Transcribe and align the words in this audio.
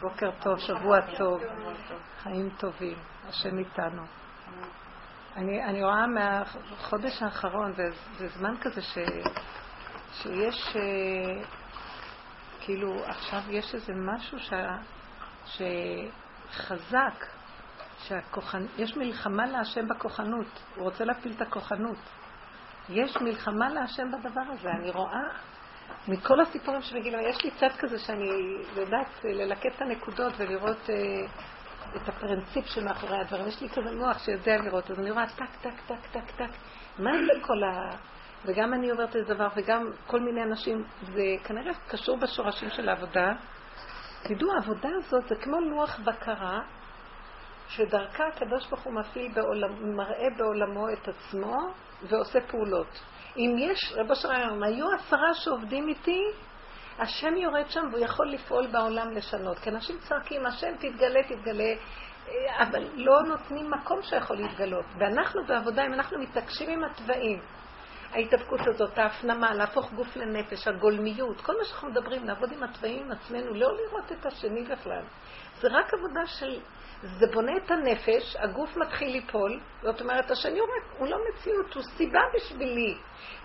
בוקר 0.00 0.30
טוב, 0.42 0.58
שבוע 0.58 1.00
טוב, 1.16 1.40
חיים 2.22 2.50
טובים, 2.58 2.98
השם 3.28 3.58
איתנו. 3.58 4.02
אני, 5.36 5.64
אני 5.64 5.84
רואה 5.84 6.06
מהחודש 6.06 7.22
האחרון, 7.22 7.72
זה 8.18 8.28
זמן 8.28 8.54
כזה 8.60 8.82
ש, 8.82 8.98
שיש, 10.12 10.76
אה, 10.76 11.44
כאילו 12.60 13.04
עכשיו 13.04 13.40
יש 13.50 13.74
איזה 13.74 13.92
משהו 13.94 14.38
ש, 14.38 14.52
שחזק, 15.46 17.24
שהכוחנ... 17.98 18.62
יש 18.78 18.96
מלחמה 18.96 19.46
להשם 19.46 19.88
בכוחנות, 19.88 20.62
הוא 20.76 20.84
רוצה 20.84 21.04
להפיל 21.04 21.32
את 21.32 21.40
הכוחנות. 21.40 21.98
יש 22.88 23.16
מלחמה 23.16 23.68
להשם 23.68 24.10
בדבר 24.12 24.44
הזה, 24.52 24.70
אני 24.70 24.90
רואה 24.90 25.22
מכל 26.08 26.40
הסיפורים 26.40 26.82
שמגיעים, 26.82 27.18
יש 27.20 27.44
לי 27.44 27.50
צד 27.50 27.76
כזה 27.78 27.98
שאני 27.98 28.30
יודעת 28.76 29.24
ללקט 29.24 29.76
את 29.76 29.82
הנקודות 29.82 30.32
ולראות 30.36 30.90
אה, 30.90 31.26
את 31.96 32.08
הפרינציפ 32.08 32.66
שמאחורי 32.66 33.20
הדברים. 33.20 33.48
יש 33.48 33.62
לי 33.62 33.68
כזה 33.68 33.96
מוח 33.96 34.18
שיודע 34.18 34.56
לראות, 34.56 34.90
אז 34.90 34.98
אני 34.98 35.10
רואה 35.10 35.26
טק, 35.26 35.56
טק, 35.62 35.80
טק, 35.86 36.06
טק, 36.12 36.30
טק. 36.36 36.50
מה 36.98 37.10
זה 37.12 37.40
כל 37.46 37.64
ה... 37.64 37.96
וגם 38.44 38.74
אני 38.74 38.90
עוברת 38.90 39.16
איזה 39.16 39.34
דבר, 39.34 39.48
וגם 39.56 39.90
כל 40.06 40.20
מיני 40.20 40.42
אנשים, 40.42 40.84
זה 41.12 41.22
כנראה 41.44 41.72
קשור 41.88 42.16
בשורשים 42.16 42.70
של 42.70 42.88
העבודה. 42.88 43.32
תדעו, 44.22 44.52
העבודה 44.52 44.88
הזאת 44.98 45.28
זה 45.28 45.34
כמו 45.34 45.60
לוח 45.60 46.00
בקרה, 46.04 46.60
שדרכה 47.68 48.26
הקדוש 48.26 48.66
ברוך 48.66 48.82
הוא 48.82 48.94
מפעיל 48.94 49.32
בעולם, 49.34 49.96
מראה 49.96 50.28
בעולמו 50.36 50.88
את 50.92 51.08
עצמו 51.08 51.56
ועושה 52.02 52.40
פעולות. 52.40 53.00
אם 53.36 53.56
יש, 53.58 53.92
רבו 53.96 54.14
שלום, 54.14 54.62
היו 54.62 54.86
עשרה 54.92 55.34
שעובדים 55.34 55.88
איתי, 55.88 56.22
השם 56.98 57.36
יורד 57.36 57.70
שם 57.70 57.88
והוא 57.90 58.04
יכול 58.04 58.30
לפעול 58.30 58.66
בעולם 58.66 59.10
לשנות. 59.10 59.58
כי 59.58 59.70
אנשים 59.70 59.98
צועקים, 59.98 60.46
השם 60.46 60.72
תתגלה, 60.78 61.22
תתגלה, 61.22 61.74
אבל 62.58 62.84
לא 62.94 63.22
נותנים 63.22 63.70
מקום 63.70 64.02
שיכול 64.02 64.36
להתגלות. 64.36 64.84
ואנחנו 64.98 65.44
בעבודה, 65.46 65.86
אם 65.86 65.92
אנחנו 65.92 66.18
מתעקשים 66.18 66.70
עם 66.70 66.84
התוואים, 66.84 67.40
ההתאבקות 68.12 68.60
הזאת, 68.66 68.98
ההפנמה, 68.98 69.54
להפוך 69.54 69.92
גוף 69.92 70.16
לנפש, 70.16 70.68
הגולמיות, 70.68 71.40
כל 71.40 71.52
מה 71.58 71.64
שאנחנו 71.64 71.88
מדברים, 71.88 72.24
לעבוד 72.24 72.52
עם 72.52 72.62
התוואים 72.62 73.02
עם 73.04 73.12
עצמנו, 73.12 73.54
לא 73.54 73.68
לראות 73.76 74.12
את 74.12 74.26
השני 74.26 74.62
בכלל. 74.62 75.02
זה 75.60 75.68
רק 75.70 75.94
עבודה 75.94 76.26
של 76.26 76.60
זה 77.02 77.26
בונה 77.32 77.52
את 77.56 77.70
הנפש, 77.70 78.36
הגוף 78.38 78.76
מתחיל 78.76 79.12
ליפול, 79.12 79.60
זאת 79.82 80.00
אומרת, 80.00 80.30
השני 80.30 80.60
אומר, 80.60 80.98
הוא 80.98 81.08
לא 81.08 81.18
מציאות, 81.28 81.74
הוא 81.74 81.82
סיבה 81.82 82.20
בשבילי. 82.34 82.94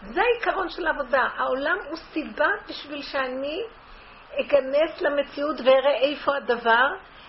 זה 0.01 0.21
העיקרון 0.21 0.69
של 0.69 0.87
העבודה. 0.87 1.27
העולם 1.37 1.77
הוא 1.89 1.97
סיבה 1.97 2.47
בשביל 2.69 3.01
שאני 3.01 3.61
אכנס 4.41 5.01
למציאות 5.01 5.55
ואראה 5.65 5.97
איפה 6.01 6.35
הדבר, 6.35 6.87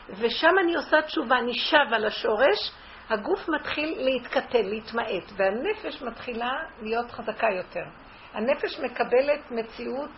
ושם 0.08 0.58
אני 0.60 0.74
עושה 0.74 1.02
תשובה, 1.02 1.38
אני 1.38 1.54
שב 1.54 1.94
על 1.94 2.04
השורש, 2.04 2.72
הגוף 3.10 3.48
מתחיל 3.48 3.94
להתקטן, 3.98 4.64
להתמעט, 4.64 5.32
והנפש 5.36 6.02
מתחילה 6.02 6.52
להיות 6.82 7.10
חזקה 7.10 7.46
יותר. 7.56 7.84
הנפש 8.32 8.80
מקבלת 8.80 9.50
מציאות 9.50 10.10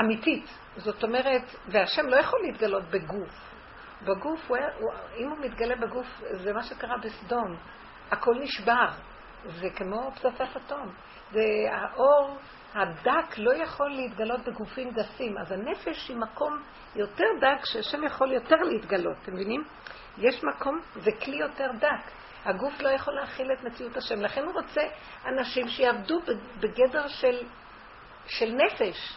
אמיתית. 0.00 0.44
זאת 0.76 1.04
אומרת, 1.04 1.42
והשם 1.68 2.06
לא 2.06 2.16
יכול 2.16 2.40
להתגלות 2.42 2.84
בגוף. 2.84 3.53
בגוף, 4.04 4.40
הוא 4.48 4.56
היה, 4.56 4.68
הוא, 4.78 4.92
אם 5.16 5.30
הוא 5.30 5.38
מתגלה 5.38 5.76
בגוף, 5.76 6.06
זה 6.32 6.52
מה 6.52 6.62
שקרה 6.62 6.96
בסדום. 6.98 7.56
הכל 8.10 8.34
נשבר. 8.40 8.88
זה 9.46 9.70
כמו 9.76 10.10
פצצת 10.14 10.56
אטום. 10.56 10.94
זה 11.32 11.40
האור 11.70 12.38
הדק 12.74 13.38
לא 13.38 13.54
יכול 13.54 13.90
להתגלות 13.90 14.40
בגופים 14.48 14.90
גסים. 14.90 15.38
אז 15.38 15.52
הנפש 15.52 16.08
היא 16.08 16.16
מקום 16.16 16.62
יותר 16.96 17.24
דק 17.40 17.64
שהשם 17.64 18.04
יכול 18.04 18.32
יותר 18.32 18.56
להתגלות. 18.56 19.16
אתם 19.22 19.32
מבינים? 19.32 19.64
יש 20.18 20.44
מקום, 20.44 20.80
זה 20.94 21.10
כלי 21.24 21.36
יותר 21.36 21.70
דק. 21.78 22.10
הגוף 22.44 22.80
לא 22.80 22.88
יכול 22.88 23.14
להכיל 23.14 23.52
את 23.52 23.64
מציאות 23.64 23.96
השם. 23.96 24.20
לכן 24.20 24.44
הוא 24.44 24.52
רוצה 24.52 24.80
אנשים 25.26 25.68
שיעבדו 25.68 26.20
בגדר 26.60 27.08
של, 27.08 27.42
של 28.26 28.52
נפש. 28.52 29.16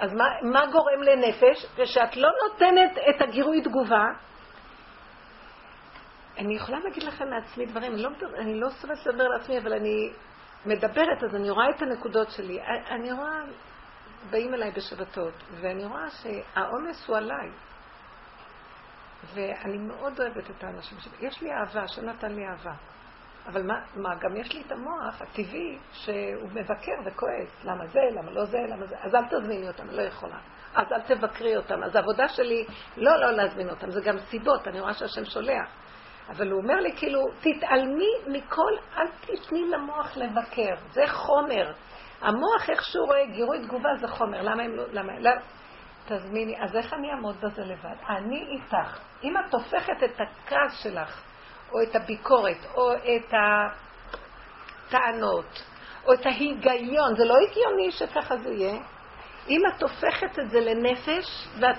אז 0.00 0.12
מה, 0.12 0.24
מה 0.42 0.66
גורם 0.66 1.02
לנפש? 1.02 1.66
כשאת 1.76 2.16
לא 2.16 2.28
נותנת 2.42 2.98
את 3.08 3.22
הגירוי 3.22 3.62
תגובה, 3.62 4.04
אני 6.38 6.56
יכולה 6.56 6.78
להגיד 6.78 7.02
לכם 7.02 7.30
מעצמי 7.30 7.66
דברים, 7.66 7.92
אני 7.92 8.02
לא, 8.02 8.10
אני 8.38 8.60
לא 8.60 8.68
סובבת 8.70 9.06
לדבר 9.06 9.28
לעצמי, 9.28 9.58
אבל 9.58 9.72
אני 9.72 10.12
מדברת, 10.66 11.22
אז 11.22 11.34
אני 11.34 11.50
רואה 11.50 11.70
את 11.70 11.82
הנקודות 11.82 12.30
שלי. 12.30 12.60
אני 12.90 13.12
רואה, 13.12 13.40
באים 14.30 14.54
אליי 14.54 14.70
בשבתות, 14.70 15.34
ואני 15.60 15.84
רואה 15.84 16.10
שהעומס 16.10 17.08
הוא 17.08 17.16
עליי. 17.16 17.50
ואני 19.34 19.78
מאוד 19.78 20.20
אוהבת 20.20 20.50
את 20.50 20.64
האנשים 20.64 20.98
שלי. 20.98 21.26
יש 21.26 21.42
לי 21.42 21.48
אהבה, 21.52 21.88
שנתן 21.88 22.32
לי 22.32 22.42
אהבה. 22.46 22.74
אבל 23.46 23.62
מה, 23.62 23.74
מה, 23.96 24.14
גם 24.14 24.36
יש 24.36 24.52
לי 24.52 24.62
את 24.66 24.72
המוח 24.72 25.22
הטבעי 25.22 25.78
שהוא 25.92 26.48
מבקר 26.52 26.92
וכועס. 27.04 27.64
למה 27.64 27.86
זה, 27.86 28.00
למה 28.10 28.30
לא 28.30 28.44
זה, 28.44 28.58
למה 28.68 28.86
זה. 28.86 28.96
אז 29.00 29.14
אל 29.14 29.24
תזמיני 29.24 29.68
אותם, 29.68 29.90
לא 29.90 30.02
יכולה. 30.02 30.36
אז 30.74 30.92
אל 30.92 31.00
תבקרי 31.00 31.56
אותם. 31.56 31.82
אז 31.82 31.96
העבודה 31.96 32.28
שלי, 32.28 32.64
לא, 32.96 33.16
לא 33.16 33.30
להזמין 33.30 33.70
אותם, 33.70 33.90
זה 33.90 34.00
גם 34.00 34.18
סיבות, 34.18 34.68
אני 34.68 34.80
רואה 34.80 34.94
שהשם 34.94 35.24
שולח. 35.24 35.68
אבל 36.28 36.50
הוא 36.50 36.60
אומר 36.62 36.74
לי, 36.74 36.96
כאילו, 36.96 37.20
תתעלמי 37.40 38.10
מכל, 38.26 38.72
אל 38.96 39.06
תתני 39.20 39.70
למוח 39.70 40.16
לבקר, 40.16 40.74
זה 40.92 41.02
חומר. 41.06 41.72
המוח, 42.20 42.70
איך 42.70 42.82
שהוא 42.84 43.06
רואה 43.06 43.26
גירוי 43.26 43.58
תגובה, 43.62 43.88
זה 44.00 44.08
חומר. 44.08 44.42
למה 44.42 44.62
הם 44.62 44.76
לא, 44.76 44.84
למה, 44.92 45.12
למה? 45.18 45.40
תזמיני, 46.06 46.62
אז 46.62 46.76
איך 46.76 46.92
אני 46.92 47.10
אעמוד 47.10 47.36
בזה 47.40 47.64
לבד? 47.64 47.96
אני 48.08 48.46
איתך. 48.46 48.98
אם 49.24 49.34
את 49.38 49.54
הופכת 49.54 50.02
את 50.04 50.20
הכעס 50.20 50.82
שלך 50.82 51.33
או 51.74 51.82
את 51.82 51.96
הביקורת, 51.96 52.56
או 52.74 52.92
את 52.92 53.34
הטענות, 54.88 55.62
או 56.06 56.12
את 56.12 56.26
ההיגיון. 56.26 57.16
זה 57.16 57.24
לא 57.24 57.34
הגיוני 57.34 57.90
שככה 57.90 58.36
זה 58.36 58.50
יהיה. 58.50 58.74
אם 59.48 59.60
את 59.76 59.82
הופכת 59.82 60.38
את 60.38 60.50
זה 60.50 60.60
לנפש, 60.60 61.48
ואת 61.60 61.76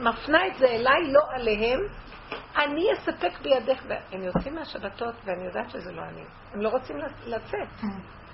מפנה 0.00 0.46
את 0.46 0.54
זה 0.58 0.66
אליי, 0.66 1.12
לא 1.12 1.20
עליהם, 1.30 1.80
אני 2.56 2.82
אספק 2.92 3.40
בידך. 3.42 3.82
הם 4.12 4.22
יוצאים 4.22 4.54
מהשבתות, 4.54 5.14
ואני 5.24 5.44
יודעת 5.44 5.70
שזה 5.70 5.92
לא 5.92 6.02
אני. 6.02 6.24
הם 6.52 6.60
לא 6.60 6.68
רוצים 6.68 6.96
לצאת. 7.26 7.68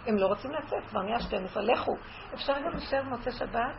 הם 0.06 0.16
לא 0.16 0.26
רוצים 0.26 0.50
לצאת, 0.50 0.84
כבר 0.90 1.02
נהיה 1.02 1.20
12, 1.20 1.62
לכו. 1.62 1.96
אפשר 2.34 2.52
גם 2.52 2.70
להישאר 2.72 3.02
במוצאי 3.02 3.32
שבת? 3.32 3.74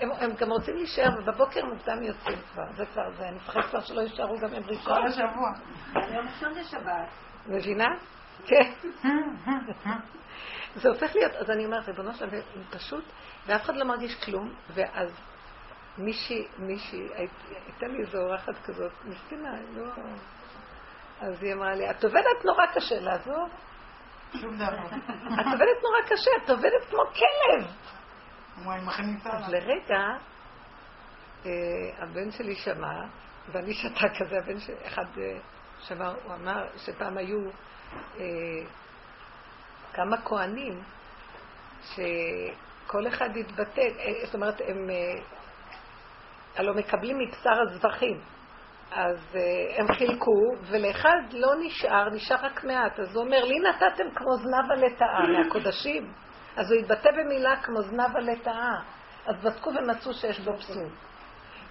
הם, 0.00 0.10
הם 0.12 0.34
גם 0.34 0.50
רוצים 0.50 0.76
להישאר, 0.76 1.08
ובבוקר 1.18 1.64
מוקדם 1.64 2.02
יוצאים 2.02 2.38
כבר. 2.52 2.72
זה 2.76 2.86
כבר, 2.86 3.10
זה, 3.16 3.28
אני 3.28 3.36
מפחדת 3.36 3.64
כבר 3.64 3.80
שלא 3.80 4.00
יישארו 4.00 4.38
גם 4.38 4.54
עם 4.54 4.62
ראשון. 4.66 4.94
כל 4.94 5.06
השבוע. 5.06 5.50
היום 5.94 6.26
ראשון 6.26 6.54
זה 6.54 6.64
שבת. 6.64 7.08
מבינה? 7.46 7.88
כן. 8.48 8.72
זה 10.74 10.88
הופך 10.88 11.14
להיות, 11.14 11.32
אז 11.32 11.50
אני 11.50 11.64
אומרת, 11.64 11.88
ריבונו 11.88 12.14
שלום, 12.14 12.30
פשוט, 12.70 13.04
ואף 13.46 13.62
אחד 13.62 13.76
לא 13.76 13.84
מרגיש 13.84 14.24
כלום, 14.24 14.54
ואז 14.74 15.10
מישהי, 15.98 16.46
מישהי, 16.58 17.08
הייתה 17.14 17.86
לי 17.86 18.00
איזו 18.00 18.18
אורחת 18.18 18.54
כזאת, 18.64 18.92
מסכנה, 19.04 19.52
לא... 19.76 19.84
אז 21.20 21.42
היא 21.42 21.54
אמרה 21.54 21.74
לי, 21.74 21.90
את 21.90 22.04
עובדת 22.04 22.44
נורא 22.44 22.66
קשה, 22.74 23.00
לעזור? 23.00 23.48
שום 24.32 24.56
דבר. 24.56 24.86
את 25.40 25.46
עובדת 25.52 25.82
נורא 25.82 26.02
קשה, 26.06 26.30
את 26.44 26.50
עובדת 26.50 26.84
כמו 26.90 27.02
כלב. 27.14 27.66
אז 29.32 29.52
לרגע, 29.52 30.00
אה, 31.46 31.50
הבן 31.98 32.30
שלי 32.30 32.54
שמע, 32.54 33.02
ואני 33.52 33.74
שתה 33.82 34.06
כזה, 34.18 34.38
הבן 34.38 34.60
שלי, 34.60 34.76
אחד 34.86 35.04
אה, 35.18 35.38
שמע, 35.80 36.08
הוא 36.08 36.34
אמר 36.34 36.66
שפעם 36.76 37.18
היו 37.18 37.38
אה, 38.18 38.24
כמה 39.92 40.16
כהנים, 40.24 40.82
שכל 41.82 43.08
אחד 43.08 43.36
התבטא, 43.36 43.82
זאת 44.24 44.34
אומרת, 44.34 44.60
הם 44.66 44.90
הלוא 46.56 46.74
מקבלים 46.74 47.18
מבשר 47.18 47.60
הזבחים. 47.62 48.20
אז 48.92 49.36
הם 49.76 49.86
חילקו, 49.94 50.54
ולאחד 50.70 51.32
לא 51.32 51.48
נשאר, 51.60 52.10
נשאר 52.10 52.36
רק 52.36 52.64
מעט. 52.64 53.00
אז 53.00 53.16
הוא 53.16 53.24
אומר, 53.24 53.44
לי 53.44 53.58
נתתם 53.58 54.10
כמו 54.14 54.36
זנב 54.36 54.72
הלטאה 54.72 55.26
מהקודשים. 55.28 56.12
אז 56.56 56.72
הוא 56.72 56.80
התבטא 56.80 57.10
במילה 57.10 57.62
כמו 57.62 57.82
זנב 57.82 58.16
הלטאה. 58.16 58.80
אז 59.26 59.36
בדקו 59.36 59.70
ומצאו 59.70 60.14
שיש 60.14 60.40
בו 60.40 60.56
פסול. 60.56 60.88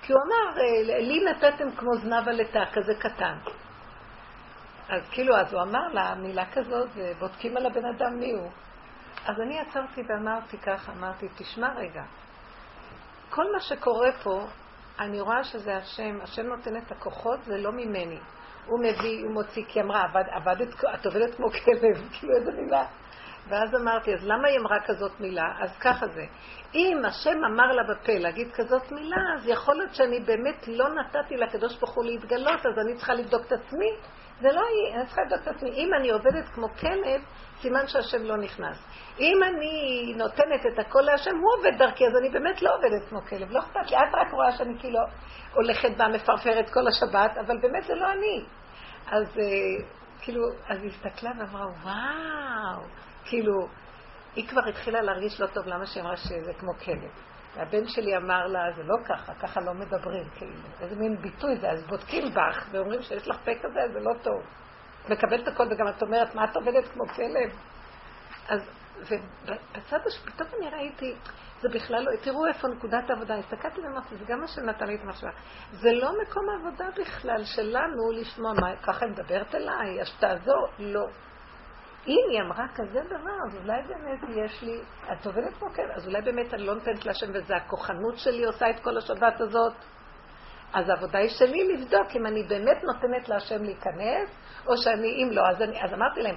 כי 0.02 0.14
הוא 0.14 0.22
אמר, 0.22 0.62
אה, 0.62 1.00
לי 1.00 1.26
נתתם 1.26 1.72
כמו 1.72 1.96
זנב 1.98 2.28
הלטאה, 2.30 2.66
כזה 2.74 2.94
קטן. 3.00 3.38
אז 4.90 5.02
כאילו, 5.12 5.38
אז 5.38 5.54
הוא 5.54 5.62
אמר 5.62 5.88
לה, 5.94 6.16
מילה 6.16 6.46
כזאת, 6.52 6.90
ובודקים 6.96 7.58
על 7.58 7.66
הבן 7.66 7.86
אדם 7.86 8.20
מי 8.20 8.32
הוא. 8.32 8.50
אז 9.26 9.42
אני 9.42 9.60
עצרתי 9.60 10.02
ואמרתי 10.08 10.58
ככה, 10.58 10.92
אמרתי, 10.92 11.28
תשמע 11.36 11.74
רגע, 11.76 12.04
כל 13.30 13.52
מה 13.54 13.60
שקורה 13.60 14.12
פה, 14.24 14.46
אני 15.00 15.22
רואה 15.22 15.44
שזה 15.44 15.78
השם, 15.78 16.22
השם 16.22 16.46
נותן 16.46 16.78
את 16.78 16.92
הכוחות, 16.92 17.44
זה 17.44 17.58
לא 17.58 17.72
ממני. 17.72 18.20
הוא 18.66 18.80
מביא, 18.80 19.24
הוא 19.24 19.34
מוציא, 19.34 19.66
כי 19.68 19.82
אמרה, 19.82 20.04
עבד, 20.04 20.24
עבדת, 20.30 20.84
את 20.94 21.06
עובדת 21.06 21.36
כמו 21.36 21.48
כלב, 21.50 21.96
כאילו 22.14 22.36
איזה 22.36 22.52
מילה. 22.52 22.86
ואז 23.48 23.76
אמרתי, 23.82 24.14
אז 24.14 24.20
למה 24.24 24.48
היא 24.48 24.60
אמרה 24.60 24.78
כזאת 24.86 25.20
מילה? 25.20 25.46
אז 25.60 25.78
ככה 25.80 26.08
זה. 26.08 26.26
אם 26.76 27.06
השם 27.06 27.46
אמר 27.46 27.72
לה 27.72 27.84
בפה 27.84 28.14
להגיד 28.14 28.52
כזאת 28.52 28.92
מילה, 28.92 29.18
אז 29.36 29.48
יכול 29.48 29.76
להיות 29.76 29.96
שאני 29.96 30.20
באמת 30.20 30.68
לא 30.68 30.90
נתתי 30.90 31.38
לקדוש 31.38 31.78
ברוך 31.78 31.94
הוא 31.94 32.06
להתגלות, 32.06 32.66
אז 32.66 32.80
אני 32.86 32.96
צריכה 32.96 33.14
לבדוק 33.14 33.42
את 33.48 33.52
עצמי. 33.52 33.90
זה 34.42 34.48
לא 34.52 34.62
היא, 34.62 34.96
אני 34.96 35.06
צריכה 35.06 35.22
לבדוק 35.22 35.42
את 35.42 35.48
עצמי. 35.48 35.70
אם 35.70 35.94
אני 35.94 36.10
עובדת 36.10 36.50
כמו 36.50 36.68
כלב, 36.80 37.22
סימן 37.62 37.88
שהשם 37.88 38.24
לא 38.24 38.38
נכנס. 38.38 38.78
אם 39.20 39.44
אני 39.44 40.14
נותנת 40.16 40.66
את 40.74 40.80
הכל 40.80 41.02
להשם, 41.02 41.38
הוא 41.38 41.54
עובד 41.58 41.78
דרכי, 41.78 42.08
אז 42.08 42.16
אני 42.20 42.30
באמת 42.30 42.62
לא 42.62 42.76
עובדת 42.76 43.10
כמו 43.10 43.22
כלב. 43.22 43.52
לא 43.52 43.60
אכפת 43.60 43.92
לי, 43.92 43.98
את 43.98 44.14
רק 44.14 44.32
רואה 44.32 44.52
שאני 44.52 44.80
כאילו 44.80 45.00
הולכת 45.54 45.98
בה, 45.98 46.08
מפרפרת 46.08 46.70
כל 46.70 46.88
השבת, 46.88 47.38
אבל 47.38 47.58
באמת 47.58 47.84
זה 47.84 47.96
לא 47.96 48.12
אני. 48.12 48.46
אז 49.12 49.38
אה, 49.38 49.86
כאילו, 50.22 50.42
אז 50.68 50.84
היא 50.84 50.92
הסתכלה 50.92 51.32
ואמרה, 51.40 51.68
וואו, 51.84 52.84
כאילו, 53.26 53.68
היא 54.36 54.48
כבר 54.48 54.62
התחילה 54.70 55.02
להרגיש 55.02 55.42
לא 55.42 55.48
טוב, 55.48 55.68
למה 55.68 55.86
שהיא 55.86 56.04
אמרה 56.04 56.18
שזה 56.18 56.54
כמו 56.60 56.72
כלב. 56.86 57.12
והבן 57.56 57.88
שלי 57.88 58.18
אמר 58.18 58.48
לה, 58.48 58.60
זה 58.76 58.84
לא 58.84 58.96
ככה, 59.06 59.34
ככה 59.34 59.62
לא 59.62 59.74
מדברים, 59.74 60.24
כאילו. 60.36 60.54
איזה 60.82 60.96
מין 60.96 61.18
ביטוי 61.22 61.58
זה, 61.58 61.70
אז 61.70 61.84
בודקים 61.88 62.34
בך 62.34 62.68
ואומרים 62.72 63.02
שיש 63.02 63.28
לך 63.28 63.38
פה 63.46 63.52
כזה, 63.64 63.80
זה 63.94 64.00
לא 64.00 64.12
טוב. 64.22 64.44
מקבלת 65.10 65.48
הכל 65.48 65.64
וגם 65.72 65.88
את 65.88 66.02
אומרת, 66.02 66.36
מה 66.36 66.44
את 66.44 66.56
עובדת 66.56 66.88
כמו 66.88 67.04
כלב? 67.16 67.52
אז, 68.48 68.62
ובצד 68.98 70.00
השני, 70.08 70.32
פתאום 70.34 70.50
אני 70.60 70.70
ראיתי, 70.70 71.16
זה 71.62 71.70
בכלל 71.70 72.04
לא, 72.04 72.12
תראו 72.22 72.46
איפה 72.48 72.68
נקודת 72.68 73.10
העבודה, 73.10 73.36
הסתכלתי 73.36 73.82
ואמרתי, 73.82 74.16
זה 74.18 74.26
גם 74.28 74.40
מה 74.40 74.48
שנתן 74.48 74.88
לי 74.88 74.96
את 74.96 75.02
המחשבה. 75.04 75.30
זה 75.72 75.92
לא 75.92 76.12
מקום 76.22 76.44
העבודה 76.50 76.86
בכלל 77.02 77.44
שלנו 77.44 78.12
לשמוע 78.12 78.54
מה, 78.54 78.76
ככה 78.84 79.06
היא 79.06 79.14
מדברת 79.14 79.56
אליי, 79.56 80.02
אז 80.02 80.08
תעזור, 80.20 80.68
לא. 80.80 81.06
אם 82.08 82.26
היא 82.30 82.42
אמרה 82.42 82.66
כזה 82.76 83.00
דבר, 83.06 83.38
אז 83.48 83.56
אולי 83.56 83.82
באמת 83.88 84.30
יש 84.30 84.64
לי, 84.64 84.80
את 85.14 85.26
עובדת 85.26 85.54
פה 85.60 85.68
כן, 85.76 85.88
אז 85.96 86.08
אולי 86.08 86.22
באמת 86.22 86.54
אני 86.54 86.64
לא 86.64 86.74
נותנת 86.74 87.06
להשם 87.06 87.28
וזה 87.34 87.56
הכוחנות 87.56 88.18
שלי 88.18 88.46
עושה 88.46 88.70
את 88.70 88.80
כל 88.80 88.98
השבת 88.98 89.42
הזאת. 89.42 89.74
אז 90.74 90.90
העבודה 90.90 91.20
היא 91.20 91.30
שלי 91.30 91.74
לבדוק 91.74 92.08
אם 92.16 92.26
אני 92.26 92.44
באמת 92.44 92.84
נותנת 92.84 93.30
להשם 93.30 93.64
להיכנס, 93.64 94.30
או 94.68 94.78
שאני, 94.78 95.24
אם 95.24 95.30
לא, 95.32 95.42
אז, 95.50 95.62
אני, 95.62 95.84
אז 95.84 95.94
אמרתי 95.94 96.22
להם, 96.22 96.36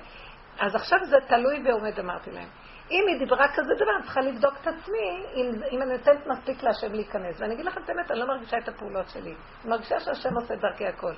אז 0.60 0.74
עכשיו 0.74 0.98
זה 1.10 1.16
תלוי 1.28 1.62
ועומד, 1.64 1.98
אמרתי 2.00 2.30
להם. 2.30 2.48
אם 2.90 3.04
היא 3.08 3.18
דיברה 3.18 3.48
כזה 3.54 3.74
דבר, 3.74 3.96
אני 3.96 4.02
צריכה 4.02 4.20
לבדוק 4.20 4.54
את 4.62 4.66
עצמי, 4.66 5.24
אם, 5.34 5.50
אם 5.70 5.82
אני 5.82 5.92
נותנת 5.92 6.26
מספיק 6.26 6.62
להשם 6.62 6.92
להיכנס. 6.92 7.40
ואני 7.40 7.54
אגיד 7.54 7.66
לכם 7.66 7.80
את 7.84 7.88
האמת, 7.88 8.10
אני 8.10 8.18
לא 8.18 8.26
מרגישה 8.26 8.58
את 8.58 8.68
הפעולות 8.68 9.08
שלי. 9.08 9.34
אני 9.62 9.70
מרגישה 9.70 10.00
שהשם 10.00 10.34
עושה 10.34 10.54
דרכי 10.56 10.86
הכל. 10.86 11.12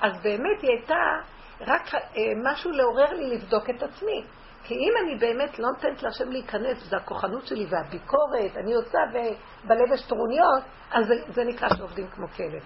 אז 0.00 0.12
באמת 0.22 0.62
היא 0.62 0.70
הייתה 0.70 1.02
רק 1.60 1.94
אה, 1.94 2.00
משהו 2.42 2.70
לעורר 2.70 3.12
לי 3.12 3.36
לבדוק 3.36 3.70
את 3.70 3.82
עצמי. 3.82 4.24
כי 4.64 4.74
אם 4.74 4.92
אני 5.02 5.18
באמת 5.18 5.58
לא 5.58 5.68
נותנת 5.68 6.02
להשם 6.02 6.30
להיכנס, 6.30 6.90
זה 6.90 6.96
הכוחנות 6.96 7.46
שלי 7.46 7.66
והביקורת, 7.70 8.56
אני 8.56 8.74
עושה 8.74 8.98
ובלב 9.10 9.92
יש 9.94 10.06
טרוניות, 10.06 10.62
אז 10.90 11.06
זה, 11.06 11.14
זה 11.32 11.44
נקרא 11.44 11.68
שעובדים 11.76 12.06
כמו 12.06 12.28
כלב. 12.28 12.62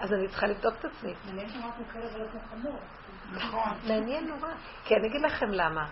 אז 0.00 0.12
אני 0.12 0.28
צריכה 0.28 0.46
לבדוק 0.46 0.74
את 0.80 0.84
עצמי. 0.84 1.14
מעניין 1.26 1.48
שאמרנו 1.48 1.84
כלב 1.92 2.14
ולא 2.14 2.26
כמו 2.30 2.40
חמור. 2.50 2.78
נכון. 3.32 3.72
מעניין 3.88 4.28
נורא. 4.28 4.48
כי 4.84 4.94
אני 4.94 5.08
אגיד 5.08 5.20
לכם 5.22 5.50
למה. 5.50 5.86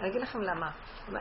אני 0.00 0.08
אגיד 0.08 0.22
לכם 0.22 0.40
למה. 0.42 0.70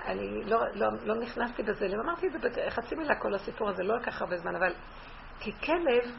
אני 0.05 0.43
לא, 0.43 0.59
לא, 0.73 0.87
לא 1.03 1.15
נכנסתי 1.15 1.63
בזה, 1.63 1.87
אמרתי 2.03 2.27
את 2.27 2.31
זה 2.31 2.37
בחצי 2.67 2.95
מילה 2.95 3.15
כל 3.15 3.33
הסיפור 3.33 3.69
הזה, 3.69 3.83
לא 3.83 3.97
לקח 3.97 4.21
הרבה 4.21 4.37
זמן, 4.37 4.55
אבל 4.55 4.73
כי 5.39 5.51
כלב 5.51 6.15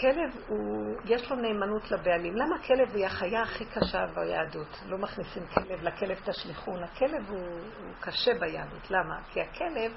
כלב 0.00 0.30
הוא, 0.48 0.96
יש 1.04 1.30
לו 1.30 1.36
נאמנות 1.36 1.90
לבעלים. 1.90 2.36
למה 2.36 2.58
כלב 2.58 2.94
היא 2.94 3.06
החיה 3.06 3.42
הכי 3.42 3.64
קשה 3.64 4.06
ביהדות? 4.14 4.82
לא 4.86 4.98
מכניסים 4.98 5.42
כלב, 5.46 5.82
לכלב 5.82 6.18
תשליכון. 6.24 6.82
הכלב 6.82 7.28
הוא, 7.28 7.38
הוא 7.38 7.92
קשה 8.00 8.30
ביהדות. 8.40 8.90
למה? 8.90 9.22
כי 9.32 9.40
הכלב 9.40 9.92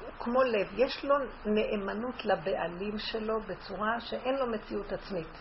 הוא 0.00 0.10
כמו 0.18 0.42
לב, 0.42 0.68
יש 0.76 1.04
לו 1.04 1.14
נאמנות 1.46 2.24
לבעלים 2.24 2.98
שלו 2.98 3.40
בצורה 3.40 4.00
שאין 4.00 4.34
לו 4.34 4.46
מציאות 4.46 4.92
עצמית. 4.92 5.38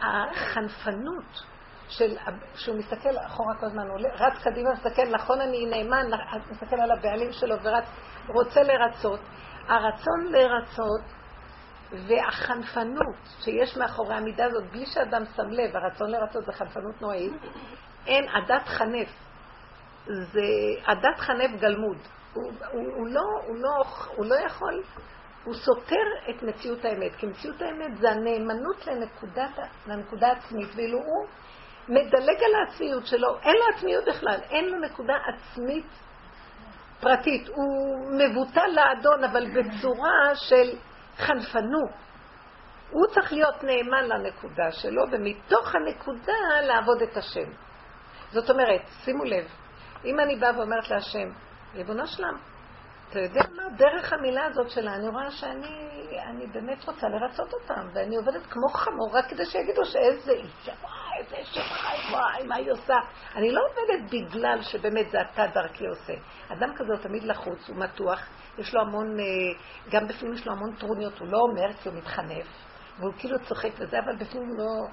החנפנות 0.00 1.42
של, 1.88 2.16
שהוא 2.54 2.78
מסתכל 2.78 3.18
אחורה 3.26 3.54
כל 3.60 3.66
הזמן, 3.66 3.88
הוא 3.88 3.98
רץ 4.14 4.42
קדימה, 4.42 4.72
מסתכל, 4.72 5.08
נכון 5.10 5.40
אני 5.40 5.66
נאמן, 5.66 6.06
מסתכל 6.50 6.76
על 6.80 6.90
הבעלים 6.90 7.32
שלו 7.32 7.56
ורץ, 7.62 7.84
רוצה 8.28 8.62
לרצות. 8.62 9.20
הרצון 9.68 10.32
לרצות 10.32 11.00
והחנפנות 11.90 13.16
שיש 13.44 13.76
מאחורי 13.76 14.14
המידה 14.14 14.44
הזאת, 14.44 14.64
בלי 14.72 14.86
שאדם 14.86 15.24
שם 15.36 15.48
לב, 15.50 15.76
הרצון 15.76 16.10
לרצות 16.10 16.44
זה 16.44 16.52
חנפנות 16.52 17.02
נוראית, 17.02 17.32
אין 18.06 18.28
עדת 18.28 18.66
חנף. 18.66 19.08
זה 20.06 20.42
עדת 20.84 21.18
חנף 21.18 21.60
גלמוד. 21.60 21.96
הוא, 22.32 22.52
הוא, 22.72 22.82
הוא, 22.94 23.06
לא, 23.06 23.20
הוא, 23.46 23.56
לא, 23.56 23.84
הוא 24.16 24.26
לא 24.26 24.34
יכול, 24.34 24.82
הוא 25.44 25.54
סותר 25.54 26.06
את 26.30 26.42
מציאות 26.42 26.84
האמת, 26.84 27.14
כי 27.16 27.26
מציאות 27.26 27.62
האמת 27.62 27.96
זה 27.98 28.10
הנאמנות 28.10 28.86
לנקודת, 28.86 29.58
לנקודה 29.86 30.32
עצמית, 30.32 30.68
ואילו 30.76 30.98
הוא 30.98 31.26
מדלג 31.88 32.42
על 32.44 32.54
העצמיות 32.54 33.06
שלו, 33.06 33.38
אין 33.42 33.56
לו 33.56 33.76
עצמיות 33.76 34.04
בכלל, 34.04 34.40
אין 34.50 34.64
לו 34.64 34.78
נקודה 34.78 35.14
עצמית 35.28 35.86
פרטית, 37.00 37.48
הוא 37.48 37.98
מבוטל 38.18 38.66
לאדון, 38.74 39.24
אבל 39.24 39.46
בצורה 39.50 40.34
של 40.34 40.76
חנפנות. 41.16 41.90
הוא 42.90 43.06
צריך 43.06 43.32
להיות 43.32 43.64
נאמן 43.64 44.08
לנקודה 44.08 44.72
שלו, 44.72 45.02
ומתוך 45.10 45.74
הנקודה 45.74 46.60
לעבוד 46.62 47.02
את 47.02 47.16
השם. 47.16 47.50
זאת 48.30 48.50
אומרת, 48.50 48.80
שימו 49.04 49.24
לב, 49.24 49.44
אם 50.04 50.20
אני 50.20 50.36
באה 50.36 50.58
ואומרת 50.58 50.90
להשם, 50.90 51.28
ריבונו 51.74 52.06
שלם, 52.06 52.36
אתה 53.10 53.18
יודע 53.18 53.42
מה? 53.56 53.62
דרך 53.76 54.12
המילה 54.12 54.44
הזאת 54.44 54.70
שלה, 54.70 54.94
אני 54.94 55.08
רואה 55.08 55.30
שאני 55.30 55.88
אני 56.26 56.46
באמת 56.46 56.84
רוצה 56.84 57.08
לרצות 57.08 57.54
אותם, 57.54 57.88
ואני 57.94 58.16
עובדת 58.16 58.46
כמו 58.46 58.68
חמור 58.68 59.10
רק 59.18 59.24
כדי 59.28 59.46
שיגידו 59.46 59.84
שאיזה 59.84 60.32
אישה, 60.32 60.72
וואי, 60.82 61.18
איזה 61.18 61.36
אישה 61.36 61.60
וואי, 62.10 62.46
מה 62.46 62.54
היא 62.56 62.72
עושה? 62.72 62.94
אני 63.36 63.52
לא 63.52 63.60
עובדת 63.60 64.10
בגלל 64.10 64.62
שבאמת 64.62 65.10
זה 65.10 65.18
אתה 65.20 65.46
דרכי 65.54 65.86
עושה. 65.86 66.12
אדם 66.48 66.74
כזה 66.74 66.92
הוא 66.92 67.02
תמיד 67.02 67.24
לחוץ, 67.24 67.68
הוא 67.68 67.76
מתוח, 67.76 68.28
יש 68.58 68.74
לו 68.74 68.80
המון, 68.80 69.20
אה, 69.20 69.24
גם 69.90 70.08
בפנים 70.08 70.32
יש 70.32 70.46
לו 70.46 70.52
המון 70.52 70.74
טרוניות, 70.76 71.18
הוא 71.18 71.28
לא 71.28 71.38
אומר 71.38 71.72
כי 71.72 71.88
הוא 71.88 71.98
מתחנף, 71.98 72.46
והוא 72.98 73.12
כאילו 73.18 73.38
צוחק 73.38 73.70
וזה, 73.78 73.98
אבל 73.98 74.16
בפנים 74.16 74.48
הוא 74.48 74.58
לא... 74.58 74.86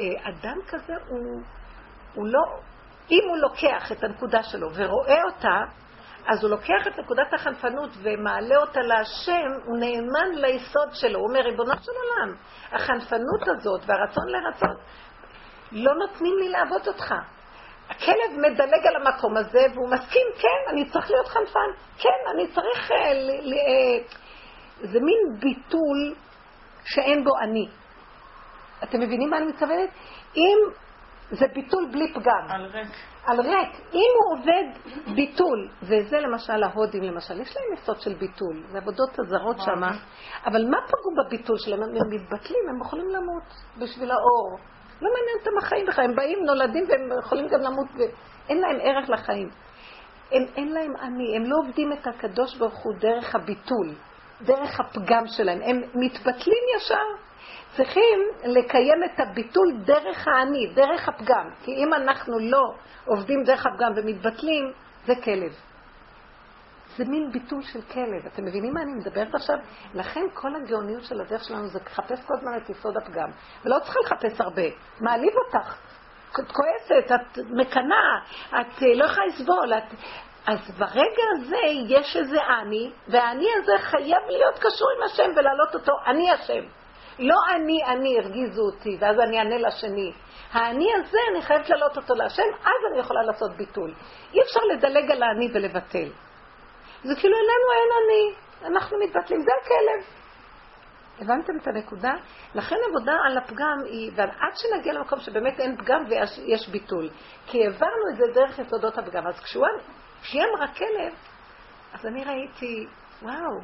אה, 0.00 0.30
אדם 0.30 0.56
כזה 0.68 0.92
הוא, 1.08 1.42
הוא 2.14 2.26
לא... 2.26 2.42
אם 3.10 3.28
הוא 3.28 3.36
לוקח 3.36 3.92
את 3.92 4.04
הנקודה 4.04 4.42
שלו 4.42 4.68
ורואה 4.74 5.22
אותה, 5.24 5.60
אז 6.28 6.42
הוא 6.42 6.50
לוקח 6.50 6.86
את 6.86 6.98
נקודת 6.98 7.34
החנפנות 7.34 7.90
ומעלה 8.02 8.56
אותה 8.56 8.80
להשם, 8.80 9.48
הוא 9.64 9.78
נאמן 9.78 10.34
ליסוד 10.34 10.88
שלו. 10.92 11.18
הוא 11.18 11.28
אומר, 11.28 11.40
ריבונו 11.40 11.72
של 11.82 11.92
עולם, 11.92 12.36
החנפנות 12.72 13.48
הזאת 13.48 13.80
והרצון 13.86 14.28
לרצות 14.28 14.80
לא 15.72 15.94
נותנים 15.94 16.38
לי 16.38 16.48
לעבוד 16.48 16.88
אותך. 16.88 17.14
הכלב 17.88 18.30
מדלג 18.36 18.86
על 18.86 18.96
המקום 18.96 19.36
הזה 19.36 19.66
והוא 19.74 19.88
מסכים, 19.88 20.26
כן, 20.38 20.70
אני 20.72 20.90
צריך 20.90 21.10
להיות 21.10 21.26
חנפן, 21.26 21.70
כן, 21.98 22.30
אני 22.34 22.46
צריך... 22.46 22.90
אה, 22.90 23.12
ל, 23.14 23.52
אה, 23.52 24.04
זה 24.80 24.98
מין 25.00 25.40
ביטול 25.40 26.14
שאין 26.84 27.24
בו 27.24 27.30
אני. 27.42 27.68
אתם 28.82 29.00
מבינים 29.00 29.30
מה 29.30 29.36
אני 29.36 29.46
מתכוונת? 29.46 29.90
אם 30.36 30.58
זה 31.30 31.46
ביטול 31.54 31.88
בלי 31.92 32.12
פגם. 32.14 32.46
על 32.48 32.64
ריק. 32.64 32.88
על 33.26 33.40
ריק. 33.40 33.80
אם 33.94 34.10
הוא 34.18 34.38
עובד 34.38 34.64
ביטול, 35.14 35.68
וזה 35.82 36.20
למשל 36.20 36.62
ההודים 36.62 37.02
למשל, 37.02 37.40
יש 37.40 37.56
להם 37.56 37.74
יסוד 37.74 38.00
של 38.00 38.14
ביטול, 38.14 38.62
זה 38.68 38.78
עבודות 38.78 39.18
הזרות 39.18 39.56
שם, 39.60 39.82
אבל 40.46 40.70
מה 40.70 40.76
פגעו 40.86 41.24
בביטול 41.24 41.56
שלהם? 41.58 41.82
הם 41.82 41.90
מתבטלים, 42.10 42.68
הם 42.68 42.80
יכולים 42.80 43.08
למות 43.08 43.42
בשביל 43.78 44.10
האור. 44.10 44.58
לא 45.02 45.10
מעניין 45.14 45.38
אותם 45.38 45.58
החיים 45.58 45.86
בכלל, 45.86 46.04
הם 46.04 46.16
באים, 46.16 46.38
נולדים 46.44 46.84
והם 46.88 47.18
יכולים 47.18 47.48
גם 47.48 47.60
למות, 47.60 47.86
ואין 47.98 48.60
להם 48.60 48.76
ערך 48.80 49.10
לחיים. 49.10 49.48
הם, 50.32 50.42
אין 50.56 50.72
להם 50.72 50.96
אני, 50.96 51.36
הם 51.36 51.42
לא 51.44 51.56
עובדים 51.56 51.92
את 51.92 52.06
הקדוש 52.06 52.56
ברוך 52.56 52.84
הוא 52.84 52.94
דרך 52.98 53.34
הביטול, 53.34 53.94
דרך 54.42 54.80
הפגם 54.80 55.26
שלהם, 55.26 55.58
הם 55.62 55.82
מתבטלים 55.94 56.64
ישר. 56.76 57.25
צריכים 57.76 58.18
לקיים 58.44 59.04
את 59.04 59.20
הביטול 59.20 59.72
דרך 59.84 60.28
האני, 60.28 60.66
דרך 60.74 61.08
הפגם. 61.08 61.50
כי 61.62 61.70
אם 61.70 61.94
אנחנו 61.94 62.38
לא 62.38 62.74
עובדים 63.04 63.42
דרך 63.44 63.66
הפגם 63.66 63.92
ומתבטלים, 63.96 64.72
זה 65.06 65.14
כלב. 65.24 65.52
זה 66.96 67.04
מין 67.04 67.32
ביטול 67.32 67.62
של 67.62 67.82
כלב. 67.82 68.26
אתם 68.26 68.44
מבינים 68.44 68.74
מה 68.74 68.82
אני 68.82 68.92
מדברת 68.92 69.34
עכשיו? 69.34 69.56
לכן 69.94 70.20
כל 70.34 70.54
הגאוניות 70.54 71.04
של 71.04 71.20
הדרך 71.20 71.44
שלנו 71.44 71.66
זה 71.66 71.78
לחפש 71.86 72.24
כל 72.24 72.34
הזמן 72.38 72.56
את 72.56 72.70
יסוד 72.70 72.96
הפגם. 72.96 73.30
ולא 73.64 73.78
צריכה 73.78 73.98
לחפש 74.04 74.40
הרבה. 74.40 74.62
מעליב 75.00 75.32
אותך. 75.46 75.76
את 76.40 76.52
כועסת, 76.52 77.12
את 77.12 77.38
מקנאה, 77.38 78.18
את 78.48 78.82
אה, 78.82 78.94
לא 78.94 79.04
יכולה 79.04 79.26
לסבול. 79.26 79.74
את... 79.74 79.94
אז 80.46 80.70
ברגע 80.78 81.22
הזה 81.36 81.56
יש 81.88 82.16
איזה 82.16 82.36
אני, 82.60 82.90
והאני 83.08 83.46
הזה 83.56 83.72
חייב 83.78 84.22
להיות 84.28 84.58
קשור 84.58 84.88
עם 84.96 85.02
השם 85.02 85.30
ולהעלות 85.36 85.74
אותו, 85.74 85.92
אני 86.06 86.30
השם. 86.30 86.75
לא 87.18 87.36
אני, 87.54 87.84
אני, 87.84 88.18
הרגיזו 88.18 88.62
אותי, 88.62 88.96
ואז 89.00 89.16
אני 89.20 89.38
אענה 89.38 89.58
לשני. 89.58 90.12
האני 90.52 90.86
הזה, 90.94 91.18
אני 91.32 91.42
חייבת 91.42 91.68
להעלות 91.68 91.96
אותו 91.96 92.14
להשם, 92.14 92.42
אז 92.60 92.92
אני 92.92 93.00
יכולה 93.00 93.22
לעשות 93.22 93.56
ביטול. 93.56 93.94
אי 94.34 94.42
אפשר 94.42 94.60
לדלג 94.60 95.10
על 95.10 95.22
האני 95.22 95.48
ולבטל. 95.54 96.08
זה 97.02 97.14
כאילו 97.20 97.36
אלינו 97.36 97.66
אין 97.72 97.90
אני, 98.02 98.34
אנחנו 98.74 98.98
מתבטלים, 98.98 99.40
זה 99.40 99.50
הכלב. 99.62 100.16
הבנתם 101.20 101.52
את 101.62 101.66
הנקודה? 101.66 102.12
לכן 102.54 102.76
עבודה 102.88 103.12
על 103.26 103.38
הפגם 103.38 103.78
היא, 103.84 104.10
ועד 104.14 104.54
שנגיע 104.54 104.92
למקום 104.92 105.20
שבאמת 105.20 105.60
אין 105.60 105.76
פגם 105.76 106.04
ויש 106.08 106.68
ביטול. 106.68 107.10
כי 107.46 107.64
העברנו 107.64 108.10
את 108.12 108.16
זה 108.16 108.24
דרך 108.34 108.58
יסודות 108.58 108.98
הפגם. 108.98 109.26
אז 109.26 109.40
כשהיא 109.40 110.42
אמרה 110.44 110.68
כלב, 110.74 111.14
אז 111.92 112.06
אני 112.06 112.24
ראיתי, 112.24 112.86
וואו, 113.22 113.60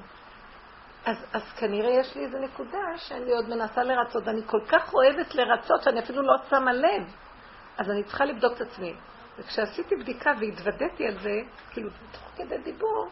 אז, 1.07 1.17
אז 1.33 1.43
כנראה 1.57 1.91
יש 1.91 2.17
לי 2.17 2.25
איזו 2.25 2.39
נקודה 2.39 2.79
שאני 2.97 3.33
עוד 3.33 3.49
מנסה 3.49 3.83
לרצות, 3.83 4.23
ואני 4.27 4.41
כל 4.47 4.61
כך 4.69 4.95
אוהבת 4.95 5.35
לרצות 5.35 5.83
שאני 5.83 6.01
אפילו 6.01 6.23
לא 6.23 6.35
שמה 6.51 6.73
לב. 6.73 7.03
אז 7.79 7.91
אני 7.91 8.05
צריכה 8.05 8.25
לבדוק 8.25 8.53
את 8.57 8.61
עצמי. 8.61 8.95
וכשעשיתי 9.39 9.97
בדיקה 9.97 10.33
והתוודעתי 10.41 11.07
על 11.07 11.19
זה, 11.19 11.41
כאילו, 11.71 11.91
תוך 12.13 12.31
כדי 12.37 12.59
דיבור, 12.59 13.09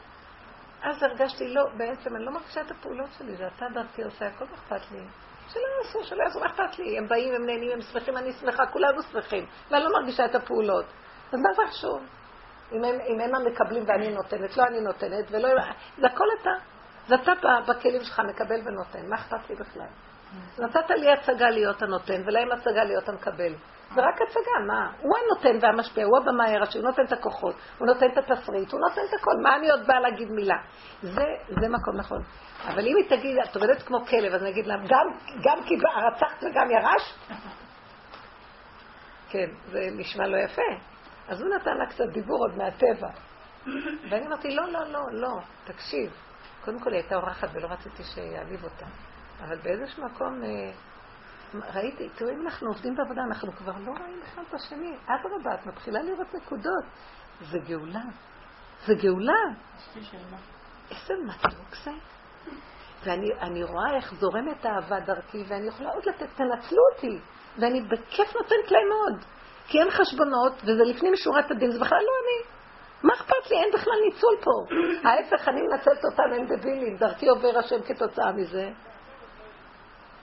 אז 0.82 1.02
הרגשתי, 1.02 1.48
לא, 1.48 1.62
בעצם 1.76 2.16
אני 2.16 2.24
לא 2.24 2.30
מרגישה 2.32 2.60
את 2.60 2.70
הפעולות 2.70 3.08
שלי, 3.18 3.36
זה 3.36 3.46
אתה 3.56 3.66
דרכי 3.74 4.02
עושה, 4.02 4.26
הכל 4.26 4.44
אכפת 4.54 4.92
לי. 4.92 5.00
שלא 5.48 5.62
יעשו, 5.78 6.04
שלא 6.04 6.22
יעשו, 6.22 6.40
מה 6.40 6.46
אכפת 6.46 6.78
לי? 6.78 6.98
הם 6.98 7.08
באים, 7.08 7.34
הם 7.34 7.46
נהנים, 7.46 7.70
הם 7.72 7.82
שמחים, 7.82 8.16
אני 8.16 8.32
שמחה, 8.32 8.66
כולנו 8.66 9.02
שמחים. 9.02 9.46
ואני 9.70 9.84
לא 9.84 9.92
מרגישה 9.92 10.24
את 10.24 10.34
הפעולות. 10.34 10.84
אז 11.32 11.38
מה 11.40 11.52
זה 11.54 11.62
חשוב? 11.68 12.02
אם 12.72 12.84
הם, 12.84 13.00
אם 13.00 13.20
הם 13.20 13.34
המקבלים 13.34 13.84
ואני 13.86 14.08
נותנת, 14.08 14.56
לא 14.56 14.64
אני 14.64 14.80
נותנת, 14.80 15.24
ולא... 15.30 15.48
זה 15.98 16.06
הכל 16.06 16.24
אתה. 16.40 16.50
זה 17.08 17.14
אתה 17.14 17.32
בכלים 17.68 18.04
שלך 18.04 18.20
מקבל 18.20 18.60
ונותן, 18.64 19.08
מה 19.08 19.16
אכפת 19.16 19.50
לי 19.50 19.56
בכלל? 19.56 19.86
נתת 20.58 20.90
לי 20.90 21.12
הצגה 21.12 21.50
להיות 21.50 21.82
הנותן, 21.82 22.22
ולהם 22.26 22.52
הצגה 22.52 22.84
להיות 22.84 23.08
המקבל. 23.08 23.54
זה 23.94 24.00
רק 24.00 24.14
הצגה, 24.22 24.66
מה? 24.66 24.92
הוא 25.00 25.16
הנותן 25.18 25.66
והמשפיע, 25.66 26.04
הוא 26.04 26.18
הבמאי 26.18 26.56
הראשי, 26.56 26.78
הוא 26.78 26.86
נותן 26.86 27.02
את 27.04 27.12
הכוחות, 27.12 27.54
הוא 27.78 27.86
נותן 27.86 28.06
את 28.12 28.18
התסריט, 28.18 28.72
הוא 28.72 28.80
נותן 28.80 29.00
את 29.08 29.20
הכל, 29.20 29.30
מה 29.42 29.56
אני 29.56 29.70
עוד 29.70 29.86
באה 29.86 30.00
להגיד 30.00 30.30
מילה? 30.30 30.56
זה, 31.02 31.24
זה 31.48 31.68
מקום 31.68 31.96
נכון. 31.96 32.22
אבל 32.68 32.86
אם 32.86 32.96
היא 32.96 33.08
תגיד, 33.08 33.38
את 33.38 33.56
עובדת 33.56 33.82
כמו 33.82 34.06
כלב, 34.06 34.34
אז 34.34 34.42
אני 34.42 34.50
אגיד 34.50 34.66
לה, 34.66 34.76
גם, 34.76 35.06
גם 35.42 35.64
כי 35.64 35.74
רצחת 35.76 36.42
וגם 36.42 36.70
ירשת? 36.70 37.14
כן, 39.30 39.46
זה 39.66 39.80
נשמע 39.96 40.26
לא 40.26 40.36
יפה. 40.36 40.62
אז 41.28 41.42
הוא 41.42 41.54
נתן 41.54 41.76
לה 41.76 41.86
קצת 41.86 42.04
דיבור 42.12 42.38
עוד 42.38 42.58
מהטבע. 42.58 43.08
ואני 44.10 44.26
אמרתי, 44.26 44.54
לא, 44.54 44.68
לא, 44.68 44.80
לא, 44.92 45.00
לא, 45.12 45.38
תקשיב. 45.64 46.29
קודם 46.64 46.80
כל 46.80 46.90
היא 46.90 47.00
הייתה 47.00 47.16
אורחת 47.16 47.48
ולא 47.52 47.66
רציתי 47.66 48.04
שיעליב 48.04 48.64
אותה. 48.64 48.86
אבל 49.40 49.56
באיזשהו 49.56 50.04
מקום 50.04 50.42
אה, 50.44 50.72
ראיתי, 51.74 52.08
תראו, 52.08 52.30
אם 52.30 52.46
אנחנו 52.46 52.68
עובדים 52.68 52.94
בעבודה, 52.96 53.22
אנחנו 53.22 53.52
כבר 53.52 53.72
לא 53.78 53.90
רואים 53.90 54.20
אחד 54.22 54.42
את 54.48 54.54
השני. 54.54 54.96
אדרבה, 55.06 55.54
את 55.54 55.66
מתחילה 55.66 56.02
לראות 56.02 56.34
נקודות. 56.34 56.84
זה 57.40 57.58
גאולה. 57.58 58.02
זה 58.86 58.94
גאולה. 58.94 59.42
איזה 60.90 61.14
מתוק 61.26 61.76
זה. 61.84 61.90
ואני 63.04 63.64
רואה 63.64 63.96
איך 63.96 64.14
זורמת 64.14 64.66
אהבה 64.66 65.00
דרכי, 65.00 65.44
ואני 65.48 65.66
יכולה 65.66 65.90
עוד 65.90 66.04
לתת, 66.06 66.28
תנצלו 66.36 66.82
אותי. 66.94 67.18
ואני 67.58 67.80
בכיף 67.82 68.36
נותנת 68.36 68.70
להם 68.70 68.92
עוד. 68.92 69.24
כי 69.66 69.78
אין 69.78 69.90
חשבונות, 69.90 70.52
וזה 70.62 70.82
לפנים 70.84 71.12
משורת 71.12 71.50
הדין, 71.50 71.70
זה 71.70 71.78
בכלל 71.80 71.98
לא 71.98 72.12
אני. 72.22 72.59
מה 73.02 73.14
אכפת 73.14 73.50
לי? 73.50 73.56
אין 73.56 73.70
בכלל 73.74 73.94
ניצול 74.04 74.36
פה. 74.40 74.74
ההפך, 75.08 75.48
אני 75.48 75.60
מנצלת 75.62 76.04
אותם, 76.04 76.22
הם 76.36 76.46
דבילים, 76.46 76.96
דרכי 76.96 77.28
עובר 77.28 77.58
השם 77.58 77.82
כתוצאה 77.82 78.32
מזה. 78.32 78.70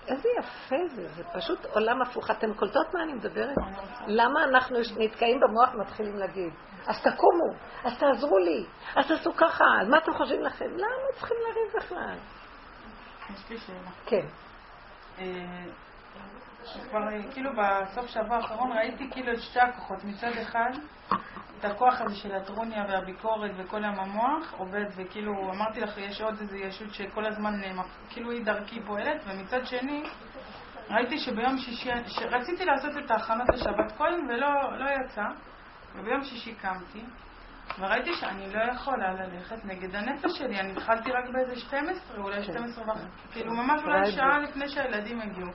איזה 0.07 0.29
יפה 0.39 0.75
זה, 0.95 1.07
זה 1.07 1.23
פשוט 1.33 1.65
עולם 1.65 2.01
הפוך. 2.01 2.31
אתם 2.31 2.53
קולטות 2.53 2.93
מה 2.93 3.03
אני 3.03 3.13
מדברת? 3.13 3.55
למה 4.07 4.43
אנחנו 4.43 4.77
נתקעים 4.97 5.39
במוח 5.39 5.73
ומתחילים 5.73 6.17
להגיד? 6.17 6.53
אז 6.87 7.01
תקומו, 7.01 7.53
אז 7.83 7.99
תעזרו 7.99 8.37
לי, 8.37 8.65
אז 8.95 9.07
תעשו 9.07 9.33
ככה, 9.33 9.65
אז 9.81 9.87
מה 9.87 9.97
אתם 9.97 10.13
חושבים 10.13 10.41
לכם? 10.41 10.69
למה 10.77 11.17
צריכים 11.19 11.37
לריב 11.47 11.83
בכלל? 11.83 12.17
יש 13.33 13.49
לי 13.49 13.57
שאלה. 13.57 13.91
כן. 14.05 14.25
אה, 15.19 15.65
כבר 16.89 16.99
כאילו 17.33 17.51
בסוף 17.57 18.07
שבוע 18.07 18.35
האחרון 18.35 18.71
ראיתי 18.71 19.11
כאילו 19.11 19.33
את 19.33 19.41
שתי 19.41 19.59
הכוחות. 19.59 20.03
מצד 20.03 20.31
אחד, 20.41 20.71
את 21.59 21.65
הכוח 21.65 22.01
הזה 22.01 22.15
של 22.15 22.35
הטרוניה 22.35 22.85
והביקורת 22.89 23.51
וכל 23.57 23.83
יום 23.83 23.99
המוח 23.99 24.53
עובד, 24.57 24.85
וכאילו 24.95 25.53
אמרתי 25.53 25.79
לך, 25.79 25.97
יש 25.97 26.21
עוד 26.21 26.35
איזו 26.41 26.55
ישות 26.55 26.93
שכל 26.93 27.25
הזמן 27.25 27.53
כאילו 28.09 28.31
היא 28.31 28.45
דרכי 28.45 28.81
פועלת, 28.81 29.23
ומצד 29.27 29.65
שני, 29.65 30.03
ראיתי 30.89 31.17
שביום 31.17 31.57
שישי, 31.57 31.89
רציתי 32.31 32.65
לעשות 32.65 32.91
את 33.05 33.11
ההכנות 33.11 33.47
לשבת 33.53 33.91
קודם 33.97 34.27
ולא 34.29 34.77
לא 34.79 34.89
יצא, 34.89 35.25
וביום 35.95 36.23
שישי 36.23 36.55
קמתי, 36.55 37.03
וראיתי 37.79 38.13
שאני 38.13 38.53
לא 38.53 38.71
יכולה 38.71 39.13
ללכת 39.13 39.65
נגד 39.65 39.95
הנפש 39.95 40.37
שלי, 40.37 40.59
אני 40.59 40.71
התחלתי 40.71 41.11
רק 41.11 41.29
באיזה 41.33 41.55
12, 41.55 42.23
אולי 42.23 42.43
12 42.43 42.83
וחצי, 42.83 43.05
כאילו 43.31 43.53
ממש 43.53 43.81
אולי 43.83 44.11
שעה 44.11 44.39
לפני 44.39 44.69
שהילדים 44.69 45.21
הגיעו. 45.21 45.51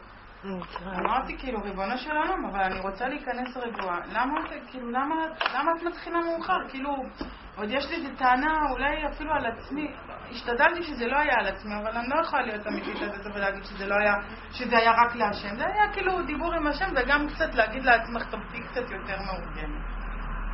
אמרתי 0.99 1.38
כאילו, 1.38 1.62
ריבונו 1.62 1.99
של 1.99 2.16
עולם, 2.16 2.44
אבל 2.44 2.62
אני 2.62 2.80
רוצה 2.80 3.08
להיכנס 3.08 3.56
רגועה. 3.56 4.00
למה, 4.12 4.40
כאילו, 4.70 4.90
למה, 4.90 5.14
למה 5.54 5.72
את 5.76 5.82
מתחילה 5.82 6.18
מאוחר? 6.20 6.68
כאילו, 6.68 6.96
עוד 7.56 7.70
יש 7.70 7.90
לי 7.90 7.96
איזו 7.96 8.16
טענה 8.18 8.70
אולי 8.70 9.06
אפילו 9.06 9.32
על 9.32 9.46
עצמי. 9.46 9.94
השתדלתי 10.30 10.82
שזה 10.82 11.06
לא 11.06 11.18
היה 11.18 11.34
על 11.38 11.46
עצמי, 11.46 11.75
אבל 11.82 11.96
אני 11.99 12.08
לא 12.08 12.20
יכולה 12.20 12.42
להיות 12.42 12.66
אמיתית 12.66 13.02
על 13.02 13.22
זה 13.22 13.30
ולהגיד 13.34 13.64
שזה 13.64 13.87
לא 13.87 13.94
היה, 13.94 14.14
שזה 14.52 14.78
היה 14.78 14.90
רק 14.90 15.14
להשם. 15.14 15.56
זה 15.56 15.66
היה 15.66 15.92
כאילו 15.92 16.22
דיבור 16.22 16.54
עם 16.54 16.66
השם 16.66 16.88
וגם 16.96 17.28
קצת 17.28 17.54
להגיד 17.54 17.82
לעצמך, 17.84 18.22
תהיי 18.30 18.62
קצת 18.62 18.90
יותר 18.90 19.16
מאורגנת. 19.26 19.82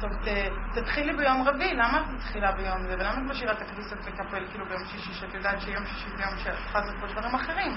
טוב, 0.01 0.11
ת, 0.13 0.29
תתחילי 0.75 1.17
ביום 1.17 1.49
רביעי, 1.49 1.75
למה 1.75 2.01
את 2.01 2.07
מתחילה 2.15 2.53
ביום 2.53 2.83
זה? 2.83 2.95
ולמה 2.95 3.13
את 3.13 3.31
משאירה 3.31 3.53
את 3.53 3.63
הכניסות 3.63 3.99
לקפל 4.07 4.47
כאילו 4.51 4.67
ביום 4.67 4.85
שישי, 4.85 5.13
שאת 5.13 5.35
יודעת 5.35 5.61
שיום 5.61 5.87
שישי 5.87 6.11
זה 6.17 6.23
יום 6.23 6.39
שאת 6.39 6.55
צריכה 6.55 6.79
לעשות 6.79 6.95
פה 7.01 7.07
דברים 7.07 7.35
אחרים? 7.35 7.73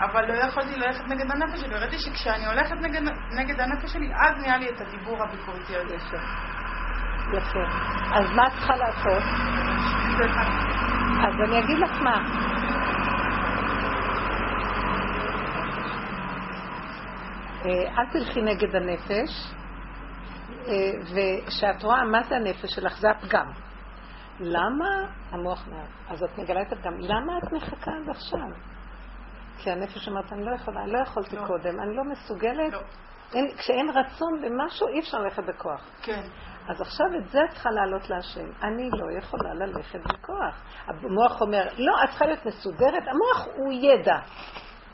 אבל 0.00 0.26
לא 0.28 0.34
יכולתי 0.34 0.76
ללכת 0.76 1.04
נגד 1.08 1.30
הנפש 1.30 1.60
שלי. 1.60 1.74
ראיתי 1.74 1.98
שכשאני 1.98 2.46
הולכת 2.46 2.76
נגד, 2.80 3.02
נגד 3.30 3.60
הנפש 3.60 3.92
שלי, 3.92 4.12
אז 4.14 4.40
נהיה 4.40 4.56
לי 4.56 4.68
את 4.68 4.80
הדיבור 4.80 5.22
הביקורתי 5.22 5.76
הזה. 5.76 5.94
יפה. 5.94 6.16
יפה. 7.32 7.64
אז 8.14 8.30
מה 8.36 8.46
את 8.46 8.52
צריכה 8.52 8.76
לעשות? 8.76 9.22
אז 11.28 11.34
אני 11.48 11.58
אגיד 11.58 11.78
לך 11.78 12.02
מה. 12.02 12.16
אה, 17.64 17.98
אל 17.98 18.06
תלכי 18.12 18.42
נגד 18.42 18.76
הנפש, 18.76 19.52
אה, 20.68 20.74
וכשאת 21.00 21.82
רואה 21.82 22.04
מה 22.04 22.22
זה 22.22 22.36
הנפש 22.36 22.74
שלך, 22.74 22.98
זה 22.98 23.10
הפגם. 23.10 23.46
למה 24.40 24.86
המוח 25.30 25.68
מעט? 25.68 25.88
אז 26.08 26.22
את 26.22 26.38
מגלה 26.38 26.62
את 26.62 26.72
הפגם. 26.72 26.98
למה 26.98 27.38
את 27.38 27.52
מחכה 27.52 27.90
עד 27.90 28.08
עכשיו? 28.10 28.75
כי 29.58 29.70
הנפש 29.70 30.08
אומרת, 30.08 30.32
אני 30.32 30.44
לא 30.44 30.54
יכולה, 30.54 30.82
אני 30.82 30.92
לא 30.92 30.98
יכולתי 30.98 31.36
לא. 31.36 31.46
קודם, 31.46 31.80
אני 31.80 31.96
לא 31.96 32.04
מסוגלת. 32.04 32.72
לא. 32.72 32.80
אין, 33.34 33.56
כשאין 33.56 33.90
רצון 33.90 34.42
במשהו, 34.42 34.88
אי 34.88 35.00
אפשר 35.00 35.18
ללכת 35.18 35.42
בכוח. 35.44 35.80
כן. 36.02 36.22
אז 36.68 36.80
עכשיו 36.80 37.06
את 37.18 37.28
זה 37.28 37.40
צריכה 37.50 37.70
לעלות 37.70 38.10
להשם. 38.10 38.46
אני 38.62 38.90
לא 38.92 39.18
יכולה 39.18 39.54
ללכת 39.54 40.00
בכוח. 40.00 40.62
המוח 40.86 41.40
אומר, 41.40 41.68
לא, 41.78 41.92
את 42.04 42.08
צריכה 42.08 42.26
להיות 42.26 42.46
מסודרת. 42.46 43.02
המוח 43.08 43.46
הוא 43.56 43.72
ידע. 43.72 44.18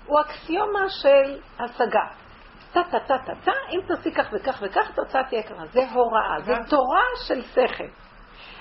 הוא 0.07 0.21
אקסיומה 0.21 0.89
של 0.89 1.41
השגה. 1.59 2.07
טה-טה-טה-טה-טה, 2.73 3.53
אם 3.71 3.81
תעשי 3.89 4.13
כך 4.13 4.27
וכך 4.33 4.63
וכך, 4.63 4.91
התוצאה 4.91 5.25
תהיה 5.25 5.43
ככה. 5.43 5.67
זה 5.73 5.81
הוראה, 5.93 6.41
זה 6.45 6.53
תורה 6.69 7.03
של 7.27 7.43
שכל. 7.43 7.89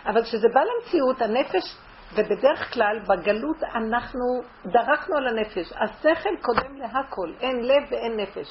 אבל 0.06 0.24
כשזה 0.24 0.48
בא 0.54 0.62
למציאות, 0.62 1.22
הנפש 1.22 1.78
ובדרך 2.14 2.74
כלל 2.74 3.00
בגלות 3.08 3.64
אנחנו 3.64 4.42
דרכנו 4.66 5.18
על 5.18 5.28
הנפש. 5.28 5.74
השכל 5.74 6.36
קודם 6.42 6.76
להכל, 6.76 7.34
אין 7.40 7.66
לב 7.66 7.84
ואין 7.92 8.20
נפש. 8.20 8.48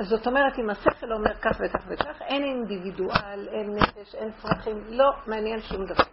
זאת 0.00 0.26
אומרת, 0.26 0.58
אם 0.58 0.70
השכל 0.70 1.12
אומר 1.12 1.34
כך 1.34 1.56
וכך 1.60 1.84
וכך, 1.88 2.22
אין 2.22 2.44
אינדיבידואל, 2.44 3.48
אין 3.48 3.74
נפש, 3.74 4.14
אין 4.14 4.30
צרכים, 4.32 4.76
לא 4.88 5.10
מעניין 5.26 5.60
שום 5.60 5.84
דבר. 5.84 6.04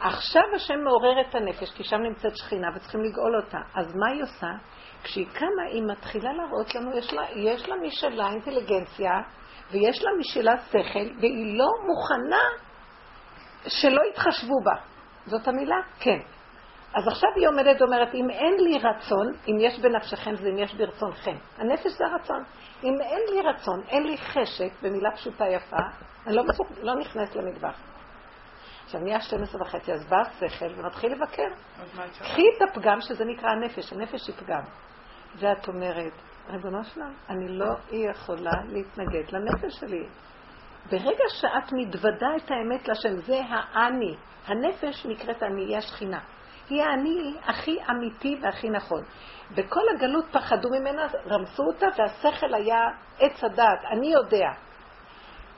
עכשיו 0.00 0.42
השם 0.56 0.80
מעורר 0.84 1.20
את 1.20 1.34
הנפש, 1.34 1.70
כי 1.76 1.84
שם 1.84 1.96
נמצאת 1.96 2.36
שכינה 2.36 2.68
וצריכים 2.76 3.00
לגאול 3.00 3.36
אותה. 3.36 3.58
אז 3.74 3.96
מה 3.96 4.08
היא 4.08 4.22
עושה? 4.22 4.50
כשהיא 5.02 5.26
קמה, 5.32 5.62
היא 5.72 5.82
מתחילה 5.82 6.32
להראות 6.32 6.74
לנו, 6.74 6.98
יש 6.98 7.12
לה, 7.12 7.22
יש 7.36 7.68
לה 7.68 7.76
משלה 7.76 8.28
אינטליגנציה, 8.30 9.10
ויש 9.70 10.02
לה 10.02 10.10
משלה 10.18 10.52
שכל, 10.68 11.18
והיא 11.20 11.58
לא 11.58 11.68
מוכנה 11.86 12.42
שלא 13.66 14.02
יתחשבו 14.10 14.60
בה. 14.64 14.89
זאת 15.26 15.48
המילה? 15.48 15.80
כן. 16.00 16.18
אז 16.94 17.08
עכשיו 17.08 17.30
היא 17.36 17.48
עומדת 17.48 17.80
ואומרת, 17.82 18.14
אם 18.14 18.30
אין 18.30 18.54
לי 18.58 18.78
רצון, 18.78 19.32
אם 19.48 19.56
יש 19.60 19.80
בנפשכם 19.80 20.36
זה 20.36 20.48
אם 20.48 20.58
יש 20.58 20.74
ברצונכם. 20.74 21.36
הנפש 21.58 21.86
זה 21.86 22.04
הרצון. 22.06 22.44
אם 22.84 23.00
אין 23.00 23.20
לי 23.30 23.40
רצון, 23.42 23.82
אין 23.88 24.06
לי 24.06 24.18
חשק, 24.18 24.72
במילה 24.82 25.10
פשוטה 25.10 25.44
יפה, 25.48 25.76
אני 26.26 26.36
לא, 26.36 26.42
בסוף, 26.42 26.68
לא 26.82 26.94
נכנס 26.94 27.36
למטבח. 27.36 27.80
עכשיו 28.84 29.00
נהיה 29.00 29.20
12 29.20 29.62
וחצי, 29.62 29.92
אז 29.92 30.06
בא 30.08 30.20
השכל 30.20 30.66
ומתחיל 30.76 31.12
לבקר. 31.12 31.48
קחי 32.18 32.42
את 32.56 32.68
הפגם 32.68 33.00
שזה 33.00 33.24
נקרא 33.24 33.50
הנפש, 33.50 33.92
הנפש 33.92 34.28
היא 34.28 34.36
פגם. 34.36 34.62
ואת 35.36 35.68
אומרת, 35.68 36.12
ריבונו 36.48 36.84
שלם, 36.84 37.12
אני 37.28 37.48
לא 37.48 37.74
יכולה 37.90 38.52
להתנגד 38.68 39.32
לנפש 39.32 39.74
שלי. 39.80 40.06
ברגע 40.90 41.24
שאת 41.28 41.72
מתוודה 41.72 42.28
את 42.36 42.50
האמת 42.50 42.88
לשם, 42.88 43.16
זה 43.16 43.40
האני. 43.48 44.16
הנפש 44.50 45.06
נקראת 45.06 45.42
אני, 45.42 45.64
היא 45.64 45.76
השכינה. 45.76 46.20
היא 46.68 46.82
האני 46.82 47.34
הכי 47.44 47.78
אמיתי 47.90 48.38
והכי 48.42 48.70
נכון. 48.70 49.02
בכל 49.54 49.80
הגלות 49.94 50.24
פחדו 50.32 50.68
ממנה, 50.70 51.06
רמסו 51.26 51.62
אותה, 51.62 51.86
והשכל 51.98 52.54
היה 52.54 52.80
עץ 53.18 53.44
הדעת, 53.44 53.78
אני 53.92 54.12
יודע. 54.12 54.48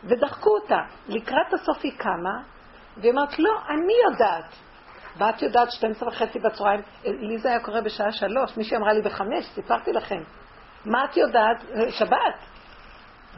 ודחקו 0.04 0.50
אותה. 0.50 0.80
לקראת 1.08 1.52
הסוף 1.52 1.78
היא 1.82 1.92
קמה, 1.98 2.42
והיא 2.96 3.10
אומרת, 3.10 3.38
לא, 3.38 3.52
אני 3.68 3.94
יודעת. 4.10 4.54
ואת 5.16 5.42
יודעת 5.42 5.70
12 5.70 6.08
וחצי 6.08 6.38
בצהריים, 6.38 6.80
לי 7.04 7.38
זה 7.38 7.48
היה 7.48 7.60
קורה 7.60 7.80
בשעה 7.80 8.12
שלוש, 8.12 8.56
מישהי 8.56 8.76
אמרה 8.76 8.92
לי 8.92 9.02
בחמש, 9.02 9.44
סיפרתי 9.54 9.92
לכם. 9.92 10.22
מה 10.84 11.04
את 11.04 11.16
יודעת? 11.16 11.64
שבת. 11.90 12.38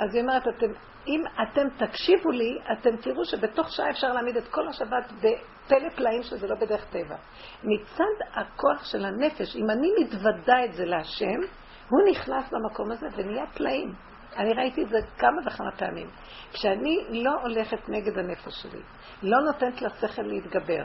אז 0.00 0.14
היא 0.14 0.22
אומרת, 0.22 0.48
אתם, 0.48 0.66
אם 1.06 1.24
אתם 1.42 1.86
תקשיבו 1.86 2.30
לי, 2.30 2.58
אתם 2.72 2.96
תראו 2.96 3.24
שבתוך 3.24 3.70
שעה 3.70 3.90
אפשר 3.90 4.12
להעמיד 4.12 4.36
את 4.36 4.48
כל 4.48 4.68
השבת 4.68 5.12
בפלא 5.12 5.88
פלאים 5.96 6.22
שזה 6.22 6.46
לא 6.46 6.54
בדרך 6.54 6.84
טבע. 6.84 7.16
מצד 7.64 8.26
הכוח 8.34 8.84
של 8.84 9.04
הנפש, 9.04 9.56
אם 9.56 9.70
אני 9.70 9.88
מתוודה 10.00 10.64
את 10.64 10.72
זה 10.72 10.84
להשם, 10.84 11.40
הוא 11.88 12.00
נכנס 12.10 12.52
למקום 12.52 12.90
הזה 12.90 13.06
ונהיה 13.16 13.46
פלאים. 13.46 13.94
אני 14.36 14.52
ראיתי 14.54 14.82
את 14.82 14.88
זה 14.88 14.98
כמה 15.18 15.40
וכמה 15.46 15.72
פעמים. 15.78 16.10
כשאני 16.52 17.04
לא 17.10 17.32
הולכת 17.42 17.88
נגד 17.88 18.18
הנפש 18.18 18.62
שלי, 18.62 18.82
לא 19.22 19.38
נותנת 19.40 19.82
לשכל 19.82 20.22
להתגבר, 20.22 20.84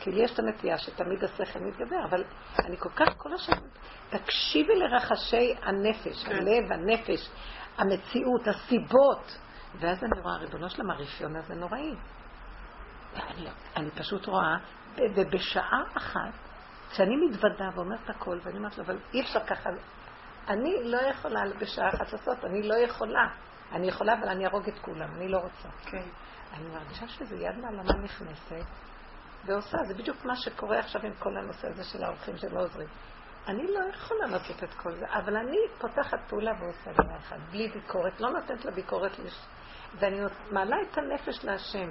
כי 0.00 0.10
לי 0.12 0.24
יש 0.24 0.32
את 0.34 0.38
הנטייה 0.38 0.78
שתמיד 0.78 1.24
השכל 1.24 1.58
מתגבר, 1.58 2.04
אבל 2.04 2.24
אני 2.66 2.76
כל 2.76 2.88
כך 2.88 3.14
כל 3.16 3.34
השם, 3.34 3.52
תקשיבי 4.10 4.74
לרחשי 4.74 5.54
הנפש, 5.62 6.24
כן. 6.24 6.32
הלב, 6.32 6.72
הנפש, 6.72 7.30
המציאות, 7.78 8.48
הסיבות. 8.48 9.38
ואז 9.80 10.04
אני 10.04 10.20
רואה, 10.20 10.36
ריבונו 10.36 10.70
של 10.70 10.90
הרפיון 10.90 11.36
הזה 11.36 11.54
נוראי. 11.54 11.94
אני, 13.16 13.48
אני 13.76 13.90
פשוט 13.90 14.26
רואה, 14.26 14.56
ובשעה 14.96 15.82
אחת, 15.96 16.32
כשאני 16.90 17.16
מתוודה 17.16 17.68
ואומרת 17.74 18.10
הכל, 18.10 18.38
ואני 18.42 18.58
אומרת 18.58 18.78
לו, 18.78 18.84
אבל 18.84 18.98
אי 19.14 19.20
אפשר 19.20 19.46
ככה, 19.46 19.70
אני 20.48 20.84
לא 20.84 20.98
יכולה 20.98 21.40
בשעה 21.60 21.88
אחת 21.88 22.12
לעשות, 22.12 22.44
אני 22.44 22.62
לא 22.62 22.74
יכולה. 22.74 23.28
אני 23.72 23.88
יכולה, 23.88 24.14
אבל 24.14 24.28
אני 24.28 24.46
ארוג 24.46 24.68
את 24.68 24.78
כולם, 24.78 25.14
אני 25.16 25.28
לא 25.28 25.38
רוצה. 25.38 25.68
כן. 25.82 26.08
אני 26.52 26.68
מרגישה 26.68 27.08
שזה 27.08 27.36
יד 27.36 27.58
מעלמה 27.58 27.92
נכנסת 28.02 28.66
ועושה, 29.44 29.78
זה 29.88 29.94
בדיוק 29.94 30.24
מה 30.24 30.36
שקורה 30.36 30.78
עכשיו 30.78 31.02
עם 31.06 31.12
כל 31.18 31.36
הנושא 31.36 31.68
הזה 31.68 31.84
של 31.84 32.04
האורחים 32.04 32.36
שלא 32.36 32.60
עוזרים. 32.60 32.88
אני 33.48 33.66
לא 33.66 33.80
יכולה 33.94 34.26
לעשות 34.26 34.64
את 34.64 34.74
כל 34.74 34.94
זה, 34.94 35.06
אבל 35.08 35.36
אני 35.36 35.56
פותחת 35.78 36.18
פעולה 36.28 36.52
ועושה 36.60 36.92
דבר 36.92 37.16
אחד, 37.16 37.36
בלי 37.50 37.68
ביקורת, 37.68 38.20
לא 38.20 38.30
נותנת 38.30 38.64
לה 38.64 38.70
ביקורת, 38.70 39.18
לש... 39.18 39.40
ואני 39.94 40.20
מעלה 40.50 40.76
את 40.82 40.98
הנפש 40.98 41.44
להשם. 41.44 41.90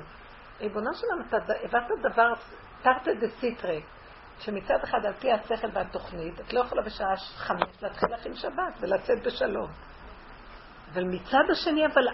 ריבונו 0.60 0.92
שלנו, 0.94 1.22
אתה 1.28 1.38
הבאת 1.64 1.84
דבר 2.02 2.34
תרתי 2.82 3.14
דה 3.14 3.28
סיטרי, 3.30 3.82
שמצד 4.40 4.84
אחד 4.84 5.06
על 5.06 5.14
פי 5.14 5.32
השכל 5.32 5.68
והתוכנית, 5.74 6.40
את 6.40 6.54
לא 6.54 6.60
יכולה 6.60 6.82
בשעה 6.82 7.18
חמש 7.18 7.64
להתחיל 7.82 8.10
להכין 8.10 8.36
שבת 8.36 8.74
ולצאת 8.80 9.24
בשלום. 9.24 9.70
אבל 10.94 11.04
מצד 11.04 11.44
השני, 11.52 11.86
אבל 11.86 12.08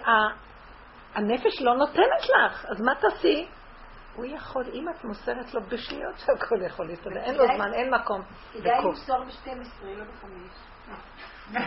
הנפש 1.14 1.62
לא 1.62 1.74
נותנת 1.76 2.22
לך, 2.22 2.64
אז 2.64 2.80
מה 2.80 2.92
תעשי? 2.94 3.48
הוא 4.14 4.24
יכול, 4.24 4.64
אם 4.72 4.88
את 4.88 5.04
מוסרת 5.04 5.54
לו 5.54 5.60
בשניות 5.62 6.18
שהכל 6.18 6.62
יכול 6.66 6.86
להסתדר, 6.86 7.16
אין 7.16 7.34
לו 7.34 7.44
זמן, 7.56 7.74
אין 7.74 7.94
מקום. 7.94 8.22
כדאי 8.52 8.84
למסור 8.84 9.24
ב-12, 9.24 9.84
לא 9.84 10.04
ב-5. 10.04 10.26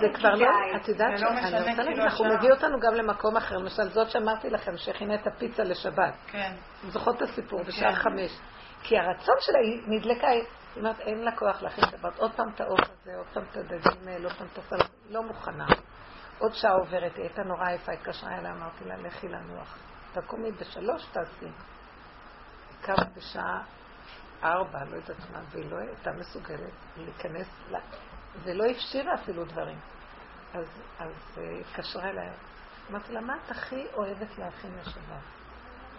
זה 0.00 0.06
כבר 0.14 0.34
לא, 0.34 0.48
את 0.76 0.88
יודעת 0.88 1.10
לא 1.12 1.16
שאני 1.18 1.34
רוצה 1.36 1.50
להגיד 1.50 1.76
כאילו 1.76 2.06
לך, 2.06 2.16
הוא 2.16 2.26
מביא 2.26 2.50
אותנו 2.52 2.80
גם 2.80 2.94
למקום 2.94 3.36
אחר. 3.36 3.56
למשל, 3.56 3.88
זאת 3.88 4.10
שאמרתי 4.10 4.50
לכם, 4.50 4.76
שהכינה 4.76 5.14
את 5.14 5.26
הפיצה 5.26 5.64
לשבת. 5.64 6.14
כן. 6.26 6.52
זוכרות 6.88 7.16
את 7.16 7.22
הסיפור, 7.22 7.62
בשעה 7.62 7.94
כן. 7.94 8.00
חמש. 8.00 8.40
כי 8.82 8.98
הרצון 8.98 9.34
שלה, 9.40 9.58
היא 9.58 9.82
נדלקה, 9.86 10.28
היא 10.28 10.42
אומרת, 10.76 11.00
אין 11.00 11.24
לה 11.24 11.36
כוח 11.36 11.62
להכין 11.62 11.84
שבת. 11.90 12.18
עוד 12.18 12.32
פעם 12.32 12.48
את 12.54 12.60
האור 12.60 12.78
הזה, 12.82 13.16
עוד 13.16 13.26
פעם 13.32 13.42
את 13.50 13.56
הדגים 13.56 14.08
האלה, 14.08 14.24
עוד 14.24 14.36
פעם 14.36 14.46
את 14.52 14.58
הסלט, 14.58 14.90
לא 15.10 15.22
מוכנה. 15.22 15.66
עוד 16.38 16.52
שעה 16.52 16.72
עוברת, 16.72 17.16
היא 17.16 17.24
הייתה 17.24 17.42
נורא 17.42 17.70
יפה, 17.70 17.92
התקשרה 17.92 18.38
אליה, 18.38 18.52
אמרתי 18.52 18.84
לה, 18.84 18.96
לכי 18.96 19.28
לנוח. 19.28 19.78
תקומי 20.12 20.52
בשלוש, 20.52 21.06
תעשי. 21.12 21.46
קמה 22.80 23.04
בשעה 23.16 23.62
ארבע, 24.42 24.84
לא 24.84 24.96
יודעת 24.96 25.30
מה, 25.32 25.40
והיא 25.50 25.70
לא 25.70 25.76
הייתה 25.76 26.10
מסוגלת 26.12 26.72
להיכנס, 26.96 27.48
לה, 27.70 27.78
ולא 28.42 28.64
הפשירה 28.64 29.14
אפילו 29.14 29.44
דברים. 29.44 29.78
אז, 30.54 30.82
אז 30.98 31.38
uh, 31.38 31.40
התקשרה 31.60 32.10
אליי, 32.10 32.30
אמרתי 32.90 33.12
לה, 33.12 33.20
מה 33.20 33.34
את 33.44 33.50
הכי 33.50 33.86
אוהבת 33.94 34.38
להכין 34.38 34.70
לשבת? 34.80 35.22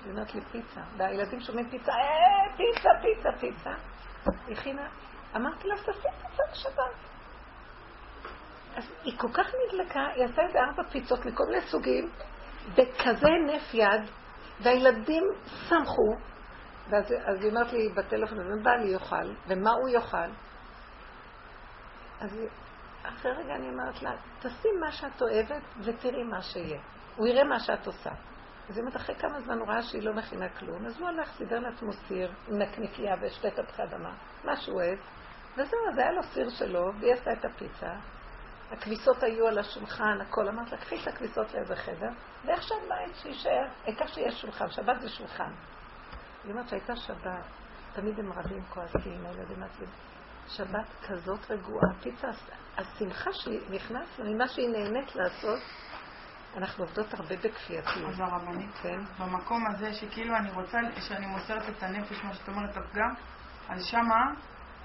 היא 0.03 0.11
אומרת 0.11 0.35
לי 0.35 0.41
פיצה, 0.41 0.81
והילדים 0.97 1.39
שומעים 1.39 1.69
פיצה, 1.69 1.91
אה, 1.91 2.57
פיצה, 2.57 2.89
פיצה, 3.01 3.29
פיצה. 3.39 3.71
הכינה, 4.51 4.87
אמרתי 5.35 5.67
לה, 5.67 5.75
תעשי 5.75 6.01
פיצה 6.01 6.43
לשבת. 6.51 6.95
אז 8.75 8.83
היא 9.03 9.17
כל 9.17 9.27
כך 9.33 9.47
נדלקה, 9.67 10.07
היא 10.15 10.25
עשתה 10.25 10.41
איזה 10.41 10.59
ארבע 10.59 10.83
פיצות 10.83 11.25
מכל 11.25 11.43
מיני 11.49 11.61
סוגים, 11.61 12.09
בכזה 12.71 13.27
הנף 13.27 13.73
יד, 13.73 14.01
והילדים 14.61 15.23
שמחו, 15.69 16.15
ואז 16.89 17.13
אז 17.25 17.41
היא 17.41 17.49
אומרת 17.49 17.73
לי 17.73 17.89
בטלפון, 17.89 18.39
ומה 18.39 18.63
בעלי 18.63 18.89
יאכל, 18.89 19.33
ומה 19.47 19.71
הוא 19.71 19.89
יאכל? 19.89 20.29
אז 22.21 22.39
אחרי 23.03 23.31
רגע 23.31 23.55
אני 23.55 23.69
אומרת 23.69 24.01
לה, 24.01 24.11
תעשי 24.39 24.67
מה 24.79 24.91
שאת 24.91 25.21
אוהבת 25.21 25.63
ותראי 25.83 26.23
מה 26.23 26.41
שיהיה. 26.41 26.79
הוא 27.15 27.27
יראה 27.27 27.43
מה 27.43 27.59
שאת 27.59 27.87
עושה. 27.87 28.11
אז 28.69 28.77
היא 28.77 28.79
אומרת, 28.79 28.95
אחרי 28.95 29.15
כמה 29.15 29.41
זמן 29.41 29.59
הוא 29.59 29.67
ראה 29.67 29.83
שהיא 29.83 30.03
לא 30.03 30.13
מכינה 30.13 30.49
כלום, 30.49 30.85
אז 30.85 30.99
הוא 30.99 31.07
הלך, 31.07 31.31
סידר 31.37 31.59
לעצמו 31.59 31.93
סיר 31.93 32.31
עם 32.47 32.57
נקניקייה 32.57 33.15
ושתי 33.21 33.51
תפוחי 33.51 33.83
אדמה, 33.83 34.13
מה 34.43 34.55
שהוא 34.55 34.75
אוהב, 34.75 34.99
וזהו, 35.53 35.79
אז 35.91 35.97
היה 35.97 36.11
לו 36.11 36.23
סיר 36.23 36.49
שלו, 36.49 36.93
והיא 36.99 37.13
עשתה 37.13 37.33
את 37.33 37.45
הפיצה, 37.45 37.93
הכביסות 38.71 39.23
היו 39.23 39.47
על 39.47 39.59
השולחן, 39.59 40.21
הכל. 40.21 40.47
אמרת 40.47 40.71
לה, 40.71 40.77
קחי 40.77 41.01
את 41.01 41.07
הכביסות 41.07 41.53
לאיזה 41.53 41.75
חדר, 41.75 42.09
ואיך 42.45 42.63
שהבית 42.63 43.15
שיישאר, 43.15 43.65
העיקר 43.85 44.07
שיש 44.07 44.41
שולחן, 44.41 44.69
שבת 44.69 45.01
זה 45.01 45.09
שולחן. 45.09 45.51
היא 46.43 46.51
אומרת 46.51 46.69
שהייתה 46.69 46.95
שבת, 46.95 47.45
תמיד 47.93 48.19
הם 48.19 48.33
רבים 48.33 48.63
כועסים, 48.63 49.25
הילדים 49.25 49.59
מעצבים. 49.59 49.89
שבת 50.47 50.93
כזאת 51.07 51.51
רגועה, 51.51 51.93
פיצה, 52.01 52.27
השמחה 52.77 53.33
שנכנס 53.33 54.19
ממה 54.19 54.47
שהיא 54.47 54.69
נהנית 54.69 55.15
לעשות, 55.15 55.59
אנחנו 56.57 56.83
עובדות 56.83 57.13
הרבה 57.13 57.35
בכפייתיות. 57.35 58.09
אז 58.09 58.19
הרבנית, 58.19 58.75
כן. 58.81 58.99
במקום 59.19 59.63
הזה 59.67 59.93
שכאילו 59.93 60.37
אני 60.37 60.51
רוצה, 60.51 60.77
שאני 61.01 61.25
מוסרת 61.25 61.69
את 61.69 61.83
הנפש, 61.83 62.23
מה 62.23 62.33
שאת 62.33 62.47
אומרת, 62.47 62.77
הפגם, 62.77 63.13
אז 63.69 63.85
שמה 63.85 64.25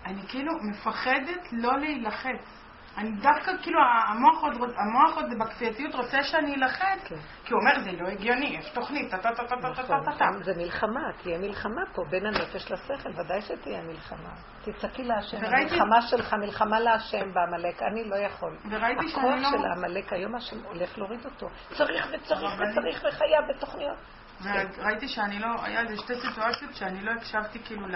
אני 0.06 0.22
כאילו 0.28 0.52
מפחדת 0.70 1.52
לא 1.52 1.78
להילחץ. 1.78 2.61
אני 2.96 3.10
דווקא, 3.10 3.52
כאילו, 3.62 3.78
המוח 4.08 4.42
עוד, 4.42 4.52
המוח 4.76 5.16
עוד 5.16 5.24
בכפייתיות 5.40 5.94
רוצה 5.94 6.22
שאני 6.22 6.54
אלחץ, 6.54 6.98
כן. 7.04 7.16
כי 7.44 7.54
הוא 7.54 7.60
אומר, 7.60 7.84
זה 7.84 8.02
לא 8.02 8.08
הגיוני, 8.08 8.46
יש 8.46 8.68
תוכנית, 8.68 9.10
טה 9.10 9.18
טה 9.18 9.28
טה 9.34 9.42
טה 9.48 9.56
טה 9.62 9.82
טה 9.82 9.82
טה. 9.82 9.96
נכון, 9.96 10.42
זה 10.42 10.52
מלחמה, 10.56 11.00
תהיה 11.22 11.38
מלחמה 11.38 11.82
פה 11.94 12.02
בין 12.10 12.26
הנפש 12.26 12.70
לשכל, 12.72 13.08
ודאי 13.08 13.40
שתהיה 13.40 13.82
מלחמה. 13.82 14.30
תצעקי 14.64 15.04
להשם, 15.04 15.36
המלחמה 15.44 16.02
שלך, 16.02 16.34
מלחמה 16.34 16.80
להשם 16.80 17.32
בעמלק, 17.34 17.82
אני 17.82 18.04
לא 18.04 18.16
יכול. 18.16 18.56
וראיתי 18.70 19.08
שאני 19.08 19.42
לא... 19.42 19.48
הכוח 19.48 19.50
של 19.50 19.64
העמלק, 19.66 20.12
היום 20.12 20.34
השם 20.34 20.56
הולך 20.64 20.98
להוריד 20.98 21.24
אותו. 21.24 21.46
צריך 21.76 22.06
וצריך 22.12 22.52
וצריך 22.54 23.04
וחייב 23.08 23.56
בתוכניות. 23.56 23.98
וראיתי 24.42 25.08
שאני 25.08 25.38
לא, 25.38 25.48
היה 25.62 25.80
איזה 25.80 25.96
שתי 25.96 26.14
סיטואציות 26.14 26.74
שאני 26.74 27.04
לא 27.04 27.10
הקשבתי 27.10 27.58
כאילו 27.58 27.86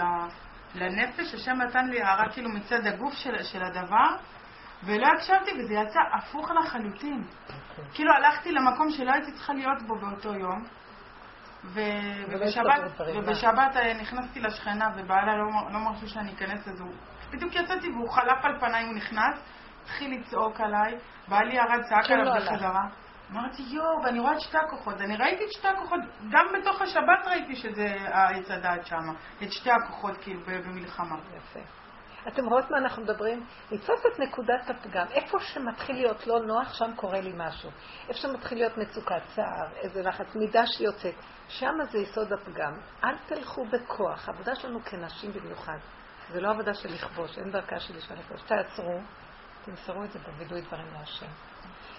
לנפש, 0.75 1.33
השם 1.33 1.51
נתן 1.51 1.87
לי 1.89 2.01
הערה 2.01 2.29
כאילו 2.29 2.49
מצד 2.49 2.87
הגוף 2.87 3.13
של 3.43 3.63
הדבר. 3.63 4.15
ולא 4.83 5.07
הקשבתי, 5.07 5.51
וזה 5.59 5.73
יצא 5.73 5.99
הפוך 6.13 6.51
לחלוטין. 6.51 7.23
כאילו 7.93 8.13
הלכתי 8.13 8.51
למקום 8.51 8.91
שלא 8.91 9.11
הייתי 9.11 9.31
צריכה 9.31 9.53
להיות 9.53 9.81
בו 9.87 9.95
באותו 9.95 10.33
יום, 10.33 10.63
ו... 11.63 11.81
ובשבת, 12.29 12.81
ובשבת 13.15 13.75
אה, 13.75 13.93
נכנסתי 13.93 14.39
לשכנה, 14.39 14.89
ובעלה 14.95 15.37
לא, 15.37 15.45
לא 15.71 15.79
מרשו 15.79 16.07
שאני 16.07 16.33
אכנס 16.33 16.67
לזה. 16.67 16.83
בדיוק 17.31 17.55
יצאתי 17.55 17.89
והוא 17.89 18.09
חלף 18.09 18.45
על 18.45 18.59
פניי, 18.59 18.85
הוא 18.85 18.93
נכנס, 18.93 19.39
התחיל 19.83 20.19
לצעוק 20.19 20.61
עליי, 20.61 20.97
בעלי 21.27 21.55
ירד, 21.55 21.83
צעק 21.89 22.11
עליו 22.11 22.25
לא 22.25 22.39
בחזרה. 22.39 22.83
אמרתי, 23.31 23.61
יואו, 23.61 24.03
ואני 24.03 24.19
רואה 24.19 24.33
את 24.33 24.41
שתי 24.41 24.57
הכוחות. 24.57 25.01
אני 25.01 25.17
ראיתי 25.17 25.43
את 25.43 25.51
שתי 25.51 25.67
הכוחות, 25.67 25.99
גם 26.29 26.45
בתוך 26.59 26.81
השבת 26.81 27.27
ראיתי 27.27 27.55
שזה 27.55 27.95
העץ 27.99 28.51
הדעת 28.51 28.85
שם, 28.85 29.13
את 29.43 29.51
שתי 29.51 29.71
הכוחות 29.71 30.17
כאילו 30.21 30.41
במלחמה. 30.45 31.15
יפה. 31.37 31.59
אתם 32.27 32.45
רואות 32.45 32.71
מה 32.71 32.77
אנחנו 32.77 33.03
מדברים? 33.03 33.45
לתפוס 33.71 33.99
את 34.13 34.19
נקודת 34.19 34.69
הפגם. 34.69 35.05
איפה 35.11 35.39
שמתחיל 35.39 35.95
להיות 35.95 36.27
לא 36.27 36.39
נוח, 36.39 36.73
שם 36.73 36.91
קורה 36.95 37.21
לי 37.21 37.33
משהו. 37.35 37.69
איפה 38.09 38.19
שמתחיל 38.19 38.57
להיות 38.57 38.77
מצוקת 38.77 39.21
צער, 39.35 39.67
איזה 39.75 40.01
לחץ, 40.03 40.35
מידה 40.35 40.67
שיוצאת. 40.67 41.15
שם 41.47 41.73
זה 41.91 41.97
יסוד 41.97 42.33
הפגם. 42.33 42.73
אל 43.03 43.15
תלכו 43.25 43.65
בכוח. 43.65 44.29
העבודה 44.29 44.55
שלנו 44.55 44.79
כנשים 44.85 45.31
במיוחד. 45.31 45.77
זה 46.31 46.41
לא 46.41 46.49
עבודה 46.49 46.73
של 46.73 46.89
לכבוש, 46.93 47.37
אין 47.37 47.51
דרכה 47.51 47.79
של 47.79 47.95
אישה 47.95 48.13
לכבוש. 48.13 48.41
תעצרו, 48.41 48.99
תמסרו 49.65 50.03
את 50.03 50.11
זה 50.11 50.19
בווידוי 50.19 50.61
דברים 50.61 50.87
להשם. 50.99 51.31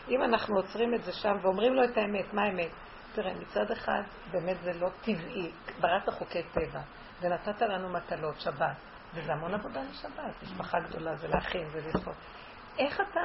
אם 0.08 0.22
אנחנו 0.22 0.56
עוצרים 0.56 0.94
את 0.94 1.04
זה 1.04 1.12
שם 1.12 1.36
ואומרים 1.42 1.74
לו 1.74 1.84
את 1.84 1.96
האמת, 1.96 2.34
מה 2.34 2.42
האמת? 2.42 2.70
תראה, 3.14 3.34
מצד 3.34 3.70
אחד, 3.70 4.02
באמת 4.30 4.56
זה 4.62 4.72
לא 4.72 4.88
טבעי. 5.00 5.50
בראת 5.80 6.08
חוקי 6.08 6.42
טבע, 6.42 6.80
ונתת 7.20 7.62
לנו 7.62 7.88
מטלות, 7.88 8.40
שבת, 8.40 8.76
וזה 9.14 9.33
המון 9.33 9.55
עבודה 9.55 9.81
לשבת. 9.83 10.42
משפחה 10.42 10.81
גדולה, 10.81 11.16
זה 11.16 11.29
זה 11.73 11.81
לספור. 11.88 12.14
איך 12.79 13.01
אתה, 13.01 13.21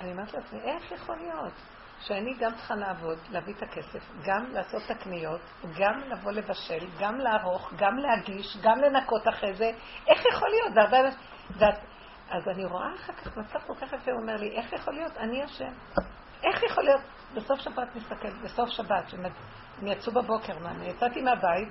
אני 0.00 0.12
אומרת 0.12 0.34
לעצמי, 0.34 0.60
איך 0.60 0.92
יכול 0.92 1.16
להיות 1.16 1.52
שאני 2.00 2.34
גם 2.34 2.54
צריכה 2.54 2.74
לעבוד, 2.74 3.18
להביא 3.30 3.54
את 3.54 3.62
הכסף, 3.62 4.00
גם 4.26 4.44
לעשות 4.52 4.82
את 4.86 4.90
הקניות, 4.90 5.40
גם 5.78 6.00
לבוא 6.00 6.32
לבשל, 6.32 6.86
גם 7.00 7.18
לערוך, 7.18 7.72
גם 7.76 7.96
להגיש, 7.96 8.56
גם 8.62 8.80
לנקות 8.80 9.28
אחרי 9.28 9.54
זה, 9.54 9.70
איך 10.08 10.24
יכול 10.32 10.48
להיות? 10.48 10.74
זה 10.74 10.80
הרבה... 10.80 10.98
ואת, 11.58 11.78
אז 12.30 12.48
אני 12.48 12.64
רואה 12.64 12.94
אחר 12.94 13.12
כך 13.12 13.36
מצב 13.36 13.58
כל 13.66 13.74
כך 13.74 13.92
יפה, 13.92 14.10
הוא 14.10 14.20
אומר 14.20 14.36
לי, 14.36 14.50
איך 14.50 14.72
יכול 14.72 14.94
להיות? 14.94 15.16
אני 15.16 15.44
אשם. 15.44 15.72
איך 16.44 16.62
יכול 16.62 16.84
להיות? 16.84 17.00
בסוף 17.34 17.60
שבת 17.60 17.96
מסתכל, 17.96 18.30
בסוף 18.44 18.68
שבת, 18.68 19.08
שהם 19.08 19.86
יצאו 19.86 20.12
בבוקר, 20.12 20.58
מה, 20.58 20.70
אני 20.70 20.86
יצאתי 20.86 21.22
מהבית, 21.22 21.68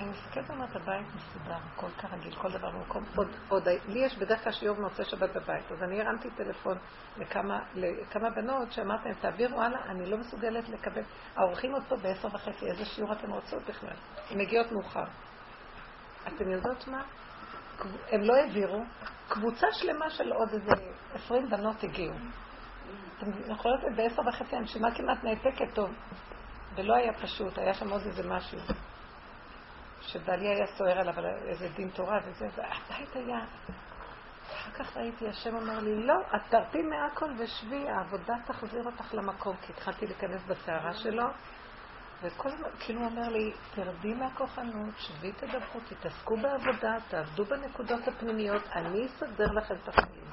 אני 0.00 0.10
מסתכלת 0.10 0.50
ואומרת, 0.50 0.76
הבית 0.76 1.06
מסודר, 1.14 1.56
הכל 1.72 1.88
כרגיל, 1.98 2.34
כל 2.34 2.52
דבר 2.52 2.70
במקום. 2.70 3.04
עוד, 3.16 3.28
עוד, 3.48 3.68
לי 3.88 3.98
יש 3.98 4.18
בדרך 4.18 4.44
כלל 4.44 4.52
שיעור 4.52 4.80
מוצא 4.80 5.04
שבת 5.04 5.30
בבית, 5.36 5.72
אז 5.72 5.82
אני 5.82 6.00
הרמתי 6.00 6.28
טלפון 6.30 6.78
לכמה, 7.16 7.60
לכמה 7.74 8.30
בנות 8.30 8.72
שאמרתי 8.72 9.08
להם, 9.08 9.18
תעבירו 9.20 9.62
הלאה, 9.62 9.84
אני 9.90 10.10
לא 10.10 10.18
מסוגלת 10.18 10.68
לקבל. 10.68 11.02
האורחים 11.36 11.72
עוד 11.72 11.82
פה 11.88 11.96
בעשר 11.96 12.28
וחצי, 12.28 12.66
איזה 12.66 12.84
שיעור 12.84 13.12
אתם 13.12 13.30
רוצות 13.30 13.62
בכלל? 13.68 13.96
הן 14.30 14.38
מגיעות 14.38 14.72
מאוחר. 14.72 15.04
אתם 16.28 16.50
יודעות 16.50 16.88
מה? 16.88 17.02
הם 18.10 18.20
לא 18.20 18.34
העבירו, 18.34 18.82
קבוצה 19.28 19.66
שלמה 19.72 20.10
של 20.10 20.32
עוד 20.32 20.48
איזה 20.48 20.72
עשרים 21.14 21.50
בנות 21.50 21.84
הגיעו. 21.84 22.14
אתם 23.18 23.52
יכולות 23.52 23.80
בעשר 23.96 24.22
וחצי, 24.28 24.56
הנשימה 24.56 24.94
כמעט 24.94 25.24
נעתקת 25.24 25.74
טוב. 25.74 25.90
ולא 26.74 26.94
היה 26.94 27.12
פשוט, 27.12 27.58
היה 27.58 27.74
שם 27.74 27.88
עוד 27.90 28.02
איזה 28.02 28.22
משהו. 28.28 28.58
שבעלי 30.06 30.48
היה 30.48 30.66
סוער 30.66 30.98
עליו 30.98 31.18
על 31.18 31.26
איזה 31.48 31.68
דין 31.68 31.90
תורה 31.90 32.18
וזה, 32.24 32.46
והבית 32.56 33.16
היה... 33.16 33.38
אחר 34.52 34.70
כך 34.70 34.96
ראיתי, 34.96 35.28
השם 35.28 35.56
אומר 35.56 35.80
לי, 35.80 36.02
לא, 36.02 36.14
את 36.36 36.40
תרפי 36.48 36.82
מהכל 36.82 37.30
ושבי, 37.38 37.88
העבודה 37.88 38.34
תחזיר 38.46 38.84
אותך 38.86 39.14
למקום, 39.14 39.56
כי 39.56 39.72
התחלתי 39.72 40.06
להיכנס 40.06 40.42
בסערה 40.46 40.94
שלו, 40.94 41.24
וכל 42.22 42.48
הזמן, 42.48 42.68
כאילו 42.80 43.00
הוא 43.00 43.08
אומר 43.08 43.28
לי, 43.28 43.52
תרדי 43.74 44.14
מהכוחנות, 44.14 44.94
שבי 44.98 45.32
תדברו, 45.32 45.80
תתעסקו 45.88 46.36
בעבודה, 46.36 46.96
תעבדו 47.08 47.44
בנקודות 47.44 48.08
הפנימיות, 48.08 48.62
אני 48.74 49.06
אסדר 49.06 49.52
לכם 49.52 49.74
את 49.82 49.88
החיים. 49.88 50.26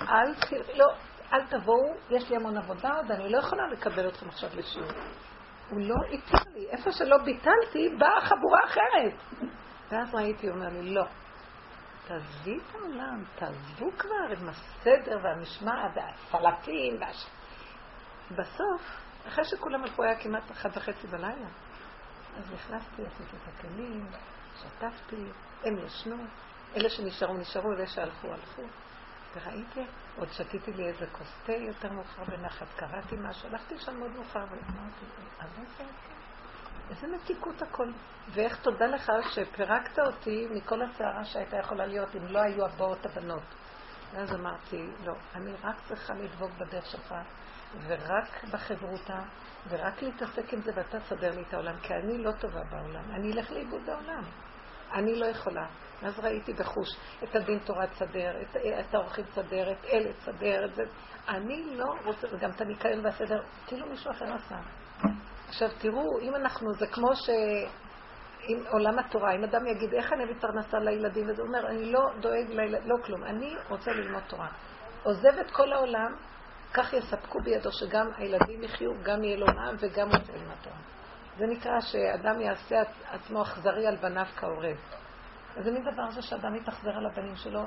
אל, 0.00 0.34
לא, 0.74 0.86
אל 1.32 1.46
תבואו, 1.46 1.94
יש 2.10 2.30
לי 2.30 2.36
המון 2.36 2.56
עבודה 2.56 2.96
עוד, 2.96 3.10
אני 3.10 3.28
לא 3.28 3.38
יכולה 3.38 3.66
לקבל 3.66 4.08
אתכם 4.08 4.28
עכשיו 4.28 4.50
לשיעור. 4.54 4.90
הוא 5.70 5.80
לא 5.80 5.96
התיר 6.12 6.52
לי. 6.54 6.68
איפה 6.70 6.92
שלא 6.92 7.16
ביטלתי, 7.24 7.88
באה 7.98 8.20
חבורה 8.20 8.60
אחרת. 8.64 9.42
ואז 9.90 10.14
ראיתי, 10.14 10.46
הוא 10.46 10.56
אומר 10.56 10.68
לי, 10.68 10.94
לא. 10.94 11.04
תעזבי 12.06 12.56
את 12.56 12.74
העולם, 12.74 13.24
תעזבו 13.34 13.90
כבר 13.98 14.36
עם 14.38 14.48
הסדר 14.48 15.18
והמשמעת 15.22 15.90
והסלטים 15.94 17.00
והש... 17.00 17.26
בסוף, 18.30 18.82
אחרי 19.28 19.44
שכולם 19.44 19.82
הלכו, 19.82 20.02
היה 20.02 20.20
כמעט 20.22 20.50
אחת 20.50 20.76
וחצי 20.76 21.06
בלילה. 21.06 21.48
אז 22.36 22.52
נכנסתי, 22.52 23.02
עשיתי 23.06 23.36
את 23.36 23.54
הכלים, 23.54 24.06
שטפתי, 24.56 25.24
הם 25.64 25.78
ישנו, 25.86 26.16
אלה 26.76 26.90
שנשארו 26.90 27.34
נשארו, 27.34 27.72
אלה 27.72 27.86
שהלכו 27.86 28.28
הלכו. 28.28 28.62
וראיתי, 29.34 29.84
עוד 30.16 30.28
שתיתי 30.32 30.72
לי 30.72 30.88
איזה 30.88 31.06
כוס 31.12 31.32
תה 31.46 31.52
יותר 31.52 31.92
מאוחר 31.92 32.24
בנחת, 32.24 32.66
קראתי 32.76 33.16
משהו, 33.18 33.48
הלכתי 33.48 33.78
שם 33.78 33.98
מאוד 33.98 34.10
מאוחר 34.10 34.44
ואמרתי, 34.50 35.04
אבל 35.40 35.64
זה 35.78 35.84
איזה 36.90 37.06
מתיקות 37.06 37.62
הכל. 37.62 37.90
ואיך 38.30 38.62
תודה 38.62 38.86
לך 38.86 39.12
שפירקת 39.30 39.98
אותי 39.98 40.46
מכל 40.50 40.82
הסערה 40.82 41.24
שהייתה 41.24 41.56
יכולה 41.56 41.86
להיות 41.86 42.16
אם 42.16 42.26
לא 42.26 42.38
היו 42.38 42.64
הבאות 42.64 43.06
הבנות. 43.06 43.42
ואז 44.12 44.34
אמרתי, 44.34 44.86
לא, 45.04 45.14
אני 45.34 45.52
רק 45.64 45.76
צריכה 45.88 46.14
לדבוק 46.14 46.50
בדרך 46.58 46.86
שלך, 46.86 47.14
ורק 47.86 48.44
בחברותה, 48.52 49.22
ורק 49.68 50.02
להתעסק 50.02 50.52
עם 50.52 50.60
זה, 50.60 50.72
ואתה 50.74 51.00
תסדר 51.00 51.34
לי 51.34 51.42
את 51.48 51.54
העולם, 51.54 51.76
כי 51.82 51.94
אני 51.94 52.18
לא 52.18 52.32
טובה 52.32 52.62
בעולם, 52.70 53.10
אני 53.10 53.32
אלך 53.32 53.50
לאיבוד 53.50 53.88
העולם. 53.90 54.22
אני 54.92 55.14
לא 55.20 55.26
יכולה. 55.26 55.66
אז 56.02 56.18
ראיתי 56.18 56.52
בחוש 56.52 56.88
את 57.24 57.36
הדין 57.36 57.58
תורה 57.58 57.86
תסדר, 57.86 58.42
את, 58.42 58.56
את 58.56 58.94
האורחים 58.94 59.24
תסדר, 59.24 59.72
את 59.72 59.84
אלה 59.84 60.12
תסדר, 60.12 60.64
את 60.64 60.74
זה. 60.74 60.82
אני 61.28 61.76
לא 61.76 61.94
רוצה, 62.04 62.26
וגם 62.32 62.50
את 62.50 62.60
הניקיון 62.60 63.04
והסדר, 63.04 63.42
כאילו 63.66 63.86
מישהו 63.86 64.10
אחר 64.10 64.34
עשה. 64.34 64.56
עכשיו 65.48 65.68
תראו, 65.78 66.20
אם 66.20 66.34
אנחנו, 66.34 66.72
זה 66.72 66.86
כמו 66.86 67.16
ש... 67.16 67.30
עם 68.48 68.58
עולם 68.70 68.98
התורה, 68.98 69.32
אם 69.34 69.44
אדם 69.44 69.66
יגיד, 69.66 69.94
איך 69.94 70.12
אני 70.12 70.24
אביא 70.24 70.34
פרנסה 70.40 70.78
לילדים, 70.78 71.30
וזה 71.30 71.42
אומר, 71.42 71.66
אני 71.66 71.92
לא 71.92 72.00
דואג 72.20 72.50
לילדים, 72.50 72.88
לא 72.90 72.96
כלום, 73.04 73.24
אני 73.24 73.54
רוצה 73.68 73.90
ללמוד 73.90 74.22
תורה. 74.26 74.48
עוזב 75.02 75.38
את 75.40 75.50
כל 75.50 75.72
העולם, 75.72 76.14
כך 76.74 76.92
יספקו 76.92 77.38
בידו 77.44 77.72
שגם 77.72 78.10
הילדים 78.16 78.62
יחיו, 78.62 78.90
גם 79.02 79.24
יהיה 79.24 79.36
לו 79.36 79.46
נעם 79.46 79.76
וגם 79.78 80.06
רוצה 80.06 80.32
ללמוד 80.32 80.58
תורה. 80.62 80.76
זה 81.38 81.46
נקרא 81.46 81.80
שאדם 81.80 82.40
יעשה 82.40 82.76
עצמו 83.10 83.42
אכזרי 83.42 83.86
על 83.86 83.96
בניו 83.96 84.26
כעורב. 84.36 84.76
איזה 85.58 85.70
מין 85.70 85.82
דבר 85.82 86.10
זה 86.10 86.22
שאדם 86.22 86.54
יתאכזר 86.54 86.96
על 86.96 87.06
הבנים 87.06 87.36
שלו? 87.36 87.62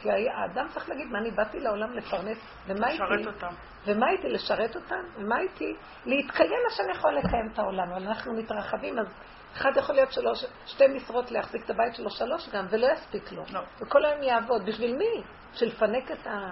כי 0.00 0.08
האדם 0.10 0.66
צריך 0.68 0.88
להגיד, 0.88 1.06
מה 1.06 1.18
אני 1.18 1.30
באתי 1.30 1.60
לעולם 1.60 1.92
לפרנס, 1.92 2.38
ומה 2.66 2.88
איתי? 2.88 3.02
לשרת 3.02 3.26
אותם. 3.26 3.54
ומה 3.86 4.10
איתי? 4.10 4.28
לשרת 4.28 4.76
אותם? 4.76 5.02
ומה 5.16 5.40
איתי? 5.40 5.76
להתקיים 6.06 6.60
מה 6.64 6.70
שאני 6.70 6.92
יכול 6.92 7.14
לקיים 7.14 7.48
את 7.52 7.58
העולם, 7.58 7.92
אבל 7.92 8.06
אנחנו 8.06 8.34
מתרחבים, 8.34 8.98
אז 8.98 9.06
אחד 9.52 9.70
יכול 9.76 9.94
להיות 9.94 10.12
שלוש, 10.12 10.44
שתי 10.66 10.86
משרות 10.86 11.30
להחזיק 11.30 11.64
את 11.64 11.70
הבית 11.70 11.94
שלו, 11.94 12.10
שלוש 12.10 12.48
גם, 12.48 12.66
ולא 12.70 12.86
יספיק 12.92 13.32
לו. 13.32 13.42
לא. 13.52 13.60
וכל 13.80 14.04
היום 14.04 14.22
יעבוד. 14.22 14.66
בשביל 14.66 14.96
מי? 14.96 15.22
שלפנק 15.52 16.10
את, 16.10 16.26
ה, 16.26 16.50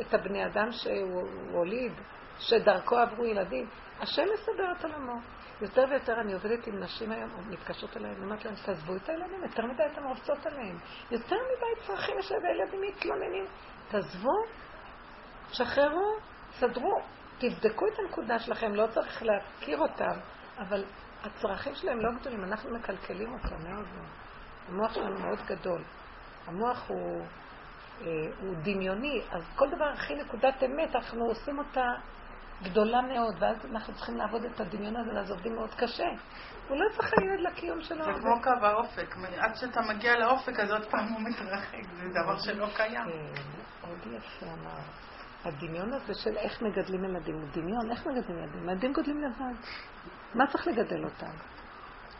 את 0.00 0.14
הבני 0.14 0.46
אדם 0.46 0.72
שהוא 0.72 1.28
הוליד, 1.52 1.92
שדרכו 2.38 2.96
עברו 2.96 3.24
ילדים. 3.24 3.66
השם 4.00 4.22
מסדר 4.34 4.72
את 4.78 4.84
עולמו. 4.84 5.20
יותר 5.60 5.84
ויותר 5.90 6.20
אני 6.20 6.32
עובדת 6.32 6.66
עם 6.66 6.78
נשים 6.80 7.12
היום, 7.12 7.30
או 7.34 7.42
מתקשרות 7.42 7.96
אני 7.96 8.14
אומרת 8.22 8.44
להם, 8.44 8.54
תעזבו 8.66 8.96
את 8.96 9.08
הילדים, 9.08 9.42
יותר 9.42 9.66
מדי 9.66 9.82
אתם 9.92 10.04
רובצות 10.04 10.46
עליהם. 10.46 10.78
יותר 11.10 11.36
מדי 11.36 11.86
צרכים 11.86 12.18
יש 12.18 12.32
להם, 12.32 12.40
הילדים 12.44 12.80
מתלוננים. 12.80 13.44
תעזבו, 13.88 14.44
שחררו, 15.52 16.16
סדרו, 16.50 17.00
תבדקו 17.38 17.86
את 17.86 17.98
הנקודה 17.98 18.38
שלכם, 18.38 18.74
לא 18.74 18.86
צריך 18.86 19.22
להכיר 19.22 19.78
אותם, 19.78 20.20
אבל 20.58 20.84
הצרכים 21.22 21.74
שלהם 21.74 22.00
לא 22.00 22.10
גדולים, 22.20 22.44
אנחנו 22.44 22.70
מקלקלים 22.70 23.32
אותם 23.34 23.68
מאוד 23.68 23.86
מאוד. 23.94 24.08
המוח 24.68 24.94
שלנו 24.94 25.18
מאוד 25.18 25.38
גדול. 25.46 25.82
המוח 26.46 26.88
הוא, 26.88 27.26
אה, 28.00 28.06
הוא 28.40 28.54
דמיוני, 28.62 29.22
אז 29.30 29.42
כל 29.56 29.70
דבר 29.70 29.84
הכי 29.84 30.14
נקודת 30.14 30.62
אמת, 30.62 30.96
אנחנו 30.96 31.24
עושים 31.24 31.58
אותה 31.58 31.86
גדולה 32.62 33.00
מאוד, 33.00 33.34
ואז 33.40 33.56
אנחנו 33.70 33.94
צריכים 33.94 34.16
לעבוד 34.16 34.44
את 34.44 34.60
הדמיון 34.60 34.96
הזה, 34.96 35.10
ואז 35.14 35.30
עובדים 35.30 35.54
מאוד 35.54 35.74
קשה. 35.74 36.08
הוא 36.68 36.76
לא 36.76 36.84
צריך 36.96 37.12
להיות 37.18 37.40
לקיום 37.40 37.80
שלו. 37.80 38.04
זה 38.04 38.20
כמו 38.20 38.42
קו 38.42 38.66
האופק, 38.66 39.16
עד 39.38 39.54
שאתה 39.54 39.80
מגיע 39.80 40.18
לאופק, 40.18 40.60
אז 40.60 40.70
עוד 40.70 40.90
פעם 40.90 41.08
הוא 41.08 41.20
מתרחק, 41.20 41.82
זה 41.96 42.08
דבר 42.22 42.38
שלא 42.38 42.66
קיים. 42.76 43.04
כן, 43.04 43.88
מאוד 43.88 43.98
יפה 44.06 44.46
אמר. 44.46 44.80
הדמיון 45.44 45.92
הזה 45.92 46.14
של 46.14 46.36
איך 46.36 46.62
מגדלים 46.62 47.04
ילדים, 47.04 47.34
הוא 47.34 47.48
דמיון, 47.52 47.90
איך 47.90 48.06
מגדלים 48.06 48.38
ילדים? 48.38 48.68
ילדים 48.68 48.92
גודלים 48.92 49.22
לבד. 49.22 49.60
מה 50.34 50.46
צריך 50.46 50.66
לגדל 50.66 51.04
אותם? 51.04 51.32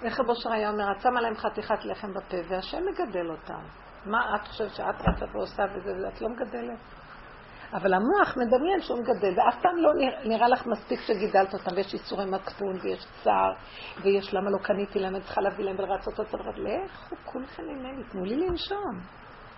איך 0.02 0.20
רבו 0.20 0.32
היה 0.50 0.70
אומר, 0.70 0.92
את 0.92 1.00
שמה 1.00 1.20
להם 1.20 1.36
חתיכת 1.36 1.84
לחם 1.84 2.14
בפה, 2.14 2.36
והשם 2.48 2.78
מגדל 2.86 3.30
אותם. 3.30 3.60
מה 4.06 4.36
את 4.36 4.48
חושבת 4.48 4.74
שאת 4.74 5.00
רצה 5.00 5.24
ועושה 5.32 5.62
וזה, 5.74 5.90
ואת 6.04 6.20
לא 6.20 6.28
מגדלת? 6.28 6.78
אבל 7.72 7.94
המוח 7.94 8.36
מדמיין 8.36 8.80
שהוא 8.80 8.98
מגדל, 8.98 9.34
ואף 9.36 9.62
פעם 9.62 9.76
לא 9.76 9.90
נראה 10.24 10.48
לך 10.48 10.66
מספיק 10.66 11.00
שגידלת 11.00 11.54
אותם, 11.54 11.76
ויש 11.76 11.94
איסורי 11.94 12.24
מצפון, 12.24 12.76
ויש 12.82 13.06
צער, 13.22 13.52
ויש 14.02 14.34
למה 14.34 14.50
לא 14.50 14.58
קניתי 14.62 14.98
להם, 14.98 15.14
אני 15.14 15.24
צריכה 15.24 15.40
להביא 15.40 15.64
להם 15.64 15.76
ולרצות 15.78 16.18
אותם, 16.18 16.38
לכו 16.38 17.16
כולכם 17.24 17.62
ממני, 17.62 18.02
תנו 18.10 18.24
לי 18.24 18.36
לנשום. 18.36 19.00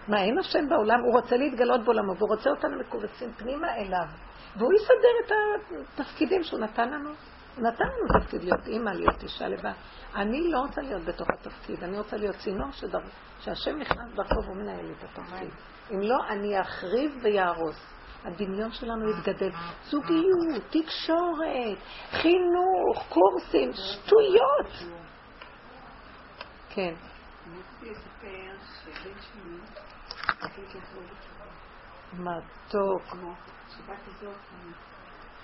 מה, 0.09 0.23
אין 0.23 0.39
השם 0.39 0.69
בעולם? 0.69 1.01
הוא 1.01 1.21
רוצה 1.21 1.37
להתגלות 1.37 1.85
בעולמו, 1.85 2.17
והוא 2.17 2.29
רוצה 2.29 2.51
אותנו 2.51 2.79
מקובצים 2.81 3.33
פנימה 3.33 3.77
אליו. 3.77 4.07
והוא 4.57 4.73
יסדר 4.73 5.15
את 5.27 5.33
התפקידים 5.99 6.43
שהוא 6.43 6.61
נתן 6.61 6.89
לנו. 6.89 7.11
נתן 7.59 7.85
לנו 7.85 8.21
תפקיד 8.21 8.45
להיות 8.45 8.67
אימא, 8.67 8.91
להיות 8.91 9.23
אישה 9.23 9.49
לבד. 9.49 9.73
אני 10.15 10.51
לא 10.51 10.59
רוצה 10.59 10.81
להיות 10.81 11.05
בתוך 11.05 11.29
התפקיד, 11.31 11.85
אני 11.85 11.99
רוצה 11.99 12.17
להיות 12.17 12.37
צינור 12.37 12.71
שדר... 12.73 13.01
שהשם 13.41 13.79
נכנס 13.79 14.15
דרכו 14.15 14.43
והוא 14.45 14.57
מנהל 14.57 14.93
את 14.99 15.05
התפקיד. 15.05 15.51
אם 15.91 16.01
לא, 16.01 16.17
אני 16.29 16.61
אחריב 16.61 17.19
ויהרוס. 17.23 18.00
הדמיון 18.25 18.73
שלנו 18.73 19.11
יתגדל. 19.11 19.51
זוגיות, 19.85 20.63
תקשורת, 20.71 21.79
חינוך, 22.11 23.07
קורסים, 23.09 23.71
שטויות. 23.73 24.95
כן. 26.71 26.95
אני 27.47 27.59
מתוק. 32.13 33.03
שבת 33.77 33.99
הזאת, 34.07 34.37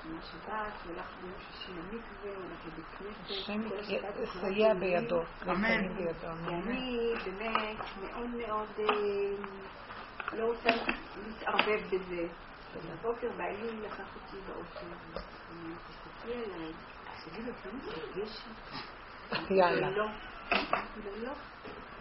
מהשבת, 0.05 0.73
והלך 0.87 1.07
ביום 1.21 1.35
שישי 1.39 1.73
למקווה, 1.73 2.31
הולך 2.37 2.67
לבית 2.67 2.87
כנסת. 2.99 3.31
השם 3.31 3.63
יסייע 4.23 4.75
בידו. 4.75 5.23
אמן. 5.43 5.89
ואני 6.45 7.13
באמת 7.25 7.77
מאוד 8.01 8.29
מאוד 8.31 8.69
לא 10.33 10.45
רוצה 10.45 10.69
להתערבב 11.27 11.87
בזה. 11.87 12.29
בבוקר 12.85 13.29
בעלי 13.37 13.81
לקח 13.83 14.15
אותי 14.15 14.37
באוטו, 14.47 14.87
תסתכלי 15.89 16.45
עליי, 16.45 16.73
לו, 17.47 17.53
כמה 17.63 17.81
זה 17.85 18.21
גשם? 18.21 18.51
יאללה. 19.55 19.91
לא. 19.91 20.05
אמרתי 20.53 21.01
לו, 21.05 21.27
לא. 21.27 21.33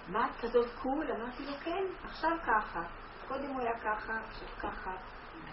מה 0.07 0.27
את 0.27 0.41
כזאת 0.41 0.67
קול? 0.81 1.11
אמרתי 1.11 1.45
לו, 1.45 1.53
כן, 1.63 1.83
עכשיו 2.03 2.31
ככה. 2.45 2.81
קודם 3.27 3.47
הוא 3.47 3.61
היה 3.61 3.79
ככה, 3.79 4.13
עכשיו 4.27 4.47
ככה. 4.59 4.91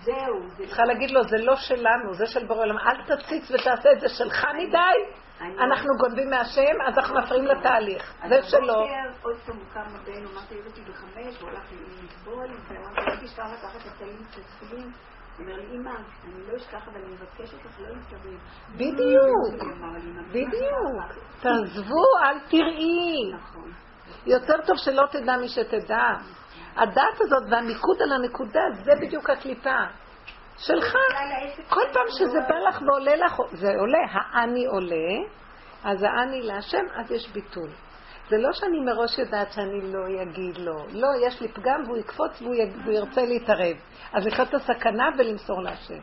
זהו. 0.03 0.49
זה 0.49 0.67
צריכה 0.67 0.85
להגיד 0.85 1.11
לו, 1.11 1.25
זה 1.25 1.37
לא 1.39 1.57
שלנו, 1.57 2.15
זה 2.15 2.27
של 2.27 2.47
בורא 2.47 2.61
עולם. 2.61 2.79
אל 2.79 3.17
תציץ 3.17 3.51
ותעשה 3.51 3.93
את 3.93 4.01
זה 4.01 4.09
שלך 4.09 4.47
מדי. 4.59 5.23
אנחנו 5.41 5.89
גונבים 5.99 6.31
מהשם, 6.31 6.83
אז 6.87 6.99
אנחנו 6.99 7.15
מפריעים 7.19 7.47
לתהליך. 7.47 8.15
זה 8.29 8.43
שלו. 8.43 8.61
בבוקר 8.61 9.23
עוד 9.23 9.37
פעם 9.47 9.59
קם 9.75 9.81
הבן, 9.81 10.27
אמרתי, 10.27 10.59
הבאתי 10.59 10.81
בחמש, 10.81 11.41
הוא 11.41 11.49
הלך 11.49 11.65
לסבול, 12.03 12.47
ואמרתי, 12.69 13.01
אל 13.01 13.17
תשכח 13.27 13.45
לקחת 13.53 13.87
את 13.87 14.03
את 14.03 14.39
התפילין. 14.39 14.83
הוא 14.83 15.12
אומר 15.39 15.57
לי, 15.57 15.77
אמא, 15.77 15.91
אני 16.25 16.47
לא 16.53 16.57
אשכח, 16.57 16.89
אבל 16.89 17.01
אני 17.05 17.13
מבקשת 17.15 17.55
לך 17.67 17.81
לא 17.81 17.89
להתערב. 17.89 18.41
בדיוק, 18.75 19.63
הוא 19.63 19.73
אמר 19.73 19.99
לי, 19.99 20.11
"אמא, 20.11 20.23
בדיוק. 20.29 21.13
תעזבו, 21.41 22.05
אל 22.25 22.39
תראי. 22.51 23.33
נכון. 23.35 23.73
יותר 24.27 24.55
טוב 24.67 24.77
שלא 24.77 25.03
תדע 25.11 25.37
מי 25.37 25.49
שתדע. 25.49 26.09
הדעת 26.77 27.21
הזאת 27.21 27.43
והמיקוד 27.51 28.03
על 28.03 28.13
הנקודה, 28.13 28.61
זה 28.85 28.93
בדיוק 29.01 29.31
הקליפה. 29.31 29.85
שלך. 30.59 30.97
כל 31.69 31.85
פעם 31.93 32.07
שזה 32.09 32.39
בא 32.49 32.55
לך 32.69 32.83
ועולה 32.83 33.17
לך, 33.17 33.37
זה 33.53 33.69
עולה, 33.79 33.99
האני 34.11 34.67
עולה, 34.67 35.29
אז 35.85 36.03
האני 36.03 36.43
להשם, 36.43 36.85
אז 36.95 37.11
יש 37.11 37.29
ביטול. 37.33 37.71
זה 38.29 38.39
לא 38.39 38.53
שאני 38.53 38.81
מראש 38.81 39.19
יודעת 39.19 39.53
שאני 39.53 39.93
לא 39.93 40.23
אגיד 40.23 40.59
לו. 40.59 40.87
לא, 40.93 41.09
יש 41.27 41.41
לי 41.41 41.49
פגם 41.49 41.83
והוא 41.87 41.97
יקפוץ 41.97 42.43
והוא, 42.43 42.55
י... 42.55 42.59
והוא 42.83 42.93
ירצה 42.93 43.23
להתערב. 43.23 43.77
אז 44.13 44.27
לחיות 44.27 44.49
את 44.49 44.55
הסכנה 44.55 45.09
ולמסור 45.19 45.63
להשם. 45.63 45.99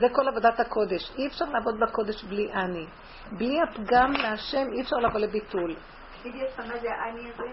זה 0.00 0.06
כל 0.12 0.28
עבודת 0.28 0.60
הקודש. 0.60 1.10
אי 1.18 1.26
אפשר 1.26 1.44
לעבוד 1.44 1.80
בקודש 1.80 2.24
בלי 2.24 2.52
אני. 2.52 2.86
בלי 3.32 3.58
הפגם 3.62 4.12
להשם 4.12 4.72
אי 4.72 4.82
אפשר 4.82 4.96
לבוא 4.96 5.20
לביטול. 5.20 5.76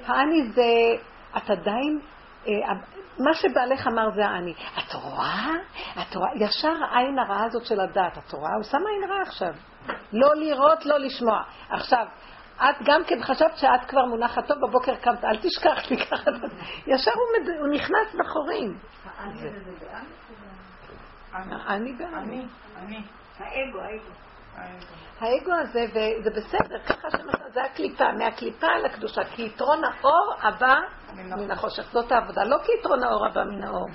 האני 0.05 0.43
זה, 0.55 0.63
את 1.37 1.49
עדיין, 1.49 1.99
אה, 2.47 2.53
מה 3.19 3.33
שבעלך 3.33 3.87
אמר 3.87 4.09
זה 4.15 4.25
האני. 4.25 4.53
את 4.77 4.93
רואה? 4.93 5.49
את 6.01 6.15
רואה? 6.15 6.29
ישר 6.35 6.73
העין 6.83 7.19
הרעה 7.19 7.45
הזאת 7.45 7.65
של 7.65 7.79
הדת, 7.79 8.17
את 8.17 8.31
רואה? 8.31 8.53
הוא 8.55 8.63
שם 8.63 8.77
עין 8.77 9.11
רעה 9.11 9.21
עכשיו. 9.21 9.53
לא 10.13 10.35
לראות, 10.35 10.85
לא 10.85 10.97
לשמוע. 10.97 11.41
עכשיו, 11.69 12.05
את 12.57 12.75
גם 12.85 13.03
כן 13.07 13.23
חשבת 13.23 13.57
שאת 13.57 13.85
כבר 13.87 14.05
מונחת 14.05 14.47
טוב, 14.47 14.57
בבוקר 14.67 14.95
קמת, 14.95 15.23
אל 15.23 15.37
תשכח 15.37 15.85
לי 15.89 16.05
ככה. 16.05 16.31
ישר 16.87 17.11
הוא, 17.15 17.41
מד... 17.41 17.49
הוא 17.59 17.67
נכנס 17.67 18.15
בחורים. 18.19 18.77
אני 21.67 21.93
באני. 21.93 22.17
אני, 22.17 22.45
אני. 22.75 23.01
האגו, 23.37 23.79
האגו. 23.79 24.23
האגו 25.19 25.51
הזה, 25.53 25.85
וזה 25.89 26.29
בסדר, 26.29 26.79
ככה 26.79 27.09
שמסע, 27.09 27.49
זה 27.53 27.63
הקליפה, 27.63 28.11
מהקליפה 28.11 28.67
אל 28.67 28.85
הקדושה, 28.85 29.23
כי 29.23 29.45
יתרון 29.45 29.81
האור 29.83 30.33
הבא 30.41 30.75
מן 31.13 31.51
החושך, 31.51 31.91
זאת 31.91 32.11
העבודה, 32.11 32.43
לא 32.43 32.57
כי 32.65 32.71
יתרון 32.79 33.03
האור 33.03 33.25
הבא 33.25 33.43
מן 33.43 33.63
האור. 33.63 33.87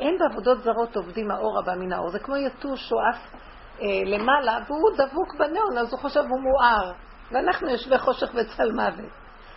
אין 0.00 0.18
בעבודות 0.18 0.62
זרות 0.62 0.96
עובדים 0.96 1.30
האור 1.30 1.58
הבא 1.58 1.72
מן 1.74 1.92
האור, 1.92 2.10
זה 2.10 2.18
כמו 2.18 2.36
יתוש 2.36 2.88
שהוא 2.88 3.00
עף 3.10 3.34
אה, 3.80 3.86
למעלה, 4.06 4.58
והוא 4.66 4.90
דבוק 4.96 5.34
בניאון, 5.38 5.78
אז 5.78 5.92
הוא 5.92 6.00
חושב 6.00 6.20
הוא 6.20 6.40
מואר, 6.40 6.92
ואנחנו 7.32 7.68
יושבי 7.68 7.98
חושך 7.98 8.30
וצל 8.34 8.72
מוות, 8.72 9.12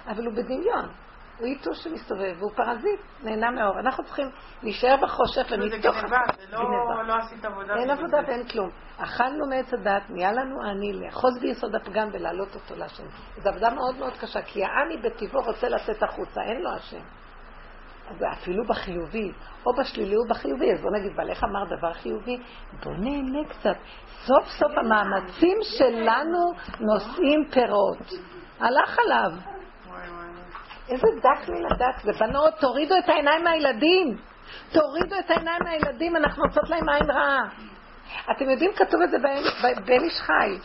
אבל 0.08 0.26
הוא 0.26 0.34
בדמיון. 0.34 0.90
הוא 1.40 1.48
יתוש 1.48 1.84
שמסתובב, 1.84 2.36
והוא 2.40 2.52
פרזיט, 2.56 3.00
נהנה 3.24 3.52
מהאור. 3.52 3.80
אנחנו 3.80 4.04
צריכים 4.04 4.30
להישאר 4.64 4.96
בחושך 5.02 5.46
זה 5.50 5.56
ומתוך... 5.56 5.96
גניבה, 5.96 6.18
זה 6.38 6.44
לא- 6.52 6.58
גניבה. 6.60 7.04
לא 7.04 7.14
עשית 7.16 7.46
עבודה. 7.46 7.76
אין 7.76 7.90
עבודה 7.90 8.18
זה. 8.22 8.28
ואין 8.28 8.48
כלום. 8.48 8.70
אכלנו 8.98 9.48
מעץ 9.50 9.74
הדת, 9.74 10.10
נהיה 10.10 10.32
לנו 10.32 10.70
אני 10.72 10.94
לאחוז 10.94 11.40
ביסוד 11.42 11.76
הפגם 11.76 12.10
ולהעלות 12.12 12.56
אותו 12.56 12.76
להשם. 12.76 13.04
זו 13.38 13.50
עבודה 13.50 13.70
מאוד 13.70 13.98
מאוד 14.00 14.14
קשה, 14.22 14.42
כי 14.42 14.64
העני 14.64 14.98
בטבעו 14.98 15.42
רוצה 15.42 15.70
לצאת 15.70 16.04
החוצה, 16.04 16.42
אין 16.42 16.62
לו 16.62 16.70
השם. 16.72 17.19
אפילו 18.34 18.63
בחיובי, 18.65 19.32
או 19.65 19.74
בשלילי 19.74 20.15
או 20.15 20.22
בחיובי, 20.30 20.74
אז 20.74 20.82
בוא 20.82 20.91
נגיד, 21.00 21.15
בעלך 21.15 21.43
אמר 21.43 21.78
דבר 21.78 21.93
חיובי, 21.93 22.38
בוא 22.84 22.93
נהנה 22.93 23.50
קצת. 23.50 23.76
סוף 24.26 24.48
סוף 24.48 24.72
המאמצים 24.78 25.58
שלנו 25.62 26.54
נושאים 26.80 27.45
פירות. 27.52 27.98
הלך 28.60 29.00
עליו. 29.00 29.32
איזה 30.89 31.08
דק 31.17 31.50
מן 31.50 31.65
הדק 31.72 32.02
זה. 32.04 32.12
בנות, 32.19 32.54
תורידו 32.60 32.95
את 32.98 33.10
העיניים 33.10 33.43
מהילדים. 33.43 34.17
תורידו 34.72 35.15
את 35.19 35.32
העיניים 35.32 35.60
מהילדים, 35.63 36.15
אנחנו 36.15 36.43
עושות 36.43 36.69
להם 36.69 36.89
עין 36.89 37.12
רעה. 37.12 37.50
אתם 38.32 38.50
יודעים, 38.50 38.72
כתוב 38.76 39.02
את 39.02 39.10
זה 39.10 39.17
ב- 39.17 39.86
בן 39.86 40.04
איש 40.04 40.22
חי, 40.22 40.58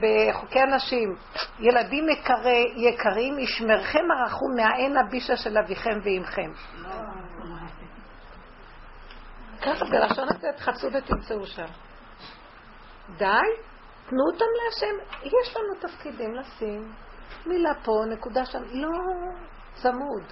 בחוקי 0.00 0.60
הנשים. 0.60 1.16
ילדים 1.60 2.08
יקרי, 2.08 2.64
יקרים, 2.76 3.38
ישמרכם 3.38 4.10
הרחום 4.10 4.54
מהעין 4.56 4.96
הבישה 4.96 5.36
של 5.36 5.58
אביכם 5.58 5.98
ואימכם. 6.02 6.50
ככה 9.62 9.84
בלשון 9.84 10.28
הזה 10.28 10.48
תחפשו 10.56 10.86
ותמצאו 10.92 11.46
שם. 11.46 11.66
די, 13.16 13.26
תנו 14.08 14.22
אותם 14.32 14.44
להשם. 14.64 15.26
יש 15.26 15.56
לנו 15.56 15.74
תפקידים 15.80 16.34
לשים. 16.34 16.92
מילה 17.46 17.74
פה, 17.84 17.92
נקודה 18.10 18.44
שם. 18.44 18.62
לא 18.72 18.88
צמוד. 19.74 20.22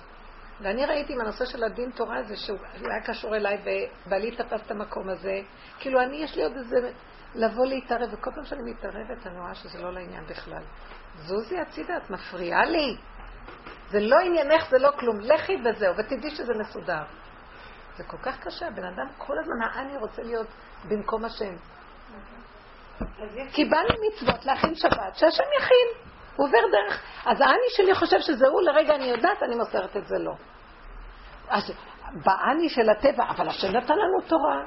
ואני 0.61 0.87
ראיתי 0.87 1.13
עם 1.13 1.21
הנושא 1.21 1.45
של 1.45 1.65
הדין 1.65 1.91
תורה 1.91 2.19
הזה, 2.19 2.37
שהוא 2.37 2.59
היה 2.75 3.03
קשור 3.07 3.37
אליי, 3.37 3.59
ובעלי 4.07 4.37
תפס 4.37 4.61
את 4.67 4.71
המקום 4.71 5.09
הזה. 5.09 5.41
כאילו, 5.79 6.01
אני, 6.01 6.17
יש 6.17 6.37
לי 6.37 6.43
עוד 6.43 6.53
איזה... 6.57 6.77
לבוא 7.35 7.67
להתערב, 7.67 8.09
וכל 8.13 8.31
פעם 8.35 8.45
שאני 8.45 8.71
מתערבת, 8.71 9.27
אני 9.27 9.39
רואה 9.41 9.55
שזה 9.55 9.83
לא 9.83 9.93
לעניין 9.93 10.25
בכלל. 10.27 10.63
זוזי 11.17 11.59
הצידה, 11.59 11.97
את 11.97 12.11
מפריעה 12.11 12.65
לי. 12.65 12.97
זה 13.89 14.01
לא 14.01 14.17
עניינך, 14.21 14.71
זה 14.71 14.79
לא 14.79 14.91
כלום. 14.99 15.21
לכי 15.21 15.57
וזהו, 15.65 15.95
ותדעי 15.97 16.31
שזה 16.31 16.53
מסודר. 16.55 17.03
זה 17.97 18.05
כל 18.05 18.17
כך 18.23 18.41
קשה, 18.41 18.67
הבן 18.67 18.85
אדם 18.85 19.07
כל 19.19 19.39
הזמן, 19.39 19.63
האני 19.63 19.97
רוצה 19.97 20.23
להיות 20.23 20.47
במקום 20.89 21.25
השם. 21.25 21.55
לי 23.83 24.09
מצוות 24.09 24.47
להכין 24.47 24.75
שבת, 24.75 25.15
שהשם 25.15 25.45
יכין. 25.59 26.11
הוא 26.37 26.47
עובר 26.47 26.59
דרך... 26.73 27.03
אז 27.27 27.41
האני 27.41 27.69
שלי 27.77 27.95
חושב 27.95 28.21
שזה 28.21 28.47
הוא, 28.49 28.63
לרגע 28.63 28.95
אני 28.95 29.05
יודעת, 29.05 29.43
אני 29.43 29.55
מוסרת 29.55 29.97
את 29.97 30.07
זה 30.07 30.19
לו. 30.19 30.35
אז 31.49 31.73
באני 32.25 32.69
של 32.69 32.91
הטבע, 32.91 33.25
אבל 33.31 33.49
השם 33.49 33.69
נתן 33.69 33.95
לנו 33.95 34.29
תורה. 34.29 34.63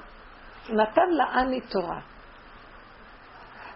נתן 0.70 1.10
לאני 1.10 1.62
תורה. 1.62 2.00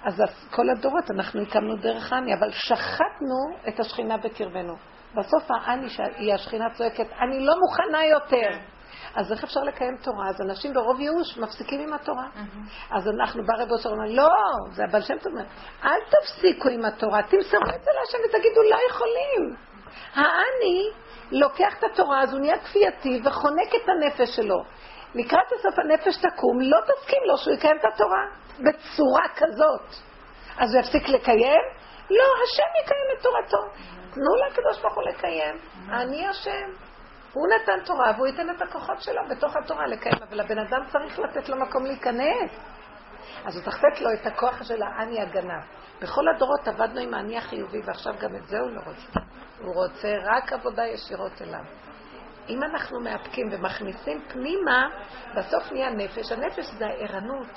אז 0.04 0.24
כל 0.52 0.70
הדורות 0.70 1.12
אנחנו 1.12 1.42
הקמנו 1.42 1.76
דרך 1.76 2.14
האני, 2.14 2.34
אבל 2.34 2.52
שחטנו 2.52 3.58
את 3.68 3.80
השכינה 3.80 4.18
בקרבנו. 4.18 4.76
בסוף 5.16 5.52
האני 5.52 5.90
שהיא 5.90 6.34
השכינה 6.34 6.66
צועקת, 6.74 7.08
אני 7.22 7.46
לא 7.46 7.54
מוכנה 7.60 8.06
יותר. 8.06 8.50
אז 9.16 9.32
איך 9.32 9.44
אפשר 9.44 9.60
לקיים 9.64 9.98
תורה? 9.98 10.30
אז 10.30 10.42
אנשים 10.42 10.74
ברוב 10.74 11.00
ייאוש 11.00 11.38
מפסיקים 11.38 11.82
עם 11.82 11.94
התורה. 11.94 12.28
אז 12.92 13.08
אנחנו 13.08 13.44
בא 13.46 13.64
רבו 13.64 13.78
שלום, 13.78 14.02
לא, 14.06 14.30
זה 14.72 14.84
הבעל 14.84 15.02
שם 15.02 15.18
טוב 15.18 15.34
אל 15.84 16.00
תפסיקו 16.10 16.70
עם 16.70 16.86
התורה, 16.86 17.24
תמסרו 17.24 17.76
את 17.76 17.84
זה 17.84 17.92
להשם 18.00 18.18
ותגידו, 18.26 18.62
לא 18.72 18.78
יכולים. 18.90 19.56
האני 20.14 20.90
לוקח 21.32 21.78
את 21.80 21.84
התורה, 21.84 22.22
אז 22.22 22.34
הוא 22.34 22.40
נהיה 22.42 22.58
כפייתי 22.60 23.22
וחונק 23.24 23.76
את 23.84 23.90
הנפש 23.90 24.36
שלו. 24.36 24.64
לקראת 25.16 25.52
הסוף 25.60 25.80
הנפש 25.80 26.18
תקום, 26.18 26.62
לא 26.62 26.78
תסכים 26.82 27.22
לו 27.26 27.38
שהוא 27.38 27.54
יקיים 27.54 27.78
את 27.78 27.86
התורה 27.94 28.26
בצורה 28.60 29.24
כזאת. 29.36 29.88
אז 30.58 30.74
הוא 30.74 30.82
יפסיק 30.82 31.10
לקיים? 31.10 31.62
לא, 32.10 32.26
השם 32.44 32.84
יקיים 32.84 33.06
את 33.18 33.24
תורתו. 33.24 33.68
תנו 34.14 34.36
לקדוש 34.48 34.82
ברוך 34.82 34.96
הוא 34.96 35.04
לקיים. 35.04 35.56
אני 35.90 36.28
השם. 36.28 36.92
הוא 37.34 37.48
נתן 37.48 37.86
תורה 37.86 38.12
והוא 38.16 38.28
ייתן 38.28 38.50
את 38.50 38.62
הכוחות 38.62 39.02
שלו 39.02 39.22
בתוך 39.30 39.56
התורה 39.56 39.88
לקיים, 39.88 40.24
אבל 40.30 40.40
הבן 40.40 40.60
אדם 40.60 40.82
צריך 40.92 41.20
לתת 41.20 41.50
לו 41.50 41.58
מקום 41.58 41.86
להיכנס. 41.86 42.52
אז 43.46 43.56
הוא 43.56 43.66
צריך 43.66 44.02
לו 44.02 44.10
את 44.14 44.26
הכוח 44.26 44.64
של 44.64 44.84
האני 44.84 45.22
הגנב. 45.22 45.64
בכל 46.02 46.28
הדורות 46.28 46.68
עבדנו 46.68 47.00
עם 47.00 47.14
האני 47.14 47.38
החיובי, 47.38 47.82
ועכשיו 47.86 48.14
גם 48.20 48.36
את 48.36 48.48
זה 48.48 48.60
הוא 48.60 48.70
לא 48.70 48.82
רוצה. 48.86 49.20
הוא 49.60 49.76
רוצה 49.76 50.10
רק 50.24 50.54
עבודה 50.54 50.86
ישירות 50.86 51.42
אליו. 51.42 51.64
אם 52.52 52.64
אנחנו 52.64 53.00
מאפקים 53.00 53.50
ומכניסים 53.52 54.22
פנימה, 54.28 54.88
בסוף 55.36 55.72
נהיה 55.72 55.90
נפש. 55.90 56.32
הנפש 56.32 56.66
זה 56.78 56.88
הערנות, 56.88 57.48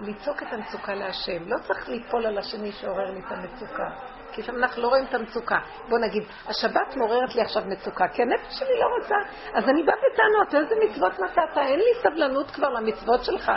לצעוק 0.00 0.42
את 0.42 0.52
המצוקה 0.52 0.94
להשם. 0.94 1.48
לא 1.48 1.56
צריך 1.66 1.88
ליפול 1.88 2.26
על 2.26 2.38
השני 2.38 2.72
שעורר 2.72 3.10
לי 3.10 3.20
את 3.20 3.32
המצוקה. 3.32 3.90
כי 4.32 4.42
לפעמים 4.42 4.64
אנחנו 4.64 4.82
לא 4.82 4.88
רואים 4.88 5.04
את 5.04 5.14
המצוקה. 5.14 5.58
בוא 5.88 5.98
נגיד, 5.98 6.22
השבת 6.46 6.96
מעוררת 6.96 7.34
לי 7.34 7.42
עכשיו 7.42 7.62
מצוקה, 7.66 8.08
כי 8.08 8.22
הנפש 8.22 8.58
שלי 8.58 8.80
לא 8.80 8.86
רוצה, 8.98 9.14
אז 9.54 9.68
אני 9.68 9.82
באה 9.82 9.96
בטענות, 9.96 10.54
איזה 10.54 10.74
מצוות 10.84 11.20
נתת? 11.20 11.58
אין 11.58 11.78
לי 11.78 12.02
סבלנות 12.02 12.50
כבר 12.50 12.68
למצוות 12.68 13.24
שלך. 13.24 13.52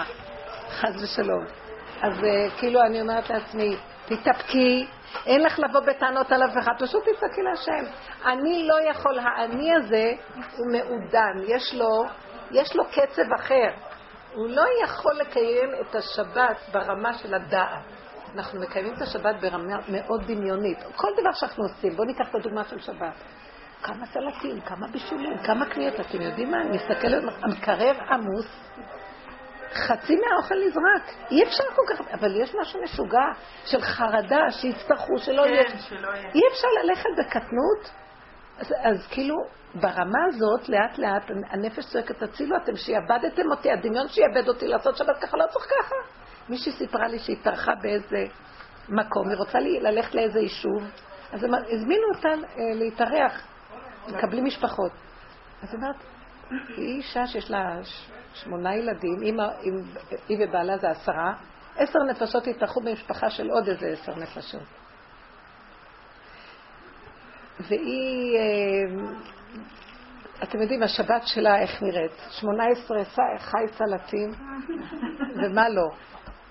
חס 0.69 1.03
ושלום. 1.03 1.45
אז 2.01 2.13
uh, 2.19 2.59
כאילו 2.59 2.81
אני 2.81 3.01
אומרת 3.01 3.29
לעצמי, 3.29 3.77
תתאפקי, 4.05 4.87
אין 5.25 5.41
לך 5.41 5.59
לבוא 5.59 5.79
בטענות 5.79 6.31
על 6.31 6.43
אף 6.43 6.57
אחד, 6.59 6.71
פשוט 6.79 7.03
תסתכלי 7.03 7.43
להשם. 7.43 7.91
אני 8.25 8.67
לא 8.67 8.89
יכול, 8.89 9.19
האני 9.19 9.75
הזה 9.75 10.11
הוא 10.57 10.71
מעודן, 10.71 11.33
יש 11.47 11.73
לו, 11.73 12.03
יש 12.51 12.75
לו 12.75 12.83
קצב 12.85 13.33
אחר. 13.39 13.69
הוא 14.33 14.49
לא 14.49 14.63
יכול 14.83 15.13
לקיים 15.21 15.69
את 15.81 15.95
השבת 15.95 16.57
ברמה 16.71 17.13
של 17.13 17.33
הדעת. 17.33 17.83
אנחנו 18.35 18.59
מקיימים 18.59 18.93
את 18.93 19.01
השבת 19.01 19.35
ברמה 19.41 19.77
מאוד 19.87 20.23
דמיונית. 20.27 20.77
כל 20.95 21.07
דבר 21.21 21.31
שאנחנו 21.33 21.63
עושים, 21.63 21.95
בואו 21.95 22.07
ניקח 22.07 22.29
את 22.29 22.35
הדוגמה 22.35 22.63
של 22.63 22.79
שבת. 22.79 23.13
כמה 23.83 24.05
סלטים, 24.05 24.61
כמה 24.61 24.87
בישולים, 24.87 25.37
כמה 25.37 25.65
קניות, 25.65 25.99
אתם 25.99 26.21
יודעים 26.21 26.51
מה? 26.51 26.61
אני 26.61 26.77
מסתכלת, 26.77 27.23
המקרר 27.43 27.93
עמוס, 28.09 28.47
חצי 29.73 30.15
מהאוכל 30.15 30.55
נזרק. 30.67 31.15
אי 31.31 31.43
אפשר 31.43 31.63
כל 31.75 31.81
כך, 31.89 32.01
אבל 32.13 32.41
יש 32.41 32.55
משהו 32.61 32.83
משוגע 32.83 33.27
של 33.65 33.81
חרדה 33.81 34.51
שיצטרכו, 34.51 35.17
שלא 35.17 35.43
כן, 35.43 35.53
יהיה. 35.53 35.79
שלא 35.79 36.07
יהיה. 36.07 36.29
אי 36.35 36.41
אפשר 36.51 36.67
ללכת 36.83 37.09
בקטנות. 37.17 37.91
אז, 38.59 38.73
אז 38.83 39.07
כאילו, 39.07 39.35
ברמה 39.75 40.19
הזאת, 40.27 40.69
לאט 40.69 40.97
לאט, 40.97 41.23
הנפש 41.49 41.85
צועקת, 41.85 42.23
תצילו 42.23 42.57
אתם, 42.57 42.75
שיעבדתם 42.75 43.51
אותי, 43.51 43.71
הדמיון 43.71 44.07
שיאבד 44.07 44.47
אותי 44.47 44.67
לעשות 44.67 44.97
שבת 44.97 45.17
ככה, 45.21 45.37
לא 45.37 45.45
צריך 45.51 45.65
ככה. 45.65 45.95
מישהי 46.49 46.71
סיפרה 46.71 47.07
לי 47.07 47.19
שהיא 47.19 47.37
התארחה 47.39 47.71
באיזה 47.81 48.25
מקום, 48.89 49.29
היא 49.29 49.37
רוצה 49.37 49.59
לי 49.59 49.79
ללכת 49.79 50.15
לאיזה 50.15 50.39
יישוב, 50.39 50.83
אז 51.31 51.43
הם 51.43 51.49
הזמינו 51.53 52.03
אותה 52.15 52.29
אה, 52.29 52.35
להתארח, 52.75 53.47
מקבלים 54.07 54.45
משפחות. 54.45 54.91
אז 55.63 55.73
היא 55.73 55.81
אומרת, 55.81 55.95
היא 56.77 56.97
אישה 56.97 57.27
שיש 57.27 57.51
לה 57.51 57.77
שמונה 58.43 58.75
ילדים, 58.75 59.21
אימא, 59.21 59.47
היא 60.29 60.37
ובעלה 60.39 60.77
זה 60.77 60.89
עשרה, 60.89 61.33
עשר 61.75 61.99
נפשות 62.09 62.47
התארחו 62.47 62.81
במשפחה 62.81 63.29
של 63.29 63.49
עוד 63.49 63.67
איזה 63.67 63.87
עשר 63.87 64.15
נפשות. 64.15 64.61
והיא, 67.59 68.37
אה, 68.37 69.05
אתם 70.43 70.61
יודעים, 70.61 70.83
השבת 70.83 71.21
שלה 71.25 71.61
איך 71.61 71.83
נראית? 71.83 72.11
18 72.29 73.03
ס- 73.05 73.19
חי 73.39 73.65
סלטים, 73.71 74.31
ומה 75.35 75.69
לא. 75.69 75.87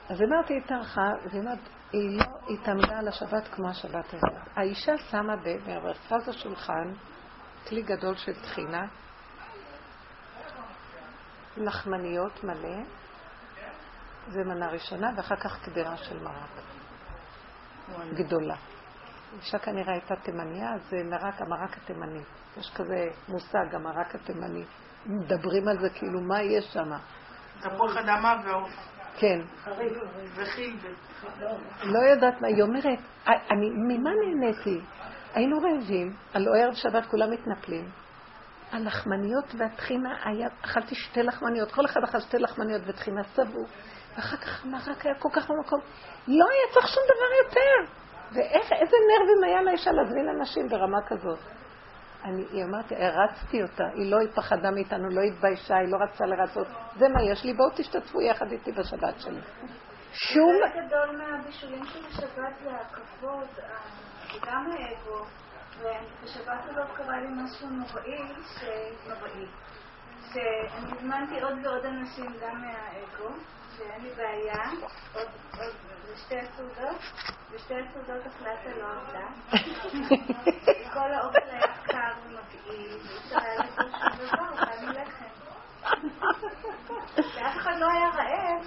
אז 0.08 0.22
אמרתי, 0.22 0.52
היא 0.54 0.62
התארחה, 0.64 1.10
והיא 1.32 1.42
לא 2.18 2.54
התעמדה 2.54 2.98
על 2.98 3.08
השבת 3.08 3.48
כמו 3.48 3.68
השבת 3.68 4.06
הזאת. 4.06 4.48
האישה 4.56 4.98
שמה 5.10 5.34
במרכז 5.36 6.28
השולחן 6.28 6.92
כלי 7.68 7.82
גדול 7.82 8.16
של 8.16 8.32
טחינה, 8.34 8.86
לחמניות 11.64 12.44
מלא, 12.44 12.82
זה 14.28 14.44
מנה 14.44 14.68
ראשונה, 14.68 15.10
ואחר 15.16 15.36
כך 15.36 15.64
קדירה 15.64 15.96
של 15.96 16.18
מרק. 16.18 16.62
גדולה. 18.14 18.56
אישה 19.36 19.58
כנראה 19.58 19.92
הייתה 19.92 20.16
תימניה, 20.16 20.70
זה 20.90 20.96
מרק, 21.04 21.40
המרק 21.40 21.76
התימני. 21.76 22.22
יש 22.56 22.70
כזה 22.74 23.08
מושג, 23.28 23.74
המרק 23.74 24.14
התימני. 24.14 24.64
מדברים 25.06 25.68
על 25.68 25.78
זה 25.80 25.88
כאילו, 25.94 26.20
מה 26.20 26.42
יש 26.42 26.64
שם? 26.72 26.90
תפוח 27.60 27.96
אדמה 27.96 28.34
ועוף. 28.44 28.70
כן. 29.18 29.40
לא 31.82 31.98
יודעת 32.10 32.40
מה, 32.40 32.48
היא 32.48 32.62
אומרת, 32.62 32.98
אני, 33.26 33.70
ממה 33.70 34.10
נהניתי? 34.10 34.80
היינו 35.34 35.56
רעבים, 35.58 36.16
הלוא 36.34 36.56
ערב 36.56 36.74
שבת 36.74 37.06
כולם 37.06 37.30
מתנפלים. 37.30 37.90
הלחמניות 38.72 39.54
והטחינה, 39.58 40.16
היה, 40.24 40.48
אכלתי 40.64 40.94
שתי 40.94 41.22
לחמניות, 41.22 41.72
כל 41.72 41.84
אחד 41.84 42.00
אכל 42.04 42.20
שתי 42.20 42.38
לחמניות 42.38 42.82
וטחינה 42.86 43.22
סבו, 43.24 43.64
ואחר 44.16 44.36
כך 44.36 44.64
המרק 44.64 45.06
היה 45.06 45.14
כל 45.14 45.28
כך 45.32 45.50
במקום. 45.50 45.80
לא 46.28 46.46
היה 46.50 46.74
צריך 46.74 46.88
שום 46.88 47.02
דבר 47.04 47.44
יותר. 47.44 47.92
ואיך, 48.32 48.72
איזה 48.72 48.96
נרבים 49.10 49.44
היה 49.44 49.62
לאישה 49.62 49.90
להזמין 49.92 50.28
אנשים 50.28 50.68
ברמה 50.68 50.98
כזאת. 51.06 51.38
אני, 52.24 52.44
היא 52.52 52.64
אמרתי, 52.64 52.94
הרצתי 52.96 53.62
אותה, 53.62 53.84
היא 53.94 54.10
לא 54.10 54.18
פחדה 54.34 54.70
מאיתנו, 54.70 55.08
לא 55.08 55.20
התביישה, 55.20 55.76
היא 55.76 55.88
לא 55.88 55.96
רצתה 56.04 56.26
לרצות. 56.26 56.66
זה 56.96 57.08
מה 57.08 57.22
יש 57.22 57.44
לי, 57.44 57.54
בואו 57.54 57.70
תשתתפו 57.76 58.22
יחד 58.22 58.52
איתי 58.52 58.72
בשבת 58.72 59.20
שלי. 59.20 59.40
שום... 60.12 60.52
חלק 60.62 60.86
גדול 60.86 61.16
מהבישולים 61.16 61.84
של 61.84 62.06
השבת 62.06 62.52
זה 62.62 62.70
הכבוד, 62.70 63.48
ה- 63.58 64.46
גם 64.46 64.70
האגו. 64.70 65.24
ובשבת 65.80 66.64
הזאת 66.64 66.88
קרה 66.96 67.20
לי 67.20 67.28
משהו 67.30 67.68
נוראי, 67.70 68.18
ש- 68.58 69.08
נוראי. 69.08 69.46
שאני 70.32 70.92
הזמנתי 70.96 71.40
עוד 71.40 71.54
ועוד 71.64 71.84
אנשים 71.84 72.26
גם 72.42 72.60
מהאגו, 72.62 73.34
שאין 73.76 74.02
לי 74.02 74.10
בעיה, 74.16 74.70
עוד, 75.14 75.28
עוד, 75.58 75.74
לשתי 76.12 76.38
הסעודות, 76.40 77.00
ושתי 77.50 77.74
הסעודות 77.74 78.26
החלטה 78.26 78.70
לא 78.78 78.86
עבדה. 78.86 79.26
כל 80.94 81.12
האוכל 81.12 81.38
היה 81.50 81.74
קר 81.84 82.12
ומגעיל, 82.26 82.96
ואי 82.96 83.18
אפשר 83.18 83.36
היה 83.40 83.56
לאכול 83.56 83.90
שום 83.90 84.26
דבר, 84.26 84.54
אכלנו 84.54 84.92
לחם. 84.92 85.24
ואף 87.16 87.56
אחד 87.56 87.74
לא 87.78 87.86
היה 87.90 88.08
רעב, 88.08 88.66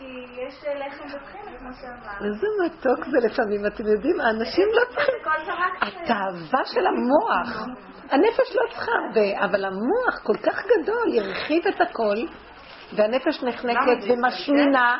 כי 0.00 0.42
יש 0.46 0.64
לחם 0.64 1.08
שאמרת. 1.08 2.22
איזה 2.24 2.46
מתוק 2.64 3.04
זה 3.04 3.26
לפעמים, 3.26 3.66
אתם 3.66 3.86
יודעים, 3.86 4.20
האנשים 4.20 4.64
לא 4.74 4.84
צריכים... 4.84 5.14
התאווה 5.80 6.64
של 6.64 6.86
המוח. 6.86 7.66
הנפש 8.10 8.56
לא 8.56 8.62
צריכה 8.70 8.92
הרבה, 8.92 9.44
אבל 9.44 9.64
המוח 9.64 10.18
כל 10.22 10.36
כך 10.36 10.64
גדול, 10.64 11.18
הרחיב 11.18 11.62
את 11.66 11.80
הכל, 11.80 12.16
והנפש 12.96 13.42
נחנקת 13.42 14.00
ומשמינה, 14.08 14.98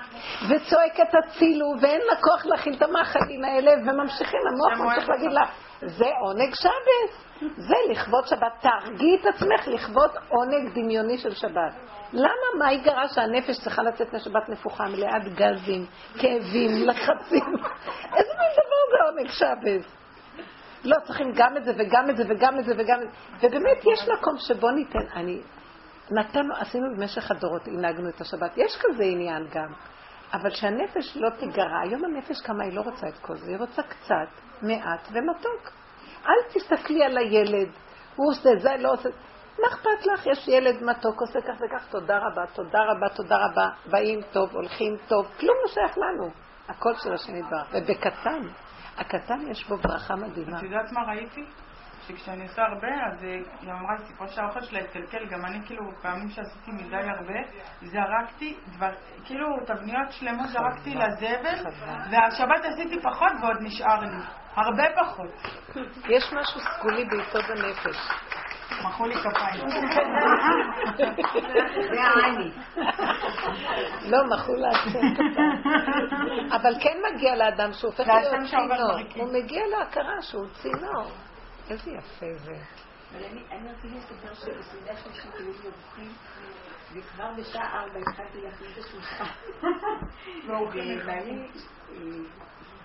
וצועקת 0.49 1.15
הצילו, 1.15 1.67
ואין 1.81 2.01
לה 2.01 2.17
כוח 2.21 2.47
להכיל 2.47 2.75
את 2.75 2.83
המאכלים 2.83 3.45
האלה, 3.45 3.73
וממשיכים, 3.83 4.41
המוח 4.53 4.81
ממשיך 4.81 5.09
להגיד 5.09 5.33
לה, 5.33 5.43
זה 5.81 6.09
עונג 6.21 6.55
שבת, 6.55 7.41
זה 7.57 7.75
לכבוד 7.91 8.27
שבת, 8.27 8.53
תהרגי 8.61 9.17
את 9.21 9.27
עצמך 9.27 9.69
לכבוד 9.69 10.11
עונג 10.29 10.75
דמיוני 10.75 11.19
של 11.19 11.35
שבת. 11.35 12.00
למה, 12.13 12.59
מה 12.59 12.73
ייגרע 12.73 13.09
שהנפש 13.09 13.61
צריכה 13.61 13.83
לצאת 13.83 14.13
מהשבת 14.13 14.49
נפוחה, 14.49 14.85
מלאת 14.85 15.35
גזים, 15.35 15.87
כאבים, 16.19 16.89
לחצים? 16.89 17.55
איזה 18.17 18.33
מין 18.39 18.53
דבר 18.53 18.83
זה 18.91 19.05
עונג 19.05 19.31
שבת? 19.31 19.87
לא, 20.85 20.97
צריכים 21.05 21.33
גם 21.35 21.57
את 21.57 21.65
זה 21.65 21.73
וגם 21.79 22.11
את 22.11 22.17
זה 22.17 22.25
וגם 22.29 22.59
את 22.59 22.65
זה 22.65 22.75
וגם 22.79 23.03
את 23.03 23.09
זה. 23.11 23.47
ובאמת 23.47 23.79
יש 23.93 24.09
מקום 24.19 24.39
שבו 24.39 24.71
ניתן, 24.71 25.07
אני, 25.15 25.41
נתנו, 26.11 26.55
עשינו 26.57 26.87
במשך 26.97 27.31
הדורות, 27.31 27.69
הנהגנו 27.69 28.09
את 28.09 28.21
השבת. 28.21 28.51
יש 28.57 28.77
כזה 28.81 29.03
עניין 29.05 29.47
גם. 29.55 29.73
אבל 30.33 30.51
שהנפש 30.51 31.17
לא 31.17 31.31
תיגרע, 31.31 31.81
היום 31.83 32.05
הנפש 32.05 32.41
כמה 32.41 32.65
היא 32.65 32.73
לא 32.73 32.81
רוצה 32.81 33.09
את 33.09 33.19
כל 33.19 33.37
זה, 33.37 33.51
היא 33.51 33.59
רוצה 33.59 33.83
קצת, 33.83 34.29
מעט 34.63 35.09
ומתוק. 35.13 35.73
אל 36.27 36.43
תסתכלי 36.55 37.05
על 37.05 37.19
הילד, 37.19 37.69
הוא 38.17 38.31
עושה 38.31 38.51
זה, 38.59 38.77
לא 38.79 38.93
עושה... 38.93 39.09
מה 39.63 39.69
אכפת 39.69 40.07
לך? 40.07 40.27
יש 40.27 40.49
ילד 40.49 40.83
מתוק, 40.83 41.21
עושה 41.21 41.41
כך 41.41 41.55
וכך, 41.61 41.87
תודה 41.91 42.19
רבה, 42.19 42.47
תודה 42.55 42.79
רבה, 42.79 43.09
תודה 43.09 43.37
רבה, 43.37 43.69
באים 43.91 44.21
טוב, 44.33 44.51
הולכים 44.53 44.97
טוב, 45.09 45.27
כלום 45.41 45.57
לא 45.63 45.69
שייך 45.75 45.99
לנו. 45.99 46.31
הכל 46.69 46.95
של 46.95 47.13
השם 47.15 47.37
יתברך. 47.37 47.69
ובקטן, 47.73 48.41
הקטן 48.99 49.51
יש 49.51 49.69
בו 49.69 49.77
ברכה 49.77 50.17
מדהימה. 50.17 50.59
את 50.59 50.63
יודעת 50.63 50.93
מה 50.93 51.01
ראיתי? 51.09 51.45
שכשאני 52.07 52.43
עושה 52.43 52.63
הרבה, 52.63 52.89
אז 52.89 53.23
היא 53.23 53.73
אמרה 53.73 53.95
לי 53.99 54.05
סיפור 54.07 54.27
שהאוכל 54.27 54.61
שלה 54.61 54.79
התקלקל, 54.79 55.27
גם 55.31 55.45
אני 55.45 55.67
כאילו, 55.67 55.83
פעמים 56.03 56.29
שעשיתי 56.29 56.71
מדי 56.71 56.97
הרבה, 56.97 57.39
זרקתי 57.83 58.57
דבר, 58.77 58.91
כאילו 59.25 59.47
תבניות 59.67 60.11
שלמות 60.11 60.49
זרקתי 60.49 60.95
לזבל, 60.95 61.71
והשבת 62.11 62.65
עשיתי 62.65 63.01
פחות 63.03 63.33
ועוד 63.43 63.57
נשאר 63.61 64.01
לי. 64.01 64.25
הרבה 64.55 64.85
פחות. 65.03 65.31
יש 66.09 66.33
משהו 66.33 66.61
סגולי 66.61 67.05
ביסוד 67.05 67.45
הנפש. 67.45 67.97
מחאו 68.85 69.07
לי 69.07 69.15
כפיים. 69.15 69.69
זה 71.93 72.03
העני. 72.03 72.51
לא, 74.07 74.19
מחאו 74.27 74.55
לעצמם 74.55 75.15
כפיים. 75.15 76.53
אבל 76.57 76.75
כן 76.81 76.99
מגיע 77.13 77.37
לאדם 77.37 77.73
שהוא 77.73 77.91
הופך 77.91 78.07
להיות 78.07 78.51
צינור. 78.51 78.99
הוא 79.17 79.33
מגיע 79.33 79.63
להכרה 79.67 80.23
שהוא 80.23 80.47
צינור. 80.63 81.11
איזה 81.71 81.91
יפה 81.91 82.27
זה. 82.39 82.53
אבל 83.13 83.25
אני 83.25 83.41
אני 83.51 83.73
רציתי 83.73 83.95
לספר 83.95 84.35
שבסעודה 84.35 84.93
היו 85.39 85.53
לי 85.53 85.53
אורחים, 85.65 86.13
וכבר 86.93 87.33
בשעה 87.37 87.83
ארבע 87.83 87.99
התחלתי 87.99 88.41
להכין 88.41 88.67
את 88.73 88.79
השולחן. 88.79 89.25
ובעלי, 90.47 91.49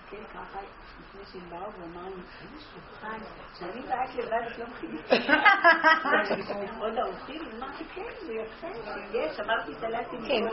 אה, 0.06 0.10
כן, 0.10 0.24
ככה, 0.34 0.58
לפני 1.00 1.24
שהם 1.32 1.50
באו, 1.50 1.58
הוא 1.58 1.84
אמר 1.84 2.04
לי, 2.04 2.22
איזה 2.42 2.64
שולחן, 2.72 3.18
כשאני 3.54 3.82
באה 3.82 4.04
את 4.04 4.14
לבד, 4.14 4.50
את 4.52 4.58
לא 4.58 4.66
מכינה. 4.66 5.00
עוד 6.80 6.98
האורחים, 6.98 7.42
אמרתי, 7.58 7.84
כן, 7.94 8.02
זה 8.26 8.32
יפה, 8.34 8.66
יש, 9.12 9.40
אמרתי 9.40 9.74
סלטים. 9.74 10.20
כן, 10.28 10.44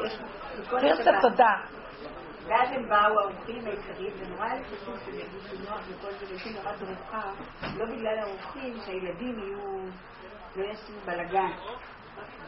מכל- 0.61 0.77
השבת. 0.77 1.15
התודה. 1.17 1.55
ואז 2.47 2.69
הם 2.71 2.89
באו 2.89 3.19
האורחים 3.19 3.65
העיקריים, 3.67 4.13
ונורא 4.17 4.45
היה 4.45 4.63
חשוב 4.65 4.95
שהם 5.05 5.15
ירגישו 5.15 5.55
נוח 5.69 5.81
וכל 5.89 6.11
זה, 6.11 6.25
והייתי 6.25 6.49
נורא 6.49 6.75
דרוכה, 6.75 7.31
לא 7.77 7.85
בגלל 7.85 8.19
האורחים, 8.19 8.77
שהילדים 8.85 9.39
יהיו, 9.39 9.85
לא 10.55 10.63
יעשו 10.63 10.93
בלאגן. 11.05 11.51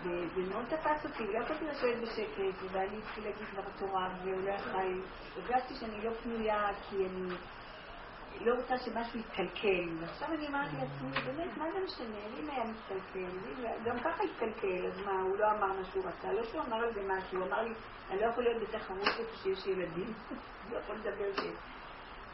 וזה 0.03 0.49
מאוד 0.49 0.65
תפס 0.65 1.05
אותי, 1.05 1.23
לא 1.33 1.39
יכולתי 1.39 1.65
לשבת 1.65 1.97
בשקט, 2.01 2.63
ובעלי 2.63 2.97
התחיל 2.97 3.23
להגיד 3.23 3.47
דבר 3.53 3.69
תורה, 3.77 4.09
והוא 4.23 4.43
לא 4.43 4.51
יכל, 4.51 5.01
הרגשתי 5.35 5.75
שאני 5.75 6.03
לא 6.03 6.11
פנויה, 6.23 6.69
כי 6.89 6.95
אני 7.05 8.45
לא 8.45 8.55
רוצה 8.55 8.77
שמשהו 8.77 9.19
יתקלקל. 9.19 9.89
ועכשיו 9.99 10.27
אני 10.33 10.47
אמרתי 10.47 10.75
לעצמי, 10.75 11.21
באמת, 11.25 11.57
מה 11.57 11.65
זה 11.73 11.79
משנה? 11.85 12.17
אם 12.39 12.49
היה 12.49 12.63
מתקלקל, 12.63 13.37
גם 13.85 13.99
ככה 13.99 14.23
התקלקל, 14.23 14.85
אז 14.87 15.05
מה, 15.05 15.21
הוא 15.21 15.37
לא 15.37 15.51
אמר 15.51 15.67
מה 15.67 15.85
שהוא 15.91 16.05
רצה, 16.05 16.33
לא 16.33 16.43
שהוא 16.43 16.61
אמר 16.61 16.77
על 16.77 16.93
זה 16.93 17.01
משהו, 17.07 17.37
הוא 17.37 17.47
אמר 17.47 17.61
לי, 17.61 17.73
אני 18.09 18.21
לא 18.21 18.25
יכול 18.25 18.43
להיות 18.43 18.63
בתחרות 18.63 19.07
איפה 19.07 19.35
שיש 19.43 19.67
ילדים, 19.67 20.13
לא 20.71 20.77
יכול 20.77 20.95
לדבר 20.95 21.41
ש... 21.41 21.74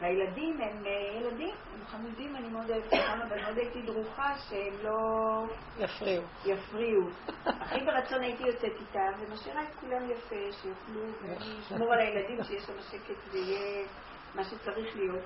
והילדים 0.02 0.60
הם 0.60 0.86
אה, 0.86 1.20
ילדים, 1.20 1.54
הם 1.74 1.86
חמודים, 1.86 2.36
אני 2.36 2.48
מאוד 2.48 2.70
אוהבת 2.70 2.92
אותם, 2.92 3.20
אבל 3.28 3.42
מאוד 3.42 3.58
הייתי 3.58 3.82
דרוכה 3.82 4.34
שהם 4.48 4.74
לא... 4.82 5.44
יפריעו. 5.78 6.22
יפריעו. 6.44 7.08
הכי 7.62 7.80
ברצון 7.80 8.22
הייתי 8.22 8.42
יוצאת 8.42 8.72
איתם, 8.80 9.12
ומשאירה 9.20 9.62
את 9.62 9.74
כולם 9.80 10.10
יפה, 10.10 10.52
שיוכלו, 10.62 11.02
ואני 11.22 11.60
אשמור 11.60 11.92
על 11.92 12.00
הילדים, 12.00 12.44
שיש 12.44 12.62
שם 12.62 12.80
שקט 12.90 13.32
ויהיה 13.32 13.86
מה 14.34 14.44
שצריך 14.44 14.96
להיות. 14.96 15.24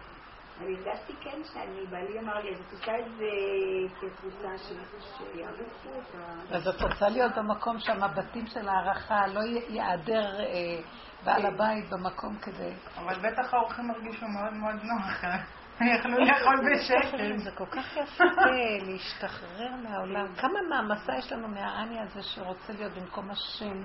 אני 0.61 0.77
הרגשתי 0.77 1.13
כן 1.21 1.41
שאני, 1.53 1.87
בעלי 1.91 2.19
אמר 2.19 2.39
לי, 2.39 2.55
אז 2.55 2.61
את 2.61 2.73
עושה 2.73 2.99
את 2.99 3.13
זה 3.17 3.27
כקבוצה 4.01 4.49
שיערוכו 4.59 5.89
אותה. 5.97 6.57
אז 6.57 6.69
את 6.69 6.83
רוצה 6.83 7.09
להיות 7.09 7.33
במקום 7.37 7.79
שהמבטים 7.79 8.47
של 8.47 8.69
הערכה, 8.69 9.27
לא 9.27 9.41
ייעדר 9.69 10.41
אה, 10.41 10.45
בעל 11.27 11.47
הבית 11.47 11.91
במקום 11.91 12.39
כזה. 12.43 12.73
אבל 12.99 13.31
בטח 13.31 13.55
האורחים 13.55 13.91
הרגישו 13.91 14.27
מאוד 14.29 14.55
מאוד 14.55 14.83
נוח. 14.83 15.25
יכלו 15.81 16.19
לאכול 16.19 16.57
בשקט. 16.71 17.19
זה 17.45 17.51
כל 17.51 17.67
כך 17.67 17.97
יפה 17.97 18.25
להשתחרר 18.87 19.71
מהעולם. 19.83 20.35
כמה 20.35 20.59
מעמסה 20.71 21.13
יש 21.19 21.33
לנו 21.33 21.49
מהאני 21.49 22.01
הזה 22.01 22.23
שרוצה 22.23 22.73
להיות 22.73 22.93
במקום 22.93 23.31
השם. 23.31 23.83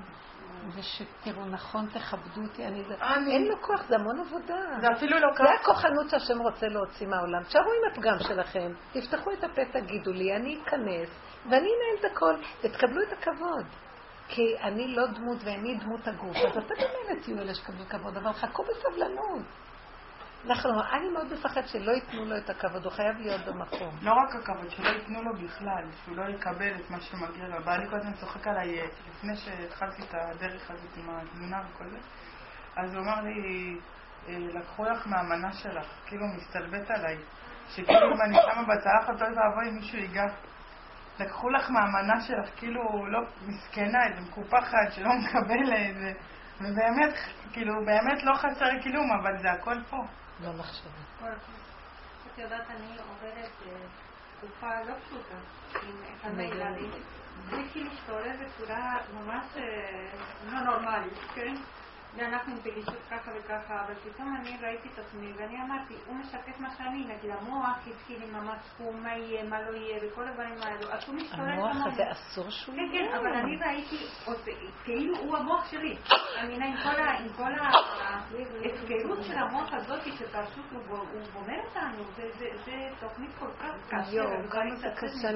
ושתראו, 0.75 1.45
נכון, 1.45 1.87
תכבדו 1.93 2.41
אותי, 2.41 2.65
אני... 2.65 2.83
אני... 3.01 3.31
אין 3.31 3.47
לו 3.47 3.61
כוח, 3.61 3.83
זה 3.87 3.95
המון 3.95 4.19
עבודה. 4.19 4.55
זה 4.81 4.87
אפילו 4.97 5.19
לא 5.19 5.27
ככה. 5.35 5.43
זה 5.43 5.49
הכוחנות 5.61 6.09
שהשם 6.09 6.39
רוצה 6.41 6.67
להוציא 6.67 7.07
מהעולם. 7.07 7.43
תשארו 7.43 7.65
עם 7.71 7.91
הפגם 7.91 8.19
שלכם, 8.19 8.71
תפתחו 8.91 9.31
את 9.31 9.43
הפה, 9.43 9.61
תגידו 9.71 10.11
לי, 10.11 10.35
אני 10.35 10.59
אכנס, 10.63 11.09
ואני 11.45 11.57
אנהל 11.57 11.99
את 11.99 12.05
הכל, 12.11 12.35
ותקבלו 12.63 13.01
את 13.01 13.13
הכבוד. 13.17 13.65
כי 14.31 14.55
אני 14.61 14.87
לא 14.87 15.07
דמות 15.07 15.37
ואני 15.43 15.75
דמות 15.75 16.07
הגוף, 16.07 16.35
אז 16.35 16.57
אתם 16.57 16.75
באמת 16.75 17.23
תהיו 17.23 17.39
אלה 17.39 17.55
שקבלו 17.55 17.85
כבוד, 17.89 18.17
אבל 18.17 18.33
חכו 18.33 18.63
בסבלנות. 18.63 19.45
אנחנו, 20.45 20.69
אני 20.91 21.09
מאוד 21.09 21.33
מפחד 21.33 21.61
שלא 21.67 21.91
ייתנו 21.91 22.25
לו 22.25 22.37
את 22.37 22.49
הכבוד, 22.49 22.83
הוא 22.85 22.91
חייב 22.91 23.17
להיות 23.17 23.41
במקום. 23.45 23.95
לא 24.01 24.11
רק 24.11 24.35
הכבוד, 24.35 24.69
שלא 24.69 24.89
ייתנו 24.89 25.23
לו 25.23 25.33
בכלל, 25.33 25.83
שהוא 26.03 26.17
לא 26.17 26.23
יקבל 26.23 26.75
את 26.75 26.89
מה 26.89 27.01
שמגיע 27.01 27.47
לו. 27.47 27.63
בעלי 27.65 27.89
כל 27.89 27.95
הזמן 27.95 28.13
צוחק 28.13 28.47
עליי, 28.47 28.81
לפני 29.09 29.35
שהתחלתי 29.35 30.01
את 30.01 30.13
הדרך 30.13 30.71
הזאת 30.71 30.97
עם 30.97 31.09
התלונה 31.09 31.61
וכל 31.69 31.89
זה, 31.89 31.97
אז 32.75 32.93
הוא 32.93 33.03
אמר 33.03 33.21
לי, 33.21 33.77
אה, 34.27 34.37
לקחו 34.39 34.83
לך 34.83 35.07
מהמנה 35.07 35.53
שלך, 35.53 35.87
כאילו 36.05 36.25
מסתלבט 36.37 36.91
עליי, 36.91 37.17
שכאילו 37.69 38.07
אם 38.15 38.21
אני 38.21 38.37
שמה 38.41 38.63
בצלחת, 38.63 39.21
אוי 39.21 39.29
ואבוי 39.29 39.71
מישהו 39.71 39.97
ייגע. 39.97 40.25
לקחו 41.19 41.49
לך 41.49 41.69
מהמנה 41.69 42.21
שלך, 42.21 42.49
כאילו, 42.55 43.07
לא, 43.07 43.19
מסכנה, 43.47 44.07
איזה 44.07 44.21
מקופחת 44.21 44.91
שלא 44.91 45.09
מקבלת, 45.23 46.15
ובאמת, 46.57 47.13
כאילו, 47.53 47.85
באמת 47.85 48.23
לא 48.23 48.33
חסר 48.35 48.81
כלום, 48.83 49.11
אבל 49.21 49.37
זה 49.41 49.51
הכל 49.51 49.83
פה. 49.89 49.97
לא 50.43 50.53
מחשבה. 50.53 50.89
את 52.33 52.37
יודעת, 52.37 52.69
אני 52.69 52.97
עוברת 53.09 53.51
אה, 53.67 53.71
תקופה 54.37 54.81
לא 54.87 54.93
פשוטה 55.05 55.35
עם 55.83 55.95
אחד 56.19 56.39
הילדים. 56.39 56.91
זה 57.49 57.57
כאילו 57.71 57.91
מסתובב 57.91 58.43
בצורה 58.45 58.97
ממש 59.13 59.45
אה, 59.57 60.11
לא 60.51 60.59
נורמלית, 60.59 61.17
כן? 61.35 61.53
ואנחנו 62.15 62.53
עם 62.53 62.59
פגישות 62.59 62.97
ככה 63.11 63.31
וככה, 63.39 63.85
אבל 63.85 63.93
פתאום 63.93 64.35
אני 64.35 64.57
ראיתי 64.61 64.89
את 64.93 64.99
עצמי 64.99 65.33
ואני 65.37 65.61
אמרתי, 65.61 65.93
הוא 66.05 66.15
משקף 66.15 66.59
מה 66.59 66.69
שאני, 66.77 67.05
נגיד 67.05 67.31
המוח 67.31 67.77
התחיל 67.87 68.23
עם 68.23 68.35
המצפון, 68.35 69.03
מה 69.03 69.17
יהיה, 69.17 69.43
מה 69.43 69.61
לא 69.61 69.77
יהיה, 69.77 69.99
וכל 70.03 70.27
הדברים 70.27 70.55
האלו, 70.61 70.91
אז 70.91 71.07
הוא 71.07 71.15
מסתובב 71.15 71.41
המוח 71.41 71.77
הזה 71.85 72.03
אסור 72.11 72.49
שהוא 72.49 72.75
כן, 72.75 72.81
כן, 72.91 73.15
אבל 73.17 73.33
אני 73.33 73.57
ראיתי, 73.57 73.97
כאילו 74.83 75.17
הוא 75.17 75.37
המוח 75.37 75.71
שלי. 75.71 75.97
אני 76.37 76.55
עם 76.55 77.29
כל 77.37 77.53
ההפקרות 77.59 79.23
של 79.23 79.37
המוח 79.37 79.73
הזאת, 79.73 80.03
שפשוט 80.03 80.65
הוא 80.71 80.99
גומר 81.33 81.59
אותנו, 81.67 82.03
זה 82.65 82.89
תוכנית 82.99 83.31
כל 83.39 83.51
כך 83.59 83.87
קשה. 83.87 84.15
יואו, 84.15 84.49
כמה 84.49 84.75
זה 84.75 84.87
קשה, 84.95 85.29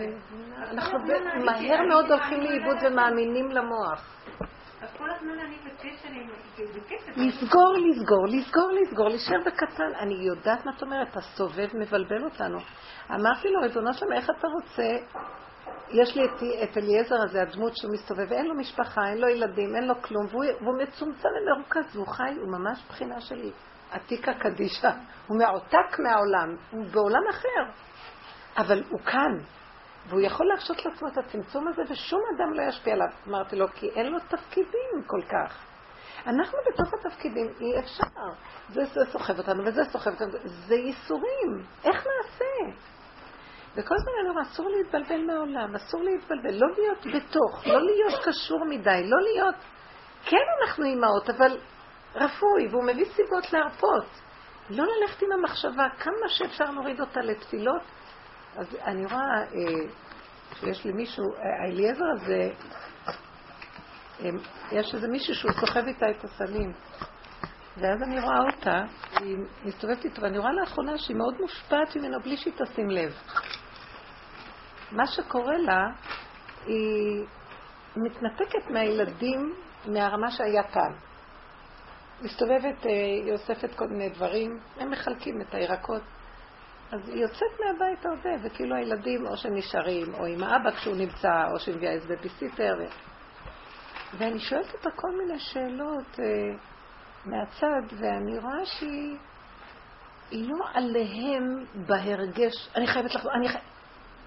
אנחנו 0.71 0.99
מהר 1.45 1.81
מאוד 1.89 2.11
הולכים 2.11 2.41
לאיבוד 2.41 2.77
ומאמינים 2.81 3.51
למוח. 3.51 4.15
לסגור, 7.17 7.73
לסגור, 7.73 8.25
לסגור, 8.27 8.71
לסגור, 8.71 9.09
להישאר 9.09 9.39
בקטן. 9.45 9.95
אני 9.99 10.13
יודעת 10.13 10.65
מה 10.65 10.71
את 10.77 10.81
אומרת, 10.81 11.17
הסובב 11.17 11.67
מבלבל 11.73 12.23
אותנו. 12.23 12.57
אמרתי 13.11 13.47
לו, 13.47 13.61
ריבונו 13.61 13.93
שלום, 13.93 14.13
איך 14.13 14.29
אתה 14.29 14.47
רוצה? 14.47 14.89
יש 15.89 16.15
לי 16.15 16.25
את, 16.63 16.77
אליעזר 16.77 17.15
הזה, 17.23 17.41
הדמות 17.41 17.77
שהוא 17.77 17.93
מסתובב, 17.93 18.25
ואין 18.29 18.45
לו 18.45 18.55
משפחה, 18.55 19.01
אין 19.09 19.17
לו 19.17 19.27
ילדים, 19.27 19.75
אין 19.75 19.87
לו 19.87 20.01
כלום, 20.01 20.25
והוא, 20.25 20.77
מצומצם 20.83 21.29
ומרוכז, 21.41 21.95
והוא 21.95 22.07
חי, 22.07 22.35
הוא 22.41 22.51
ממש 22.51 22.83
בחינה 22.89 23.21
של 23.21 23.51
עתיקה 23.91 24.33
קדישה. 24.33 24.91
הוא 25.27 25.37
מעותק 25.37 25.99
מהעולם, 25.99 26.55
הוא 26.71 26.85
בעולם 26.85 27.21
אחר. 27.29 27.81
אבל 28.57 28.83
הוא 28.89 28.99
כאן, 28.99 29.31
והוא 30.07 30.21
יכול 30.21 30.47
להרשות 30.47 30.85
לעצמו 30.85 31.07
את 31.07 31.17
הצמצום 31.17 31.67
הזה, 31.67 31.81
ושום 31.89 32.21
אדם 32.35 32.53
לא 32.53 32.61
ישפיע 32.61 32.93
עליו. 32.93 33.07
אמרתי 33.27 33.55
לו, 33.55 33.67
כי 33.75 33.89
אין 33.89 34.11
לו 34.11 34.19
תפקידים 34.19 35.03
כל 35.07 35.21
כך. 35.29 35.65
אנחנו 36.27 36.57
בתוך 36.67 36.93
התפקידים, 36.93 37.47
אי 37.61 37.79
אפשר. 37.79 38.05
זה, 38.69 38.85
זה 38.85 39.11
סוחב 39.11 39.37
אותנו 39.39 39.65
וזה 39.65 39.83
סוחב 39.85 40.11
אותנו, 40.11 40.27
זה 40.43 40.75
ייסורים. 40.75 41.65
איך 41.83 41.95
נעשה? 41.95 42.75
וכל 43.75 43.95
הזמן 43.95 44.11
אני 44.21 44.41
אסור 44.41 44.69
להתבלבל 44.69 45.25
מהעולם, 45.25 45.75
אסור 45.75 46.03
להתבלבל, 46.03 46.53
לא 46.53 46.67
להיות 46.77 47.05
בתוך, 47.05 47.67
לא 47.67 47.81
להיות 47.81 48.25
קשור 48.25 48.65
מדי, 48.65 49.09
לא 49.09 49.17
להיות... 49.21 49.55
כן, 50.25 50.45
אנחנו 50.61 50.85
אימהות, 50.85 51.29
אבל 51.29 51.57
רפוי, 52.15 52.67
והוא 52.71 52.83
מביא 52.83 53.05
סיבות 53.05 53.53
להרפות. 53.53 54.05
לא 54.69 54.83
ללכת 54.85 55.21
עם 55.21 55.31
המחשבה, 55.31 55.87
כמה 55.99 56.27
שאפשר 56.27 56.65
להוריד 56.71 57.01
אותה 57.01 57.21
לתפילות, 57.21 57.81
אז 58.57 58.75
אני 58.85 59.05
רואה 59.05 59.41
אה, 59.41 59.89
שיש 60.59 60.85
לי 60.85 60.91
מישהו, 60.91 61.25
האליעזר 61.37 62.05
הזה, 62.15 62.49
אה, 64.21 64.29
יש 64.71 64.95
איזה 64.95 65.07
מישהו 65.07 65.35
שהוא 65.35 65.51
סוחב 65.51 65.85
איתה 65.87 66.05
את 66.09 66.23
הסלים. 66.23 66.73
ואז 67.77 68.01
אני 68.01 68.19
רואה 68.19 68.39
אותה, 68.39 68.83
היא 69.19 69.37
מסתובבת 69.65 70.05
איתו, 70.05 70.21
ואני 70.21 70.37
רואה 70.37 70.53
לאחרונה 70.53 70.97
שהיא 70.97 71.17
מאוד 71.17 71.41
מושפעת 71.41 71.95
ממנו 71.95 72.19
בלי 72.19 72.37
שהיא 72.37 72.53
תשים 72.57 72.89
לב. 72.89 73.13
מה 74.91 75.07
שקורה 75.07 75.57
לה, 75.57 75.87
היא 76.65 77.25
מתנתקת 77.95 78.69
מהילדים 78.69 79.53
מהרמה 79.85 80.31
שהיה 80.31 80.63
פעם. 80.63 80.93
מסתובבת, 82.21 82.85
אה, 82.85 82.91
היא 82.91 83.33
אוספת 83.33 83.75
כל 83.75 83.87
מיני 83.87 84.09
דברים, 84.09 84.59
הם 84.79 84.91
מחלקים 84.91 85.41
את 85.41 85.53
הירקות. 85.53 86.01
אז 86.91 87.09
היא 87.09 87.21
יוצאת 87.21 87.59
מהבית 87.59 88.05
הרבה, 88.05 88.29
וכאילו 88.43 88.75
הילדים 88.75 89.27
או 89.27 89.37
שנשארים, 89.37 90.13
או 90.13 90.25
עם 90.25 90.43
האבא 90.43 90.71
כשהוא 90.71 90.95
נמצא, 90.95 91.47
או 91.53 91.59
שהיא 91.59 91.75
מביאה 91.75 91.91
איזה 91.91 92.07
בביסיטר. 92.07 92.75
ו... 92.79 92.83
ואני 94.17 94.39
שואלת 94.39 94.73
אותה 94.73 94.89
כל 94.95 95.17
מיני 95.17 95.39
שאלות 95.39 96.19
אה, 96.19 96.25
מהצד, 97.25 97.95
ואני 97.99 98.39
רואה 98.39 98.65
שהיא 98.65 99.17
לא 100.31 100.65
עליהם 100.73 101.65
בהרגש, 101.87 102.69
אני 102.75 102.87
חייבת 102.87 103.15
לחזור, 103.15 103.31
אני 103.33 103.49
חי... 103.49 103.57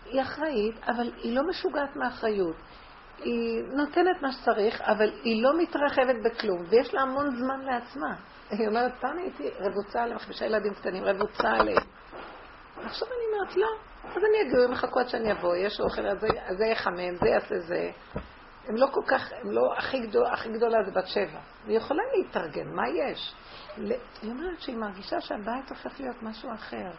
היא 0.05 0.23
אחראית, 0.23 0.75
אבל 0.87 1.13
היא 1.17 1.37
לא 1.37 1.43
משוגעת 1.49 1.97
מאחריות. 1.97 2.57
היא 3.19 3.63
נותנת 3.73 4.23
מה 4.23 4.33
שצריך, 4.33 4.81
אבל 4.81 5.11
היא 5.23 5.43
לא 5.43 5.59
מתרחבת 5.59 6.17
בכלום, 6.25 6.65
ויש 6.69 6.95
לה 6.95 7.01
המון 7.01 7.37
זמן 7.37 7.61
לעצמה. 7.61 8.15
היא 8.51 8.69
אומרת, 8.69 8.93
פעם 9.01 9.19
הייתי 9.19 9.51
רבוצה 9.61 10.03
עליהם, 10.03 10.19
חמישה 10.19 10.45
ילדים 10.45 10.75
קטנים, 10.75 11.05
רבוצה 11.05 11.49
עליהם. 11.51 11.83
עכשיו 12.85 13.09
אני 13.09 13.25
אומרת, 13.33 13.57
לא. 13.57 13.69
אז 14.05 14.17
אני 14.25 14.43
אגיע, 14.43 14.65
הם 14.65 14.73
יחכו 14.73 15.01
עד 15.01 15.09
שאני 15.09 15.33
אבוא, 15.33 15.57
יש 15.57 15.81
אוכל, 15.81 16.07
אז 16.07 16.19
זה 16.59 16.67
יחמם, 16.67 17.17
זה 17.21 17.29
יעשה 17.29 17.59
זה. 17.59 17.91
הם 18.69 18.77
לא 18.77 18.87
כל 18.93 19.01
כך, 19.07 19.33
הם 19.33 19.51
לא, 19.51 19.75
הכי, 19.79 20.01
גדול, 20.01 20.27
הכי 20.27 20.49
גדולה 20.49 20.79
זה 20.85 20.91
בת 20.91 21.07
שבע. 21.07 21.41
היא 21.67 21.77
יכולה 21.77 22.03
להתארגן, 22.17 22.69
מה 22.75 22.83
יש? 22.89 23.35
היא 24.23 24.31
אומרת 24.31 24.61
שהיא 24.61 24.77
מרגישה 24.77 25.21
שהבית 25.21 25.71
הופך 25.71 26.01
להיות 26.01 26.23
משהו 26.23 26.53
אחר. 26.55 26.91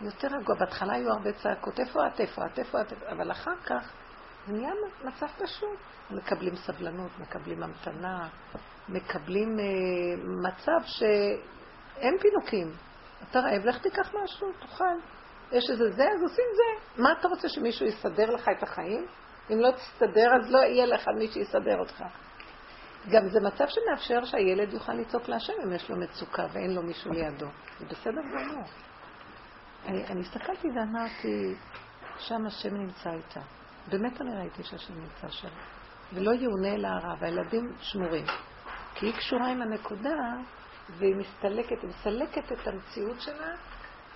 יותר 0.00 0.28
רגוע. 0.28 0.56
בהתחלה 0.58 0.92
היו 0.94 1.10
הרבה 1.10 1.32
צעקות, 1.32 1.80
איפה 1.80 2.06
את, 2.06 2.20
איפה 2.20 2.46
את, 2.46 2.58
איפה 2.58 2.80
את, 2.80 2.92
אבל 2.92 3.30
אחר 3.30 3.56
כך 3.66 3.92
זה 4.46 4.52
נהיה 4.52 4.72
מצב 5.04 5.26
פשוט. 5.38 5.78
מקבלים 6.10 6.56
סבלנות, 6.56 7.10
מקבלים 7.18 7.62
המתנה, 7.62 8.28
מקבלים 8.88 9.58
אה, 9.58 9.64
מצב 10.50 10.86
שאין 10.86 12.18
פינוקים. 12.20 12.72
אתה 13.30 13.40
רעב, 13.40 13.64
לך 13.64 13.78
תיקח 13.78 14.14
משהו, 14.24 14.52
תאכל. 14.60 14.84
יש 15.52 15.70
איזה 15.70 15.90
זה, 15.90 16.02
אז 16.02 16.22
עושים 16.22 16.44
זה. 16.56 17.02
מה 17.02 17.12
אתה 17.12 17.28
רוצה 17.28 17.48
שמישהו 17.48 17.86
יסדר 17.86 18.30
לך 18.30 18.48
את 18.58 18.62
החיים? 18.62 19.06
אם 19.50 19.58
לא 19.58 19.70
תסתדר, 19.70 20.28
אז 20.40 20.50
לא 20.50 20.58
יהיה 20.58 20.86
לך 20.86 21.08
מי 21.18 21.28
שיסדר 21.28 21.78
אותך. 21.78 22.04
גם 23.10 23.28
זה 23.28 23.40
מצב 23.40 23.64
שמאפשר 23.68 24.24
שהילד 24.24 24.72
יוכל 24.72 24.92
לצעוק 24.92 25.28
להשם 25.28 25.52
אם 25.64 25.72
יש 25.72 25.90
לו 25.90 25.96
מצוקה 25.96 26.46
ואין 26.52 26.74
לו 26.74 26.82
מישהו 26.82 27.12
לידו. 27.12 27.46
זה 27.78 27.86
בסדר 27.86 28.20
גמור. 28.32 28.64
אני, 29.86 30.06
אני 30.06 30.20
הסתכלתי 30.20 30.68
ואמרתי, 30.68 31.54
שם 32.18 32.46
השם 32.46 32.74
נמצא 32.74 33.10
איתה. 33.10 33.40
באמת 33.90 34.20
אני 34.20 34.36
ראיתי 34.36 34.62
שהשם 34.62 34.94
נמצא 34.94 35.28
שם. 35.28 35.48
ולא 36.12 36.32
יאונה 36.32 36.74
אל 36.74 36.84
הרע, 36.84 37.14
והילדים 37.20 37.72
שמורים. 37.80 38.24
כי 38.94 39.06
היא 39.06 39.14
קשורה 39.14 39.48
עם 39.48 39.62
הנקודה, 39.62 40.16
והיא 40.90 41.16
מסתלקת, 41.16 41.82
היא 41.82 41.90
מסלקת 41.90 42.52
את 42.52 42.68
המציאות 42.68 43.20
שלה 43.20 43.54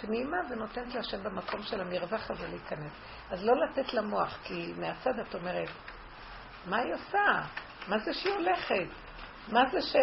פנימה 0.01 0.37
ונותנת 0.51 0.95
להשם 0.95 1.23
במקום 1.23 1.63
של 1.63 1.81
המרווח 1.81 2.31
הזה 2.31 2.49
להיכנס. 2.49 2.93
אז 3.31 3.45
לא 3.45 3.53
לתת 3.57 3.95
למוח, 3.95 4.39
כי 4.43 4.73
מהצד 4.77 5.19
את 5.19 5.35
אומרת, 5.35 5.69
מה 6.67 6.77
היא 6.77 6.95
עושה? 6.95 7.43
מה 7.89 7.99
זה 7.99 8.15
שהיא 8.15 8.35
הולכת? 8.35 8.89
מה 9.53 9.63
זה 9.73 9.83
ש... 9.83 9.97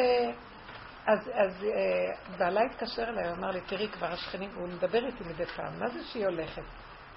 אז, 1.06 1.20
אז 1.34 1.64
אה, 1.64 2.38
בעלה 2.38 2.62
התקשר 2.62 3.04
אליי, 3.04 3.28
הוא 3.28 3.38
אמר 3.38 3.52
לי, 3.52 3.62
תראי, 3.62 3.88
כבר 3.88 4.08
השכנים, 4.08 4.50
הוא 4.56 4.68
מדבר 4.68 5.06
איתי 5.06 5.24
מדי 5.24 5.46
פעם, 5.46 5.80
מה 5.80 5.90
זה 5.90 6.04
שהיא 6.04 6.26
הולכת? 6.26 6.64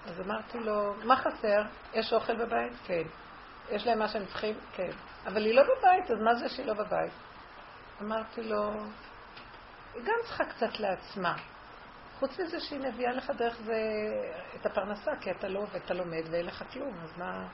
אז 0.06 0.20
אמרתי 0.20 0.58
לו, 0.58 0.94
מה 1.04 1.16
חסר? 1.16 1.62
יש 1.94 2.12
אוכל 2.12 2.36
בבית? 2.36 2.72
כן. 2.84 3.02
יש 3.70 3.86
להם 3.86 3.98
מה 3.98 4.08
שהם 4.08 4.26
צריכים? 4.26 4.54
כן. 4.72 4.90
אבל 5.26 5.44
היא 5.44 5.54
לא 5.54 5.62
בבית, 5.62 6.10
אז 6.10 6.18
מה 6.24 6.34
זה 6.34 6.48
שהיא 6.48 6.66
לא 6.66 6.74
בבית? 6.74 7.12
אמרתי 8.02 8.42
לו, 8.42 8.72
היא 9.96 10.04
גם 10.04 10.14
צריכה 10.24 10.44
קצת 10.44 10.80
לעצמה. 10.80 11.36
חוץ 12.18 12.40
מזה 12.40 12.60
שהיא 12.60 12.80
מביאה 12.80 13.12
לך 13.12 13.30
דרך 13.30 13.56
זה 13.64 13.80
את 14.60 14.66
הפרנסה, 14.66 15.10
כי 15.20 15.30
אתה 15.30 15.48
לא 15.48 15.58
עובד, 15.58 15.76
אתה 15.84 15.94
לומד 15.94 16.22
ואין 16.30 16.46
לך 16.46 16.64
כלום, 16.72 16.94
אז 17.02 17.18
מה... 17.18 17.48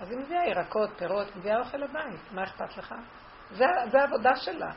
אז 0.00 0.10
היא 0.10 0.18
מביאה 0.18 0.46
ירקות, 0.46 0.90
פירות, 0.98 1.36
מביאה 1.36 1.58
אוכל 1.58 1.76
לבית, 1.76 2.32
מה 2.32 2.44
אכפת 2.44 2.76
לך? 2.76 2.94
זה, 3.50 3.64
זה 3.90 4.00
העבודה 4.00 4.36
שלה. 4.36 4.72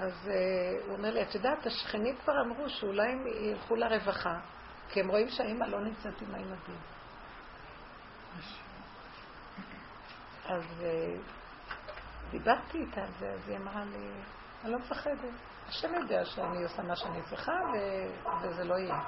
אז 0.00 0.12
uh, 0.24 0.86
הוא 0.86 0.96
אומר 0.96 1.10
לי, 1.10 1.22
את 1.22 1.34
יודעת, 1.34 1.66
השכנים 1.66 2.16
כבר 2.16 2.40
אמרו 2.40 2.68
שאולי 2.68 3.12
הם 3.12 3.26
ילכו 3.26 3.76
לרווחה, 3.76 4.38
כי 4.88 5.00
הם 5.00 5.10
רואים 5.10 5.28
שהאימא 5.28 5.64
לא 5.64 5.80
נמצאת 5.80 6.22
עם 6.22 6.34
הילדים. 6.34 6.80
אז 10.44 10.64
uh, 10.80 11.20
דיברתי 12.30 12.78
איתה 12.78 13.00
על 13.00 13.12
זה, 13.18 13.30
אז 13.32 13.48
היא 13.48 13.56
אמרה 13.56 13.84
לי, 13.84 14.08
אני 14.64 14.72
לא 14.72 14.78
מפחדת. 14.78 15.49
השם 15.70 15.94
יודע 15.94 16.24
שאני 16.24 16.62
עושה 16.62 16.82
מה 16.82 16.96
שאני 16.96 17.22
צריכה 17.22 17.52
ו... 17.52 17.76
וזה 18.42 18.64
לא 18.64 18.74
יהיה. 18.74 19.00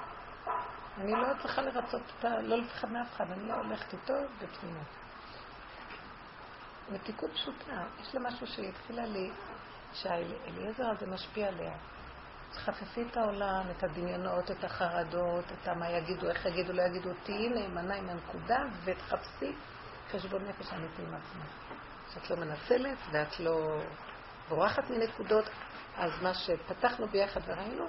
אני 0.98 1.12
לא 1.12 1.26
צריכה 1.42 1.62
לרצות 1.62 2.02
אותה, 2.16 2.40
לא 2.40 2.56
לפחד 2.56 2.90
מאף 2.90 3.12
אחד, 3.12 3.30
אני 3.30 3.48
לא 3.48 3.54
הולכת 3.54 3.92
איתו 3.92 4.14
בתמימות. 4.38 4.86
מתיקות 6.92 7.30
פשוטה, 7.30 7.82
יש 8.00 8.14
לה 8.14 8.20
משהו 8.20 8.46
שהיא 8.46 8.68
התחילה 8.68 9.06
לי, 9.06 9.30
שהאליעזר 9.92 10.90
הזה 10.90 11.06
משפיע 11.06 11.48
עליה. 11.48 11.72
תחפפי 12.52 13.02
את 13.10 13.16
העולם, 13.16 13.62
את 13.70 13.82
הדמיונות, 13.82 14.50
את 14.50 14.64
החרדות, 14.64 15.44
את 15.52 15.68
מה 15.68 15.90
יגידו, 15.90 16.28
איך 16.28 16.46
יגידו, 16.46 16.72
לא 16.72 16.82
יגידו, 16.82 17.10
תהיי 17.22 17.48
נאמנה 17.48 17.94
עם 17.94 18.08
הנקודה 18.08 18.64
ותחפשי 18.84 19.52
חשבון 20.10 20.42
נפש 20.44 20.72
אמיתי 20.72 21.02
עם 21.02 21.14
עצמך. 21.14 21.74
שאת 22.14 22.30
לא 22.30 22.36
מנצלת 22.36 22.98
ואת 23.10 23.40
לא 23.40 23.80
בורחת 24.48 24.90
מנקודות, 24.90 25.44
אז 25.96 26.22
מה 26.22 26.34
שפתחנו 26.34 27.06
ביחד 27.06 27.40
וראינו, 27.46 27.84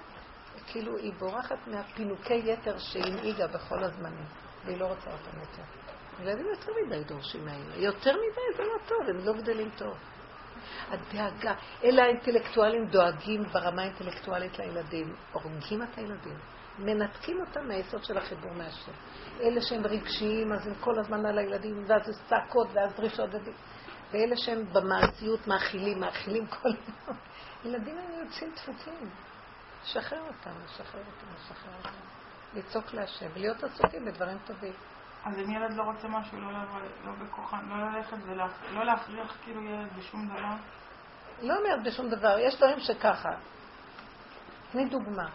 כאילו 0.68 0.98
היא 0.98 1.14
בורחת 1.14 1.68
מהפינוקי 1.68 2.42
יתר 2.46 2.78
שהנהיגה 2.78 3.48
בכל 3.48 3.84
הזמנים, 3.84 4.26
והיא 4.66 4.78
לא 4.78 4.86
רוצה 4.86 5.12
אותם 5.12 5.40
יותר. 5.40 5.64
ילדים 6.22 6.46
יותר 6.46 6.72
מדי 6.86 7.04
דורשים 7.04 7.46
מהאמא. 7.46 7.74
יותר 7.76 8.12
מדי 8.12 8.58
זה 8.58 8.64
לא 8.64 8.78
טוב, 8.88 9.10
הם 9.10 9.26
לא 9.26 9.34
גדלים 9.34 9.70
טוב. 9.78 9.98
הדאגה, 10.90 11.54
אלה 11.84 12.04
האינטלקטואלים 12.04 12.86
דואגים 12.86 13.44
ברמה 13.44 13.82
האינטלקטואלית 13.82 14.60
לילדים, 14.60 15.16
הורגים 15.32 15.84
את 15.84 15.98
הילדים, 15.98 16.38
מנתקים 16.80 17.40
אותם 17.40 17.68
מהיסוד 17.68 18.04
של 18.04 18.18
החיבור 18.18 18.52
מהשם. 18.52 18.92
אלה 19.42 19.62
שהם 19.62 19.86
רגשיים, 19.86 20.54
אז 20.54 20.68
הם 20.68 20.76
כל 20.76 21.00
הזמן 21.00 21.26
על 21.26 21.38
הילדים, 21.38 21.84
ואז 21.88 22.06
זה 22.06 22.14
צעקות, 22.30 22.68
ואז 22.74 22.94
דרישות, 22.94 23.30
ואלה 24.12 24.38
שהם 24.38 24.66
במעשיות 24.74 25.48
מאכילים, 25.48 26.00
מאכילים 26.00 26.48
כל 26.48 26.70
היום. 26.70 27.18
ילדים 27.66 27.98
הם 27.98 28.26
יוצאים 28.26 28.52
דפוקים. 28.52 29.10
לשחרר 29.84 30.22
אותם, 30.22 30.52
לשחרר 30.66 31.02
אותם, 31.02 31.28
לשחרר 31.36 31.74
אותם. 31.78 31.90
לצעוק 32.56 32.94
להשם, 32.94 33.28
להיות 33.36 33.64
עסוקים 33.64 34.06
בדברים 34.06 34.38
טובים. 34.46 34.74
אז 35.26 35.40
אם 35.40 35.52
ילד 35.52 35.74
לא 35.74 35.84
רוצה 35.84 36.08
משהו, 36.08 36.42
לא, 36.42 36.52
לא 37.06 37.12
בכוחן, 37.12 37.66
לא 37.70 37.76
ללכת 37.76 38.18
ולא 38.26 38.86
להכריח 38.86 39.38
כאילו 39.44 39.64
ילד 39.64 39.90
בשום 39.98 40.28
דבר? 40.28 40.56
לא 41.42 41.58
אומרת 41.58 41.84
בשום 41.84 42.10
דבר, 42.10 42.40
יש 42.40 42.56
דברים 42.56 42.80
שככה. 42.80 43.32
תני 44.72 44.86
דוגמה. 44.86 45.30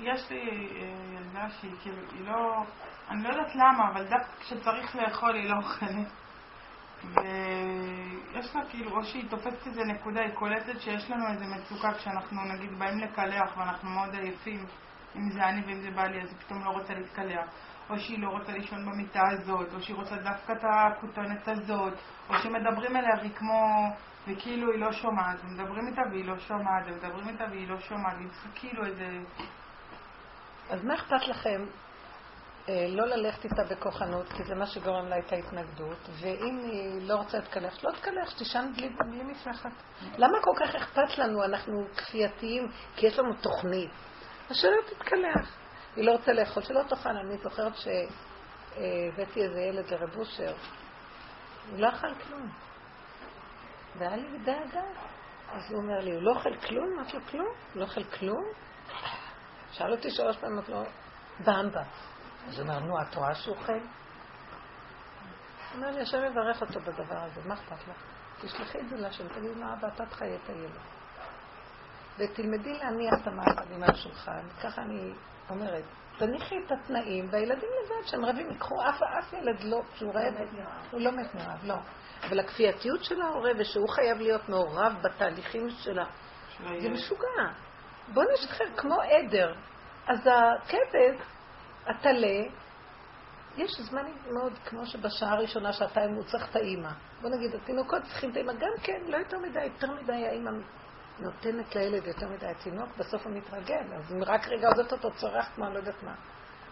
יש 0.00 0.30
לי 0.30 0.40
אה, 0.40 1.20
ילדה 1.20 1.50
שהיא 1.60 1.74
כאילו, 1.82 1.96
היא 2.12 2.28
לא, 2.28 2.62
אני 3.10 3.22
לא 3.22 3.28
יודעת 3.28 3.54
למה, 3.54 3.90
אבל 3.92 4.04
דווקא 4.04 4.40
כשצריך 4.40 4.96
לאכול 4.96 5.34
היא 5.34 5.50
לא 5.50 5.56
אוכלת. 5.56 6.08
ויש 7.04 8.56
לה 8.56 8.62
כאילו, 8.70 8.96
או 8.96 9.04
שהיא 9.04 9.30
תופסת 9.30 9.66
איזה 9.66 9.84
נקודה, 9.84 10.20
היא 10.20 10.34
קולטת 10.34 10.80
שיש 10.80 11.10
לנו 11.10 11.26
איזה 11.32 11.44
מצוקה 11.44 11.94
כשאנחנו 11.94 12.44
נגיד 12.44 12.78
באים 12.78 12.98
לקלח 12.98 13.56
ואנחנו 13.56 13.90
מאוד 13.90 14.14
עייפים, 14.14 14.66
אם 15.16 15.30
זה 15.30 15.44
אני 15.44 15.60
ואם 15.66 15.80
זה 15.80 15.90
בא 15.90 16.06
לי, 16.06 16.22
אז 16.22 16.28
היא 16.28 16.38
פתאום 16.40 16.64
לא 16.64 16.70
רוצה 16.70 16.94
להתקלח. 16.94 17.46
או 17.90 17.98
שהיא 17.98 18.18
לא 18.18 18.28
רוצה 18.28 18.52
לישון 18.52 18.86
במיטה 18.86 19.22
הזאת, 19.32 19.74
או 19.74 19.82
שהיא 19.82 19.96
רוצה 19.96 20.16
דווקא 20.16 20.52
את 20.52 20.64
הכותונת 20.64 21.48
הזאת, 21.48 21.92
או 22.28 22.34
שמדברים 22.38 22.96
אליה 22.96 23.16
והיא 23.18 23.34
כמו, 23.34 23.90
וכאילו 24.28 24.72
היא 24.72 24.80
לא 24.80 24.92
שומעת, 24.92 25.36
ומדברים 25.44 25.86
איתה 25.86 26.02
והיא 26.10 26.24
לא 26.24 26.38
שומעת, 26.38 26.84
ומדברים 26.86 27.28
איתה 27.28 27.44
והיא 27.50 27.68
לא 27.68 27.80
שומעת, 27.80 28.16
והיא 28.16 28.28
צריכה 28.28 28.48
כאילו 28.54 28.86
איזה... 28.86 29.18
אז 30.70 30.84
מה 30.84 30.94
אכפת 30.94 31.28
לכם 31.28 31.64
לא 32.68 33.06
ללכת 33.06 33.44
איתה 33.44 33.62
בכוחנות, 33.70 34.32
כי 34.32 34.44
זה 34.44 34.54
מה 34.54 34.66
שגורם 34.66 35.08
לה 35.08 35.18
את 35.18 35.32
ההתנגדות, 35.32 36.08
ואם 36.20 36.58
היא 36.58 37.08
לא 37.08 37.14
רוצה 37.14 37.38
להתקלח, 37.38 37.84
לא 37.84 37.90
תקלח, 37.90 38.30
שתישן 38.30 38.72
בלי, 38.76 38.88
בלי 38.88 39.22
מפלחת. 39.22 39.70
למה 40.18 40.38
כל 40.42 40.52
כך 40.64 40.74
אכפת 40.74 41.18
לנו? 41.18 41.44
אנחנו 41.44 41.86
כפייתיים, 41.96 42.68
כי 42.96 43.06
יש 43.06 43.18
לנו 43.18 43.34
תוכנית. 43.34 43.90
אז 44.50 44.56
שלא 44.56 44.76
תתקלח. 44.86 45.56
היא 45.96 46.04
לא 46.04 46.12
רוצה 46.12 46.32
לאכול, 46.32 46.62
שלא 46.62 46.82
תאכל. 46.88 47.16
אני 47.16 47.38
זוכרת 47.38 47.72
שהבאתי 47.76 49.42
איזה 49.42 49.60
ילד 49.60 49.90
לרב 49.90 50.18
אושר, 50.18 50.52
הוא 51.70 51.78
לא 51.78 51.88
אכל 51.88 52.14
כלום. 52.14 52.50
והיה 53.98 54.16
לי 54.16 54.38
דאגה. 54.38 54.82
אז 55.52 55.72
הוא 55.72 55.82
אומר 55.82 55.98
לי, 55.98 56.14
הוא 56.14 56.22
לא 56.22 56.30
אוכל 56.30 56.56
כלום? 56.56 56.92
אמרתי 56.94 57.16
לו, 57.16 57.22
כלום? 57.30 57.48
לא 57.74 57.84
אוכל 57.84 58.04
כלום? 58.04 58.44
שאל 59.72 59.92
אותי 59.92 60.10
שלוש 60.10 60.36
פעמים, 60.36 60.58
אמרתי 60.58 60.72
לו, 60.72 60.82
במבה. 61.40 61.82
אז 62.48 62.58
הוא 62.58 62.68
אומר, 62.68 62.78
נו, 62.78 63.02
את 63.02 63.14
רואה 63.14 63.34
שהוא? 63.34 63.56
הוא 63.56 63.76
אומר 65.74 65.90
לי, 65.90 66.00
השם 66.00 66.24
יברך 66.24 66.62
אותו 66.62 66.80
בדבר 66.80 67.18
הזה, 67.18 67.40
מה 67.48 67.54
אכפת 67.54 67.88
לך? 67.88 68.02
תשלחי 68.40 68.80
את 68.80 68.88
זה 68.88 68.96
להשם, 68.96 69.28
תגידי 69.28 69.54
לו, 69.54 69.66
אבא, 69.72 69.88
אתה 69.88 70.06
תחיה 70.06 70.36
את 70.36 70.48
הילד. 70.48 70.78
ותלמדי 72.18 72.78
להניח 72.78 73.14
את 73.22 73.26
המאכלים 73.26 73.82
על 73.82 73.90
השולחן, 73.90 74.40
ככה 74.62 74.82
אני 74.82 75.12
אומרת, 75.50 75.84
תניחי 76.18 76.54
את 76.66 76.72
התנאים, 76.72 77.28
והילדים 77.30 77.68
לבד 77.84 78.06
שהם 78.06 78.24
רבים, 78.24 78.50
ייקחו 78.50 78.74
אף, 78.88 79.02
אף 79.02 79.32
ילד 79.32 79.64
לא, 79.64 79.82
שהוא 79.94 80.14
רעב, 80.14 80.34
הוא 80.90 81.00
לא 81.00 81.10
מת 81.12 81.34
מרעב, 81.34 81.64
לא. 81.64 81.74
אבל 82.22 82.40
הכפייתיות 82.40 83.04
של 83.04 83.22
ההורה, 83.22 83.50
ושהוא 83.58 83.88
חייב 83.88 84.18
להיות 84.18 84.48
מעורב 84.48 84.92
בתהליכים 85.02 85.70
שלה, 85.70 86.04
זה 86.58 86.88
משוגע. 86.88 87.52
בוא 88.14 88.24
נשחרר 88.32 88.66
כמו 88.76 89.00
עדר. 89.00 89.54
אז 90.08 90.18
הכבש, 90.26 91.20
הטלה, 91.86 92.44
יש 93.56 93.80
זמנים 93.80 94.14
מאוד, 94.32 94.52
כמו 94.64 94.86
שבשעה 94.86 95.32
הראשונה, 95.32 95.72
שעתיים 95.72 96.14
הוא 96.14 96.24
צריך 96.24 96.50
את 96.50 96.56
האימא. 96.56 96.90
בוא 97.22 97.30
נגיד, 97.30 97.54
התינוקות 97.54 98.02
צריכים 98.02 98.30
את 98.30 98.36
האימא, 98.36 98.52
גם 98.52 98.72
כן, 98.82 99.00
לא 99.06 99.16
יותר 99.16 99.38
מדי, 99.38 99.64
יותר 99.64 99.90
מדי 100.02 100.26
האימא 100.26 100.50
נותנת 101.18 101.76
לילד 101.76 102.06
יותר 102.06 102.28
מדי 102.28 102.46
התינוק, 102.46 102.88
בסוף 102.98 103.26
הוא 103.26 103.32
מתרגל. 103.32 103.94
אז 103.96 104.12
אם 104.12 104.24
רק 104.24 104.48
רגע 104.48 104.68
עוזבת 104.68 104.92
אותו, 104.92 105.10
צורח 105.10 105.48
כמו 105.54 105.66
אני 105.66 105.74
לא 105.74 105.78
יודעת 105.78 106.02
מה. 106.02 106.14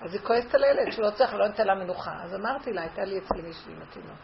אז 0.00 0.14
היא 0.14 0.22
כועסת 0.22 0.54
על 0.54 0.64
הילד 0.64 0.90
שהוא 0.92 1.04
לא 1.04 1.10
צריך, 1.10 1.34
לא 1.34 1.48
נותן 1.48 1.66
לה 1.66 1.74
מנוחה. 1.74 2.22
אז 2.22 2.34
אמרתי 2.34 2.72
לה, 2.72 2.82
הייתה 2.82 3.04
לי 3.04 3.18
אצלי 3.18 3.42
מישהי 3.42 3.72
עם 3.72 3.82
התינוק. 3.82 4.18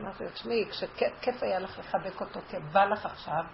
אמרתי 0.00 0.24
לה, 0.24 0.30
תשמעי, 0.30 0.68
כשכיף 0.70 1.42
היה 1.42 1.58
לך 1.58 1.78
לחבק 1.78 2.20
אותו, 2.20 2.40
כי 2.48 2.56
בא 2.72 2.84
לך 2.84 3.06
עכשיו, 3.06 3.44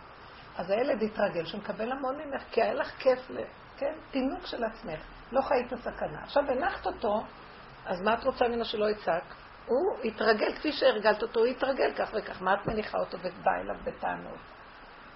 אז 0.56 0.70
הילד 0.70 1.02
התרגל 1.02 1.44
שהוא 1.44 1.60
מקבל 1.60 1.92
המון 1.92 2.16
ממך, 2.16 2.42
כי 2.50 2.62
היה 2.62 2.74
לך 2.74 2.90
כיף, 2.98 3.30
כן, 3.76 3.92
תינוק 4.10 4.46
של 4.46 4.64
עצמך, 4.64 5.00
לא 5.32 5.40
חיית 5.40 5.74
סכנה. 5.74 6.22
עכשיו 6.22 6.50
הנחת 6.50 6.86
אותו, 6.86 7.24
אז 7.86 8.00
מה 8.00 8.14
את 8.14 8.24
רוצה 8.24 8.48
ממנו 8.48 8.64
שלא 8.64 8.90
יצעק? 8.90 9.34
הוא 9.66 9.98
התרגל 10.04 10.52
כפי 10.56 10.72
שהרגלת 10.72 11.22
אותו, 11.22 11.40
הוא 11.40 11.46
התרגל 11.46 11.92
כך 11.96 12.10
וכך. 12.14 12.42
מה 12.42 12.54
את 12.54 12.66
מניחה 12.66 12.98
אותו 12.98 13.18
ובאה 13.18 13.60
אליו 13.60 13.76
בטענות? 13.84 14.38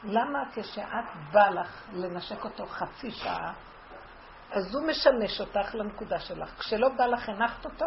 למה 0.04 0.38
כשאת 0.54 1.04
בא 1.32 1.48
לך 1.48 1.84
לנשק 1.92 2.44
אותו 2.44 2.66
חצי 2.66 3.10
שעה, 3.10 3.52
אז 4.50 4.74
הוא 4.74 4.86
משמש 4.86 5.40
אותך 5.40 5.74
לנקודה 5.74 6.20
שלך. 6.20 6.58
כשלא 6.58 6.88
בא 6.88 7.06
לך, 7.06 7.28
הנחת 7.28 7.64
אותו. 7.64 7.86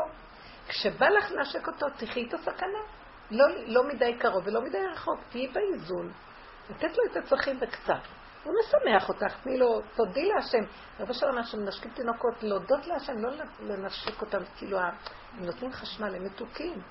כשבא 0.68 1.10
לך 1.10 1.32
לנשק 1.32 1.68
אותו, 1.68 1.86
תחי 1.98 2.20
איתו 2.20 2.38
סכנה. 2.38 2.80
לא, 3.32 3.46
לא 3.68 3.88
מדי 3.88 4.18
קרוב 4.20 4.48
ולא 4.48 4.62
מדי 4.62 4.78
רחוק, 4.94 5.20
תהיי 5.30 5.48
באיזון. 5.48 6.12
לתת 6.70 6.98
לו 6.98 7.04
את 7.12 7.18
הצרכים 7.18 7.60
בקצת. 7.60 8.02
הוא 8.46 8.54
משמח 8.60 9.10
אותך, 9.10 9.44
תני 9.44 9.58
לו, 9.58 9.82
תודי 9.96 10.26
להשם. 10.26 10.64
רבי 11.00 11.14
שלום 11.14 11.32
אומר 11.32 11.44
שמנשקים 11.44 11.92
תינוקות, 11.92 12.44
להודות 12.44 12.88
להשם, 12.88 13.18
לא 13.18 13.30
לנשק 13.60 14.22
אותם, 14.22 14.38
כאילו, 14.58 14.80
הם 14.80 15.46
נותנים 15.46 15.72
חשמל, 15.72 16.16
הם 16.16 16.26
מתוקים. 16.26 16.82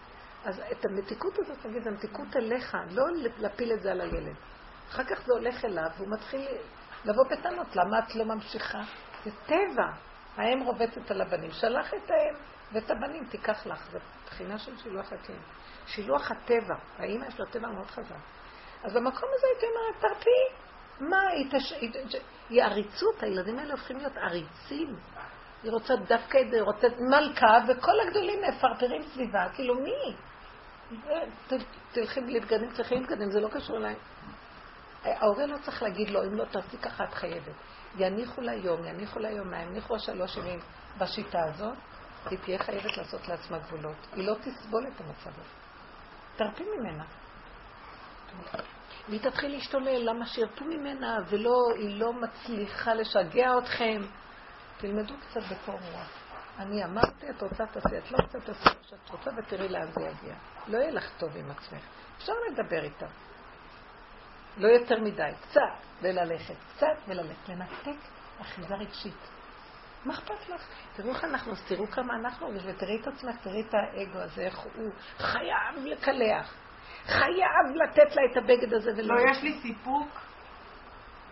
אז 0.45 0.61
את 0.73 0.85
המתיקות 0.85 1.39
הזאת, 1.39 1.67
נגיד, 1.67 1.89
המתיקות 1.89 2.37
אליך, 2.37 2.77
לא 2.91 3.05
להפיל 3.39 3.73
את 3.73 3.83
זה 3.83 3.93
על 3.93 4.01
הילד. 4.01 4.35
אחר 4.89 5.05
כך 5.05 5.27
זה 5.27 5.33
הולך 5.33 5.65
אליו, 5.65 5.91
והוא 5.97 6.09
מתחיל 6.09 6.47
לבוא 7.05 7.25
בטענות, 7.31 7.77
למה 7.77 7.99
את 7.99 8.15
לא 8.15 8.25
ממשיכה? 8.25 8.81
זה 9.25 9.31
טבע. 9.47 9.91
האם 10.37 10.61
רובצת 10.61 11.11
על 11.11 11.21
הבנים, 11.21 11.51
שלח 11.51 11.95
את 11.95 12.11
האם, 12.11 12.35
ואת 12.73 12.91
הבנים 12.91 13.25
תיקח 13.25 13.67
לך. 13.67 13.91
זו 13.91 13.99
בחינה 14.27 14.59
של 14.59 14.77
שילוח 14.77 15.13
הקן. 15.13 15.39
שילוח 15.87 16.31
הטבע. 16.31 16.75
האמא 16.99 17.27
יש 17.27 17.41
לו 17.41 17.47
טבע 17.47 17.69
מאוד 17.69 17.87
חזק. 17.87 18.17
אז 18.85 18.93
במקום 18.95 19.29
הזה 19.35 19.47
הייתי 19.53 19.67
אומרת, 19.67 20.01
תרפי. 20.01 20.64
מה, 21.01 21.29
היא, 21.29 21.51
תש... 21.51 21.73
היא 22.51 22.63
עריצות, 22.63 23.23
הילדים 23.23 23.59
האלה 23.59 23.73
הופכים 23.73 23.97
להיות 23.97 24.17
עריצים. 24.17 24.97
היא 25.63 25.73
רוצה 25.73 25.97
דווקא 25.97 26.39
את 26.39 26.51
זה, 26.51 26.57
היא 26.57 26.63
רוצה 26.63 26.87
מלכה, 27.11 27.59
וכל 27.69 28.01
הגדולים 28.07 28.39
מפרפרים 28.49 29.03
סביבה, 29.03 29.49
כאילו 29.55 29.75
מי? 29.75 30.17
תלכי 31.93 32.21
בלי 32.21 32.41
בגדים, 32.41 32.71
תלכי 32.75 32.95
עם 32.95 33.03
בגדים, 33.03 33.31
זה 33.31 33.41
לא 33.41 33.49
קשור 33.49 33.77
אליי. 33.77 33.95
ההורה 35.05 35.47
לא 35.47 35.57
צריך 35.65 35.83
להגיד 35.83 36.11
לו, 36.11 36.25
אם 36.25 36.35
לא 36.35 36.45
תעשי 36.45 36.79
ככה 36.79 37.05
את 37.05 37.15
חייבת. 37.15 37.55
יניחו 37.99 38.41
לה 38.41 38.55
יום, 38.55 38.85
יניחו 38.85 39.19
לה 39.19 39.31
יומיים, 39.31 39.69
יניחו 39.69 39.99
שלוש 39.99 40.37
ימים 40.37 40.61
בשיטה 40.99 41.39
הזאת, 41.45 41.75
היא 42.31 42.39
תהיה 42.39 42.59
חייבת 42.59 42.97
לעשות 42.97 43.29
לעצמה 43.29 43.59
גבולות. 43.59 43.97
היא 44.13 44.27
לא 44.27 44.35
תסבול 44.35 44.87
את 44.87 45.01
המצב 45.01 45.41
הזה. 45.41 45.51
תרפי 46.37 46.65
ממנה. 46.79 47.05
והיא 49.09 49.21
תתחיל 49.21 49.53
להשתולל, 49.53 50.11
למה 50.11 50.27
שירפו 50.27 50.65
ממנה, 50.65 51.19
ולא, 51.29 51.57
היא 51.77 52.01
לא 52.01 52.13
מצליחה 52.13 52.95
לשגע 52.95 53.59
אתכם. 53.59 54.03
תלמדו 54.77 55.15
קצת 55.21 55.41
בקור 55.51 55.79
רוח. 55.93 56.11
אני 56.59 56.85
אמרתי, 56.85 57.31
את 57.31 57.43
רוצה 57.43 57.67
תעשי, 57.67 57.99
את 57.99 58.13
לא 58.13 58.19
רוצה 58.23 58.41
תעשי 58.41 58.79
שאת 58.83 59.11
רוצה, 59.11 59.31
ותראי 59.37 59.69
לאן 59.69 59.93
זה 59.93 60.01
יגיע. 60.01 60.35
לא 60.67 60.79
יהיה 60.79 60.91
לך 60.91 61.11
טוב 61.19 61.37
עם 61.37 61.51
עצמך. 61.51 61.83
אפשר 62.17 62.33
לדבר 62.51 62.85
איתה. 62.85 63.07
לא 64.57 64.69
יותר 64.69 65.01
מדי, 65.01 65.31
קצת, 65.43 65.61
וללכת, 66.03 66.55
קצת 66.75 66.97
וללכת. 67.09 67.49
לנתק 67.49 67.99
אחיזה 68.41 68.75
רגשית. 68.75 69.29
מה 70.05 70.15
אכפת 70.15 70.49
לך? 70.49 70.69
תראו 70.97 71.11
איך 71.11 71.25
אנחנו, 71.25 71.53
תראו 71.69 71.87
כמה 71.87 72.15
אנחנו, 72.15 72.51
ותראי 72.65 73.01
את 73.01 73.07
עצמך, 73.07 73.37
תראי 73.43 73.61
את 73.61 73.75
האגו 73.75 74.19
הזה, 74.19 74.43
איך 74.43 74.59
הוא 74.59 74.93
חייב 75.19 75.85
לקלח. 75.85 76.55
חייב 77.07 77.75
לתת 77.75 78.17
לה 78.17 78.23
את 78.31 78.37
הבגד 78.37 78.75
הזה 78.75 78.91
ולא... 78.97 79.15
לא, 79.17 79.31
יש 79.31 79.43
לי 79.43 79.59
סיפוק 79.63 80.09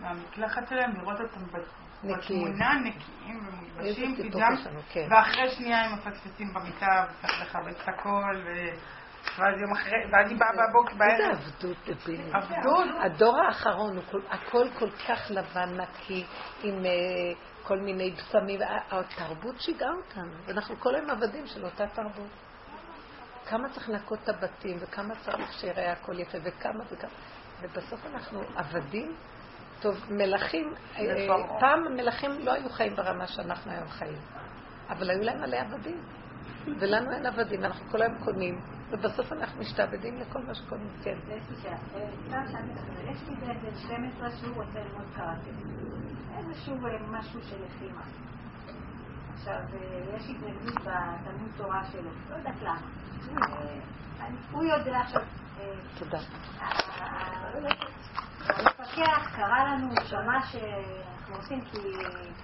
מהמקלחת 0.00 0.68
שלהם, 0.68 0.96
לראות 0.96 1.20
אותם 1.20 1.40
בתמונה 2.02 2.74
נקיים 2.84 3.48
ומולבשים, 3.48 4.16
פיג'ם, 4.16 4.54
כן. 4.92 5.08
ואחרי 5.10 5.50
שנייה 5.50 5.84
הם 5.84 5.92
מפספסים 5.92 6.54
במיטה, 6.54 7.04
וצריך 7.10 7.42
לכבד 7.42 7.72
את 7.82 7.88
הכל, 7.88 8.36
ואז 9.38 9.60
יום 9.60 9.72
אחרי, 9.72 9.98
ואז 10.12 10.30
היא 10.30 10.38
באה 10.38 10.68
בבוקר 10.68 10.94
בערב. 10.94 11.20
איזה 11.20 11.52
עבדות 11.52 11.76
דבילית. 11.86 12.34
עבדות. 12.34 12.88
הדור 13.00 13.40
האחרון, 13.40 13.98
הכל 14.30 14.66
כל 14.78 14.90
כך 14.90 15.30
לבן 15.30 15.80
נקי, 15.80 16.24
עם 16.62 16.84
אה, 16.84 16.90
כל 17.62 17.78
מיני 17.78 18.10
בשמים, 18.10 18.60
התרבות 18.90 19.60
שיגעה 19.60 19.90
אותנו, 19.90 20.32
ואנחנו 20.46 20.76
כל 20.76 20.94
היום 20.94 21.10
עבדים 21.10 21.46
של 21.46 21.64
אותה 21.64 21.86
תרבות. 21.86 22.30
כמה 23.48 23.68
צריך 23.68 23.88
לנקות 23.88 24.18
את 24.24 24.28
הבתים, 24.28 24.76
וכמה 24.80 25.14
צריך 25.14 25.52
שיראה 25.52 25.92
הכל 25.92 26.18
יפה, 26.18 26.38
וכמה 26.44 26.84
וכמה. 26.90 27.10
ובסוף 27.62 28.06
אנחנו 28.06 28.40
עבדים. 28.56 29.14
טוב, 29.80 29.94
מלכים, 30.10 30.74
אה, 30.96 31.26
פעם 31.60 31.96
מלכים 31.96 32.30
לא 32.30 32.52
היו 32.52 32.68
חיים 32.68 32.96
ברמה 32.96 33.26
שאנחנו 33.26 33.72
היום 33.72 33.88
חיים, 33.88 34.18
אבל 34.88 35.10
היו 35.10 35.22
להם 35.22 35.40
מלא 35.40 35.56
עבדים. 35.56 36.00
ולנו 36.78 37.12
אין 37.12 37.26
עבדים, 37.26 37.64
אנחנו 37.64 37.90
כל 37.90 38.02
היום 38.02 38.14
קונים, 38.24 38.60
ובסוף 38.90 39.32
אנחנו 39.32 39.60
משתעבדים 39.60 40.16
לכל 40.16 40.38
מה 40.42 40.54
שקונים. 40.54 40.88
כן. 41.02 41.18
יש 43.12 43.22
לי 43.28 43.34
בן 43.34 43.76
12 43.76 44.30
שהוא 44.30 44.54
רוצה 44.54 44.78
ללמוד 44.78 45.06
קראטה. 45.16 45.50
איזשהו 46.38 46.74
אה, 46.74 46.98
משהו 47.10 47.40
של 47.42 47.56
לחימה. 47.64 48.02
עכשיו, 49.42 49.54
אה, 49.54 50.16
יש 50.16 50.30
התנגדות 50.30 50.74
בתלמוד 50.74 51.50
תורה 51.56 51.82
שלו, 51.92 52.10
לא 52.30 52.36
יודעת 52.36 52.62
למה. 52.62 52.80
אה, 54.20 54.26
הוא 54.50 54.64
יודע 54.64 55.00
עכשיו... 55.00 55.22
תודה. 55.98 56.18
המפקח 58.40 59.36
קרא 59.36 59.64
לנו, 59.64 59.88
שמע 60.04 60.42
שאנחנו 60.42 61.36
עושים, 61.36 61.60
כי 61.60 61.78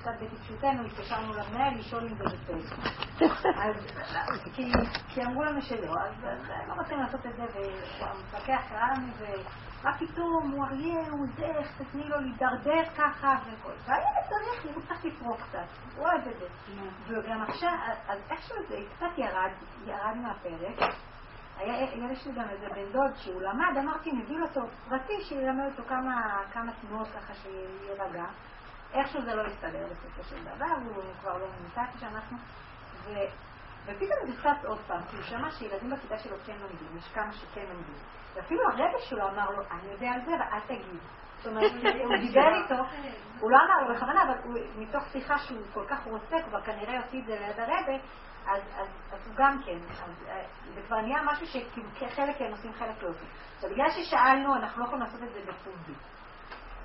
קצת 0.01 0.11
בטיפשותנו 0.22 0.84
התקשרנו 0.86 1.32
למנהל 1.34 1.78
לשאול 1.78 2.05
אם 2.05 2.14
זה 2.14 2.24
בסדר. 2.24 2.59
כי 5.09 5.24
אמרו 5.24 5.44
לנו 5.44 5.62
שלא, 5.62 5.92
אז 6.01 6.24
לא 6.68 6.74
רוצים 6.74 7.01
לעשות 7.01 7.26
את 7.26 7.36
זה, 7.36 7.44
והמפקח 8.01 8.61
קרא 8.68 8.86
לנו 8.96 9.12
מה 9.85 9.99
פתאום, 9.99 10.51
הוא 10.51 10.64
אריה, 10.64 11.11
הוא 11.11 11.26
זה, 11.37 11.45
איך 11.45 11.83
תתני 11.83 12.09
לו 12.09 12.20
להידרדר 12.20 12.85
ככה 12.97 13.37
וכל. 13.47 13.72
והילד 13.85 14.29
צריך, 14.29 14.74
הוא 14.74 14.83
צריך 14.89 15.05
לפרוק 15.05 15.41
קצת, 15.41 15.95
הוא 15.97 16.05
אוהב 16.05 16.29
את 16.29 16.39
זה. 16.39 16.47
וגם 17.07 17.43
עכשיו, 17.43 17.70
אז 18.09 18.18
איכשהו 18.31 18.57
זה 18.68 18.76
קצת 18.97 19.18
ירד, 19.18 19.51
ירד 19.87 20.16
מהפרק. 20.16 20.95
היה, 21.57 22.12
יש 22.12 22.26
לי 22.26 22.33
גם 22.33 22.49
איזה 22.49 22.68
בן 22.68 22.93
דוד 22.93 23.16
שהוא 23.16 23.43
למד, 23.43 23.79
אמרתי, 23.79 24.12
נביא 24.12 24.41
אותו 24.43 24.61
פרטי, 24.89 25.20
שילמד 25.20 25.64
אותו 25.70 25.89
כמה, 25.89 26.43
כמה 26.53 26.72
תנועות 26.72 27.09
ככה 27.09 27.35
שיירגע. 27.35 28.24
איכשהו 28.93 29.22
זה 29.22 29.35
לא 29.35 29.43
הסתדר 29.43 29.87
בסופו 29.91 30.22
של 30.22 30.45
דבר, 30.45 30.74
הוא 30.85 31.03
כבר 31.20 31.39
לא 31.39 31.47
נמצא 31.62 31.83
כשאנחנו... 31.97 32.37
ופתאום 33.89 34.26
זה 34.26 34.43
צץ 34.43 34.64
עוד 34.64 34.78
פעם, 34.86 35.01
כי 35.11 35.16
הוא 35.16 35.24
שמע 35.24 35.51
שילדים 35.51 35.91
בכיתה 35.91 36.18
שלו 36.18 36.36
כן 36.47 36.57
לומדים, 36.61 36.97
יש 36.97 37.09
כמה 37.14 37.32
שכן 37.32 37.64
לומדים. 37.68 37.95
ואפילו 38.34 38.62
הרבי 38.68 38.99
שלו 39.01 39.28
אמר 39.28 39.51
לו, 39.51 39.62
אני 39.70 39.93
יודע 39.93 40.09
על 40.09 40.20
זה 40.24 40.30
ואל 40.30 40.61
תגיד. 40.61 41.01
זאת 41.39 41.47
אומרת, 41.47 41.72
הוא 42.05 42.16
דיבר 42.16 42.49
איתו, 42.62 42.74
הוא 43.41 43.51
לא 43.51 43.57
אמר 43.57 43.89
לו 43.89 43.95
בכוונה, 43.95 44.22
אבל 44.22 44.39
הוא, 44.45 44.55
מתוך 44.76 45.05
שיחה 45.12 45.39
שהוא 45.39 45.62
כל 45.74 45.84
כך 45.89 46.07
רוצה, 46.07 46.36
כבר 46.49 46.61
כנראה 46.61 46.95
יוציא 46.95 47.20
את 47.20 47.26
זה 47.26 47.39
ליד 47.41 47.61
הרבי, 47.61 47.99
אז, 48.47 48.62
אז, 48.76 48.89
אז 49.12 49.26
הוא 49.26 49.34
גם 49.36 49.62
כן, 49.66 49.78
אז, 49.91 50.28
אה, 50.28 50.45
זה 50.74 50.82
כבר 50.86 51.01
נהיה 51.01 51.22
משהו 51.24 51.47
שכאילו 51.47 51.89
חלק 52.14 52.39
כן 52.39 52.51
עושים, 52.51 52.72
חלק 52.72 53.03
לא 53.03 53.09
עושים. 53.09 53.28
עכשיו, 53.55 53.70
בגלל 53.70 53.91
ששאלנו, 53.91 54.55
אנחנו 54.55 54.80
לא 54.80 54.86
יכולים 54.86 55.05
לעשות 55.05 55.22
את 55.22 55.32
זה 55.32 55.41
בפומבי. 55.47 55.95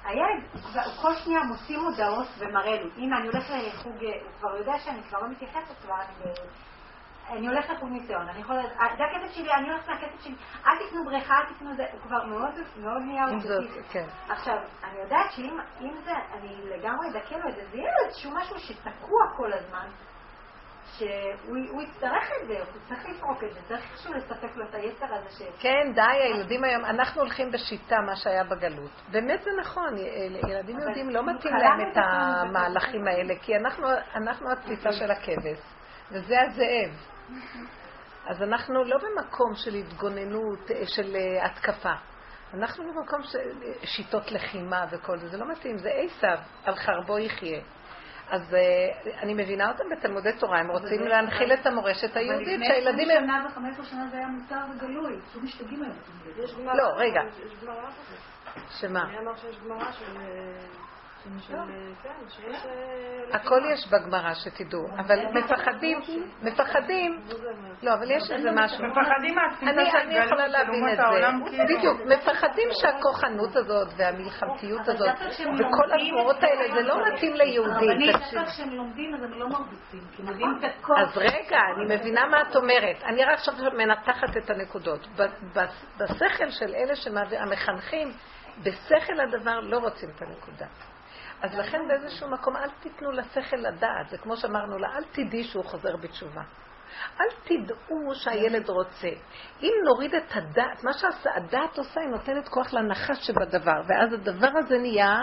הילד, 0.03 0.43
הוא 0.53 1.01
כל 1.01 1.15
שניה 1.15 1.43
מוציא 1.43 1.79
מודעות 1.79 2.27
ומראה 2.37 2.83
לי, 2.83 2.89
הנה 2.97 3.17
אני 3.17 3.27
הולך 3.27 3.45
לחוג, 3.49 4.03
הוא 4.03 4.31
כבר 4.39 4.57
יודע 4.57 4.79
שאני 4.79 5.03
כבר 5.03 5.19
לא 5.19 5.29
מתייחסת 5.29 5.81
כבר, 5.81 5.95
אני 7.29 7.47
הולכת 7.47 7.69
לחוג 7.69 7.89
ניסיון, 7.89 8.29
אני 8.29 8.39
יכולה, 8.39 8.61
זה 8.97 9.03
הכסף 9.03 9.35
שלי, 9.35 9.53
אני 9.53 9.69
הולכת 9.69 9.89
מהכסף 9.89 10.23
שלי, 10.23 10.35
אל 10.67 10.87
תקנו 10.87 11.05
בריכה, 11.05 11.33
אל 11.33 11.53
תקנו 11.53 11.75
זה, 11.75 11.85
הוא 11.91 12.01
כבר 12.01 12.25
מאוד 12.25 12.51
מאוד 12.77 13.01
נהיה 13.01 13.25
אוטוטיסט. 13.25 13.91
כן. 13.91 14.05
עכשיו, 14.29 14.57
אני 14.83 14.99
יודעת 14.99 15.31
שאם 15.31 15.93
זה, 16.03 16.11
אני 16.33 16.55
לגמרי 16.65 17.07
אדכא 17.09 17.35
לו 17.35 17.49
את 17.49 17.55
זה, 17.55 17.61
זה 17.71 17.77
יהיה 17.77 17.91
לו 17.91 18.07
איזשהו 18.07 18.31
משהו 18.31 18.59
שתקוע 18.59 19.21
כל 19.37 19.53
הזמן, 19.53 19.87
שהוא 20.97 21.81
יצטרך 21.81 22.31
את 22.41 22.47
זה, 22.47 22.53
הוא 22.53 22.81
צריך 22.87 23.05
לפרוק 23.09 23.43
את 23.43 23.53
זה, 23.53 23.59
צריך 23.67 23.91
איכשהו 23.91 24.13
לספק 24.13 24.55
לו 24.55 24.65
את 24.69 24.75
היצר 24.75 25.05
הזה 25.15 25.29
ש... 25.29 25.41
כן, 25.59 25.93
די, 25.95 26.01
הילדים 26.01 26.63
היום, 26.63 26.85
אנחנו 26.85 27.21
הולכים 27.21 27.51
בשיטה, 27.51 27.95
מה 28.05 28.15
שהיה 28.15 28.43
בגלות. 28.43 29.01
באמת 29.11 29.41
זה 29.43 29.49
נכון, 29.61 29.97
ילדים 30.49 30.79
יהודים 30.79 31.09
לא 31.09 31.23
מתאים 31.25 31.55
להם 31.55 31.81
את 31.81 31.97
המהלכים 31.97 33.07
האלה, 33.07 33.33
כי 33.41 33.55
אנחנו 34.15 34.51
התפיסה 34.51 34.91
של 34.91 35.11
הכבש, 35.11 35.59
וזה 36.11 36.41
הזאב. 36.41 37.12
אז 38.25 38.43
אנחנו 38.43 38.83
לא 38.83 38.97
במקום 38.97 39.55
של 39.55 39.73
התגוננות, 39.73 40.71
של 40.85 41.15
אה, 41.15 41.45
התקפה. 41.45 41.93
אנחנו 42.53 42.83
במקום 42.83 43.23
של 43.23 43.63
אה, 43.63 43.87
שיטות 43.87 44.31
לחימה 44.31 44.85
וכל 44.91 45.17
זה, 45.17 45.27
זה 45.27 45.37
לא 45.37 45.51
מתאים, 45.51 45.77
זה 45.77 45.89
עשיו, 45.89 46.37
על 46.65 46.75
חרבו 46.75 47.19
יחיה. 47.19 47.61
אז 48.29 48.55
אני 49.21 49.33
מבינה 49.33 49.71
אותם 49.71 49.83
בתלמודי 49.91 50.33
תורה, 50.39 50.59
הם 50.59 50.71
רוצים 50.71 51.01
להנחיל 51.01 51.53
את 51.53 51.65
המורשת 51.65 52.15
היהודית, 52.15 52.61
שהילדים 52.67 53.09
הם... 53.09 53.29
אבל 53.29 53.47
לפני 53.47 53.69
20 53.69 53.83
שנה 53.83 53.83
ו-15 53.83 53.89
שנה 53.89 54.07
זה 54.11 54.17
היה 54.17 54.27
מותר 54.27 54.55
וגלוי, 54.75 55.21
פשוט 55.29 55.43
משתגעים 55.43 55.83
היום. 55.83 56.67
לא, 56.77 56.87
רגע. 56.97 57.21
שמה? 58.69 59.03
אני 59.03 59.19
אמר 59.19 59.35
שיש 59.35 59.57
גמרא 59.65 59.91
של... 59.91 60.17
של... 61.47 61.53
כן, 62.03 62.09
שיש... 62.29 62.65
אה, 62.65 63.35
הכל 63.35 63.61
יש 63.73 63.87
בגמרא, 63.91 64.33
שתדעו, 64.33 64.87
אבל 64.97 65.25
מפחדים, 65.33 65.99
מפחדים, 66.41 67.21
לא, 67.83 67.93
אבל 67.93 68.11
יש 68.11 68.31
איזה 68.31 68.49
משהו. 68.51 68.85
מפחדים 68.85 69.35
מהתפיסה 69.35 69.71
אני 69.71 69.91
של 69.91 69.97
אני 69.97 70.13
גלות, 70.15 70.29
של 70.29 70.47
להבין 70.47 70.83
אומות 70.83 70.99
העולם, 70.99 71.43
זה. 71.43 71.49
כאילו. 71.49 71.77
בדיוק, 71.77 71.97
מפחדים 72.05 72.69
שהכוחנות 72.71 73.55
הזאת 73.55 73.87
והמלחמתיות 73.97 74.87
הזאת 74.87 75.09
וכל 75.59 75.93
השמועות 75.95 76.43
האלה, 76.43 76.73
זה 76.73 76.81
לא 76.81 77.07
מתאים 77.07 77.33
ליהודי. 77.35 77.71
רבנית, 77.71 78.15
תקשיב. 78.15 78.39
דווקא 78.39 78.51
כשהם 78.51 78.69
לומדים 78.69 79.15
אז 79.15 79.23
הם 79.23 79.31
לא 79.33 79.47
מרביצים, 79.49 80.01
כי 80.15 80.21
הם 80.21 80.27
יודעים 80.27 80.57
את 80.59 80.63
הכוח. 80.79 80.97
אז 80.99 81.17
רגע, 81.17 81.59
אני 81.75 81.95
מבינה 81.95 82.25
מה 82.25 82.41
את 82.41 82.55
אומרת. 82.55 83.03
אני 83.03 83.23
רק 83.23 83.33
עכשיו 83.33 83.53
מנתחת 83.77 84.37
את 84.37 84.49
הנקודות. 84.49 85.07
ב- 85.07 85.57
ב- 85.59 85.65
בשכל 85.97 86.49
של 86.49 86.75
אלה 86.75 86.95
שהמחנכים, 86.95 88.11
בשכל 88.63 89.19
הדבר 89.19 89.59
לא 89.59 89.77
רוצים 89.77 90.09
את 90.15 90.21
הנקודה. 90.21 90.65
אז 91.43 91.55
לכן 91.55 91.87
באיזשהו 91.87 92.29
מקום 92.29 92.57
אל 92.57 92.69
תיתנו 92.79 93.11
לשכל 93.11 93.55
לדעת. 93.55 94.09
זה 94.09 94.17
כמו 94.17 94.37
שאמרנו 94.37 94.77
לה, 94.77 94.87
אל 94.95 95.03
תדעי 95.11 95.43
שהוא 95.43 95.65
חוזר 95.65 95.95
בתשובה. 95.97 96.41
אל 97.21 97.27
תדעו 97.43 98.15
שהילד 98.15 98.69
רוצה. 98.69 99.09
אם 99.61 99.73
נוריד 99.85 100.15
את 100.15 100.31
הדעת, 100.35 100.83
מה 100.83 100.91
שהדעת 100.93 101.77
עושה, 101.77 102.01
היא 102.01 102.09
נותנת 102.09 102.47
כוח 102.47 102.73
לנחש 102.73 103.27
שבדבר, 103.27 103.81
ואז 103.87 104.13
הדבר 104.13 104.49
הזה 104.59 104.77
נהיה 104.77 105.19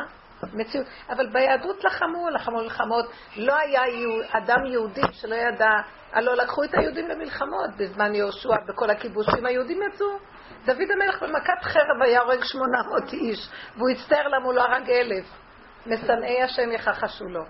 מציאות. 0.55 0.87
אבל 1.11 1.27
ביהדות 1.33 1.85
לחמו, 1.85 2.31
לחמו 2.31 2.57
מלחמות. 2.57 3.05
לא 3.37 3.57
היה 3.57 3.83
אדם 4.31 4.67
יהודי 4.67 5.03
שלא 5.13 5.35
ידע, 5.35 5.71
הלוא 6.13 6.35
לקחו 6.35 6.65
את 6.65 6.75
היהודים 6.75 7.09
למלחמות 7.09 7.71
בזמן 7.77 8.15
יהושע, 8.15 8.57
בכל 8.69 8.91
הכיבושים. 8.91 9.47
היהודים 9.47 9.81
יצאו. 9.83 10.19
דוד 10.65 10.91
המלך 10.93 11.23
במכת 11.23 11.63
חרב 11.63 12.03
היה 12.03 12.21
הורג 12.21 12.43
800 12.43 13.13
איש, 13.13 13.51
והוא 13.77 13.91
הצטער 13.91 14.29
למה 14.29 14.45
הוא 14.45 14.55
לא 14.55 14.63
הרג 14.63 14.91
אלף. 14.91 15.50
משנאי 15.87 16.43
השם 16.43 16.73
יכחשו 16.73 17.25
לו. 17.29 17.45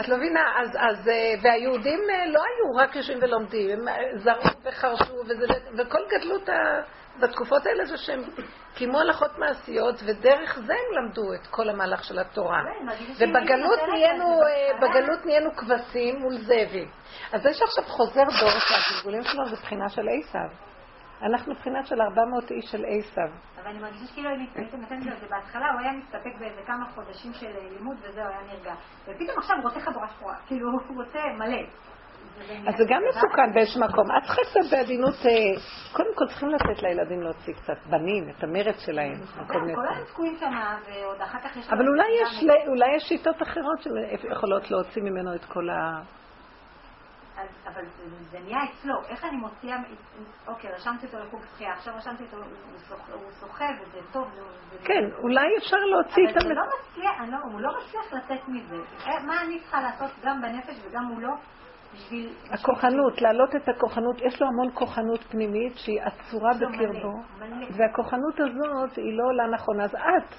את 0.00 0.08
לא 0.08 0.16
מבינה, 0.16 0.40
אז, 0.60 0.68
אז, 0.78 1.08
אה, 1.08 1.34
והיהודים 1.42 2.00
אה, 2.10 2.26
לא 2.26 2.40
היו 2.40 2.76
רק 2.76 2.96
יושבים 2.96 3.18
ולומדים, 3.22 3.70
הם 3.70 3.88
אה, 3.88 3.94
זרעו 4.14 4.50
וחרשו, 4.64 5.14
וזה, 5.28 5.46
וכל 5.78 5.98
גדלות 6.08 6.48
ה... 6.48 6.52
בתקופות 7.20 7.66
האלה 7.66 7.86
זה 7.86 7.96
שהם 7.96 8.22
קיימו 8.74 8.98
הלכות 8.98 9.38
מעשיות, 9.38 9.94
ודרך 10.06 10.58
זה 10.66 10.72
הם 10.72 11.04
למדו 11.04 11.34
את 11.34 11.46
כל 11.46 11.68
המהלך 11.68 12.04
של 12.04 12.18
התורה. 12.18 12.62
כן, 12.64 12.86
ובגלות 13.14 13.78
נהיינו, 13.88 14.40
בגלות 14.82 15.26
נהיינו 15.26 15.56
כבשים 15.56 16.16
מול 16.16 16.34
זאבים. 16.38 16.88
אז 17.32 17.42
זה 17.42 17.54
שעכשיו 17.54 17.84
חוזר 17.84 18.24
דור 18.40 18.50
שהגלגולים 18.58 19.22
שלו 19.22 19.48
זה 19.48 19.56
בחינה 19.56 19.88
של 19.88 20.02
עשיו. 20.08 20.70
אנחנו 21.22 21.54
בחינה 21.54 21.84
של 21.84 22.00
400 22.00 22.50
איש 22.50 22.64
של 22.64 22.84
עשיו. 22.88 23.28
אבל 23.62 23.70
אני 23.70 23.78
מרגישה 23.78 24.06
שכאילו 24.06 24.28
הייתם 24.28 24.80
נותנת 24.80 25.06
לו 25.06 25.12
את 25.12 25.20
זה 25.20 25.26
בהתחלה, 25.30 25.72
הוא 25.72 25.80
היה 25.80 25.92
מסתפק 25.92 26.38
באיזה 26.38 26.60
כמה 26.66 26.84
חודשים 26.94 27.32
של 27.32 27.50
לימוד 27.78 27.96
וזהו, 28.02 28.24
היה 28.26 28.40
נרגע. 28.52 28.74
ופתאום 29.02 29.38
עכשיו 29.38 29.56
הוא 29.56 29.64
רוצה 29.64 29.80
חבורה 29.80 30.08
שחורה, 30.08 30.34
כאילו 30.46 30.70
הוא 30.70 31.02
רוצה 31.02 31.18
מלא. 31.38 31.62
אז 32.66 32.74
זה 32.76 32.84
גם 32.88 33.02
מסוכן 33.08 33.52
באיזשהו 33.54 33.80
מקום. 33.80 34.06
את 34.16 34.22
צריכה 34.22 34.42
קצת 34.42 34.70
בעדינות, 34.70 35.14
אה, 35.14 35.62
קודם 35.92 36.14
כל 36.14 36.26
צריכים 36.26 36.48
לתת 36.48 36.82
לילדים 36.82 37.22
להוציא 37.22 37.54
קצת 37.54 37.86
בנים, 37.86 38.28
את 38.30 38.44
המרץ 38.44 38.78
שלהם. 38.86 39.14
כל. 39.46 39.52
היום 39.54 40.04
תקועים 40.06 40.36
שם, 40.40 40.52
ועוד 40.86 41.20
אחר 41.20 41.38
כך 41.38 41.56
יש... 41.56 41.68
אבל 41.68 41.88
אולי 42.68 42.96
יש 42.96 43.02
שיטות 43.08 43.42
אחרות 43.42 43.82
שיכולות 43.82 44.70
להוציא 44.70 45.02
ממנו 45.02 45.34
את 45.34 45.44
כל 45.44 45.70
ה... 45.70 46.02
אבל 47.66 47.82
זה- 48.30 48.38
נהיה 48.40 48.58
אצלו, 48.64 48.94
איך 49.08 49.24
אני 49.24 49.36
מוציאה, 49.36 49.76
אוקיי, 50.46 50.70
רשמתי 50.72 51.06
אותו 51.06 51.18
לחוג 51.18 51.40
שחייה, 51.54 51.72
עכשיו 51.72 51.94
רשמתי 51.96 52.24
אותו, 52.24 52.36
הוא 53.12 53.30
שוחה 53.40 53.64
וזה 53.82 53.98
טוב, 54.12 54.28
זה- 54.70 54.78
כן, 54.84 55.04
אולי 55.18 55.46
אפשר 55.58 55.76
להוציא 55.76 56.24
את 56.30 56.36
אבל 56.36 56.40
זה 56.42 56.50
המ... 56.50 56.56
לא 56.56 56.62
מצליח, 56.80 57.20
לא, 57.32 57.36
הוא 57.52 57.60
לא 57.60 57.70
מצליח 57.78 58.12
לצאת 58.12 58.48
מזה. 58.48 58.76
אה, 59.06 59.22
מה 59.26 59.42
אני 59.42 59.60
צריכה 59.60 59.80
לעשות 59.80 60.10
גם 60.24 60.42
בנפש 60.42 60.80
וגם 60.84 61.04
מולו 61.04 61.32
בשביל... 61.94 62.32
הכוחנות, 62.50 63.22
להעלות 63.22 63.56
את 63.56 63.68
הכוחנות, 63.68 64.16
יש 64.20 64.40
לו 64.42 64.46
המון 64.48 64.70
כוחנות 64.74 65.20
פנימית 65.30 65.72
שהיא 65.76 66.00
אצורה 66.02 66.50
לו 66.60 66.68
בקרבו. 66.68 67.22
והכוחנות 67.76 68.34
הזאת 68.40 68.96
היא 68.96 69.18
לא 69.18 69.24
עולה 69.24 69.46
נכון. 69.46 69.80
אז 69.80 69.94
את, 69.94 70.34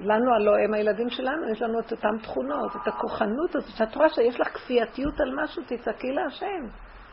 לנו 0.00 0.34
הלא 0.34 0.52
הם 0.64 0.74
הילדים 0.74 1.10
שלנו, 1.10 1.48
יש 1.52 1.62
לנו 1.62 1.80
את 1.80 1.92
אותן 1.92 2.18
תכונות, 2.22 2.76
את 2.76 2.88
הכוחנות 2.88 3.56
הזאת, 3.56 3.76
שאת 3.76 3.94
רואה 3.94 4.08
שיש 4.08 4.40
לך 4.40 4.48
כפייתיות 4.48 5.20
על 5.20 5.34
משהו, 5.44 5.62
תצעקי 5.62 6.12
להשם. 6.12 6.66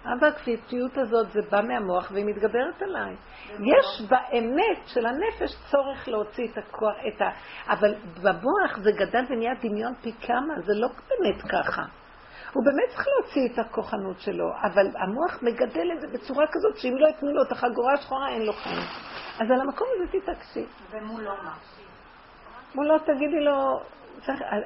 אבא, 0.06 0.28
הכפייתיות 0.28 0.98
הזאת 0.98 1.32
זה 1.32 1.40
בא 1.52 1.62
מהמוח 1.62 2.12
והיא 2.12 2.26
מתגברת 2.26 2.82
עליי. 2.82 3.16
יש 3.50 4.10
באמת 4.10 4.88
של 4.88 5.06
הנפש 5.06 5.56
צורך 5.72 6.08
להוציא 6.08 6.48
את 6.52 6.58
הכוח, 6.58 6.94
את 7.08 7.22
ה... 7.22 7.30
אבל 7.74 7.96
במוח 8.24 8.78
זה 8.78 8.92
גדל 8.92 9.24
ונהיה 9.30 9.54
דמיון 9.62 9.94
פי 10.02 10.12
כמה, 10.22 10.54
זה 10.66 10.74
לא 10.76 10.88
באמת 10.88 11.42
ככה. 11.42 11.82
הוא 12.54 12.64
באמת 12.66 12.90
צריך 12.90 13.08
להוציא 13.08 13.54
את 13.54 13.60
הכוחנות 13.60 14.20
שלו, 14.20 14.46
אבל 14.64 14.88
המוח 14.98 15.44
מגדל 15.44 15.92
את 15.94 16.02
זה 16.02 16.08
בצורה 16.08 16.46
כזאת 16.48 16.78
שאם 16.78 16.98
לא 16.98 17.08
יתנו 17.08 17.34
לו 17.34 17.44
את 17.44 17.52
החגורה 17.52 17.94
השחורה 17.94 18.30
אין 18.30 18.46
לו 18.46 18.54
חיים. 18.54 18.84
אז 19.40 19.52
על 19.52 19.62
המקום 19.62 19.88
הזה 19.96 20.20
תתעקשי. 20.20 20.66
ומולו 20.92 21.32
מה? 21.44 21.54
מולו 22.76 23.00
תגידי 23.00 23.40
לו, 23.40 23.80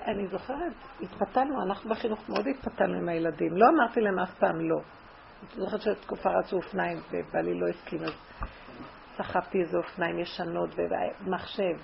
אני 0.07 0.27
זוכרת, 0.27 0.73
התפתלנו, 1.01 1.63
אנחנו 1.63 1.89
בחינוך 1.89 2.29
מאוד 2.29 2.47
התפתלנו 2.47 2.97
עם 2.97 3.09
הילדים, 3.09 3.57
לא 3.57 3.65
אמרתי 3.69 4.01
להם 4.01 4.19
אף 4.19 4.33
פעם 4.39 4.61
לא. 4.61 4.77
אני 5.55 5.65
זוכרת 5.65 5.81
שתקופה 5.81 6.29
רצו 6.29 6.55
אופניים 6.55 6.97
ובעלי 7.11 7.59
לא 7.59 7.67
הסכים, 7.67 8.03
אז 8.03 8.13
סחבתי 9.17 9.61
איזה 9.61 9.77
אופניים 9.77 10.19
ישנות 10.19 10.69
ומחשב, 10.77 11.77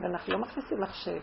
ואנחנו 0.00 0.32
לא 0.32 0.38
מכניסים 0.38 0.80
מחשב. 0.80 1.20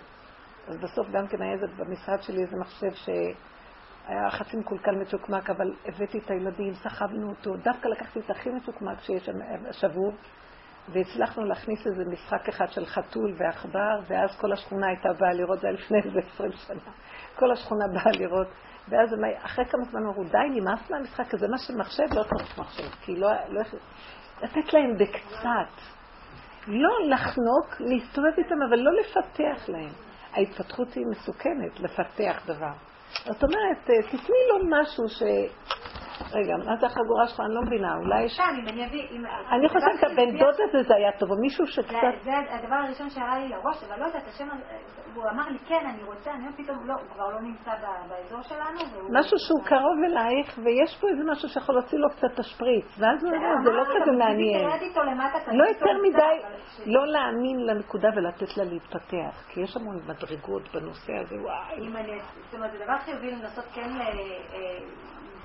אז 0.68 0.78
בסוף 0.78 1.08
גם 1.12 1.28
כן 1.28 1.42
היה 1.42 1.56
במשרד 1.78 2.22
שלי 2.22 2.42
איזה 2.42 2.58
מחשב 2.58 2.94
שהיה 2.94 4.30
חצי 4.30 4.58
מקולקל 4.58 4.96
מצ'וקמק, 4.96 5.50
אבל 5.50 5.74
הבאתי 5.86 6.18
את 6.18 6.32
הילדים, 6.32 6.74
סחבנו 6.74 7.30
אותו, 7.30 7.58
דווקא 7.58 7.88
לקחתי 7.88 8.20
את 8.20 8.30
הכי 8.30 8.50
מצ'וקמק 8.50 9.02
שיש 9.02 9.26
שם 9.26 9.38
שבור, 9.72 10.12
והצלחנו 10.94 11.46
להכניס 11.46 11.88
איזה 11.88 12.04
משחק 12.06 12.50
אחד 12.50 12.66
של 12.70 12.86
חתול 12.86 13.34
ועכבר, 13.38 14.00
ואז 14.08 14.38
כל 14.42 14.54
השכונה 14.54 14.88
הייתה 14.88 15.10
באה 15.20 15.34
לראות, 15.34 15.60
זה 15.60 15.68
היה 15.68 15.76
לפני 15.76 15.98
איזה 16.06 16.20
עשרים 16.34 16.52
שנה, 16.52 16.92
כל 17.36 17.52
השכונה 17.52 17.86
באה 17.94 18.12
לראות, 18.12 18.48
ואז 18.90 19.14
הם, 19.14 19.20
אחרי 19.46 19.66
כמה 19.66 19.84
זמן 19.84 20.02
אמרו, 20.06 20.24
די, 20.24 20.60
נמאס 20.60 20.92
מהמשחק 20.92 21.34
הזה, 21.34 21.48
מה 21.48 21.58
שמחשב, 21.58 22.14
לא 22.14 22.24
צריך 22.24 22.60
מחשב, 22.60 22.90
כי 23.02 23.16
לא, 23.16 23.30
לא, 23.50 23.62
לתת 24.42 24.74
להם 24.74 24.98
בקצת, 24.98 25.82
לא 26.68 26.90
לחנוק, 27.10 27.76
להסתובב 27.80 28.34
איתם, 28.38 28.56
אבל 28.70 28.80
לא 28.80 28.92
לפתח 29.00 29.70
להם. 29.70 29.92
ההתפתחות 30.34 30.94
היא 30.94 31.06
מסוכנת, 31.12 31.80
לפתח 31.80 32.42
דבר. 32.46 32.89
זאת 33.26 33.44
אומרת, 33.44 33.78
תתני 34.10 34.42
לו 34.50 34.82
משהו 34.82 35.10
ש... 35.10 35.24
רגע, 36.34 36.54
מה 36.66 36.76
זה 36.76 36.86
החגורה 36.86 37.28
שלך? 37.28 37.40
אני 37.40 37.56
לא 37.56 37.62
מבינה, 37.62 37.96
אולי 37.96 38.24
יש... 38.24 38.40
אני 38.40 38.86
אביא... 38.86 39.04
אני 39.52 39.70
חושבת 39.70 40.00
שהבן 40.02 40.38
דוד 40.38 40.56
הזה 40.70 40.84
זה 40.88 40.96
היה 40.96 41.12
טוב, 41.12 41.32
או 41.32 41.36
מישהו 41.42 41.68
שקצת... 41.68 42.14
זה 42.24 42.32
הדבר 42.50 42.76
הראשון 42.76 43.10
שעלה 43.10 43.38
לי 43.38 43.48
לראש, 43.50 43.84
אבל 43.84 44.00
לא 44.00 44.06
יודעת, 44.06 44.28
השם, 44.28 44.48
הוא 45.16 45.24
אמר 45.30 45.48
לי, 45.50 45.58
כן, 45.68 45.86
אני 45.86 46.04
רוצה, 46.04 46.32
אני 46.32 46.64
פתאום 46.64 46.88
לא, 46.88 46.94
הוא 46.94 47.10
כבר 47.14 47.30
לא 47.30 47.42
נמצא 47.42 47.72
באזור 48.10 48.42
שלנו. 48.42 48.80
משהו 49.10 49.38
שהוא 49.40 49.64
קרוב 49.66 49.98
אלייך, 50.06 50.60
ויש 50.64 50.98
פה 51.02 51.08
איזה 51.10 51.24
משהו 51.32 51.50
שיכול 51.50 51.76
להוציא 51.76 51.98
לו 51.98 52.10
קצת 52.10 52.40
תשפריץ, 52.40 52.86
ואז 53.00 53.24
הוא 53.24 53.34
אומר, 53.36 53.56
זה 53.64 53.72
לא 53.72 53.84
כזה 53.84 54.12
מעניין. 54.12 54.70
לא 55.48 55.64
יותר 55.64 55.94
מדי, 56.04 56.36
לא 56.86 57.08
להאמין 57.08 57.66
לנקודה 57.66 58.10
ולתת 58.16 58.58
לה 58.58 58.64
להתפתח, 58.64 59.48
כי 59.48 59.62
יש 59.62 59.76
המון 59.78 60.00
מדרגות 60.08 60.64
בנושא 60.74 61.14
הזה, 61.14 61.36
וואי. 61.36 61.90
זאת 62.46 62.54
אומרת, 62.54 62.72
זה 62.72 62.78
דבר 62.86 62.99
חיובי 63.00 63.32
לנסות 63.32 63.66
כן 63.74 63.90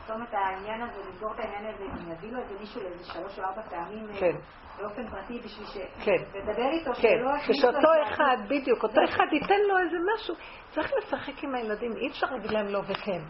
לסתום 0.05 0.22
את 0.22 0.34
העניין 0.34 0.82
הזה, 0.82 1.00
לסגור 1.11 1.32
את 1.34 1.38
העניין 1.38 1.74
הזה, 1.74 1.84
אם 1.84 2.12
יביא 2.12 2.32
לו 2.32 2.38
איזה 2.38 2.55
מישהו 2.61 2.82
לאיזה 2.82 3.05
שלוש 3.05 3.38
או 3.38 3.44
ארבע 3.44 3.62
פעמים 3.62 4.07
כן. 4.20 4.36
באופן 4.78 5.09
פרטי 5.11 5.38
בשביל 5.38 5.66
ש... 5.66 5.76
כן. 6.05 6.38
לדבר 6.38 6.68
איתו, 6.72 6.94
כן, 6.94 7.00
שלא 7.00 7.32
לו 7.32 7.40
כשאותו 7.40 7.78
את 7.78 8.12
אחד, 8.12 8.36
בדיוק, 8.48 8.82
אותו 8.82 9.00
אחד 9.05 9.26
ייתן 9.32 9.61
לו 9.68 9.78
איזה 9.78 9.96
משהו. 10.14 10.34
צריך 10.70 10.92
לשחק 10.98 11.44
עם 11.44 11.55
הילדים, 11.55 11.92
אי 11.96 12.09
אפשר 12.09 12.26
להגיד 12.26 12.50
להם 12.50 12.66
לא 12.66 12.78
וכן. 12.78 13.22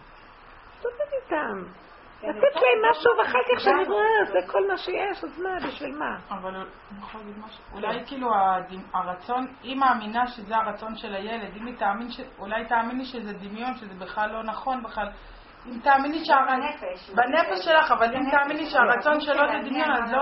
תעבוד 0.83 1.23
איתם. 1.23 1.65
לתת 2.29 2.55
להם 2.55 2.91
משהו, 2.91 3.13
לא 3.17 3.23
ואחר 3.23 3.39
כך 3.57 3.89
רואה, 3.89 4.25
זה 4.33 4.53
כל 4.53 4.69
מה 4.69 4.79
שיש, 4.79 5.25
אז 5.25 5.41
מה, 5.43 5.69
בשביל 5.69 5.99
מה? 5.99 6.17
אבל 6.31 6.57
אני 6.57 6.65
יכולה 6.99 7.25
להגיד 7.25 7.45
משהו? 7.45 7.65
אולי 7.73 8.07
כאילו 8.07 8.29
הרצון, 8.95 9.47
היא 9.63 9.77
מאמינה 9.77 10.27
שזה 10.27 10.57
הרצון 10.57 10.97
של 10.97 11.15
הילד, 11.15 11.57
אם 11.57 11.67
היא 11.67 11.77
תאמין, 11.79 12.11
ש- 12.11 12.21
אולי 12.39 12.65
תאמיני 12.67 13.05
שזה 13.05 13.33
דמיון, 13.33 13.75
שזה 13.75 13.95
בכלל 13.99 14.31
לא 14.33 14.43
נכון 14.43 14.83
בכלל. 14.83 15.09
אם 15.67 15.79
תאמיני 15.83 16.25
שה... 16.25 16.37
בנפש. 16.49 17.11
בנפש 17.11 17.65
שלך, 17.65 17.93
אבל 17.93 18.15
אם. 18.17 18.31
תאמיני 18.31 18.67
שהרצון 18.71 19.21
שלו 19.21 19.35
זה 19.53 19.69
דמיון, 19.69 19.91
אז 19.93 20.11
לא 20.13 20.19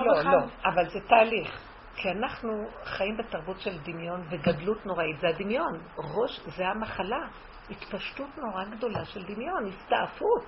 לא 0.00 0.06
לא, 0.06 0.18
בכלל. 0.20 0.32
לא, 0.32 0.38
אבל 0.64 0.84
זה 0.88 0.98
תהליך. 1.08 1.60
כי 1.96 2.08
אנחנו 2.10 2.50
חיים 2.84 3.16
בתרבות 3.16 3.60
של 3.60 3.78
דמיון 3.78 4.22
וגדלות 4.30 4.86
נוראית, 4.86 5.20
זה 5.20 5.28
הדמיון. 5.28 5.78
ראש, 5.98 6.40
זה 6.46 6.64
המחלה. 6.68 7.26
התפשטות 7.70 8.38
נורא 8.38 8.64
גדולה 8.64 9.04
של 9.04 9.22
דמיון, 9.22 9.66
הסתעפות. 9.66 10.44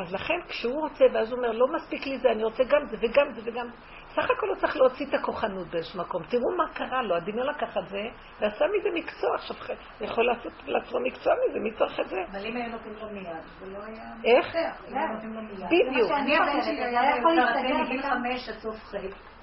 אז 0.00 0.14
לכן 0.14 0.40
כשהוא 0.48 0.80
רוצה, 0.80 1.04
ואז 1.12 1.32
הוא 1.32 1.38
אומר, 1.38 1.52
לא 1.52 1.66
מספיק 1.76 2.06
לי 2.06 2.18
זה, 2.18 2.30
אני 2.30 2.44
רוצה 2.44 2.64
גם 2.64 2.86
זה 2.86 2.96
וגם 3.00 3.32
זה 3.32 3.40
וגם... 3.44 3.66
סך 4.14 4.30
הכל 4.30 4.48
הוא 4.48 4.56
צריך 4.56 4.76
להוציא 4.76 5.06
את 5.06 5.14
הכוחנות 5.14 5.66
באיזשהו 5.66 6.00
מקום. 6.00 6.22
תראו 6.22 6.56
מה 6.56 6.64
קרה 6.74 7.02
לו, 7.02 7.16
הדמיון 7.16 7.46
לקח 7.46 7.76
את 7.78 7.88
זה, 7.88 8.02
ועשה 8.40 8.64
מזה 8.66 8.88
מקצוע. 8.94 9.34
עכשיו, 9.34 9.56
הוא 9.98 10.06
יכול 10.06 10.26
לעשות 10.26 10.52
לעצמו 10.66 11.00
מקצוע 11.00 11.32
מזה, 11.48 11.58
מי 11.58 11.72
צריך 11.72 12.00
את 12.00 12.08
זה? 12.08 12.16
אבל 12.32 12.46
אם 12.46 12.56
היו 12.56 12.68
נותנים 12.70 12.94
לו 13.00 13.08
מיד, 13.12 13.26
זה 13.60 13.66
לא 13.72 13.78
היה... 13.84 14.04
איך? 14.24 14.56
בדיוק. 15.66 16.10
אני 16.12 16.36
חושבת, 16.60 16.78
היה 16.78 17.16
יכול 17.18 17.34
להסתדר 17.34 17.76
מגיל 17.82 18.02
חמש 18.02 18.48
עד 18.48 18.58
סוף 18.58 18.76
ח'. 18.76 18.94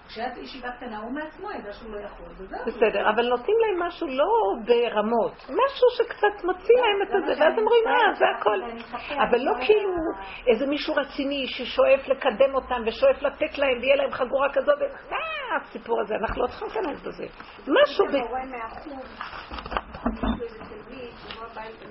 כשאת 0.08 0.38
ישיבה 0.38 0.72
קטנה, 0.72 1.00
הוא 1.00 1.12
מעצמו 1.12 1.52
ידע 1.52 1.74
שהוא 1.74 1.92
לא 1.92 2.00
יכול, 2.00 2.26
וזהו. 2.38 2.66
בסדר, 2.66 3.10
אבל 3.10 3.30
נותנים 3.30 3.58
להם 3.62 3.88
משהו 3.88 4.08
לא 4.08 4.26
ברמות, 4.66 5.34
משהו 5.44 5.88
שקצת 5.98 6.44
מוציא 6.44 6.76
להם 6.76 7.02
את 7.04 7.10
הזה, 7.14 7.42
ואז 7.42 7.54
הם 7.54 7.60
אומרים, 7.60 7.84
אה, 7.88 8.14
זה 8.14 8.26
הכל. 8.38 8.62
אבל 9.30 9.40
לא 9.40 9.54
כאילו 9.66 9.90
איזה 10.48 10.68
מישהו 10.68 10.94
רציני 10.96 11.48
ששואף 11.48 12.08
לקדם 12.08 12.56
אותם 12.56 12.82
ושואף 12.86 13.22
לתת 13.22 13.58
להם 13.58 13.78
ויהיה 13.82 13.96
להם 13.96 14.12
חגורה 14.12 14.48
כזאת, 14.54 14.82
אה, 15.12 15.18
הסיפור 15.62 16.02
הזה, 16.02 16.16
אנחנו 16.16 16.42
לא 16.42 16.48
צריכים 16.48 16.68
להיכנס 16.68 17.02
בזה. 17.02 17.26
משהו 17.68 18.06
ב... 18.06 18.12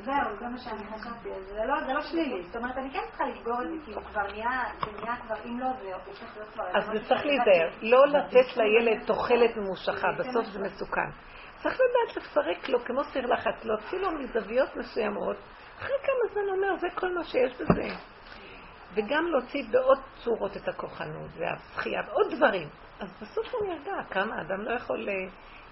זהו, 0.04 0.36
זה 0.38 0.48
מה 0.48 0.58
שאני 0.58 0.84
חשבתי, 0.84 1.28
זה 1.40 1.64
לא, 1.66 1.84
זה 1.86 1.92
לא 1.92 2.00
שלילי, 2.00 2.42
זאת 2.42 2.56
אומרת, 2.56 2.76
אני 2.76 2.90
כן 2.90 3.00
צריכה 3.08 3.24
לסגור 3.24 3.62
את 3.62 3.68
זה, 3.68 3.76
כי 3.84 3.94
הוא 3.94 4.02
כבר 4.02 4.22
נהיה, 4.22 4.62
זה 4.80 5.00
נהיה 5.00 5.16
כבר, 5.16 5.34
אם 5.44 5.60
לא, 5.60 5.66
זה 5.82 5.94
הופך 5.94 6.36
להיות 6.36 6.48
כבר... 6.54 6.64
אז 6.74 6.86
זה 6.86 7.08
צריך 7.08 7.26
להיזהר, 7.26 7.70
לא 7.82 8.06
לתת 8.06 8.56
לילד 8.56 9.06
תוחלת 9.06 9.56
ממושכה, 9.56 10.08
בסוף 10.18 10.46
זה 10.46 10.58
מסוכן. 10.58 11.10
צריך 11.62 11.74
לדעת 11.74 12.16
לפרק 12.16 12.68
לו 12.68 12.84
כמו 12.84 13.04
סיר 13.04 13.26
לחץ, 13.26 13.64
להוציא 13.64 13.98
לו 13.98 14.10
מזוויות 14.12 14.76
מסוימות, 14.76 15.36
אחרי 15.78 15.96
כמה 16.02 16.32
זמן 16.32 16.56
אומר, 16.56 16.76
זה 16.76 16.86
כל 16.94 17.14
מה 17.14 17.24
שיש 17.24 17.52
בזה. 17.54 17.88
וגם 18.94 19.26
להוציא 19.26 19.64
בעוד 19.70 19.98
צורות 20.24 20.56
את 20.56 20.68
הכוחנות 20.68 21.30
והזכייה 21.38 22.00
ועוד 22.06 22.34
דברים. 22.36 22.68
אז 23.00 23.12
בסוף 23.22 23.54
הוא 23.54 23.68
נרגע, 23.68 23.92
כמה 24.10 24.40
אדם 24.40 24.60
לא 24.60 24.72
יכול... 24.72 25.08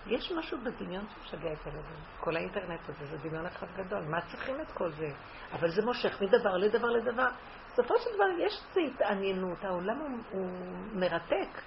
יש 0.06 0.32
משהו 0.32 0.58
בדמיון 0.58 1.04
שמשגע 1.08 1.52
את 1.52 1.66
הילדים. 1.66 1.96
כל 2.20 2.36
האינטרנט 2.36 2.80
הזה 2.88 3.06
זה 3.06 3.28
דמיון 3.28 3.46
אחד 3.46 3.66
גדול. 3.76 4.02
מה 4.02 4.20
צריכים 4.20 4.60
את 4.60 4.72
כל 4.72 4.90
זה? 4.90 5.08
אבל 5.52 5.70
זה 5.70 5.82
מושך 5.84 6.22
מדבר 6.22 6.56
לדבר 6.56 6.88
לדבר. 6.88 7.28
בסופו 7.72 7.94
של 7.98 8.10
דבר 8.14 8.24
יש 8.38 8.52
איזו 8.68 8.80
התעניינות, 8.94 9.64
העולם 9.64 9.98
הוא, 9.98 10.18
הוא 10.30 10.50
מרתק. 10.92 11.62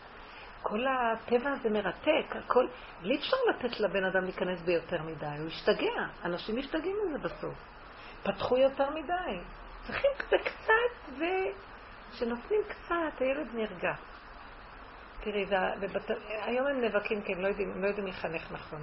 כל 0.61 0.85
הטבע 0.87 1.51
הזה 1.51 1.69
מרתק, 1.69 2.35
הכל... 2.35 2.67
אי 3.03 3.15
אפשר 3.15 3.37
לתת 3.49 3.79
לבן 3.79 4.03
אדם 4.03 4.23
להיכנס 4.23 4.61
ביותר 4.61 5.03
מדי, 5.03 5.25
הוא 5.39 5.47
ישתגע. 5.47 6.05
אנשים 6.23 6.57
משתגעים 6.57 6.95
מזה 7.05 7.17
בסוף. 7.17 7.55
פתחו 8.23 8.57
יותר 8.57 8.89
מדי. 8.89 9.39
צריכים 9.87 10.11
קצת, 10.17 11.11
וכשנותנים 11.11 12.61
קצת, 12.67 13.19
הילד 13.21 13.47
נרגע. 13.53 13.93
תראי, 15.25 15.45
ובת... 15.79 16.11
היום 16.45 16.67
הם 16.67 16.81
נאבקים 16.81 17.21
כי 17.21 17.33
הם 17.33 17.41
לא 17.41 17.47
יודעים, 17.47 17.71
הם 17.71 17.83
לא 17.83 17.87
יודעים 17.87 18.07
לחנך 18.07 18.51
נכון. 18.51 18.79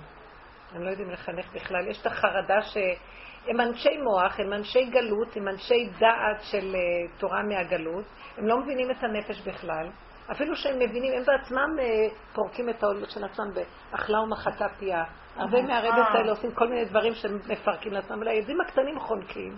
הם 0.75 0.83
לא 0.83 0.91
יודעים 0.91 1.11
לחנך 1.11 1.53
בכלל. 1.55 1.89
יש 1.89 2.01
את 2.01 2.07
החרדה 2.07 2.63
שהם 2.63 3.61
אנשי 3.61 3.99
מוח, 4.03 4.41
הם 4.41 4.53
אנשי 4.53 4.85
גלות, 4.85 5.37
הם 5.37 5.49
אנשי 5.49 5.89
דעת 5.99 6.43
של 6.43 6.75
uh, 6.75 7.21
תורה 7.21 7.43
מהגלות. 7.43 8.05
הם 8.39 8.47
לא 8.47 8.61
מבינים 8.61 8.91
את 8.91 9.05
הנפש 9.05 9.41
בכלל. 9.41 9.89
אפילו 10.33 10.57
שהם 10.57 10.79
מבינים, 10.79 11.13
הם 11.13 11.23
בעצמם 11.25 11.77
uh, 11.79 12.35
פורקים 12.35 12.69
את 12.71 12.83
העולות 12.83 13.11
של 13.11 13.25
עצמם 13.25 13.51
באכלה 13.55 14.21
ומחתה 14.21 14.67
פיה. 14.79 15.05
הרבה 15.37 15.63
מהרדת 15.63 16.07
האלה 16.15 16.31
עושים 16.31 16.53
כל 16.53 16.69
מיני 16.69 16.85
דברים 16.85 17.15
שהם 17.15 17.39
מפרקים 17.49 17.93
לעצמם, 17.93 18.17
אבל 18.17 18.29
הילדים 18.29 18.61
הקטנים 18.61 18.99
חונקים. 19.01 19.57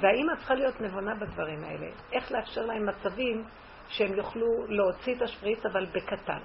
והאימא 0.00 0.34
צריכה 0.36 0.54
להיות 0.54 0.80
נבונה 0.80 1.14
בדברים 1.14 1.64
האלה. 1.64 1.86
איך 2.12 2.32
לאפשר 2.32 2.60
להם 2.60 2.86
מצבים 2.86 3.44
שהם 3.88 4.14
יוכלו 4.14 4.66
להוציא 4.68 5.14
את 5.16 5.22
השפריץ, 5.22 5.66
אבל 5.66 5.86
בקטן. 5.86 6.38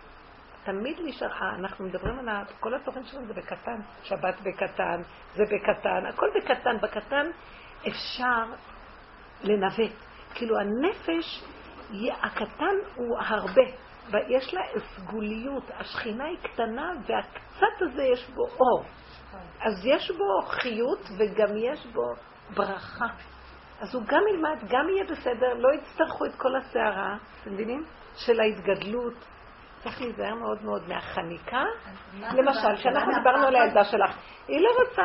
תמיד 0.64 0.98
נשאר, 1.04 1.32
אה, 1.32 1.56
אנחנו 1.56 1.86
מדברים 1.86 2.30
על 2.30 2.46
כל 2.60 2.74
התוכן 2.76 3.06
שלנו 3.06 3.28
זה 3.28 3.34
בקטן, 3.34 3.82
שבת 4.04 4.36
בקטן, 4.44 5.02
זה 5.36 5.44
בקטן, 5.44 6.06
הכל 6.06 6.28
בקטן. 6.36 6.78
בקטן 6.82 7.26
אפשר 7.88 8.44
לנווט. 9.44 9.92
כאילו 10.36 10.56
הנפש, 10.60 11.44
הקטן 12.22 12.76
הוא 12.96 13.18
הרבה, 13.20 13.62
ויש 14.12 14.54
לה 14.54 14.62
סגוליות, 14.96 15.64
השכינה 15.74 16.26
היא 16.26 16.38
קטנה 16.42 16.94
והקצת 17.08 17.82
הזה 17.82 18.04
יש 18.04 18.30
בו 18.30 18.44
אור. 18.60 18.84
אז 19.62 19.86
יש 19.86 20.12
בו 20.12 20.42
חיות 20.48 21.00
וגם 21.18 21.58
יש 21.58 21.86
בו 21.86 22.14
ברכה. 22.56 23.08
אז 23.80 23.96
הוא 23.96 24.04
גם 24.08 24.22
ילמד, 24.34 24.58
גם 24.70 24.90
יהיה 24.90 25.04
בסדר, 25.04 25.54
לא 25.54 25.70
יצטרכו 25.74 26.26
את 26.26 26.36
כל 26.36 26.56
הסערה, 26.56 27.16
אתם 27.42 27.54
מבינים? 27.54 27.86
של 28.16 28.40
ההתגדלות. 28.40 29.14
צריך 29.84 30.02
להיזהר 30.02 30.36
מאוד 30.36 30.64
מאוד 30.64 30.88
מהחניקה. 30.88 31.64
למשל, 32.20 32.76
כשאנחנו 32.76 33.14
דיברנו 33.14 33.48
על 33.48 33.56
הילדה 33.56 33.84
שלך, 33.84 34.18
היא 34.48 34.62
לא 34.62 34.70
רוצה. 34.80 35.04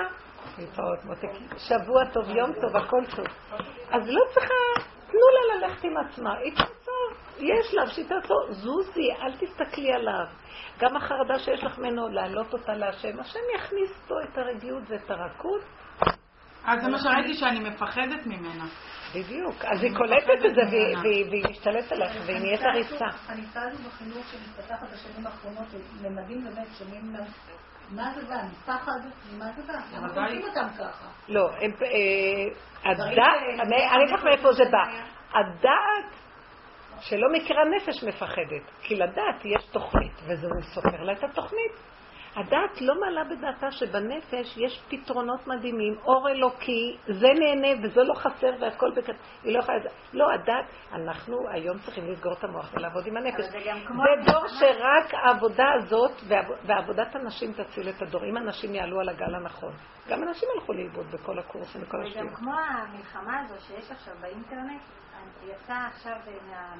להתראות 0.58 1.04
מותקים. 1.04 1.48
שבוע 1.58 2.04
טוב, 2.12 2.30
יום 2.30 2.52
טוב, 2.60 2.76
הכל 2.76 3.02
טוב. 3.16 3.26
אז 3.90 4.08
לא 4.08 4.20
צריכה, 4.34 4.54
תנו 5.06 5.20
לה 5.34 5.68
ללכת 5.68 5.84
עם 5.84 5.96
עצמה. 5.96 6.38
היא 6.38 6.52
תעצור, 6.56 7.10
יש 7.38 7.74
לה, 7.74 7.86
שהיא 7.86 8.08
תעצור. 8.08 8.46
זוזי, 8.50 9.12
אל 9.22 9.32
תסתכלי 9.36 9.92
עליו. 9.92 10.26
גם 10.78 10.96
החרדה 10.96 11.38
שיש 11.38 11.64
לך 11.64 11.78
ממנו, 11.78 12.08
להעלות 12.08 12.52
אותה 12.52 12.74
להשם. 12.74 13.20
השם 13.20 13.40
יכניס 13.54 14.04
פה 14.08 14.14
את 14.24 14.38
הרגיעות 14.38 14.82
ואת 14.88 15.10
הרכות, 15.10 15.60
אז 16.66 16.82
זה 16.82 16.88
מה 16.90 16.98
שראיתי 16.98 17.34
שאני 17.34 17.60
מפחדת 17.60 18.26
ממנה. 18.26 18.64
בדיוק. 19.14 19.64
אז 19.64 19.82
היא 19.82 19.96
קולטת 19.96 20.44
את 20.46 20.54
זה 20.54 20.78
והיא 21.02 21.44
משתלטת 21.50 21.92
עליך 21.92 22.12
והיא 22.26 22.38
נהיית 22.38 22.62
הריסה. 22.62 23.04
הנפצה 23.28 23.60
הזו 23.62 23.88
בחינוך 23.88 24.26
שמתפתחת 24.26 24.86
בשנים 24.92 25.26
האחרונות, 25.26 25.66
למדים 26.02 26.44
באמת, 26.44 26.66
שומעים 26.78 27.12
מה 27.90 28.12
זה 28.14 28.26
בא? 28.26 28.36
מפחד? 28.52 29.00
ממה 29.32 29.52
זה 29.56 29.62
בא? 29.62 29.72
אנחנו 29.72 30.22
עושים 30.22 30.42
אותם 30.42 30.68
ככה. 30.78 31.06
לא, 31.28 31.50
אה, 31.50 31.70
הדעת, 32.84 33.60
אני 33.60 33.76
אגיד 33.76 34.14
לך 34.14 34.24
מאיפה 34.24 34.52
זה 34.52 34.64
בא. 34.70 34.82
הדעת 35.38 36.14
שלא 37.00 37.28
מכירה 37.32 37.62
נפש 37.76 38.04
מפחדת, 38.04 38.70
כי 38.82 38.94
לדעת 38.94 39.44
יש 39.44 39.64
תוכנית, 39.64 40.12
וזה 40.26 40.46
סופר 40.74 41.02
לה 41.02 41.12
את 41.12 41.24
התוכנית. 41.24 41.93
הדעת 42.36 42.80
לא 42.80 43.00
מעלה 43.00 43.24
בדעתה 43.24 43.70
שבנפש 43.70 44.56
יש 44.56 44.82
פתרונות 44.88 45.46
מדהימים, 45.46 45.98
אור 46.04 46.28
אלוקי, 46.28 46.96
זה 47.06 47.28
נהנה 47.38 47.68
וזה 47.82 48.00
לא 48.02 48.14
חסר 48.14 48.50
והכל 48.60 48.90
בקט... 48.96 49.14
היא 49.42 49.54
לא 49.54 49.58
יכולה... 49.58 49.78
לא, 50.12 50.32
הדעת, 50.32 50.64
אנחנו 50.92 51.48
היום 51.48 51.78
צריכים 51.78 52.12
לסגור 52.12 52.32
את 52.32 52.44
המוח 52.44 52.74
ולעבוד 52.74 53.06
עם 53.06 53.16
הנפש. 53.16 53.44
זה, 53.44 53.50
זה 53.50 54.32
דור 54.32 54.48
שרק 54.48 55.14
העבודה 55.14 55.64
הזאת 55.78 56.12
ועבודת 56.66 57.14
הנשים 57.14 57.52
תציל 57.52 57.88
את 57.88 58.02
הדור, 58.02 58.24
אם 58.24 58.36
הנשים 58.36 58.74
יעלו 58.74 59.00
על 59.00 59.08
הגל 59.08 59.34
הנכון. 59.34 59.72
גם 60.08 60.22
הנשים 60.22 60.48
הלכו 60.54 60.72
לאיבוד 60.72 61.06
בכל 61.06 61.38
הקורסים 61.38 61.82
וכל 61.82 62.02
השטויות. 62.02 62.26
וגם 62.26 62.36
כמו 62.36 62.52
המלחמה 62.52 63.40
הזו 63.40 63.54
שיש 63.66 63.90
עכשיו 63.90 64.14
באינטרנט, 64.20 64.80
יצא 65.42 65.72
עכשיו, 65.72 66.16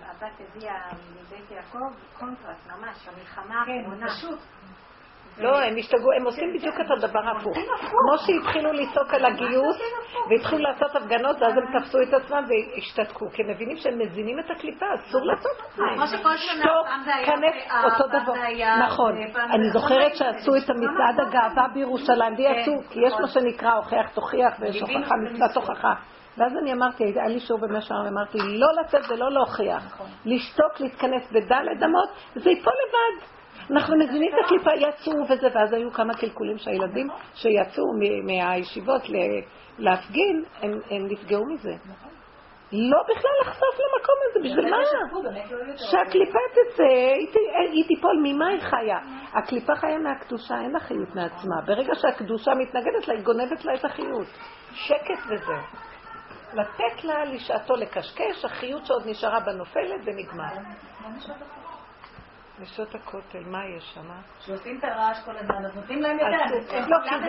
הבת 0.02 0.40
הביאה 0.40 0.90
מבית 1.20 1.50
יעקב 1.50 1.92
קונטרס, 2.18 2.66
ממש, 2.66 3.08
המלחמה 3.08 3.64
כן, 3.66 3.72
האחרונה. 3.72 4.06
כן, 4.06 4.12
פשוט. 4.12 4.38
לא, 5.38 5.60
הם 5.62 5.76
השתגעו, 5.78 6.12
הם 6.12 6.24
עושים 6.24 6.52
בדיוק 6.54 6.74
את 6.80 6.90
הדבר 6.90 7.20
ההפוך. 7.28 7.56
כמו 7.90 8.18
שהתחילו 8.18 8.72
לצעוק 8.72 9.14
על 9.14 9.24
הגיוס, 9.24 9.76
והתחילו 10.30 10.62
לעשות 10.62 10.96
הפגנות, 10.96 11.36
ואז 11.42 11.52
הם 11.56 11.78
תפסו 11.78 11.98
את 12.02 12.14
עצמם 12.14 12.44
והשתתקו, 12.48 13.30
כי 13.32 13.42
הם 13.42 13.50
מבינים 13.50 13.76
שהם 13.76 13.98
מזינים 13.98 14.38
את 14.38 14.50
הקליפה, 14.50 14.86
אסור 14.94 15.20
לעשות 15.24 15.52
את 15.66 15.76
זה. 15.76 15.82
כמו 15.94 16.06
שכל 16.06 16.36
שנה 16.36 16.64
פעם 16.84 17.02
זה 17.04 17.14
היה 17.14 17.26
כנס, 17.26 17.54
אותו 17.84 18.06
דבר. 18.08 18.32
נכון. 18.86 19.12
אני 19.50 19.70
זוכרת 19.70 20.16
שעשו 20.16 20.56
את 20.56 20.70
המצעד 20.70 21.20
הגאווה 21.28 21.68
בירושלים, 21.74 22.34
ויצאו, 22.36 22.82
כי 22.90 23.00
יש 23.06 23.12
מה 23.20 23.28
שנקרא 23.28 23.74
הוכח 23.74 24.08
תוכיח, 24.14 24.54
ויש 24.60 24.80
הוכחה 24.80 25.14
מצוות 25.16 25.56
הוכחה. 25.56 25.94
ואז 26.38 26.52
אני 26.62 26.72
אמרתי, 26.72 27.04
היה 27.04 27.28
לי 27.28 27.40
שיעור 27.40 27.60
במשך 27.60 27.92
אמרתי, 28.08 28.38
לא 28.38 28.66
לצאת 28.80 29.10
ולא 29.10 29.30
להוכיח. 29.32 30.02
לשתוק, 30.24 30.80
להתכנס 30.80 31.32
בדלת 31.32 31.82
אמות, 31.82 32.08
זה 32.34 32.50
ייפול 32.50 32.72
לבד. 32.72 33.33
אנחנו 33.70 33.96
מבינים 33.96 34.32
את 34.34 34.44
הקליפה, 34.44 34.70
יצאו 34.74 35.22
וזה, 35.24 35.48
ואז 35.54 35.72
היו 35.72 35.92
כמה 35.92 36.14
קלקולים 36.14 36.58
שהילדים 36.58 37.08
שיצאו 37.34 37.84
מהישיבות 38.24 39.02
להפגין, 39.78 40.44
הם, 40.62 41.06
נפגעו 41.10 41.44
מזה. 41.46 41.72
לא 42.72 42.98
בכלל 43.02 43.30
לחשוף 43.40 43.74
למקום 43.74 44.14
הזה, 44.24 44.40
בשביל 44.44 44.70
מה? 44.70 44.76
שהקליפה 45.76 46.38
תצא, 46.52 46.82
היא 47.72 47.84
תיפול, 47.88 48.20
ממה 48.22 48.46
היא 48.46 48.60
חיה? 48.60 48.98
הקליפה 49.32 49.76
חיה 49.76 49.98
מהקדושה, 49.98 50.54
אין 50.60 50.72
לה 50.72 50.80
חיות 50.80 51.14
מעצמה. 51.14 51.56
ברגע 51.66 51.94
שהקדושה 51.94 52.54
מתנגדת 52.54 53.08
לה, 53.08 53.14
היא 53.14 53.24
גונבת 53.24 53.64
לה 53.64 53.74
את 53.74 53.84
החיות. 53.84 54.26
שקט 54.72 55.20
וזהו. 55.26 55.84
לתת 56.54 57.04
לה 57.04 57.24
לשעתו 57.24 57.74
לקשקש, 57.76 58.44
החיות 58.44 58.86
שעוד 58.86 59.02
נשארה 59.06 59.40
בנופלת 59.40 60.00
ונגמר. 60.04 60.54
נשות 62.58 62.94
הכותל, 62.94 63.42
מה 63.46 63.58
יש 63.76 63.94
שם? 63.94 64.10
שעושים 64.40 64.78
את 64.78 64.84
הרעש 64.84 65.24
כל 65.24 65.36
הזמן, 65.36 65.64
אז 65.66 65.76
נותנים 65.76 66.02
להם 66.02 66.18
יותר. 66.18 66.78
לא, 66.88 66.96
כי 67.02 67.14
זה 67.18 67.26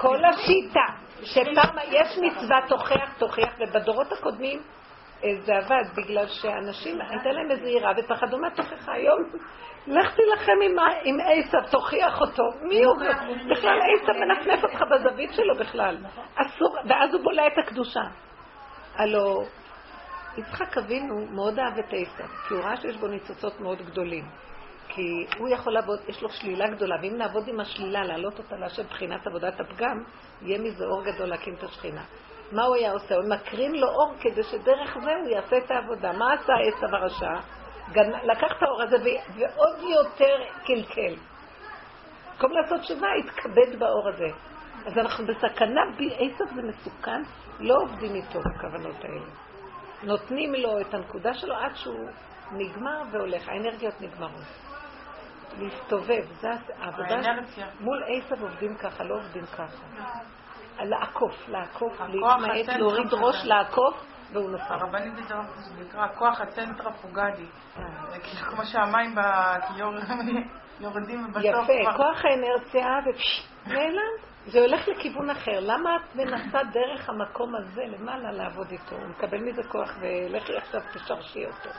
כל 0.00 0.24
השיטה, 0.24 0.86
שפעם 1.22 1.76
יש 1.88 2.18
מצווה 2.22 2.58
תוכיח, 2.68 3.18
תוכיח, 3.18 3.54
ובדורות 3.58 4.12
הקודמים 4.12 4.62
זה 5.20 5.56
עבד, 5.56 5.82
בגלל 5.96 6.26
שאנשים, 6.26 7.00
הייתה 7.00 7.32
להם 7.32 7.50
איזו 7.50 7.66
יראה 7.66 7.92
ופחדו 7.96 8.38
מהתוכחה 8.38 8.92
היום. 8.92 9.18
לך 9.86 10.14
תילחם 10.14 10.52
עם 11.04 11.16
עשב, 11.20 11.70
תוכיח 11.70 12.20
אותו. 12.20 12.42
מי 12.62 12.84
הוא? 12.84 12.96
בכלל 13.50 13.78
עשב 13.94 14.12
מנפנף 14.12 14.64
אותך 14.64 14.82
בזווית 14.90 15.30
שלו 15.32 15.54
בכלל. 15.54 15.96
אסור, 16.36 16.76
ואז 16.88 17.14
הוא 17.14 17.22
בולע 17.22 17.46
את 17.46 17.58
הקדושה. 17.58 18.02
הלו, 18.94 19.42
יצחק 20.38 20.78
אבינו 20.78 21.26
מאוד 21.26 21.58
אהב 21.58 21.78
את 21.78 21.92
עשב, 21.92 22.26
כי 22.48 22.54
הוא 22.54 22.62
ראה 22.62 22.76
שיש 22.76 22.96
בו 22.96 23.06
ניצוצות 23.06 23.60
מאוד 23.60 23.78
גדולים. 23.82 24.24
כי 24.88 25.26
הוא 25.38 25.48
יכול 25.48 25.72
לעבוד, 25.72 25.98
יש 26.08 26.22
לו 26.22 26.28
שלילה 26.28 26.66
גדולה, 26.68 26.96
ואם 27.02 27.16
נעבוד 27.16 27.48
עם 27.48 27.60
השלילה, 27.60 28.04
להעלות 28.04 28.38
אותה 28.38 28.56
להשם 28.56 28.82
מבחינת 28.82 29.26
עבודת 29.26 29.60
הפגם, 29.60 30.04
יהיה 30.42 30.58
מזה 30.58 30.84
אור 30.84 31.04
גדול 31.04 31.26
להקים 31.28 31.54
את 31.54 31.62
השכינה. 31.62 32.02
מה 32.52 32.64
הוא 32.64 32.74
היה 32.74 32.92
עושה? 32.92 33.14
הוא 33.14 33.28
מקרין 33.28 33.74
לו 33.74 33.88
אור 33.88 34.14
כדי 34.20 34.42
שדרך 34.42 34.98
זה 35.04 35.14
הוא 35.14 35.28
יעשה 35.28 35.58
את 35.58 35.70
העבודה. 35.70 36.12
מה 36.12 36.32
עשה 36.32 36.52
עשב 36.68 36.94
הרשע? 36.94 37.34
לקח 38.24 38.52
את 38.58 38.62
האור 38.62 38.82
הזה 38.82 38.96
ועוד 39.36 39.78
יותר 39.80 40.36
קלקל. 40.64 41.14
במקום 42.32 42.52
לעשות 42.52 42.80
תשובה, 42.80 43.06
התכבד 43.24 43.78
באור 43.78 44.08
הזה. 44.08 44.28
אז 44.86 44.98
אנחנו 44.98 45.26
בסכנה, 45.26 45.80
עשב 45.98 46.54
זה 46.54 46.62
מסוכן, 46.62 47.22
לא 47.60 47.74
עובדים 47.82 48.14
איתו 48.14 48.38
בכוונות 48.40 49.04
האלה. 49.04 49.47
נותנים 50.02 50.54
לו 50.54 50.80
את 50.80 50.94
הנקודה 50.94 51.34
שלו 51.34 51.54
עד 51.54 51.74
שהוא 51.74 52.08
נגמר 52.52 53.02
והולך, 53.12 53.48
האנרגיות 53.48 54.00
נגמרות. 54.00 54.44
להסתובב, 55.58 56.24
זה 56.40 56.48
העבודה, 56.78 57.16
מול 57.80 58.04
עשב 58.06 58.42
עובדים 58.42 58.76
ככה, 58.76 59.04
לא 59.04 59.14
עובדים 59.14 59.46
ככה. 59.46 59.86
לעקוף, 60.80 61.48
לעקוף, 61.48 62.00
להתמעט, 62.00 62.76
להוריד 62.78 63.12
ראש, 63.12 63.44
לעקוף, 63.44 64.06
והוא 64.32 64.50
נופל. 64.50 64.74
הרבנית 64.74 65.14
זה 65.28 65.34
נקרא 65.80 66.06
כוח 66.14 66.40
הצנטרפוגדי. 66.40 67.46
אה. 67.78 67.82
זה 68.10 68.18
כאילו 68.18 68.50
כמו 68.50 68.64
שהמים 68.64 69.14
יורדים 70.80 71.24
ובסוף... 71.24 71.44
יפה, 71.44 71.96
כוח 71.96 72.24
האנרציה, 72.24 72.86
ונעלם. 73.66 74.27
זה 74.50 74.58
הולך 74.58 74.88
לכיוון 74.88 75.30
אחר. 75.30 75.60
למה 75.60 75.96
את 75.96 76.16
מנסה 76.16 76.58
דרך 76.72 77.08
המקום 77.08 77.52
הזה 77.54 77.82
למעלה 77.86 78.32
לעבוד 78.32 78.66
איתו? 78.70 78.96
הוא 78.96 79.08
מקבל 79.08 79.38
מזה 79.38 79.62
כוח 79.62 79.96
ולכי 80.00 80.56
עכשיו 80.56 80.80
תשרשי 80.94 81.46
אותו. 81.46 81.70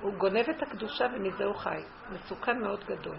הוא 0.00 0.14
גונב 0.14 0.48
את 0.56 0.62
הקדושה 0.62 1.04
ומזה 1.14 1.44
הוא 1.44 1.54
חי. 1.54 1.82
מסוכן 2.12 2.58
מאוד 2.58 2.84
גדול. 2.84 3.16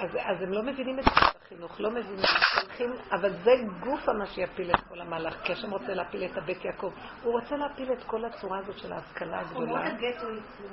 אז, 0.00 0.10
אז 0.24 0.42
הם 0.42 0.52
לא 0.52 0.62
מבינים 0.62 0.98
את 0.98 1.04
זה 1.04 1.10
בחינוך, 1.44 1.80
לא 1.80 1.90
מבינים, 1.90 2.24
הולכים, 2.62 2.90
אבל 3.12 3.32
זה 3.32 3.50
גוף 3.80 4.08
מה 4.08 4.26
שיפיל 4.26 4.70
את 4.70 4.80
כל 4.88 5.00
המהלך, 5.00 5.36
כי 5.44 5.52
השם 5.52 5.70
רוצה 5.70 5.94
להפיל 5.94 6.24
את 6.24 6.36
הבית 6.36 6.64
יעקב. 6.64 6.92
הוא 7.22 7.40
רוצה 7.40 7.56
להפיל 7.56 7.92
את 7.92 8.04
כל 8.04 8.24
הצורה 8.24 8.58
הזאת 8.58 8.78
של 8.78 8.92
ההשכלה 8.92 9.40
הגדולה. 9.40 9.66
חומות 9.66 9.86
הגטו 9.86 10.26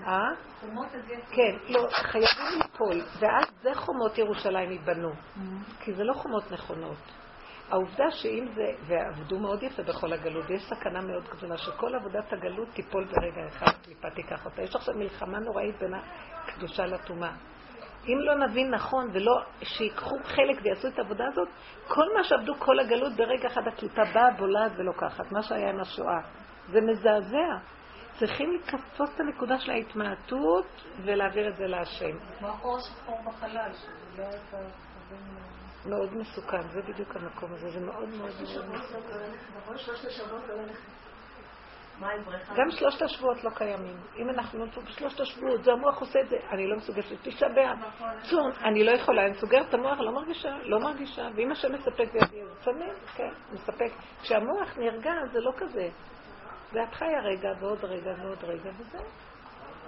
אה? 0.08 0.30
חומות 0.60 0.88
הגטו. 0.94 1.36
כן, 1.36 1.56
לא, 1.70 1.88
חייבים 1.92 2.62
ליפול, 2.64 3.02
ואז 3.20 3.46
זה 3.62 3.76
חומות 3.76 4.18
ירושלים 4.18 4.72
ייבנו, 4.72 5.12
mm-hmm. 5.12 5.84
כי 5.84 5.94
זה 5.94 6.04
לא 6.04 6.14
חומות 6.14 6.52
נכונות. 6.52 6.98
העובדה 7.70 8.12
שאם 8.12 8.46
זה, 8.56 8.72
ועבדו 8.88 9.40
מאוד 9.40 9.64
יפה 9.64 9.84
בכל 9.84 10.14
הגלות, 10.14 10.50
יש 10.50 10.62
סכנה 10.70 11.02
מאוד 11.02 11.24
גדולה 11.24 11.58
שכל 11.58 11.96
עבודת 11.96 12.34
הגלות 12.34 12.68
תיפול 12.74 13.06
ברגע 13.06 13.48
אחד, 13.48 13.72
קליפה 13.86 14.10
תיקח 14.10 14.46
אותה. 14.46 14.62
יש 14.62 14.76
עכשיו 14.76 14.96
מלחמה 14.96 15.40
נוראית 15.40 15.76
בין 15.80 15.94
הקדושה 15.94 16.86
לטומאה. 16.86 17.32
אם 18.08 18.20
לא 18.20 18.48
נבין 18.48 18.72
נכון 18.74 19.10
ולא, 19.14 19.42
שיקחו 19.62 20.16
חלק 20.24 20.60
ויעשו 20.64 20.88
את 20.88 21.00
העבודה 21.00 21.26
הזאת, 21.28 21.48
כל 21.88 22.06
מה 22.18 22.24
שעבדו 22.24 22.56
כל 22.60 22.80
הגלות 22.80 23.14
ברגע 23.14 23.48
אחד 23.48 23.68
הקליפה 23.68 24.02
באה, 24.14 24.32
בולעת 24.38 24.72
ולוקחת, 24.78 25.32
מה 25.32 25.44
שהיה 25.44 25.70
עם 25.70 25.80
השואה. 25.80 26.20
זה 26.72 26.82
מזעזע. 26.82 27.58
צריכים 28.20 28.52
לתפוס 28.52 29.16
את 29.16 29.20
הנקודה 29.20 29.60
של 29.60 29.72
ההתמעטות 29.72 30.66
ולהעביר 31.06 31.48
את 31.48 31.56
זה 31.56 31.68
להשם. 31.68 32.18
כמו 32.40 32.48
החור 32.48 32.78
השחור 32.78 33.20
בחלל, 33.26 33.72
שזה 33.74 34.24
לא. 34.24 35.90
מאוד 35.90 36.18
מסוכן, 36.18 36.62
זה 36.62 36.82
בדיוק 36.82 37.16
המקום 37.16 37.54
הזה, 37.54 37.70
זה 37.70 37.80
מאוד 37.80 38.10
מאוד 38.10 38.20
מאוד 38.20 38.70
מסוכן. 38.72 39.22
גם 42.56 42.72
שלושת 42.72 43.02
השבועות 43.02 43.44
לא 43.44 43.50
קיימים. 43.50 43.98
אם 44.18 44.30
אנחנו 44.30 44.66
נמצאים 44.66 44.86
בשלושת 44.86 45.20
השבועות, 45.20 45.64
זה 45.64 45.72
המוח 45.72 46.00
עושה 46.00 46.20
את 46.20 46.30
זה, 46.30 46.38
אני 46.52 46.68
לא 46.68 46.78
מסוגלת, 46.78 47.06
תשעה 47.22 47.50
באב, 47.50 47.78
צום, 48.30 48.52
אני 48.64 48.84
לא 48.84 48.92
יכולה, 48.92 49.26
אני 49.26 49.34
סוגרת 49.34 49.70
את 49.70 49.74
המוח, 49.74 50.00
לא 50.00 50.12
מרגישה, 50.12 50.58
לא 50.64 50.80
מרגישה, 50.80 51.28
ואם 51.36 51.52
השם 51.52 51.74
מספק 51.74 52.14
בידי, 52.14 52.42
אז 52.42 52.58
צמא, 52.64 52.86
כן, 53.16 53.32
מספק. 53.54 53.92
כשהמוח 54.22 54.78
נרגע, 54.78 55.12
זה 55.32 55.40
לא 55.40 55.52
כזה. 55.58 55.90
זה 56.72 56.84
את 56.84 56.94
חיה 56.94 57.22
רגע 57.22 57.50
ועוד 57.60 57.86
רגע 57.86 58.14
ועוד 58.24 58.44
רגע 58.44 58.70
וזהו. 58.78 59.06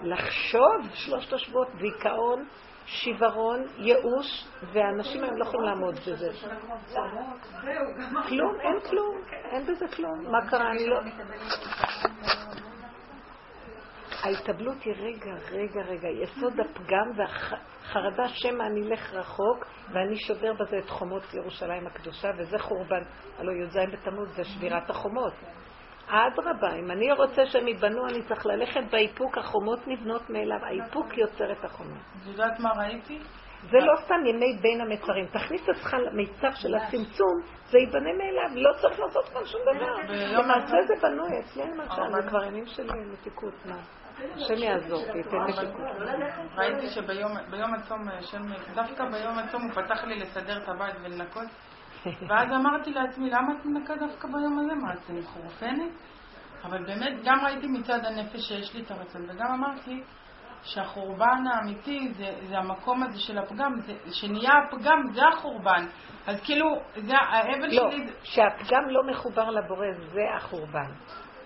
לחשוב 0.01 0.89
שלושת 0.93 1.33
השבועות, 1.33 1.67
דיכאון, 1.75 2.45
שיוורון, 2.89 3.65
ייאוש, 3.77 4.47
והאנשים 4.73 5.23
היום 5.23 5.37
לא 5.37 5.45
יכולים 5.45 5.65
לעמוד 5.65 5.95
בזה. 5.95 6.29
כלום, 8.27 8.55
אין 8.59 8.79
כלום, 8.89 9.21
אין 9.51 9.65
בזה 9.65 9.87
כלום. 9.95 10.31
מה 10.31 10.49
קרה? 10.49 10.71
אני 10.71 10.87
לא... 10.87 10.99
ההתאבלות 14.23 14.83
היא 14.83 14.93
רגע, 14.97 15.33
רגע, 15.51 15.81
רגע, 15.81 16.07
יסוד 16.07 16.59
הפגם 16.59 17.11
והחרדה 17.15 18.27
שמא 18.27 18.63
אני 18.63 18.81
אלך 18.81 19.13
רחוק 19.13 19.65
ואני 19.93 20.15
שובר 20.15 20.53
בזה 20.53 20.77
את 20.77 20.89
חומות 20.89 21.33
ירושלים 21.33 21.87
הקדושה 21.87 22.27
וזה 22.37 22.59
חורבן. 22.59 23.03
הלוא 23.37 23.53
י"ז 23.53 23.77
בתמוז 23.93 24.35
זה 24.35 24.43
שבירת 24.43 24.89
החומות. 24.89 25.33
אדרבה, 26.09 26.75
אם 26.75 26.91
אני 26.91 27.11
רוצה 27.11 27.45
שהם 27.45 27.67
ייבנו, 27.67 28.07
אני 28.07 28.23
צריך 28.23 28.45
ללכת 28.45 28.81
באיפוק, 28.91 29.37
החומות 29.37 29.87
נבנות 29.87 30.29
מאליו, 30.29 30.65
האיפוק 30.65 31.17
יוצר 31.17 31.51
את 31.51 31.65
החומות. 31.65 31.97
את 32.21 32.27
יודעת 32.27 32.59
מה 32.59 32.69
ראיתי? 32.77 33.19
זה 33.61 33.77
לא 33.77 33.93
סתם 34.05 34.25
ימי 34.25 34.57
בין 34.61 34.81
המצרים. 34.81 35.25
תכניס 35.25 35.69
עצמך 35.69 35.93
למיצר 35.93 36.51
של 36.51 36.75
הצמצום, 36.75 37.41
זה 37.69 37.77
ייבנה 37.77 38.09
מאליו, 38.17 38.49
לא 38.55 38.73
צריך 38.81 38.99
לעשות 38.99 39.29
כאן 39.29 39.45
שום 39.45 39.61
דבר. 39.61 40.13
למעשה 40.39 40.75
זה 40.87 40.93
בנוי, 41.01 41.39
אצלנו 41.39 41.75
למשל, 41.75 42.21
זה 42.21 42.29
כבר 42.29 42.43
ימים 42.43 42.65
של 42.65 42.87
מתיקות, 43.11 43.53
מה? 43.65 43.77
השם 44.35 44.57
יעזור, 44.57 45.05
תיתן 45.13 45.37
מתיקות. 45.37 45.85
ראיתי 46.57 46.87
שביום 46.87 47.73
הצום, 47.73 48.07
דווקא 48.75 49.05
ביום 49.05 49.39
הצום 49.39 49.61
הוא 49.61 49.71
פתח 49.71 50.03
לי 50.03 50.19
לסדר 50.19 50.63
את 50.63 50.69
הבית 50.69 50.95
ולנקות. 51.03 51.47
ואז 52.05 52.51
אמרתי 52.55 52.93
לעצמי, 52.93 53.29
למה 53.29 53.53
את 53.59 53.65
מנקה 53.65 53.95
דווקא 53.95 54.27
ביום 54.27 54.59
הזה? 54.59 54.75
מה, 54.75 54.93
את 54.93 55.09
מחורפנת? 55.09 55.91
אבל 56.63 56.85
באמת, 56.85 57.23
גם 57.23 57.45
ראיתי 57.45 57.67
מצד 57.67 58.05
הנפש 58.05 58.47
שיש 58.47 58.73
לי 58.75 58.81
את 58.81 58.91
הרצון, 58.91 59.21
וגם 59.29 59.51
אמרתי 59.53 60.03
שהחורבן 60.63 61.43
האמיתי 61.53 62.13
זה, 62.17 62.35
זה 62.47 62.57
המקום 62.57 63.03
הזה 63.03 63.19
של 63.19 63.37
הפגם, 63.37 63.79
זה, 63.79 63.93
שנהיה 64.11 64.51
הפגם 64.67 65.11
זה 65.13 65.21
החורבן. 65.33 65.85
אז 66.27 66.41
כאילו, 66.41 66.65
זה 66.95 67.13
האבל 67.17 67.67
לא, 67.67 67.91
שלי... 67.91 68.05
לא, 68.05 68.11
שהפגם 68.23 68.89
לא 68.89 69.01
מחובר 69.11 69.49
לבורא, 69.49 69.87
זה 70.11 70.21
החורבן. 70.37 70.91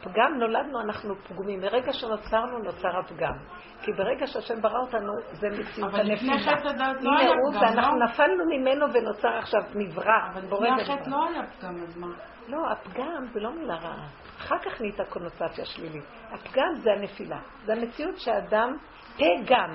פגם 0.03 0.37
נולדנו, 0.39 0.81
אנחנו 0.81 1.15
פגומים. 1.15 1.59
מרגע 1.59 1.93
שנוצרנו, 1.93 2.59
נוצר 2.59 2.99
הפגם. 2.99 3.33
כי 3.81 3.91
ברגע 3.91 4.27
שהשם 4.27 4.61
ברא 4.61 4.79
אותנו, 4.79 5.13
זה 5.31 5.47
מציאות 5.49 5.93
הנפילה. 5.93 5.97
אבל 6.03 6.13
לפני 6.13 6.39
חטא 6.39 6.67
הדת 6.67 7.01
לא 7.01 7.11
היה 7.19 7.31
פגם, 7.51 7.61
לא? 7.63 7.69
אנחנו 7.69 7.97
נפלנו 7.97 8.45
ממנו 8.45 8.85
ונוצר 8.93 9.37
עכשיו, 9.37 9.61
נברא. 9.75 10.29
אבל 10.33 10.41
לפני 10.41 10.81
החטא 10.81 11.09
לא 11.09 11.27
היה 11.29 11.43
פגם, 11.59 11.75
אז 11.83 11.97
מה? 11.97 12.07
לא, 12.47 12.57
הפגם 12.71 13.25
זה 13.33 13.39
לא 13.39 13.51
מילה 13.51 13.75
רעה. 13.75 14.07
אחר 14.37 14.57
כך 14.57 14.81
נהייתה 14.81 15.05
קונוטציה 15.05 15.65
שלילית. 15.65 16.03
הפגם 16.31 16.73
זה 16.75 16.91
הנפילה. 16.91 17.39
זה 17.65 17.73
המציאות 17.73 18.17
שהאדם, 18.17 18.77
פה 19.17 19.25
גם. 19.45 19.71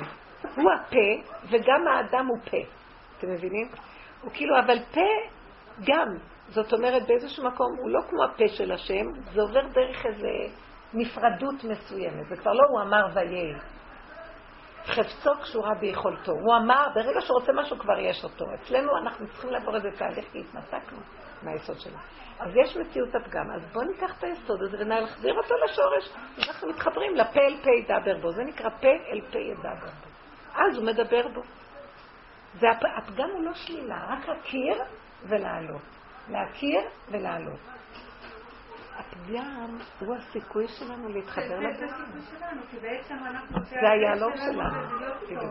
הוא 0.56 0.72
הפה, 0.72 1.30
וגם 1.50 1.88
האדם 1.88 2.26
הוא 2.26 2.38
פה. 2.50 2.56
אתם 3.18 3.30
מבינים? 3.30 3.68
הוא 4.22 4.30
כאילו, 4.34 4.58
אבל 4.58 4.78
פה 4.94 5.06
גם. 5.86 6.08
זאת 6.48 6.72
אומרת, 6.72 7.06
באיזשהו 7.06 7.44
מקום, 7.44 7.76
הוא 7.82 7.90
לא 7.90 8.00
כמו 8.10 8.24
הפה 8.24 8.48
של 8.48 8.72
השם, 8.72 9.04
זה 9.32 9.40
עובר 9.40 9.60
דרך 9.60 10.06
איזו 10.06 10.54
נפרדות 10.94 11.64
מסוימת. 11.64 12.28
זה 12.28 12.36
כבר 12.36 12.52
לא 12.52 12.64
הוא 12.68 12.80
אמר 12.80 13.06
ויהי. 13.14 13.54
חפצו 14.84 15.30
קשורה 15.42 15.74
ביכולתו. 15.74 16.32
הוא 16.32 16.56
אמר, 16.56 16.86
ברגע 16.94 17.20
שהוא 17.20 17.38
רוצה 17.40 17.52
משהו 17.52 17.78
כבר 17.78 17.98
יש 17.98 18.24
אותו. 18.24 18.44
אצלנו 18.54 18.98
אנחנו 18.98 19.26
צריכים 19.26 19.50
לעבור 19.50 19.76
איזה 19.76 19.90
תהליך 19.98 20.24
כי 20.32 20.40
התנתקנו 20.40 20.98
מהיסוד 21.42 21.80
שלנו. 21.80 21.98
אז 22.40 22.52
יש 22.56 22.76
מציאות 22.76 23.14
הפגם. 23.14 23.50
אז 23.54 23.72
בואו 23.72 23.84
ניקח 23.84 24.18
את 24.18 24.24
היסוד 24.24 24.62
הזה 24.62 24.76
ונחזיר 24.80 25.34
אותו 25.34 25.54
לשורש. 25.64 26.10
אנחנו 26.48 26.68
מתחברים 26.68 27.16
לפה 27.16 27.40
אל 27.40 27.56
פה 27.62 27.70
ידבר 27.70 28.18
בו. 28.20 28.32
זה 28.32 28.42
נקרא 28.42 28.70
פה 28.70 28.88
אל 29.12 29.20
פה 29.32 29.38
ידבר 29.38 29.74
בו. 29.74 30.08
אז 30.54 30.76
הוא 30.76 30.86
מדבר 30.86 31.28
בו. 31.34 31.40
זה 32.54 32.66
הפגם 32.70 33.30
הוא 33.30 33.44
לא 33.44 33.54
שלילה, 33.54 34.06
רק 34.08 34.28
להכיר 34.28 34.82
ולעלות. 35.22 35.97
להכיר 36.30 36.80
ולעלות. 37.10 37.60
הפגם 38.96 39.78
הוא 39.98 40.14
הסיכוי 40.16 40.68
שלנו 40.68 41.08
להתחבר 41.08 41.60
לזה. 41.60 41.86
זה 43.64 43.90
היהלום 43.90 44.32
שלנו. 44.36 44.80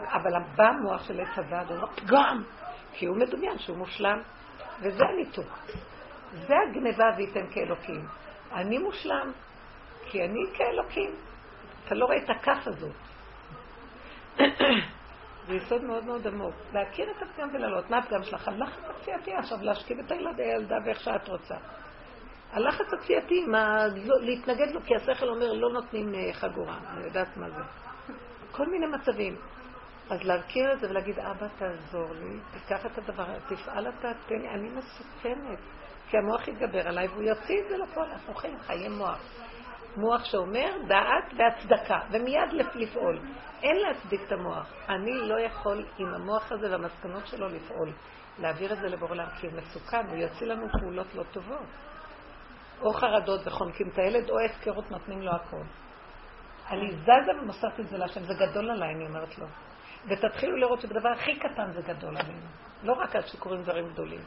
אבל 0.05 0.32
בא 0.55 0.67
המוח 0.67 1.03
של 1.03 1.19
עץ 1.21 1.38
הדת, 1.38 1.69
הוא 1.69 1.75
אומר 1.75 1.88
פגם, 1.95 2.43
כי 2.93 3.05
הוא 3.05 3.17
מדומיין 3.17 3.57
שהוא 3.57 3.78
מושלם. 3.78 4.21
וזה 4.82 5.03
הניתוק. 5.05 5.59
זה 6.34 6.53
הגניבה 6.67 7.05
וייתן 7.17 7.47
כאלוקים. 7.51 8.07
אני 8.53 8.78
מושלם, 8.78 9.32
כי 10.09 10.23
אני 10.23 10.39
כאלוקים. 10.53 11.11
אתה 11.86 11.95
לא 11.95 12.05
רואה 12.05 12.17
את 12.17 12.30
הכף 12.30 12.67
הזאת. 12.67 12.95
זה 15.47 15.53
יסוד 15.53 15.83
מאוד 15.83 16.05
מאוד 16.05 16.27
עמוק. 16.27 16.55
להכיר 16.73 17.11
את 17.11 17.21
הפגם 17.21 17.49
ולעלות. 17.53 17.89
מה 17.89 17.97
הפגם 17.97 18.23
שלך? 18.23 18.47
הלחץ 18.47 18.83
הכפייתי 18.89 19.33
עכשיו, 19.33 19.57
להשכיב 19.61 19.99
את 19.99 20.11
הילד 20.11 20.39
הילדה 20.39 20.75
ואיך 20.85 20.99
שאת 20.99 21.27
רוצה. 21.27 21.55
הלחץ 22.51 22.93
הכפייתי, 22.93 23.45
להתנגד 24.21 24.71
לו, 24.71 24.81
כי 24.81 24.95
השכל 24.95 25.29
אומר, 25.29 25.53
לא 25.53 25.69
נותנים 25.73 26.15
אה, 26.15 26.33
חגורה. 26.33 26.77
אני 26.89 27.05
יודעת 27.05 27.37
מה 27.37 27.49
זה. 27.49 27.61
כל 28.51 28.67
מיני 28.67 28.85
מצבים. 28.87 29.35
אז 30.09 30.23
להכיר 30.23 30.73
את 30.73 30.79
זה 30.79 30.89
ולהגיד, 30.89 31.19
אבא, 31.19 31.47
תעזור 31.57 32.13
לי, 32.13 32.39
תיקח 32.51 32.85
את 32.85 32.97
הדבר, 32.97 33.25
תפעל 33.47 33.87
אתה, 33.87 34.11
תן 34.27 34.35
לי, 34.35 34.49
אני 34.49 34.69
מסוכנת. 34.69 35.59
כי 36.09 36.17
המוח 36.17 36.47
יתגבר 36.47 36.87
עליי 36.87 37.07
והוא 37.07 37.23
יוציא 37.23 37.61
את 37.63 37.69
זה 37.69 37.77
לפועל. 37.77 38.11
אנחנו 38.11 38.33
חיים 38.33 38.59
חיי 38.59 38.89
מוח. 38.89 39.19
מוח 39.97 40.25
שאומר 40.25 40.69
דעת 40.87 41.33
והצדקה, 41.37 41.99
ומיד 42.11 42.53
לפעול. 42.75 43.19
אין 43.63 43.75
להצדיק 43.75 44.21
את 44.27 44.31
המוח. 44.31 44.73
אני 44.89 45.13
לא 45.13 45.39
יכול 45.39 45.85
עם 45.97 46.13
המוח 46.13 46.51
הזה 46.51 46.71
והמסקנות 46.71 47.27
שלו 47.27 47.47
לפעול. 47.47 47.91
להעביר 48.39 48.73
את 48.73 48.77
זה 48.77 48.87
לבור 48.87 49.09
עולם, 49.09 49.27
כי 49.39 49.47
הוא 49.47 49.55
מסוכן, 49.55 50.07
הוא 50.07 50.17
יוציא 50.17 50.47
לנו 50.47 50.67
פעולות 50.79 51.15
לא 51.15 51.23
טובות. 51.31 51.67
או 52.81 52.93
חרדות 52.93 53.41
וחונקים 53.47 53.87
את 53.89 53.97
הילד, 53.97 54.29
או 54.29 54.35
הפקרות 54.39 54.91
נותנים 54.91 55.21
לו 55.21 55.31
הכל. 55.31 55.63
אני 56.69 56.91
זזה 56.91 57.41
ומוסרת 57.41 57.79
את 57.79 57.87
זה 57.87 57.97
להשם, 57.97 58.23
זה 58.23 58.33
גדול 58.33 58.69
עליי, 58.71 58.93
אני 58.95 59.07
אומרת 59.07 59.37
לו. 59.37 59.45
ותתחילו 60.07 60.57
לראות 60.57 60.81
שבדבר 60.81 61.09
הכי 61.09 61.39
קטן 61.39 61.71
זה 61.71 61.81
גדול 61.81 62.17
עלינו. 62.17 62.47
לא 62.83 62.93
רק 62.93 63.15
עד 63.15 63.27
שקורים 63.27 63.63
דברים 63.63 63.89
גדולים. 63.89 64.21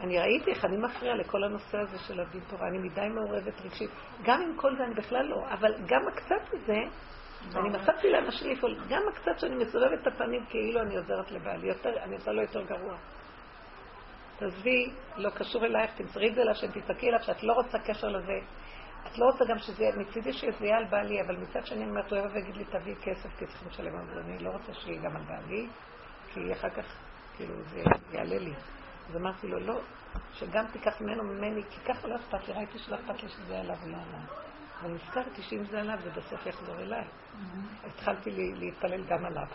אני 0.00 0.18
ראיתי 0.18 0.50
איך 0.50 0.64
אני 0.64 0.76
מפריעה 0.76 1.14
לכל 1.16 1.44
הנושא 1.44 1.78
הזה 1.78 1.98
של 1.98 2.20
הדין 2.20 2.40
תורה, 2.48 2.68
אני 2.68 2.78
מדי 2.78 3.08
מעורבת 3.08 3.60
רגשית. 3.64 3.90
גם 4.22 4.42
עם 4.42 4.56
כל 4.56 4.76
זה 4.76 4.84
אני 4.84 4.94
בכלל 4.94 5.26
לא, 5.26 5.44
אבל 5.52 5.74
גם 5.86 6.08
הקצת 6.08 6.52
הזה, 6.52 6.78
אני 7.54 7.68
מצאתי 7.68 8.10
לאנשים 8.10 8.50
לפעול, 8.50 8.76
גם 8.88 9.02
הקצת 9.12 9.38
שאני 9.38 9.56
מסובבת 9.56 10.02
את 10.02 10.06
הפנים 10.06 10.44
כאילו 10.48 10.80
אני 10.80 10.96
עוזרת 10.96 11.30
לבעלי, 11.30 11.68
יותר, 11.68 12.02
אני 12.02 12.14
עושה 12.14 12.32
לו 12.32 12.42
יותר 12.42 12.62
גרוע. 12.62 12.96
תעזבי, 14.38 14.90
לא 15.16 15.30
קשור 15.30 15.64
אלייך, 15.64 15.90
תמסרי 15.96 16.28
את 16.28 16.34
זה 16.34 16.44
לה, 16.44 16.54
שתצעקי 16.54 17.08
אליו 17.08 17.22
שאת 17.22 17.42
לא 17.42 17.52
רוצה 17.52 17.78
קשר 17.78 18.08
לזה. 18.08 18.38
את 19.06 19.18
לא 19.18 19.24
רוצה 19.24 19.44
גם 19.44 19.58
שזה, 19.58 19.84
מצידי 19.96 20.32
שזה 20.32 20.66
יהיה 20.66 20.76
על 20.76 20.84
בעלי, 20.84 21.20
אבל 21.20 21.36
מצד 21.36 21.66
שני 21.66 21.82
אני 21.82 21.90
אומרת, 21.90 22.10
הוא 22.12 22.18
יבוא 22.18 22.30
ויגיד 22.34 22.56
לי, 22.56 22.64
תביאי 22.64 22.96
כסף, 23.02 23.28
כי 23.38 23.46
צריכים 23.46 23.68
לשלם 23.68 23.96
על 23.96 24.06
זה. 24.06 24.20
אני 24.20 24.38
לא 24.38 24.50
רוצה 24.50 24.74
שיהיה 24.74 25.02
גם 25.02 25.16
על 25.16 25.22
בעלי, 25.22 25.66
כי 26.32 26.52
אחר 26.52 26.70
כך, 26.70 26.84
כאילו, 27.36 27.54
זה 27.62 27.82
יעלה 28.12 28.38
לי. 28.38 28.52
אז 29.10 29.16
אמרתי 29.16 29.48
לו, 29.48 29.60
לא, 29.60 29.80
שגם 30.32 30.64
תיקח 30.72 31.00
ממנו 31.00 31.22
ממני, 31.24 31.62
כי 31.70 31.80
ככה 31.80 32.08
לא 32.08 32.16
אכפת 32.16 32.48
לי, 32.48 32.54
ראיתי 32.54 32.78
שלא 32.78 32.96
אכפת 32.96 33.22
לי 33.22 33.28
שזה 33.28 33.60
עליו 33.60 33.76
ולא 33.82 33.96
עליו. 33.96 34.20
אבל 34.80 34.90
נזכרתי 34.90 35.42
שאם 35.42 35.64
זה 35.64 35.80
עליו, 35.80 35.98
זה 36.04 36.10
בסוף 36.10 36.46
יחזור 36.46 36.76
אליי. 36.76 37.04
אז 37.84 37.90
התחלתי 37.94 38.30
להתפלל 38.30 39.04
גם 39.04 39.24
עליו. 39.24 39.46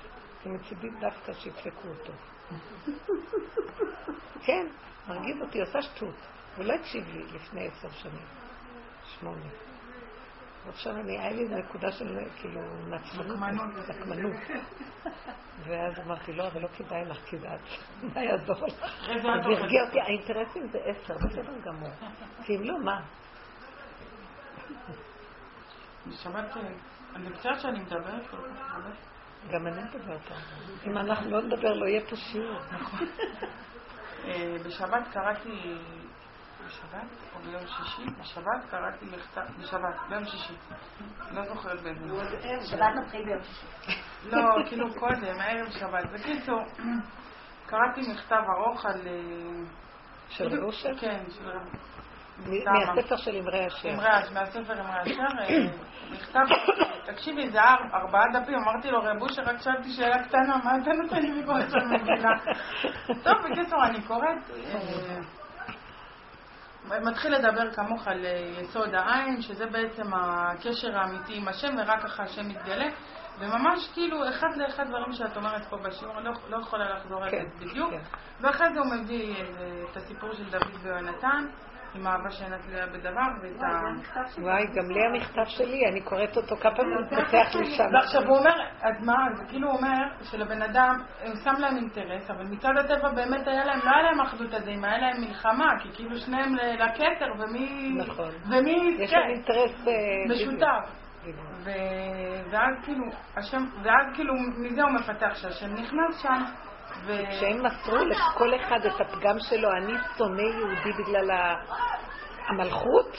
ומצידי 0.46 0.90
דווקא 1.00 1.34
שידפקו 1.34 1.88
אותו. 1.88 2.14
כן, 4.46 4.68
מרגיז 5.08 5.42
אותי, 5.42 5.62
עושה 5.62 5.82
שטות. 5.82 6.16
הוא 6.58 6.66
לא 6.66 6.74
הקשיב 6.74 7.04
לי 7.14 7.24
לפני 7.34 7.68
עשר 7.68 7.90
שנים. 7.92 8.26
שמונה. 9.20 9.69
ועכשיו 10.66 10.96
אני, 10.96 11.20
היה 11.20 11.32
לי 11.32 11.48
נקודה 11.48 11.92
של 11.92 12.20
כאילו 12.42 12.62
נקמנות. 12.88 14.36
ואז 15.64 16.00
אמרתי, 16.00 16.34
לא, 16.34 16.48
אבל 16.48 16.62
לא 16.62 16.68
כדאי 16.68 17.06
לך, 17.06 17.18
כי 17.26 17.38
זה 17.38 17.48
מה 18.16 18.24
יעזור 18.24 18.66
לך? 18.68 18.74
זה 19.22 19.30
הרגיע 19.30 19.84
אותי, 19.86 20.02
האינטרסים 20.02 20.68
זה 20.68 20.80
עשר, 20.86 21.18
בסדר 21.18 21.60
גמור. 21.64 21.90
כי 22.44 22.56
אם 22.56 22.64
לא, 22.64 22.80
מה? 22.80 23.02
אני 27.16 27.30
מצטערת 27.30 27.60
שאני 27.60 27.80
מדברת 27.80 28.28
כל 28.28 28.38
כך 28.38 28.74
הרבה. 28.74 28.90
גם 29.52 29.68
אני 29.68 29.84
מדברת. 29.84 30.32
אם 30.88 30.98
אנחנו 30.98 31.32
לא 31.32 31.42
נדבר, 31.42 31.74
לא 31.74 31.86
יהיה 31.86 32.02
פה 32.10 32.16
שיעור. 32.16 32.60
נכון. 32.72 33.08
אה, 34.26 34.56
בשבת 34.66 35.08
קראתי 35.14 35.78
בשבת 36.70 37.08
או 37.36 37.40
ביום 37.40 37.68
שישי? 37.68 38.06
בשבת 38.20 38.70
קראתי 38.72 39.06
מכתב, 39.06 39.42
בשבת, 39.60 39.96
ביום 40.10 40.26
שישי. 40.26 40.54
לא 41.32 41.46
זוכרת 41.46 41.82
באיזה. 41.82 42.68
שבת 42.68 42.82
מתחיל 43.04 43.26
ביום 43.26 43.44
שישי. 43.44 43.66
לא, 44.24 44.42
כאילו 44.70 44.94
קודם, 44.94 45.40
ערב 45.42 45.70
שבת. 45.70 46.06
בקיצור, 46.14 46.60
קראתי 47.66 48.02
מכתב 48.12 48.42
ארוך 48.58 48.86
על... 48.86 49.08
אה, 49.08 49.66
של 50.30 50.64
אושר? 50.64 50.98
כן, 51.00 51.24
של. 51.30 51.50
מהספר 52.96 53.18
של 53.18 53.36
אמרי 53.36 53.68
אשר. 53.68 53.90
מהספר 54.34 54.82
אמרי 54.82 55.02
אשר, 55.02 55.40
אה, 55.40 55.68
מכתב, 56.12 56.46
תקשיבי, 57.06 57.50
זה 57.50 57.60
ארבעה 57.94 58.24
דפים, 58.34 58.56
אמרתי 58.56 58.92
לו, 58.92 59.00
רב 59.04 59.22
אושר, 59.22 59.42
רק 59.42 59.62
שאלתי 59.62 59.90
שאלה 59.90 60.24
קטנה, 60.24 60.58
מה 60.64 60.78
אתה 60.82 60.92
נותן 61.04 61.22
לי 61.22 61.42
מכל 61.42 61.70
של 61.70 61.88
מגילה? 61.88 62.30
טוב, 63.24 63.52
בקיצור, 63.52 63.86
אני 63.86 64.02
קוראת. 64.02 64.38
אה, 66.92 67.00
מתחיל 67.00 67.36
לדבר 67.36 67.72
כמוך 67.72 68.08
על 68.08 68.26
אה, 68.26 68.62
יסוד 68.62 68.94
העין, 68.94 69.42
שזה 69.42 69.66
בעצם 69.66 70.14
הקשר 70.14 70.98
האמיתי 70.98 71.38
עם 71.38 71.48
השם, 71.48 71.76
ורק 71.78 72.04
ככה 72.04 72.24
השם 72.24 72.48
מתגלה. 72.50 72.88
וממש 73.40 73.90
כאילו, 73.94 74.30
אחד 74.30 74.48
לאחד 74.56 74.88
דברים 74.88 75.14
שאת 75.14 75.38
אומרת 75.38 75.66
פה 75.70 75.78
בשיעור, 75.78 76.18
אני 76.18 76.26
לא, 76.26 76.32
לא 76.50 76.58
יכולה 76.58 76.96
לחזור 76.96 77.24
על 77.24 77.30
זה 77.30 77.38
כן, 77.38 77.66
בדיוק. 77.66 77.92
כן. 77.92 78.02
ואחרי 78.42 78.74
זה 78.74 78.80
הוא 78.80 78.88
מביא 78.94 79.36
את 79.92 79.98
הסיפור 79.98 80.34
של 80.34 80.50
דוד 80.50 80.76
ויונתן. 80.82 81.46
עם 81.96 82.08
האהבה 82.08 82.32
שאין 82.32 82.58
תלויה 82.58 82.88
בדבר, 82.88 83.28
ואת 83.42 83.62
ה... 83.62 84.42
וואי, 84.42 84.64
גם 84.76 84.92
לי 84.92 85.06
המכתב 85.06 85.46
שלי, 85.46 85.82
אני 85.92 86.02
קוראת 86.02 86.38
אותו 86.38 86.56
כמה 86.58 86.76
פעמים, 86.76 86.94
הוא 86.94 87.02
מתפתח 87.06 87.56
לי 87.56 87.66
שם. 87.66 87.84
ועכשיו 87.94 88.22
הוא 88.28 88.38
אומר, 88.38 88.54
אז 88.82 89.06
מה, 89.06 89.16
זה 89.36 89.44
כאילו 89.50 89.72
אומר 89.72 89.98
שלבן 90.24 90.62
אדם, 90.62 90.96
הוא 91.26 91.36
שם 91.44 91.62
להם 91.62 91.78
אינטרס, 91.78 92.30
אבל 92.30 92.44
מצד 92.44 92.72
הטבע 92.80 93.10
באמת 93.10 93.48
היה 93.48 93.66
להם, 93.66 93.80
לא 93.86 93.90
היה 93.92 94.02
להם 94.02 94.22
אחדות 94.22 94.54
הזה, 94.54 94.72
אם 94.72 94.86
היה 94.86 94.98
להם 94.98 95.22
מלחמה, 95.22 95.70
כי 95.80 95.90
כאילו 95.94 96.16
שניהם 96.16 96.56
לכתר, 96.56 97.32
ומי... 97.40 97.94
נכון. 97.98 98.30
ומי... 98.52 98.96
יש 99.00 99.14
להם 99.14 99.30
אינטרס... 99.30 99.86
משותף. 100.30 101.10
ואז 102.52 102.76
כאילו, 102.84 103.04
השם, 103.38 103.64
ואז 103.84 104.16
כאילו, 104.16 104.34
מזה 104.58 104.82
הוא 104.82 104.92
מפתח 104.92 105.36
שהשם 105.36 105.74
נכנס 105.74 106.22
שם. 106.22 106.44
וכשהם 107.06 107.66
מסרו 107.66 107.98
לכל 107.98 108.56
אחד 108.56 108.86
את 108.86 109.02
הפגם 109.02 109.36
שלו, 109.40 109.70
אני 109.72 109.94
שונא 110.18 110.42
יהודי 110.42 111.04
בגלל 111.04 111.32
המלכות, 112.48 113.18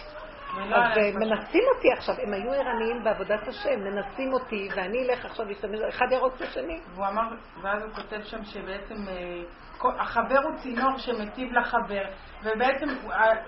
אז 0.57 0.99
מנסים 1.15 1.63
אותי 1.75 1.93
עכשיו, 1.93 2.15
הם 2.23 2.33
היו 2.33 2.53
ערניים 2.53 3.05
בעבודת 3.05 3.49
השם, 3.49 3.81
מנסים 3.81 4.33
אותי, 4.33 4.69
ואני 4.77 4.99
אלך 5.03 5.25
עכשיו 5.25 5.47
להשתמש, 5.47 5.81
אחד 5.89 6.07
ירוץ 6.11 6.35
את 6.37 6.41
השני. 6.41 6.81
והוא 6.95 7.07
אמר, 7.07 7.23
ואז 7.63 7.83
הוא 7.83 7.93
כותב 7.95 8.21
שם 8.23 8.45
שבעצם 8.45 9.09
אה, 9.09 9.43
החבר 9.99 10.39
הוא 10.39 10.57
צינור 10.57 10.99
שמטיב 10.99 11.53
לחבר, 11.53 12.03
ובעצם 12.43 12.87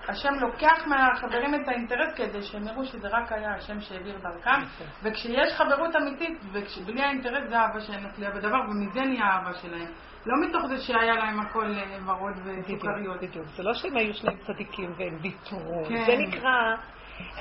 השם 0.07 0.33
לוקח 0.41 0.87
מהחברים 0.87 1.55
את 1.55 1.67
האינטרס 1.67 2.13
כדי 2.15 2.41
שהם 2.41 2.67
יראו 2.67 2.85
שזה 2.85 3.07
רק 3.07 3.31
היה 3.31 3.55
השם 3.55 3.81
שהעביר 3.81 4.17
דרכם, 4.17 4.85
וכשיש 5.03 5.53
חברות 5.57 5.95
אמיתית, 5.95 6.39
ובלי 6.81 7.01
האינטרס 7.01 7.49
זה 7.49 7.59
אהבה 7.59 7.81
שאין 7.81 8.09
תלויה 8.15 8.31
בדבר, 8.31 8.57
ומזה 8.69 9.01
נהיה 9.01 9.25
האהבה 9.25 9.53
שלהם. 9.53 9.87
לא 10.25 10.47
מתוך 10.47 10.65
זה 10.67 10.77
שהיה 10.77 11.15
להם 11.15 11.39
הכל 11.39 11.65
אה, 11.65 11.97
ורוד 12.05 12.33
וסוכריות. 12.43 13.21
בדיוק, 13.21 13.45
זה 13.47 13.63
לא 13.63 13.73
שהם 13.73 13.97
היו 13.97 14.13
שני 14.13 14.37
צדיקים 14.37 14.93
והם 14.97 15.17
ויתרו. 15.21 15.85
כן. 15.89 16.05
זה 16.05 16.15
נקרא, 16.17 16.75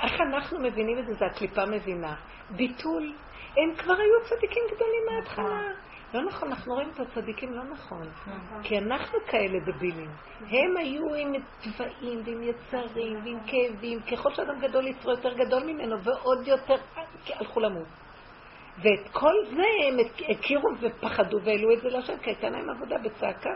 איך 0.02 0.20
אנחנו 0.20 0.58
מבינים 0.58 0.98
את 0.98 1.06
זה, 1.06 1.12
זה 1.12 1.24
הקליפה 1.26 1.66
מבינה. 1.66 2.14
ביטול. 2.50 3.12
הם 3.56 3.76
כבר 3.76 3.92
היו 3.92 4.20
צדיקים 4.22 4.62
גדולים 4.74 5.02
מההתחלה. 5.10 5.72
לא 6.14 6.22
נכון, 6.22 6.48
אנחנו 6.48 6.74
רואים 6.74 6.90
את 6.94 7.00
הצדיקים 7.00 7.52
לא 7.52 7.64
נכון. 7.64 8.08
נכון. 8.26 8.62
כי 8.62 8.78
אנחנו 8.78 9.18
כאלה 9.26 9.58
דבילים. 9.66 10.10
הם 10.40 10.76
היו 10.76 11.14
עם 11.14 11.32
צבעים 11.60 12.20
ועם 12.24 12.42
יצרים 12.42 13.24
ועם 13.24 13.38
כאבים. 13.46 14.00
ככל 14.02 14.34
שאדם 14.34 14.60
גדול 14.60 14.86
יצרו 14.86 15.10
יותר 15.10 15.32
גדול 15.34 15.62
ממנו 15.64 16.02
ועוד 16.02 16.48
יותר 16.48 16.74
הלכו 17.26 17.60
למות. 17.60 17.88
ואת 18.78 19.12
כל 19.12 19.34
זה 19.50 19.62
הם 19.88 19.96
הכירו 20.28 20.68
ופחדו 20.80 21.38
והעלו 21.44 21.72
את 21.72 21.80
זה 21.82 21.88
להשם, 21.88 22.18
כי 22.18 22.30
הייתה 22.30 22.50
להם 22.50 22.70
עבודה 22.70 22.98
בצעקה. 22.98 23.50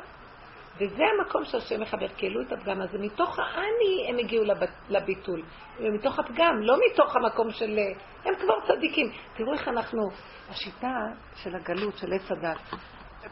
וזה 0.81 1.03
המקום 1.07 1.45
שהשם 1.45 1.81
מחבר, 1.81 2.09
כי 2.09 2.27
העלו 2.27 2.43
את 2.43 2.53
הפגם 2.53 2.81
הזה. 2.81 2.99
מתוך 2.99 3.39
האני 3.39 4.09
הם 4.09 4.19
הגיעו 4.19 4.45
לב... 4.45 4.57
לביטול, 4.89 5.43
ומתוך 5.79 6.19
הפגם, 6.19 6.61
לא 6.61 6.77
מתוך 6.91 7.17
המקום 7.17 7.51
של... 7.51 7.79
הם 8.25 8.35
כבר 8.35 8.55
צדיקים. 8.67 9.07
תראו 9.37 9.53
איך 9.53 9.69
אנחנו, 9.69 10.03
השיטה 10.51 10.97
של 11.35 11.57
הגלות, 11.57 11.97
של 11.97 12.13
עץ 12.13 12.31
הדת. 12.31 12.81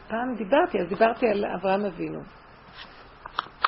פעם 0.07 0.35
דיברתי, 0.35 0.79
אז 0.81 0.87
דיברתי 0.87 1.25
על 1.27 1.45
אברהם 1.45 1.85
אבינו. 1.85 2.19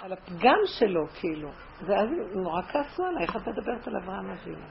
על 0.04 0.14
הפגם 0.14 0.60
שלו, 0.66 1.08
כאילו. 1.20 1.49
ואז 1.88 2.10
נורא 2.36 2.62
כעסו 2.62 3.04
עליי, 3.06 3.24
איך 3.24 3.36
את 3.36 3.48
מדברת 3.48 3.88
על 3.88 3.95
אברהם 3.95 4.30
אבינו? 4.30 4.66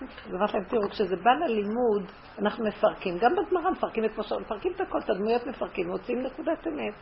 אז 0.00 0.34
אמרתי 0.34 0.52
להם, 0.52 0.64
תראו, 0.64 0.90
כשזה 0.90 1.16
בא 1.16 1.30
ללימוד, 1.30 2.12
אנחנו 2.38 2.64
מפרקים. 2.64 3.18
גם 3.18 3.30
בגמרא 3.36 3.70
מפרקים 3.70 4.04
את 4.04 4.18
משה, 4.18 4.38
מפרקים 4.38 4.72
את 4.72 4.80
הכל, 4.80 4.98
את 4.98 5.10
הדמויות 5.10 5.46
מפרקים, 5.46 5.88
מוצאים 5.88 6.22
נקודת 6.22 6.66
אמת. 6.66 6.94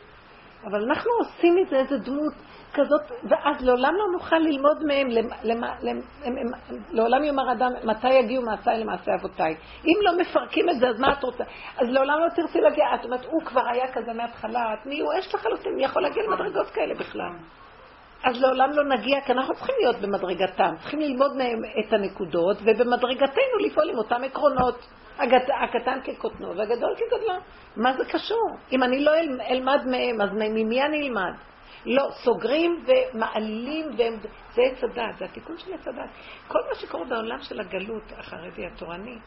אבל 0.63 0.83
אנחנו 0.83 1.11
עושים 1.19 1.55
מזה 1.55 1.75
איזה 1.75 1.97
דמות 1.97 2.33
כזאת, 2.73 3.01
ואז 3.23 3.65
לעולם 3.65 3.93
לא 3.95 4.05
נוכל 4.13 4.35
ללמוד 4.35 4.83
מהם, 4.83 5.07
למה, 5.43 5.73
למ, 5.81 5.99
לעולם 6.91 7.23
יאמר 7.23 7.51
אדם, 7.51 7.71
מתי 7.83 8.13
יגיעו 8.13 8.43
מעשיי 8.43 8.79
למעשי 8.79 9.11
אבותיי. 9.19 9.55
אם 9.85 9.99
לא 10.01 10.17
מפרקים 10.17 10.69
את 10.69 10.79
זה, 10.79 10.87
אז 10.87 10.99
מה 10.99 11.13
את 11.13 11.23
רוצה? 11.23 11.43
אז 11.77 11.89
לעולם 11.89 12.19
לא 12.19 12.29
תרצי 12.35 12.61
להגיע, 12.61 12.85
את 12.95 13.05
אומרת, 13.05 13.25
הוא 13.25 13.41
כבר 13.45 13.67
היה 13.69 13.93
כזה 13.93 14.13
מההתחלה, 14.13 14.73
את 14.73 14.85
מי 14.85 14.99
הוא 14.99 15.13
אש 15.19 15.35
לחלוטין, 15.35 15.75
מי 15.75 15.83
יכול 15.83 16.01
להגיע 16.01 16.23
למדרגות 16.23 16.69
כאלה 16.69 16.95
בכלל? 16.95 17.31
אז 18.23 18.41
לעולם 18.41 18.71
לא 18.71 18.83
נגיע, 18.83 19.21
כי 19.21 19.31
אנחנו 19.31 19.53
צריכים 19.53 19.75
להיות 19.79 19.95
במדרגתם, 19.95 20.75
צריכים 20.81 20.99
ללמוד 20.99 21.37
מהם 21.37 21.59
את 21.79 21.93
הנקודות, 21.93 22.57
ובמדרגתנו 22.61 23.57
לפעול 23.65 23.89
עם 23.89 23.97
אותם 23.97 24.23
עקרונות. 24.23 24.87
הקטן 25.63 25.99
כקוטנו 26.03 26.57
והגדול 26.57 26.95
כגדלו. 26.97 27.39
מה 27.75 27.93
זה 27.93 28.05
קשור? 28.05 28.57
אם 28.71 28.83
אני 28.83 29.03
לא 29.03 29.11
אלמד 29.49 29.85
מהם, 29.85 30.21
אז 30.21 30.29
ממי 30.33 30.83
אני 30.83 31.07
אלמד? 31.07 31.33
לא, 31.85 32.09
סוגרים 32.11 32.85
ומעלים, 32.87 33.85
והם... 33.97 34.19
זה 34.53 34.61
עץ 34.71 34.83
הדת, 34.83 35.17
זה 35.17 35.25
התיקון 35.25 35.57
של 35.57 35.73
עץ 35.73 35.87
הדת. 35.87 36.09
כל 36.47 36.59
מה 36.69 36.75
שקורה 36.75 37.05
בעולם 37.05 37.41
של 37.41 37.59
הגלות 37.59 38.03
החרדי 38.17 38.65
התורני, 38.65 39.17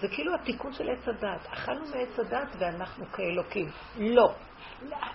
זה 0.00 0.08
כאילו 0.08 0.34
התיקון 0.34 0.72
של 0.72 0.90
עץ 0.90 1.08
הדת. 1.08 1.46
אכלנו 1.52 1.80
מעץ 1.80 2.18
הדת 2.18 2.56
ואנחנו 2.58 3.04
כאלוקים. 3.12 3.68
לא. 3.98 4.32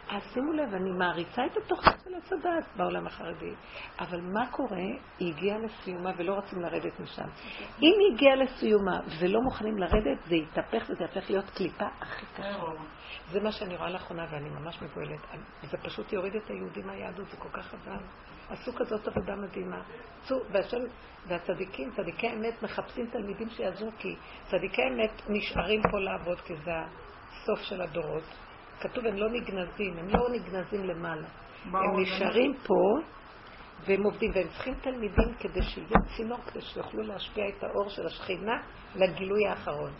אז 0.10 0.22
שימו 0.34 0.52
לב, 0.52 0.74
אני 0.74 0.92
מעריצה 0.92 1.46
את 1.46 1.58
התוכנית 1.58 2.26
של 2.30 2.36
הדת 2.36 2.68
בעולם 2.76 3.08
החרדי, 3.08 3.54
אבל 4.00 4.22
מה 4.22 4.52
קורה? 4.52 4.78
היא 5.20 5.34
הגיעה 5.34 5.58
לסיומה 5.58 6.12
ולא 6.18 6.34
רוצים 6.34 6.62
לרדת 6.62 7.00
משם. 7.00 7.28
אם 7.82 7.94
היא 8.00 8.16
הגיעה 8.16 8.36
לסיומה 8.36 9.00
ולא 9.20 9.42
מוכנים 9.42 9.78
לרדת, 9.78 10.24
זה 10.26 10.36
יתהפך 10.36 10.84
וזה 10.90 11.04
יהפך 11.04 11.30
להיות 11.30 11.50
קליפה 11.50 11.86
הכי 12.02 12.26
קשה. 12.36 12.60
זה 13.32 13.40
מה 13.40 13.52
שאני 13.52 13.78
רואה 13.78 13.90
לאחרונה 13.90 14.26
ואני 14.32 14.50
ממש 14.50 14.82
מבוהלת. 14.82 15.20
זה 15.62 15.78
פשוט 15.78 16.14
יוריד 16.14 16.36
את 16.36 16.50
היהודים 16.50 16.88
מהיהדות, 16.88 17.30
זה 17.30 17.38
כל 17.38 17.50
כך 17.50 17.66
חבל. 17.66 17.98
עשו 18.50 18.74
כזאת 18.74 19.08
עבודה 19.08 19.36
מדהימה. 19.36 19.82
והשם, 20.52 20.78
והצדיקים, 21.28 21.92
צדיקי 21.92 22.28
האמת, 22.28 22.64
מחפשים 22.64 23.10
תלמידים 23.12 23.50
שיעזרו, 23.50 23.90
כי 23.98 24.16
צדיקי 24.44 24.82
האמת 24.82 25.22
נשארים 25.30 25.82
פה 25.92 26.00
לעבוד, 26.00 26.42
כי 26.42 26.56
זה 26.56 26.72
הסוף 27.32 27.60
של 27.60 27.82
הדורות. 27.82 28.24
כתוב, 28.82 29.06
הם 29.06 29.16
לא 29.16 29.30
נגנזים, 29.30 29.98
הם 29.98 30.08
לא 30.10 30.30
נגנזים 30.30 30.84
למעלה. 30.84 31.28
הם 31.66 32.02
נשארים 32.02 32.54
פה, 32.68 33.00
והם 33.86 34.04
עובדים, 34.04 34.32
והם 34.36 34.48
צריכים 34.48 34.74
תלמידים 34.82 35.34
כדי 35.40 35.62
שיהיה 35.62 35.98
צינור, 36.18 36.38
כדי 36.38 36.62
שיוכלו 36.62 37.04
להשפיע 37.04 37.44
את 37.50 37.64
האור 37.64 37.90
של 37.90 38.06
השכינה 38.06 38.62
לגילוי 38.96 39.48
האחרון. 39.48 39.92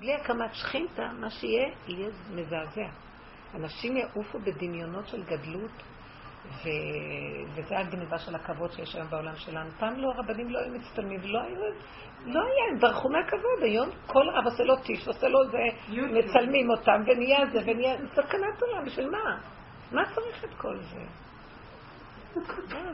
בלי 0.00 0.14
הקמת 0.14 0.54
שכינתה, 0.54 1.08
מה 1.20 1.30
שיהיה, 1.30 1.68
יהיה 1.88 2.08
מזעזע. 2.34 2.88
אנשים 3.54 3.96
יעופו 3.96 4.38
בדמיונות 4.38 5.06
של 5.06 5.22
גדלות, 5.22 5.82
ו... 6.50 6.68
וזה 7.54 7.78
הגניבה 7.78 8.18
של 8.18 8.34
הכבוד 8.34 8.72
שיש 8.72 8.94
היום 8.94 9.10
בעולם 9.10 9.36
שלנו. 9.36 9.70
פעם 9.78 9.96
לא, 9.96 10.12
הרבנים 10.12 10.50
לא 10.50 10.58
היו 10.58 10.72
מצטלמים, 10.74 11.20
לא 11.24 11.40
היו... 11.40 11.60
לא 12.26 12.40
היה, 12.40 12.72
הם 12.72 12.78
ברחו 12.80 13.08
מהכבוד. 13.08 13.62
היום 13.62 13.88
כל 14.06 14.28
רב 14.34 14.44
עושה 14.44 14.64
לו 14.64 14.76
טיש, 14.76 15.08
עושה 15.08 15.28
לו 15.28 15.38
זה, 15.50 15.58
מצלמים 15.88 16.70
אותם, 16.70 17.02
ונהיה 17.06 17.46
זה, 17.52 17.58
ונהיה... 17.66 17.96
סכנת 18.14 18.62
עולם, 18.62 18.84
בשביל 18.86 19.10
מה? 19.10 19.38
מה 19.92 20.02
צריך 20.14 20.44
את 20.44 20.54
כל 20.56 20.78
זה? 20.78 21.04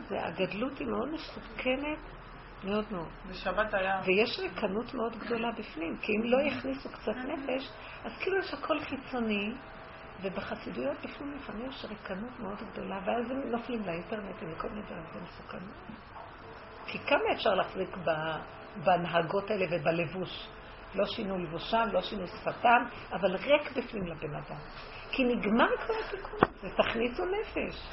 זה? 0.09 0.27
הגדלות 0.27 0.79
היא 0.79 0.89
מאוד 0.89 1.09
מסוכנת. 1.13 1.99
מאוד 2.65 2.85
מאוד. 2.91 3.09
בשבת 3.31 3.75
היה... 3.75 4.01
ויש 4.07 4.39
ריקנות 4.39 4.95
מאוד 4.95 5.17
גדולה 5.17 5.51
בפנים, 5.59 5.97
כי 5.97 6.13
אם 6.17 6.23
לא 6.25 6.39
יכניסו 6.43 6.89
קצת 6.89 7.17
נפש, 7.17 7.71
אז 8.05 8.13
כאילו 8.21 8.39
יש 8.39 8.55
הכל 8.55 8.81
חיצוני, 8.81 9.53
ובחסידויות 10.23 10.97
בפנים 11.05 11.37
לפעמים 11.37 11.71
יש 11.71 11.85
ריקנות 11.85 12.41
מאוד 12.41 12.59
גדולה, 12.73 13.01
ואז 13.05 13.31
הם 13.31 13.51
נופלים 13.51 13.83
לאינטרנט 13.87 14.35
וכל 14.41 14.69
מיני 14.69 14.83
דברים, 14.83 15.05
זה 15.13 15.21
מסוכנות. 15.23 15.75
כי 16.87 16.99
כמה 16.99 17.33
אפשר 17.33 17.55
להחזיק 17.55 17.97
בהנהגות 18.85 19.51
האלה 19.51 19.67
ובלבוש? 19.71 20.49
לא 20.95 21.07
שינו 21.07 21.39
לבושם, 21.39 21.89
לא 21.93 22.03
שינו 22.03 22.27
שפתם, 22.27 22.85
אבל 23.13 23.37
ריק 23.37 23.77
בפנים 23.77 24.07
לבן 24.07 24.35
אדם. 24.35 24.59
כי 25.11 25.25
נגמר 25.25 25.77
כבר 25.77 25.95
התיקון 26.07 26.39
הזה, 26.43 26.77
תכניסו 26.77 27.23
נפש. 27.25 27.91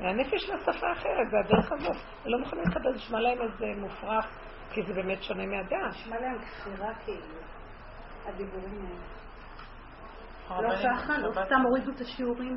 והנפש 0.00 0.50
לשפה 0.50 0.92
אחרת, 0.92 1.30
זה 1.30 1.36
הדרך 1.44 1.72
הזאת. 1.72 1.96
הם 2.24 2.30
לא 2.30 2.38
מוכנים 2.38 2.64
לקבל, 2.64 2.94
נשמע 2.94 3.20
להם 3.20 3.38
איזה 3.42 3.80
מופרך, 3.80 4.26
כי 4.70 4.82
זה 4.82 4.92
באמת 4.92 5.22
שונה 5.22 5.46
מהדעת. 5.46 5.90
נשמע 5.90 6.20
להם 6.20 6.38
כפירה 6.38 6.94
כאילו, 7.04 7.36
הדיבורים 8.26 8.86
האלה. 8.86 9.23
לא 10.50 10.74
ככה? 10.84 11.18
לא 11.18 11.44
סתם 11.44 11.60
הורידו 11.60 11.90
את 11.90 12.00
השיעורים? 12.00 12.56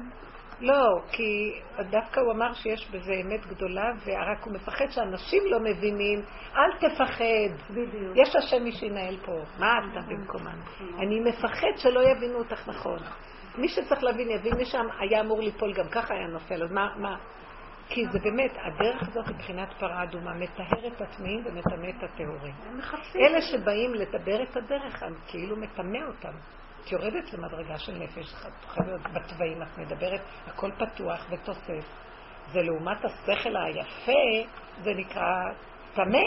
לא, 0.62 1.02
כי 1.12 1.60
דווקא 1.90 2.20
הוא 2.20 2.32
אמר 2.34 2.54
שיש 2.54 2.92
בזה 2.92 3.14
אמת 3.26 3.46
גדולה, 3.46 3.92
ורק 4.06 4.44
הוא 4.44 4.54
מפחד 4.54 4.86
שאנשים 4.90 5.44
לא 5.46 5.60
מבינים, 5.60 6.22
אל 6.56 6.90
תפחד. 6.90 7.70
בדיוק. 7.70 8.16
יש 8.16 8.36
השם 8.36 8.64
מי 8.64 8.72
שינהל 8.72 9.18
פה, 9.26 9.32
מה 9.60 9.74
אתה 9.78 10.00
נכון. 10.00 10.16
במקומן? 10.16 10.60
נכון. 10.60 11.00
אני 11.00 11.20
מפחד 11.20 11.78
שלא 11.78 12.00
יבינו 12.10 12.38
אותך 12.38 12.68
נכון. 12.70 13.00
מי 13.58 13.68
שצריך 13.68 14.04
להבין 14.04 14.30
יבין, 14.30 14.56
מי 14.58 14.66
שם 14.66 14.86
היה 15.00 15.22
אמור 15.22 15.42
ליפול 15.42 15.74
גם 15.74 15.90
ככה 15.90 16.14
היה 16.14 16.28
נופל, 16.28 16.64
אז 16.64 16.72
מה, 16.72 16.90
מה? 16.98 17.18
כי 17.90 18.06
זה 18.12 18.20
באמת, 18.20 18.52
הדרך 18.52 19.08
הזאת 19.08 19.36
מבחינת 19.36 19.74
פרה 19.80 20.04
אדומה 20.04 20.34
מטהר 20.34 20.88
את 20.88 21.02
הטמאים 21.02 21.44
ומטמא 21.46 21.90
את 21.90 22.04
הטהורים. 22.04 22.54
אלה 23.16 23.42
שבאים 23.42 23.94
לדבר 23.94 24.44
את 24.44 24.58
הדרך, 24.58 25.04
הם 25.04 25.14
כאילו 25.28 25.56
מטמא 25.56 25.98
אותם. 26.08 26.34
את 26.88 26.92
יורדת 26.92 27.34
למדרגה 27.34 27.78
של 27.78 27.92
נפש, 27.92 28.34
חייבת 28.68 29.02
בתוואים, 29.14 29.62
את 29.64 29.78
מדברת, 29.78 30.22
הכל 30.48 30.72
פתוח 30.72 31.26
ותוסס. 31.30 31.86
זה 32.52 32.62
לעומת 32.62 33.06
השכל 33.06 33.56
היפה, 33.58 34.52
זה 34.82 34.94
נקרא 34.94 35.44
טמא. 35.94 36.24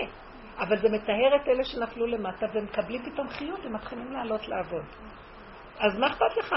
אבל 0.59 0.77
זה 0.77 0.89
מטהר 0.89 1.37
את 1.37 1.49
אלה 1.49 1.65
שנפלו 1.65 2.07
למטה 2.07 2.47
ומקבלים 2.55 3.03
פתאום 3.03 3.29
חיות 3.29 3.61
ומתחילים 3.65 4.13
לעלות 4.13 4.49
לעבוד. 4.49 4.85
אז 5.79 5.99
מה 5.99 6.07
אכפת 6.07 6.37
לך? 6.37 6.55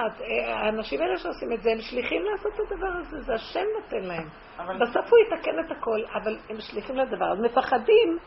האנשים 0.47 1.01
האלה 1.01 1.17
שעושים 1.17 1.53
את 1.53 1.61
זה, 1.61 1.71
הם 1.71 1.81
שליחים 1.81 2.21
לעשות 2.31 2.53
את 2.53 2.71
הדבר 2.71 2.87
הזה, 2.99 3.21
זה 3.21 3.33
השם 3.33 3.65
נותן 3.81 4.05
להם. 4.07 4.27
אבל... 4.57 4.75
בסוף 4.75 5.05
הוא 5.11 5.19
יתקן 5.19 5.59
את 5.65 5.71
הכל, 5.71 5.99
אבל 6.21 6.37
הם 6.49 6.55
שליחים 6.59 6.95
לדבר. 6.95 7.31
אז 7.31 7.39
מפחדים 7.39 8.17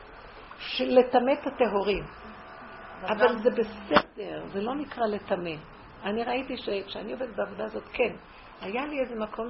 לטמא 0.81 1.33
את 1.33 1.47
הטהורים. 1.47 2.05
אבל. 3.03 3.39
זה 3.43 3.51
בסדר, 3.51 4.47
זה 4.53 4.61
לא 4.61 4.75
נקרא 4.75 5.07
לטמא. 5.07 5.55
אני 6.03 6.25
ראיתי 6.25 6.57
שכשאני 6.57 7.13
עובדת 7.13 7.37
בעבודה 7.37 7.65
הזאת, 7.65 7.85
כן, 7.93 8.17
היה 8.61 8.87
לי 8.87 9.01
איזה 9.01 9.15
מקום 9.15 9.49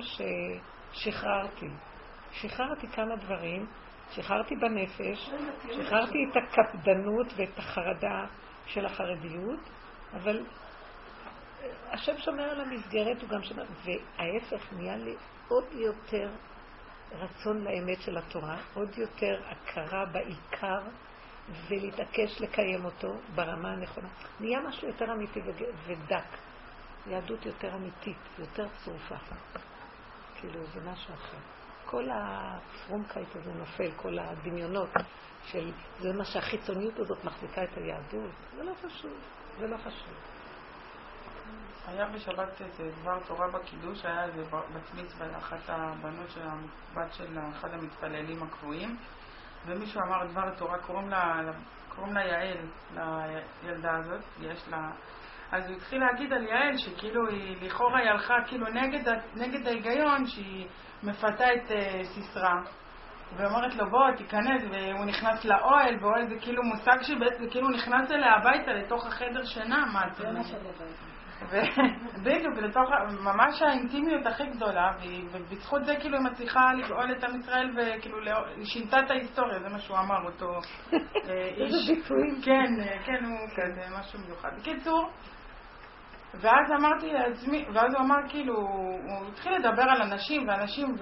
ששחררתי. 0.93 1.69
שחררתי 2.33 2.87
כמה 2.89 3.17
דברים, 3.17 3.67
שחררתי 4.11 4.57
בנפש, 4.57 5.31
שחררתי 5.63 6.19
את 6.31 6.37
הקפדנות 6.37 7.27
ואת 7.37 7.59
החרדה 7.59 8.27
של 8.67 8.87
החרדיות, 8.87 9.61
אבל 10.13 10.47
השם 11.91 12.19
שומר 12.19 12.43
על 12.43 12.61
המסגרת, 12.61 13.23
הוא 13.23 13.31
גם 13.31 13.43
שומר, 13.43 13.65
וההפך 13.85 14.73
נהיה 14.73 14.97
לי 14.97 15.15
עוד 15.49 15.65
יותר 15.73 16.31
רצון 17.13 17.65
לאמת 17.65 18.01
של 18.01 18.19
התורה, 18.19 18.57
עוד 18.75 18.99
יותר 18.99 19.41
הכרה 19.47 20.05
בעיקר, 20.13 20.81
ולהתעקש 21.69 22.41
לקיים 22.41 22.85
אותו 22.85 23.09
ברמה 23.35 23.73
הנכונה. 23.73 24.09
נהיה 24.41 24.61
משהו 24.61 24.89
יותר 24.89 25.13
אמיתי 25.13 25.41
ודק. 25.87 26.39
יהדות 27.07 27.47
יותר 27.47 27.75
אמיתית, 27.75 28.19
יותר 28.39 28.67
צרופה. 28.85 29.15
כאילו, 30.41 30.67
זה 30.67 30.81
משהו 30.81 31.15
אחר. 31.15 31.39
כל 31.85 32.05
הפרומקייט 32.11 33.37
הזה 33.37 33.53
נופל, 33.53 33.91
כל 33.97 34.19
הדמיונות 34.19 34.89
של, 35.47 35.73
זה 35.99 36.13
מה 36.13 36.25
שהחיצוניות 36.25 36.99
הזאת 36.99 37.25
מחזיקה 37.25 37.65
את 37.65 37.77
היהדות. 37.77 38.31
זה 38.57 38.63
לא 38.63 38.73
חשוב, 38.75 39.13
זה 39.59 39.67
לא 39.67 39.77
חשוב. 39.77 40.15
היה 41.87 42.09
בשבת 42.09 42.61
איזה 42.61 42.91
דבר 43.01 43.19
תורה 43.27 43.49
בקידוש, 43.49 44.05
היה 44.05 44.25
איזה 44.25 44.45
בת 44.45 44.95
מצווה 44.95 45.27
לאחת 45.27 45.61
הבנות 45.69 46.31
של 46.31 46.43
הבת 46.43 47.15
של 47.15 47.39
אחד 47.51 47.71
המתפללים 47.71 48.43
הקבועים, 48.43 48.97
ומישהו 49.67 50.01
אמר 50.01 50.27
דבר 50.27 50.51
תורה, 50.51 50.79
קוראים 50.79 51.09
לה, 51.09 51.41
קוראים 51.89 52.15
לה 52.15 52.25
יעל, 52.25 52.57
לילדה 53.63 53.97
הזאת, 53.97 54.25
יש 54.41 54.69
לה... 54.69 54.91
אז 55.53 55.69
הוא 55.69 55.77
התחיל 55.77 56.01
להגיד 56.01 56.33
על 56.33 56.43
יעל 56.43 56.77
שכאילו 56.77 57.29
היא, 57.29 57.57
לכאורה 57.63 57.99
היא 57.99 58.11
הלכה 58.11 58.35
כאילו 58.47 58.67
נגד, 58.67 59.13
נגד 59.35 59.67
ההיגיון 59.67 60.27
שהיא 60.27 60.67
מפתה 61.03 61.55
את 61.55 61.71
uh, 61.71 62.05
סיסרא. 62.05 62.55
ואומרת 63.37 63.75
לו 63.75 63.91
בוא 63.91 64.11
תיכנס 64.17 64.63
והוא 64.71 65.05
נכנס 65.05 65.45
לאוהל 65.45 65.97
ואוהל 66.01 66.29
זה 66.29 66.35
כאילו 66.41 66.63
מושג 66.63 67.03
שבעצם 67.03 67.51
כאילו 67.51 67.69
נכנס 67.71 68.11
אליה 68.11 68.35
הביתה 68.35 68.73
לתוך 68.73 69.07
החדר 69.07 69.45
שינה 69.45 69.87
מה 69.93 70.03
זה 70.15 70.31
מה 70.33 70.43
בדיוק, 72.23 72.57
לתוך 72.57 72.91
ממש 73.21 73.63
האינטימיות 73.63 74.27
הכי 74.27 74.47
גדולה, 74.47 74.91
ובזכות 75.33 75.85
זה 75.85 75.97
כאילו 76.01 76.19
היא 76.19 76.27
מצליחה 76.27 76.73
לגאול 76.73 77.13
את 77.13 77.25
עם 77.25 77.41
ישראל 77.41 77.71
וכאילו 77.71 78.19
היא 78.57 78.65
שינתה 78.65 79.01
את 79.01 79.11
ההיסטוריה, 79.11 79.61
זה 79.61 79.69
מה 79.69 79.79
שהוא 79.79 79.99
אמר, 79.99 80.25
אותו 80.25 80.61
אה, 80.93 81.49
איש. 81.57 81.91
כן, 82.45 82.81
אה, 82.81 82.99
כן, 83.05 83.25
הוא 83.25 83.49
כזה, 83.57 83.99
משהו 84.01 84.19
מיוחד. 84.27 84.51
בקיצור, 84.59 85.11
ואז 86.35 86.73
אמרתי 86.81 87.13
לעצמי, 87.13 87.65
ואז 87.75 87.95
הוא 87.95 88.03
אמר 88.03 88.29
כאילו, 88.29 88.55
הוא 88.57 89.29
התחיל 89.33 89.53
לדבר 89.53 89.83
על 89.83 90.03
אנשים 90.03 90.49
ואנשים, 90.49 90.95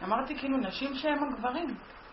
ואמרתי 0.00 0.38
כאילו, 0.38 0.56
נשים 0.56 0.94
שהם 0.94 1.18
הגברים. 1.24 1.66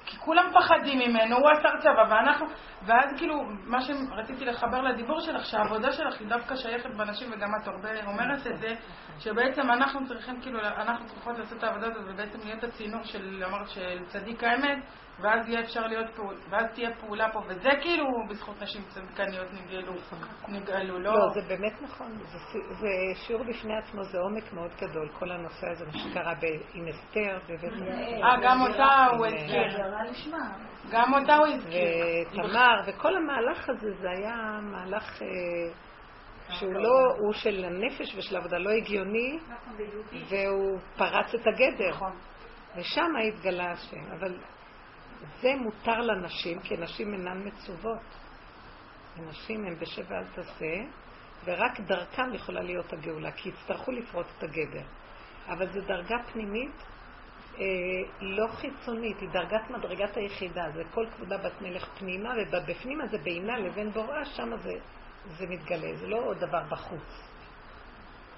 כי 0.06 0.18
כולם 0.18 0.52
פחדים 0.54 1.00
ממנו, 1.00 1.38
הוא 1.38 1.50
אסר 1.52 1.80
צבא, 1.80 2.06
ואנחנו, 2.10 2.46
ואז 2.86 3.06
כאילו, 3.18 3.44
מה 3.66 3.82
שרציתי 3.82 4.46
לחבר 4.46 4.82
לדיבור 4.82 5.20
שלך, 5.20 5.46
שהעבודה 5.46 5.92
שלך 5.92 6.20
היא 6.20 6.28
דווקא 6.28 6.56
שייכת 6.56 6.90
בנשים, 6.98 7.30
וגם 7.34 7.50
את 7.62 7.68
הרבה 7.68 7.90
אומרת 8.06 8.48
את 8.48 8.60
זה, 8.60 8.76
שבעצם 9.20 9.62
אנחנו 9.62 10.08
צריכים, 10.08 10.42
כאילו, 10.42 10.60
אנחנו 10.60 11.06
צריכות 11.08 11.38
לעשות 11.38 11.58
את 11.58 11.64
העבודה 11.64 11.88
הזאת, 11.88 12.04
ובעצם 12.08 12.38
להיות 12.46 12.64
הצינור 12.64 13.04
של, 13.04 13.44
אמרת, 13.48 13.70
של 13.70 14.06
צדיק 14.08 14.44
האמת, 14.44 14.78
ואז 15.20 15.50
יהיה 15.50 15.60
אפשר 15.62 15.88
להיות 15.88 16.16
פעול, 16.16 16.36
ואז 16.50 16.66
תהיה 16.74 16.90
פעולה 17.00 17.32
פה, 17.34 17.40
וזה 17.48 17.70
כאילו 17.82 18.06
בזכות 18.30 18.62
נשים 18.62 18.82
צדקניות 18.88 19.48
נגאלו, 19.54 19.94
נגאלו, 20.48 21.00
לא... 21.00 21.14
לא, 21.14 21.30
זה 21.34 21.42
באמת 21.48 21.82
נכון, 21.82 22.12
זה, 22.18 22.60
זה 22.80 22.88
שיעור 23.16 23.44
בפני 23.44 23.78
עצמו, 23.78 24.04
זה 24.04 24.18
עומק 24.18 24.54
מאוד 24.54 24.72
גדול, 24.82 25.10
כל 25.20 25.32
הנושא 25.32 25.68
הזה, 25.72 25.86
מה 25.86 25.92
שקרה 25.92 26.34
עם 26.74 26.88
אסתר 26.88 27.38
בבית 27.48 27.82
אה, 28.24 28.36
גם 28.44 28.62
אותה 28.62 29.08
הוא 29.18 29.26
הזכיר. 29.26 29.84
גם 30.92 31.14
אותה 31.14 31.36
הוא 31.36 31.48
הזכיר. 31.48 31.90
ותמר, 32.32 32.82
וכל 32.88 33.16
המהלך 33.16 33.70
הזה, 33.70 33.92
זה 34.02 34.08
היה 34.10 34.60
מהלך... 34.62 35.22
שהוא 36.50 36.74
לא, 36.74 37.16
הוא 37.18 37.34
של 37.34 37.66
הנפש 37.66 38.16
ושל 38.16 38.36
העבודה 38.36 38.58
לא 38.58 38.70
הגיוני, 38.70 39.40
והוא 40.30 40.80
פרץ 40.98 41.36
את 41.36 41.48
הגדר. 41.48 41.90
נכון. 41.90 42.12
ושם 42.76 43.12
התגלה 43.28 43.72
השם. 43.72 44.12
אבל 44.20 44.38
זה 45.42 45.56
מותר 45.56 46.00
לנשים, 46.02 46.60
כי 46.60 46.78
נשים 46.78 47.14
אינן 47.14 47.48
מצוות. 47.48 48.02
הנשים 49.16 49.66
הן 49.66 49.76
בשבע 49.80 50.18
אל 50.20 50.26
תעשה, 50.36 50.76
ורק 51.46 51.80
דרכם 51.80 52.34
יכולה 52.34 52.62
להיות 52.62 52.94
הגאולה, 52.94 53.32
כי 53.32 53.50
יצטרכו 53.50 53.92
לפרוט 53.92 54.26
את 54.38 54.44
הגדר. 54.44 54.86
אבל 55.48 55.68
זו 55.72 55.82
דרגה 55.82 56.16
פנימית 56.32 56.84
אה, 57.58 57.66
לא 58.22 58.48
חיצונית, 58.48 59.20
היא 59.20 59.30
דרגת 59.30 59.70
מדרגת 59.70 60.18
היחידה. 60.18 60.70
זה 60.74 60.84
כל 60.92 61.06
כבודה 61.16 61.38
בת 61.38 61.62
מלך 61.62 61.86
פנימה, 62.00 62.34
ובפנימה 62.38 63.08
זה 63.08 63.18
בינה 63.18 63.58
לבין 63.60 63.92
בוראה, 63.92 64.26
שם 64.26 64.58
זה, 64.58 64.74
זה 65.26 65.46
מתגלה. 65.48 65.96
זה 65.96 66.08
לא 66.08 66.18
עוד 66.18 66.38
דבר 66.38 66.64
בחוץ. 66.70 67.24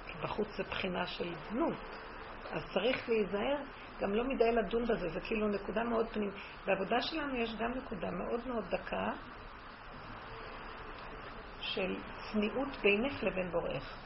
כי 0.07 0.14
בחוץ 0.24 0.48
זה 0.57 0.64
בחינה 0.64 1.07
של 1.07 1.34
זנות. 1.49 1.78
אז 2.52 2.62
צריך 2.74 3.10
להיזהר 3.10 3.57
גם 3.99 4.14
לא 4.14 4.24
מדי 4.24 4.52
לדון 4.52 4.84
בזה, 4.86 5.10
זה 5.10 5.20
כאילו 5.20 5.48
נקודה 5.48 5.84
מאוד 5.84 6.07
פנימית. 6.07 6.34
בעבודה 6.66 7.02
שלנו 7.02 7.36
יש 7.36 7.56
גם 7.60 7.72
נקודה 7.72 8.12
מאוד 8.12 8.48
מאוד 8.48 8.66
דקה 8.70 9.12
של 11.60 11.95
צניעות 12.32 12.78
בינך 12.82 13.24
לבין 13.24 13.52
בוראך. 13.52 13.98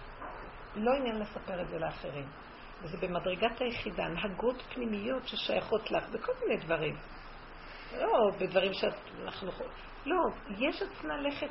לא 0.76 0.94
עניין 0.94 1.20
לספר 1.20 1.62
את 1.62 1.68
זה 1.68 1.80
לאחרים. 1.80 2.26
וזה 2.82 2.98
במדרגת 2.98 3.62
היחידה, 3.62 4.06
הנהגות 4.06 4.62
פנימיות 4.74 5.28
ששייכות 5.28 5.92
לך 5.92 6.10
בכל 6.10 6.32
מיני 6.42 6.58
דברים. 6.58 6.96
לא 7.98 8.32
בדברים 8.40 8.72
שאנחנו... 8.74 9.52
לא, 10.06 10.18
יש 10.58 10.82
עצמה 10.82 11.18
לכת, 11.18 11.50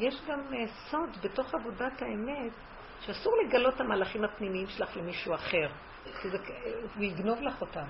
יש 0.00 0.14
גם 0.28 0.40
uh, 0.50 0.90
סוד 0.90 1.10
בתוך 1.22 1.54
עבודת 1.54 2.02
האמת, 2.02 2.52
שאסור 3.00 3.32
לגלות 3.46 3.74
את 3.74 3.80
המהלכים 3.80 4.24
הפנימיים 4.24 4.66
שלך 4.66 4.96
למישהו 4.96 5.34
אחר. 5.34 5.68
כי 6.22 6.28
זה, 6.28 6.38
הוא 6.96 7.04
יגנוב 7.04 7.42
לך 7.42 7.60
אותם. 7.60 7.84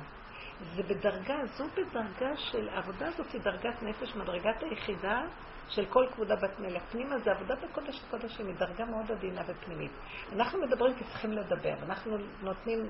זה 0.76 0.82
בדרגה, 0.82 1.46
זו 1.46 1.64
בדרגה 1.76 2.36
של, 2.36 2.68
העבודה 2.68 3.08
הזאת 3.08 3.32
היא 3.32 3.40
דרגת 3.40 3.82
נפש, 3.82 4.16
מדרגת 4.16 4.62
היחידה 4.62 5.22
של 5.68 5.84
כל 5.86 6.06
כבודה 6.14 6.36
בת 6.36 6.58
מלך. 6.58 6.82
פנימה 6.92 7.18
זה 7.18 7.30
עבודת 7.30 7.64
הקודש 7.64 8.00
הקודשים, 8.06 8.46
היא 8.46 8.54
דרגה 8.54 8.84
מאוד 8.84 9.12
עדינה 9.12 9.42
ופנימית. 9.46 9.90
אנחנו 10.32 10.60
מדברים 10.60 10.94
כי 10.94 11.04
צריכים 11.04 11.32
לדבר, 11.32 11.74
אנחנו 11.82 12.16
נותנים 12.42 12.86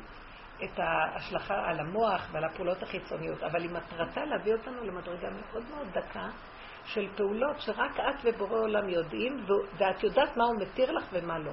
את 0.64 0.78
ההשלכה 0.78 1.70
על 1.70 1.80
המוח 1.80 2.28
ועל 2.32 2.44
הפעולות 2.44 2.82
החיצוניות, 2.82 3.42
אבל 3.42 3.62
היא 3.62 3.70
מטרתה 3.70 4.24
להביא 4.24 4.52
אותנו 4.52 4.84
למדרגה 4.84 5.28
מאוד 5.30 5.62
מאוד 5.70 5.88
דקה 5.92 6.28
של 6.85 7.09
פעולות 7.16 7.61
שרק 7.61 8.01
את 8.01 8.24
ובורא 8.24 8.61
עולם 8.61 8.89
יודעים, 8.89 9.44
ואת 9.78 10.02
יודעת 10.02 10.36
מה 10.36 10.44
הוא 10.44 10.56
מתיר 10.61 10.93
לך 10.93 11.05
ומה 11.12 11.39
לא. 11.39 11.52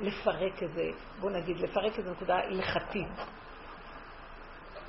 לפרק 0.00 0.62
את 0.62 0.72
זה, 0.72 0.90
בוא 1.20 1.30
נגיד, 1.30 1.56
לפרק 1.60 1.98
איזו 1.98 2.10
נקודה 2.10 2.36
הלכתית. 2.38 3.08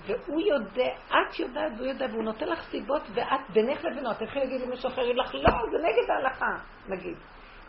והוא 0.06 0.42
יודע, 0.42 0.92
את 1.08 1.40
יודעת 1.40 1.72
והוא 1.78 1.88
יודע, 1.88 2.06
והוא 2.12 2.24
נותן 2.24 2.48
לך 2.48 2.62
סיבות, 2.72 3.02
ואת 3.14 3.50
בינך 3.54 3.84
לבינו, 3.86 4.12
את 4.12 4.22
יכולה 4.22 4.46
להגיד 4.46 4.62
למישהו 4.62 4.90
אחר, 4.90 5.02
יגיד 5.02 5.16
לך, 5.18 5.36
לא, 5.36 5.52
זה 5.72 5.78
נגד 5.78 6.10
ההלכה, 6.10 6.58
נגיד. 6.88 7.18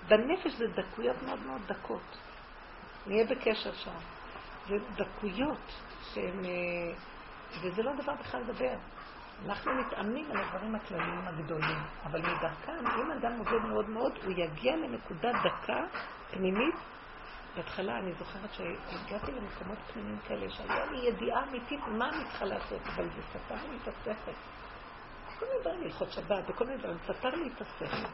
בנפש 0.08 0.52
זה 0.52 0.64
דקויות 0.66 1.16
מאוד 1.22 1.46
מאוד 1.46 1.60
דקות. 1.66 2.18
נהיה 3.06 3.24
בקשר 3.24 3.72
שם. 3.72 3.98
זה 4.68 4.74
דקויות 4.96 5.72
שהן... 6.14 6.44
אה, 6.44 6.94
וזה 7.62 7.82
לא 7.82 7.92
דבר 8.02 8.14
בכלל 8.14 8.40
לדבר. 8.40 8.74
אנחנו 9.46 9.72
מתאמנים 9.74 10.30
על 10.30 10.36
הדברים 10.36 10.74
הכלליים 10.74 11.28
הגדולים, 11.28 11.78
אבל 12.04 12.20
מדרכם, 12.20 12.86
אם 12.86 13.10
אדם 13.10 13.38
עובד 13.38 13.68
מאוד 13.68 13.88
מאוד, 13.88 14.12
הוא 14.24 14.32
יגיע 14.36 14.76
לנקודה 14.76 15.30
דקה, 15.32 15.84
פנימית, 16.30 16.74
בהתחלה 17.56 17.98
אני 17.98 18.12
זוכרת 18.12 18.52
שהגעתי 18.52 19.32
למקומות 19.32 19.78
פנימיים 19.92 20.18
כאלה, 20.28 20.50
שהיה 20.50 20.84
לי 20.90 21.08
ידיעה 21.08 21.44
אמיתית 21.48 21.80
מה 21.88 22.08
אני 22.08 22.24
צריכה 22.24 22.44
לעשות, 22.44 22.80
אבל 22.86 23.08
זה 23.08 23.22
ספר 23.32 23.54
לי 23.54 23.76
את 23.82 23.88
השכל. 23.88 24.32
כל 25.38 25.46
מיני 25.46 25.60
דברים, 25.60 25.82
הלכות 25.82 26.12
שבת 26.12 26.44
וכל 26.48 26.64
מיני 26.64 26.78
דברים, 26.78 26.98
ספר 27.06 27.28
לי 27.28 27.50
את 27.56 27.60
השכל. 27.60 28.08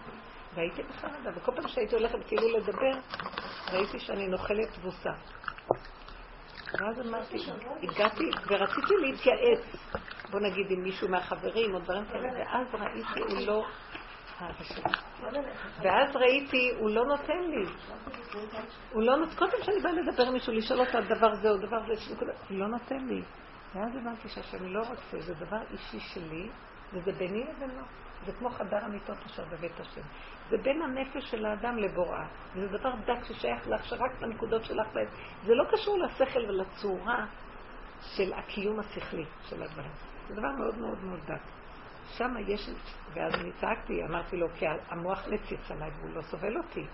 והייתי 0.54 0.82
בחרדה, 0.82 1.30
וכל 1.34 1.52
פעם 1.52 1.68
שהייתי 1.68 1.94
הולכת 1.96 2.18
כאילו 2.26 2.58
לדבר, 2.58 2.92
ראיתי 3.72 3.98
שאני 3.98 4.28
נוחלת 4.28 4.68
תבוסה. 4.72 5.12
ואז 6.80 7.00
אמרתי, 7.00 7.36
הגעתי 7.82 8.30
ורציתי 8.46 8.94
להתייעץ, 9.00 9.64
בוא 10.30 10.40
נגיד 10.40 10.70
עם 10.70 10.82
מישהו 10.82 11.08
מהחברים 11.08 11.74
או 11.74 11.78
דברים 11.78 12.04
כאלה, 12.04 12.28
ואז 12.38 12.66
ראיתי, 12.74 13.20
הוא 13.20 13.46
לא 13.46 13.64
ואז 15.82 16.16
ראיתי, 16.16 16.70
הוא 16.78 16.90
לא 16.90 17.04
נותן 17.04 17.40
לי. 17.40 17.66
הוא 18.92 19.02
לא 19.02 19.16
נותן, 19.16 19.36
כל 19.36 19.46
פעם 19.50 19.62
שאני 19.62 19.80
באה 19.82 19.92
לדבר 19.92 20.22
עם 20.26 20.32
מישהו, 20.32 20.52
לשאול 20.52 20.80
אותו 20.80 20.98
על 20.98 21.04
דבר 21.04 21.34
זה 21.34 21.50
או 21.50 21.56
דבר 21.56 21.78
זה, 21.86 22.14
הוא 22.48 22.58
לא 22.58 22.68
נותן 22.68 23.06
לי. 23.06 23.22
ואז 23.74 23.96
הבנתי 23.96 24.28
שהשם 24.28 24.66
לא 24.66 24.78
רוצה, 24.78 25.20
זה 25.20 25.34
דבר 25.34 25.62
אישי 25.70 26.00
שלי, 26.00 26.48
וזה 26.92 27.12
ביני 27.12 27.44
לבינו. 27.44 27.82
זה 28.26 28.32
כמו 28.32 28.50
חדר 28.50 28.84
המיטות 28.84 29.16
אשר 29.26 29.44
בבית 29.44 29.80
השם. 29.80 30.00
זה 30.50 30.56
בין 30.56 30.82
הנפש 30.82 31.30
של 31.30 31.46
האדם 31.46 31.78
לבוראה. 31.78 32.26
וזה 32.54 32.78
דבר 32.78 32.90
דק 33.06 33.24
ששייך 33.24 33.68
לך, 33.68 33.84
שרק 33.84 34.10
את 34.18 34.64
שלך 34.64 34.86
בהם. 34.92 35.06
זה 35.42 35.54
לא 35.54 35.64
קשור 35.70 35.98
לשכל 35.98 36.40
ולצורה 36.40 37.26
של 38.00 38.32
הקיום 38.32 38.80
השכלי 38.80 39.24
של 39.48 39.62
הדברים. 39.62 40.15
זה 40.28 40.34
דבר 40.34 40.50
מאוד 40.58 40.78
מאוד 40.78 41.04
מאוד 41.04 41.20
דק. 41.26 41.40
שם 42.16 42.34
יש, 42.46 42.70
ואז 43.12 43.34
אני 43.34 43.52
צעקתי, 43.60 44.04
אמרתי 44.04 44.36
לו, 44.36 44.46
כי 44.58 44.66
המוח 44.88 45.28
מציץ 45.28 45.70
עליי 45.70 45.90
והוא 46.00 46.14
לא 46.14 46.22
סובל 46.22 46.56
אותי. 46.56 46.86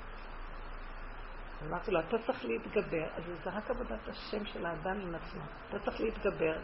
אמרתי 1.68 1.90
לו, 1.90 2.00
אתה 2.00 2.18
צריך 2.26 2.44
להתגבר, 2.44 3.04
אז 3.16 3.22
זה 3.44 3.50
רק 3.50 3.70
עבודת 3.70 4.08
השם 4.08 4.44
של 4.44 4.66
האדם 4.66 5.00
עם 5.00 5.14
עצמו. 5.14 5.42
אתה 5.68 5.78
צריך 5.78 6.00
להתגבר 6.00 6.58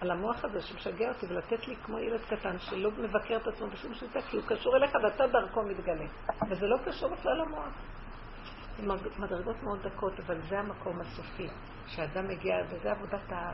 על 0.00 0.10
המוח 0.10 0.44
הזה 0.44 0.60
שמשגע 0.60 1.08
אותי 1.08 1.26
ולתת 1.26 1.68
לי 1.68 1.76
כמו 1.76 1.98
ילד 1.98 2.20
קטן 2.30 2.58
שלא 2.58 2.90
מבקר 2.90 3.36
את 3.36 3.46
עצמו 3.46 3.66
בשום 3.66 3.94
שיטה, 3.94 4.22
כי 4.22 4.36
הוא 4.36 4.44
קשור 4.48 4.76
אליך 4.76 4.90
ואתה 5.02 5.26
דרכו 5.26 5.62
מתגלה. 5.62 6.06
וזה 6.50 6.66
לא 6.66 6.76
קשור 6.84 7.08
בכלל 7.08 7.38
למוח. 7.38 7.68
זה 8.76 8.86
מדרגות 9.18 9.62
מאוד 9.62 9.82
דקות, 9.82 10.20
אבל 10.20 10.40
זה 10.48 10.58
המקום 10.58 11.00
הסופי, 11.00 11.48
שאדם 11.86 12.28
מגיע, 12.28 12.56
וזה 12.70 12.90
עבודת 12.90 13.32
ה... 13.32 13.52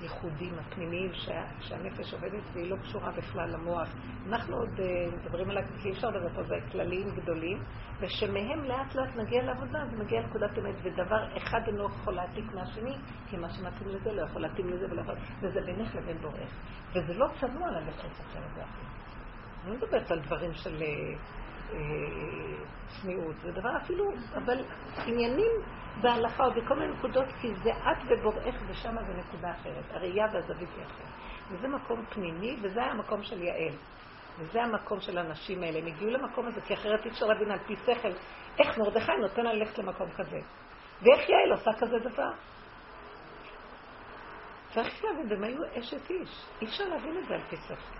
הייחודים 0.00 0.54
הפנימיים 0.58 1.12
שה, 1.12 1.42
שהנפש 1.60 2.14
עובדת 2.14 2.42
והיא 2.52 2.70
לא 2.70 2.76
קשורה 2.76 3.10
בכלל 3.10 3.50
למוח. 3.52 3.88
אנחנו 4.26 4.56
עוד 4.56 4.68
uh, 4.68 5.16
מדברים 5.16 5.50
עליו, 5.50 5.62
כי 5.82 5.88
אי 5.88 5.92
אפשר 5.92 6.08
לדבר 6.08 6.28
פה, 6.34 6.42
זה 6.42 6.54
כלליים 6.72 7.10
גדולים, 7.16 7.62
ושמהם 8.00 8.64
לאט 8.64 8.94
לאט 8.94 9.16
נגיע 9.16 9.42
לעבודה, 9.42 9.78
זה 9.90 10.04
מגיע 10.04 10.20
לנקודת 10.20 10.58
אמת, 10.58 10.74
ודבר 10.82 11.36
אחד 11.36 11.60
אינו 11.66 11.86
יכול 11.86 12.14
להעתיק 12.14 12.44
מהשני, 12.54 12.96
כי 13.26 13.36
מה 13.36 13.50
שמתאים 13.50 13.88
לזה 13.88 14.12
לא 14.12 14.22
יכול 14.22 14.42
להתאים 14.42 14.68
לזה 14.68 14.86
ולא 14.90 15.00
יכול... 15.00 15.14
וזה 15.40 15.60
בינך 15.66 15.94
לבין 15.94 16.18
בורך. 16.18 16.50
וזה 16.90 17.14
לא 17.14 17.26
צנוע 17.40 17.70
ללכת 17.70 18.20
אחרת 18.20 18.54
זה 18.54 18.62
אני 19.64 19.70
לא 19.70 19.76
מדברת 19.76 20.10
על 20.10 20.20
דברים 20.20 20.54
של... 20.54 20.82
Uh, 21.70 21.74
צניעות, 22.88 23.36
זה 23.42 23.52
דבר 23.52 23.76
אפילו, 23.76 24.12
אבל 24.34 24.64
עניינים 25.06 25.50
בהלכה 26.00 26.44
או 26.44 26.50
בכל 26.50 26.74
מיני 26.74 26.92
נקודות, 26.92 27.26
כי 27.40 27.54
זה 27.54 27.70
את 27.70 27.96
ובוראך 28.08 28.54
ושם 28.66 28.96
זה 29.06 29.14
נקודה 29.14 29.50
אחרת. 29.50 29.84
הראייה 29.90 30.26
והזווית 30.32 30.68
היא 30.76 30.84
אחרת. 30.84 31.12
וזה 31.50 31.68
מקום 31.68 32.04
פנימי, 32.10 32.56
וזה 32.62 32.82
המקום 32.82 33.22
של 33.22 33.42
יעל. 33.42 33.74
וזה 34.38 34.62
המקום 34.62 35.00
של 35.00 35.18
הנשים 35.18 35.62
האלה. 35.62 35.78
הם 35.78 35.86
הגיעו 35.86 36.10
למקום 36.10 36.46
הזה, 36.46 36.60
כי 36.60 36.74
אחרת 36.74 37.04
אי 37.04 37.10
אפשר 37.10 37.26
להבין 37.26 37.50
על 37.50 37.58
פי 37.58 37.76
שכל 37.76 38.12
איך 38.58 38.78
מרדכי 38.78 39.12
נותן 39.20 39.44
לה 39.44 39.52
ללכת 39.52 39.78
למקום 39.78 40.10
כזה. 40.10 40.40
ואיך 41.02 41.28
יעל 41.28 41.52
עושה 41.52 41.70
כזה 41.80 41.98
דבר. 41.98 42.30
צריך 44.70 45.04
להבין, 45.04 45.26
והם 45.30 45.44
היו 45.44 45.62
אשת 45.78 46.10
איש. 46.10 46.44
אי 46.60 46.66
אפשר 46.66 46.84
להבין 46.84 47.18
את 47.18 47.28
זה 47.28 47.34
על 47.34 47.42
פי 47.42 47.56
שכל. 47.56 47.98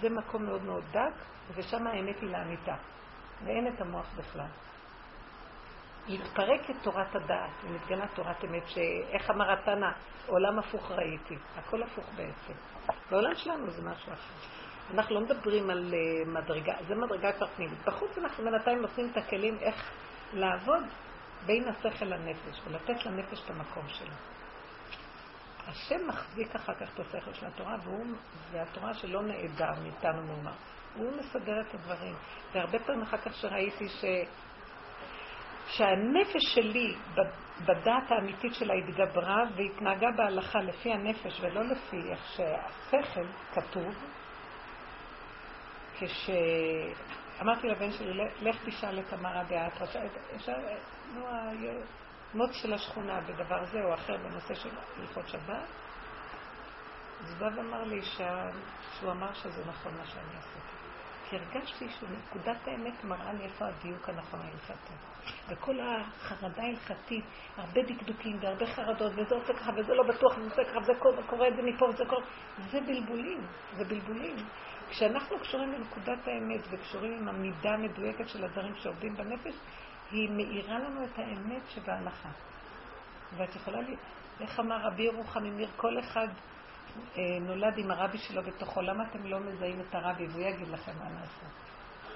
זה 0.00 0.10
מקום 0.10 0.44
מאוד 0.44 0.62
מאוד 0.62 0.84
דק, 0.92 1.14
ושם 1.54 1.86
האמת 1.86 2.20
היא 2.20 2.30
לאמיתה. 2.30 2.74
ואין 3.44 3.68
את 3.68 3.80
המוח 3.80 4.06
בכלל. 4.16 4.46
להתפרק 6.08 6.70
את 6.70 6.76
תורת 6.82 7.16
הדעת, 7.16 7.50
ומתגלה 7.64 8.06
תורת 8.14 8.44
אמת, 8.44 8.62
שאיך 8.68 9.30
אמר 9.30 9.52
התנא, 9.52 9.90
עולם 10.26 10.58
הפוך 10.58 10.90
ראיתי. 10.90 11.36
הכל 11.56 11.82
הפוך 11.82 12.04
בעצם. 12.16 12.52
בעולם 13.10 13.34
שלנו 13.34 13.70
זה 13.70 13.82
משהו 13.82 14.12
אחר. 14.12 14.32
אנחנו 14.94 15.14
לא 15.14 15.20
מדברים 15.20 15.70
על 15.70 15.94
uh, 15.94 16.28
מדרגה, 16.28 16.74
זה 16.88 16.94
מדרגה 16.94 17.32
כבר 17.32 17.46
פנימית. 17.46 17.78
בחוץ 17.84 18.18
אנחנו 18.18 18.44
בינתיים 18.44 18.80
נותנים 18.80 19.10
את 19.12 19.16
הכלים 19.16 19.58
איך 19.60 19.90
לעבוד 20.32 20.82
בין 21.46 21.68
השכל 21.68 22.04
לנפש, 22.04 22.60
ולתת 22.66 23.06
לנפש 23.06 23.42
את 23.44 23.50
המקום 23.50 23.84
שלה. 23.88 24.14
השם 25.66 26.08
מחזיק 26.08 26.54
אחר 26.54 26.74
כך 26.74 26.88
את 26.94 27.00
השכל 27.00 27.32
של 27.32 27.46
התורה, 27.46 27.76
והוא, 27.84 28.06
והתורה 28.52 28.94
שלא 28.94 29.22
נעדר 29.22 29.72
מאיתנו 29.82 30.22
מאומה. 30.22 30.52
הוא 30.96 31.12
מסדר 31.16 31.60
את 31.60 31.74
הדברים. 31.74 32.14
והרבה 32.52 32.78
פעמים 32.78 33.02
אחר 33.02 33.18
כך 33.18 33.34
שראיתי 33.34 33.88
ש... 33.88 34.04
שהנפש 35.68 36.54
שלי 36.54 36.94
בדעת 37.60 38.10
האמיתית 38.10 38.54
שלה 38.54 38.74
התגברה 38.74 39.44
והתנהגה 39.56 40.06
בהלכה 40.16 40.58
לפי 40.58 40.92
הנפש 40.92 41.40
ולא 41.40 41.62
לפי 41.62 41.96
איך 42.10 42.26
שהשכל 42.26 43.24
כתוב, 43.52 43.94
כשאמרתי 45.98 47.68
לבן 47.68 47.92
שלי, 47.92 48.24
לך 48.40 48.56
תשאל 48.66 48.98
את 48.98 49.12
המרא 49.12 49.42
דאתרא, 49.42 50.02
נו, 51.14 51.26
המוץ 52.34 52.50
של 52.52 52.72
השכונה 52.72 53.20
בדבר 53.20 53.64
זה 53.64 53.78
או 53.84 53.94
אחר 53.94 54.16
בנושא 54.16 54.54
של 54.54 54.70
הלכות 54.96 55.28
שבת, 55.28 55.68
אז 57.20 57.34
בא 57.38 57.46
ואמר 57.56 57.84
לי 57.84 58.02
שהוא 58.02 59.10
אמר 59.12 59.32
שזה 59.32 59.64
נכון 59.66 59.94
מה 59.96 60.06
שאני 60.06 60.36
עשיתי. 60.38 60.75
הרגשתי 61.32 61.88
שנקודת 61.88 62.68
האמת 62.68 63.04
מראה 63.04 63.32
לי 63.32 63.44
איפה 63.44 63.66
הדיוק 63.66 64.08
הנכון 64.08 64.40
ההלכתי. 64.40 64.92
וכל 65.48 65.76
החרדה 65.80 66.62
ההלכתית, 66.62 67.24
הרבה 67.56 67.82
דקדוקים 67.82 68.38
והרבה 68.40 68.66
חרדות, 68.66 69.12
וזה 69.12 69.34
עושה 69.34 69.54
ככה 69.54 69.70
וזה 69.76 69.94
לא 69.94 70.02
בטוח 70.02 70.38
וזה 70.38 70.64
ככה 70.64 70.78
וזה 70.78 70.92
קורה 71.26 71.48
את 71.48 71.56
זה 71.56 71.62
מפה 71.62 71.84
וזה 71.84 72.04
קורה, 72.08 72.22
זה 72.70 72.80
בלבולים, 72.80 73.46
זה 73.76 73.84
בלבולים. 73.84 74.36
כשאנחנו 74.90 75.38
קשורים 75.38 75.72
לנקודת 75.72 76.28
האמת 76.28 76.60
וקשורים 76.70 77.12
עם 77.12 77.28
המידה 77.28 77.70
המדויקת 77.70 78.28
של 78.28 78.44
הדברים 78.44 78.74
שעובדים 78.74 79.16
בנפש, 79.16 79.54
היא 80.10 80.30
מאירה 80.30 80.78
לנו 80.78 81.04
את 81.04 81.18
האמת 81.18 81.62
שבהלכה. 81.68 82.28
ואת 83.36 83.56
יכולה 83.56 83.80
לי, 83.80 83.96
איך 84.40 84.60
אמר 84.60 84.76
רבי 84.86 85.02
ירוחם 85.02 85.44
ממיר, 85.44 85.68
כל 85.76 85.98
אחד 85.98 86.28
נולד 87.40 87.78
עם 87.78 87.90
הרבי 87.90 88.18
שלו 88.18 88.42
בתוכו, 88.42 88.82
למה 88.82 89.04
אתם 89.10 89.24
לא 89.24 89.40
מזהים 89.40 89.80
את 89.80 89.94
הרבי 89.94 90.26
והוא 90.26 90.42
יגיד 90.42 90.68
לכם 90.68 90.92
מה 90.98 91.10
לעשות? 91.20 91.50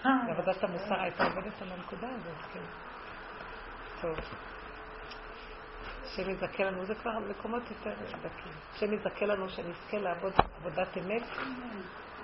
אה. 0.06 0.10
ועבודת 0.28 0.64
המוסר 0.64 1.00
הייתה 1.00 1.24
עובדת 1.24 1.62
על 1.62 1.68
הנקודה 1.72 2.08
הזאת, 2.08 2.52
כן. 2.52 2.60
טוב. 4.00 4.16
השם 6.04 6.30
יזכה 6.30 6.64
לנו, 6.64 6.84
זה 6.84 6.94
כבר 6.94 7.18
מקומות 7.18 7.62
יותר 7.70 7.94
דקים. 8.08 8.52
השם 8.74 8.92
יזכה 8.92 9.26
לנו 9.26 9.48
שנזכה 9.48 9.98
לעבוד 9.98 10.32
עבודת 10.56 10.98
אמת, 10.98 11.22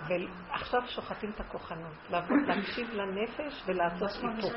ועכשיו 0.08 0.82
שוחטים 0.86 1.30
את 1.30 1.40
הכוחנות, 1.40 2.10
להקשיב 2.10 2.90
לנפש 2.92 3.62
ולעשות 3.66 4.10
היפוך. 4.10 4.52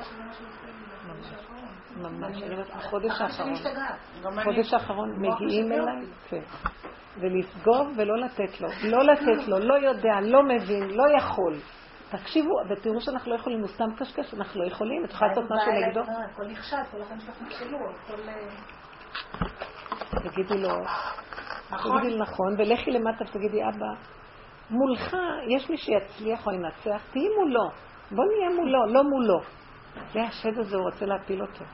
ממש, 1.98 2.42
ממש. 2.42 2.44
החודש 2.72 3.22
האחרון, 3.22 3.54
החודש 4.40 4.74
האחרון 4.74 5.10
מגיעים 5.20 5.72
אליי, 5.72 6.06
כן. 6.30 6.42
ולסגור 7.18 7.88
ולא 7.98 8.18
לתת 8.18 8.62
לו. 8.62 8.68
לא 8.84 9.04
לתת 9.04 9.48
לו, 9.48 9.60
לא 9.60 9.74
יודע, 9.74 10.22
לא 10.22 10.44
מבין, 10.44 10.90
לא 10.90 11.04
יכול. 11.18 11.56
תקשיבו, 12.12 12.54
ותראו 12.70 13.02
שאנחנו 13.02 13.32
לא 13.32 13.36
יכולים, 13.36 13.60
הוא 13.60 13.68
סתם 13.68 13.86
קשקש, 13.98 14.34
אנחנו 14.34 14.62
לא 14.62 14.68
יכולים, 14.68 15.06
את 15.06 15.12
יכולה 15.12 15.30
לעשות 15.30 15.52
משהו 15.52 15.72
נגדו. 15.72 16.02
הכל 16.02 16.48
נכשל, 16.48 16.78
כל 16.92 17.02
החיים 17.02 17.20
שלך 17.20 17.42
נכשלו, 17.42 17.78
הכל... 17.90 18.30
אה, 18.30 18.34
תגידי 20.30 20.62
לו, 20.62 20.70
נכון. 21.72 22.00
תגידי 22.00 22.18
לו 22.18 22.24
נכון, 22.24 22.54
ולכי 22.58 22.92
למטה 22.92 23.24
ותגידי, 23.24 23.64
אבא, 23.64 23.94
מולך 24.70 25.16
יש 25.56 25.70
מי 25.70 25.78
שיצליח 25.78 26.48
או 26.48 26.52
ינצח, 26.52 27.02
תהיי 27.12 27.28
מולו. 27.40 27.70
בוא 28.12 28.26
נהיה 28.26 28.50
מולו, 28.56 28.94
לא 28.94 29.04
מולו. 29.04 29.40
זה 30.14 30.22
השד 30.22 30.60
הזה, 30.60 30.76
הוא 30.76 30.84
רוצה 30.84 31.06
להפיל 31.06 31.42
אותו. 31.42 31.66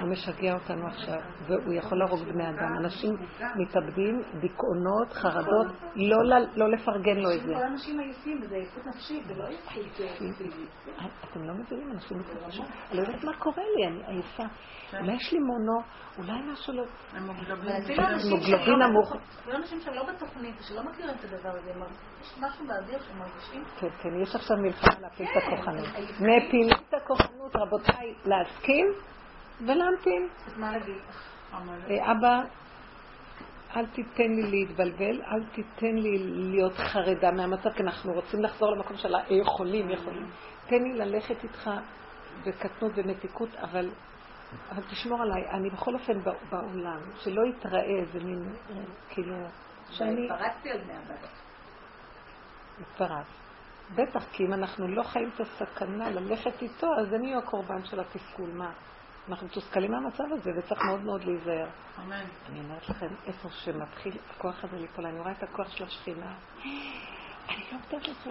הוא 0.00 0.08
משגע 0.10 0.54
אותנו 0.54 0.86
עכשיו, 0.86 1.20
והוא 1.46 1.72
יכול 1.72 1.98
להרוג 1.98 2.20
בני 2.20 2.48
אדם. 2.48 2.76
אנשים 2.76 3.10
מתאבדים, 3.56 4.22
דיכאונות, 4.40 5.12
חרדות, 5.12 5.66
לא, 5.96 6.16
לא 6.56 6.70
לפרגן 6.70 7.16
לו 7.16 7.32
את 7.32 7.40
זה. 7.40 7.54
כל 7.54 7.62
האנשים 7.62 8.00
עייפים, 8.00 8.40
וזה 8.42 8.54
עייפות 8.54 8.86
נפשית, 8.86 9.24
זה 9.26 9.34
לא 9.34 9.46
עייפות 9.46 9.66
אתם 11.30 11.44
לא 11.44 11.54
מבינים, 11.54 11.92
אנשים 11.92 12.18
מתאבדים. 12.18 12.64
אני 12.90 12.98
לא 12.98 13.02
יודעת 13.02 13.24
מה 13.24 13.32
קורה 13.38 13.62
לי, 13.76 13.86
אני 13.86 14.02
עייפה. 14.06 14.42
אולי 15.00 15.12
יש 15.12 15.32
לי 15.32 15.38
מונו, 15.38 15.78
אולי 16.18 16.52
משהו 16.52 16.72
לא... 16.72 16.84
מוגלבין 18.30 18.78
נמוך. 18.82 19.12
אפילו 19.40 19.56
אנשים 19.56 19.80
שהם 19.80 19.94
לא 19.94 20.02
בתוכנית, 20.02 20.54
שלא 20.60 20.82
מכירים 20.82 21.14
את 21.14 21.24
הדבר 21.24 21.48
הזה, 21.48 21.70
יש 22.20 22.38
משהו 22.40 22.66
באוויר 22.66 22.98
שהם 22.98 23.18
מרגישים. 23.18 23.64
כן, 23.80 23.88
כן, 24.02 24.20
יש 24.22 24.34
עכשיו 24.34 24.56
מלחמה 24.56 25.00
להפיל 25.00 25.26
את 25.26 25.42
הכוחנות. 25.42 25.88
מפילים 26.20 26.68
את 26.88 26.94
הכוחנות, 26.94 27.56
רבותיי, 27.56 28.14
להסכים 28.24 28.86
ולהמתין. 29.60 30.28
מה 30.56 30.72
להגיד? 30.72 31.02
אה, 31.90 32.12
אבא, 32.12 32.40
אל 33.76 33.86
תיתן 33.86 34.30
לי 34.30 34.50
להתבלבל, 34.50 35.22
אל 35.22 35.44
תיתן 35.44 35.94
לי 35.96 36.18
להיות 36.18 36.76
חרדה 36.76 37.30
מהמצב, 37.30 37.70
כי 37.70 37.82
אנחנו 37.82 38.12
רוצים 38.12 38.42
לחזור 38.42 38.70
למקום 38.70 38.96
של 38.96 39.14
היכולים, 39.14 39.90
יכולים. 39.90 40.30
תן 40.66 40.82
לי 40.82 40.92
ללכת 40.92 41.44
איתך 41.44 41.70
בקטנות 42.46 42.92
ומתיקות, 42.96 43.54
אבל, 43.54 43.90
אבל 44.70 44.82
תשמור 44.82 45.22
עליי. 45.22 45.50
אני 45.50 45.70
בכל 45.70 45.94
אופן 45.94 46.20
בעולם, 46.50 47.00
שלא 47.18 47.42
יתראה 47.46 47.84
איזה 48.00 48.18
מין, 48.24 48.54
אה, 48.70 48.74
כאילו, 49.08 49.36
שאני... 49.90 50.30
התפרצתי 50.30 50.72
עוד 50.72 50.80
מהבית. 50.86 51.30
התפרץ. 52.80 53.26
בטח, 53.94 54.24
כי 54.32 54.44
אם 54.46 54.52
אנחנו 54.52 54.88
לא 54.88 55.02
חיים 55.02 55.30
את 55.34 55.40
הסכנה 55.40 56.10
ללכת 56.10 56.62
איתו, 56.62 56.86
אז 57.00 57.12
יהיו 57.12 57.38
הקורבן 57.38 57.84
של 57.84 58.00
התסכול. 58.00 58.50
מה? 58.50 58.72
אנחנו 59.28 59.46
מתוסכלים 59.46 59.90
מהמצב 59.90 60.24
הזה, 60.32 60.50
וצריך 60.58 60.84
מאוד 60.84 61.04
מאוד 61.04 61.24
להיזהר. 61.24 61.68
אמן. 61.98 62.24
אני 62.48 62.60
אומרת 62.60 62.88
לכם, 62.88 63.06
איפה 63.26 63.48
שמתחיל 63.50 64.18
הכוח 64.30 64.64
הזה 64.64 64.76
ליפול, 64.76 65.06
אני 65.06 65.18
רואה 65.18 65.32
את 65.32 65.42
הכוח 65.42 65.70
של 65.70 65.84
השכינה. 65.84 66.34
אני 67.48 67.64
לא 67.72 67.78
יודעת 67.92 68.08
לך 68.08 68.26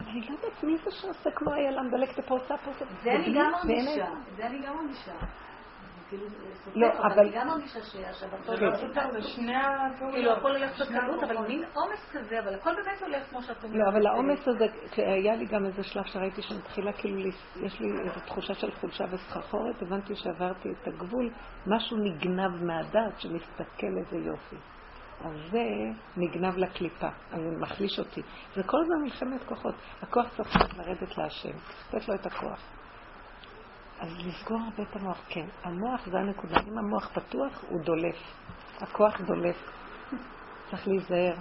אני 0.00 0.20
לא 0.20 0.30
יודעת 0.30 0.64
מי 0.64 0.76
זה 0.78 0.90
שעושה 0.90 1.30
כמו 1.34 1.54
איילה, 1.54 1.82
מדלק 1.82 2.10
את 2.10 2.18
הפרצה 2.18 2.56
פה. 2.56 2.70
זה 3.02 3.10
אני 3.10 3.34
גם 3.34 3.50
מרגישה, 3.52 4.06
זה 4.36 4.46
אני 4.46 4.58
גם 4.66 4.76
מרגישה. 4.76 5.14
כאילו, 6.08 6.26
לא, 6.74 6.86
אבל... 6.98 7.18
אני 7.18 7.30
גם 7.36 7.46
מרגישה 7.46 7.82
שהשבתות... 7.82 8.58
לא 8.58 8.76
סותר, 8.76 9.10
זה 9.12 9.22
שני 9.22 9.56
הפעולות. 9.56 10.14
כאילו, 10.14 10.32
הכל 10.32 10.50
הולך 10.50 10.80
בקלות, 10.80 11.22
אבל 11.22 11.38
מין 11.38 11.64
עומס 11.74 12.10
כזה, 12.12 12.40
אבל 12.40 12.54
הכל 12.54 12.70
באמת 12.74 13.02
הולך 13.02 13.30
כמו 13.30 13.42
שאת 13.42 13.64
אומרת. 13.64 13.78
לא, 13.78 13.88
אבל 13.88 14.06
העומס 14.06 14.48
הזה, 14.48 14.66
היה 14.96 15.36
לי 15.36 15.46
גם 15.46 15.66
איזה 15.66 15.82
שלב 15.82 16.04
שראיתי 16.04 16.42
שמתחילה, 16.42 16.92
כאילו, 16.92 17.28
יש 17.62 17.80
לי 17.80 17.88
איזו 18.04 18.20
תחושה 18.26 18.54
של 18.54 18.70
חולשה 18.70 19.04
וסחרחורת, 19.10 19.82
הבנתי 19.82 20.16
שעברתי 20.16 20.68
את 20.68 20.88
הגבול, 20.88 21.30
משהו 21.66 21.96
נגנב 21.96 22.64
מהדעת 22.64 23.20
שמסתכל 23.20 23.98
איזה 23.98 24.16
יופי. 24.16 24.56
אז 25.20 25.32
זה 25.50 25.64
נגנב 26.16 26.56
לקליפה, 26.56 27.08
אז 27.32 27.40
זה 27.40 27.50
מחליש 27.60 27.98
אותי. 27.98 28.22
זה 28.54 28.62
כל 28.62 28.76
הזמן 28.82 29.02
מלחמת 29.02 29.44
כוחות. 29.44 29.74
הכוח 30.02 30.36
צריך 30.36 30.56
לרדת 30.76 31.18
להשם, 31.18 31.56
לתת 31.88 32.08
לו 32.08 32.14
את 32.14 32.26
הכוח. 32.26 32.83
אז 34.00 34.08
לסגור 34.26 34.58
הרבה 34.64 34.82
את 34.90 34.96
המוח, 34.96 35.20
כן. 35.28 35.46
המוח 35.62 36.06
זה 36.06 36.18
הנקודה. 36.18 36.56
אם 36.68 36.78
המוח 36.78 37.08
פתוח, 37.14 37.64
הוא 37.68 37.80
דולף. 37.80 38.16
הכוח 38.80 39.20
דולף. 39.20 39.56
צריך 40.70 40.88
להיזהר. 40.88 41.34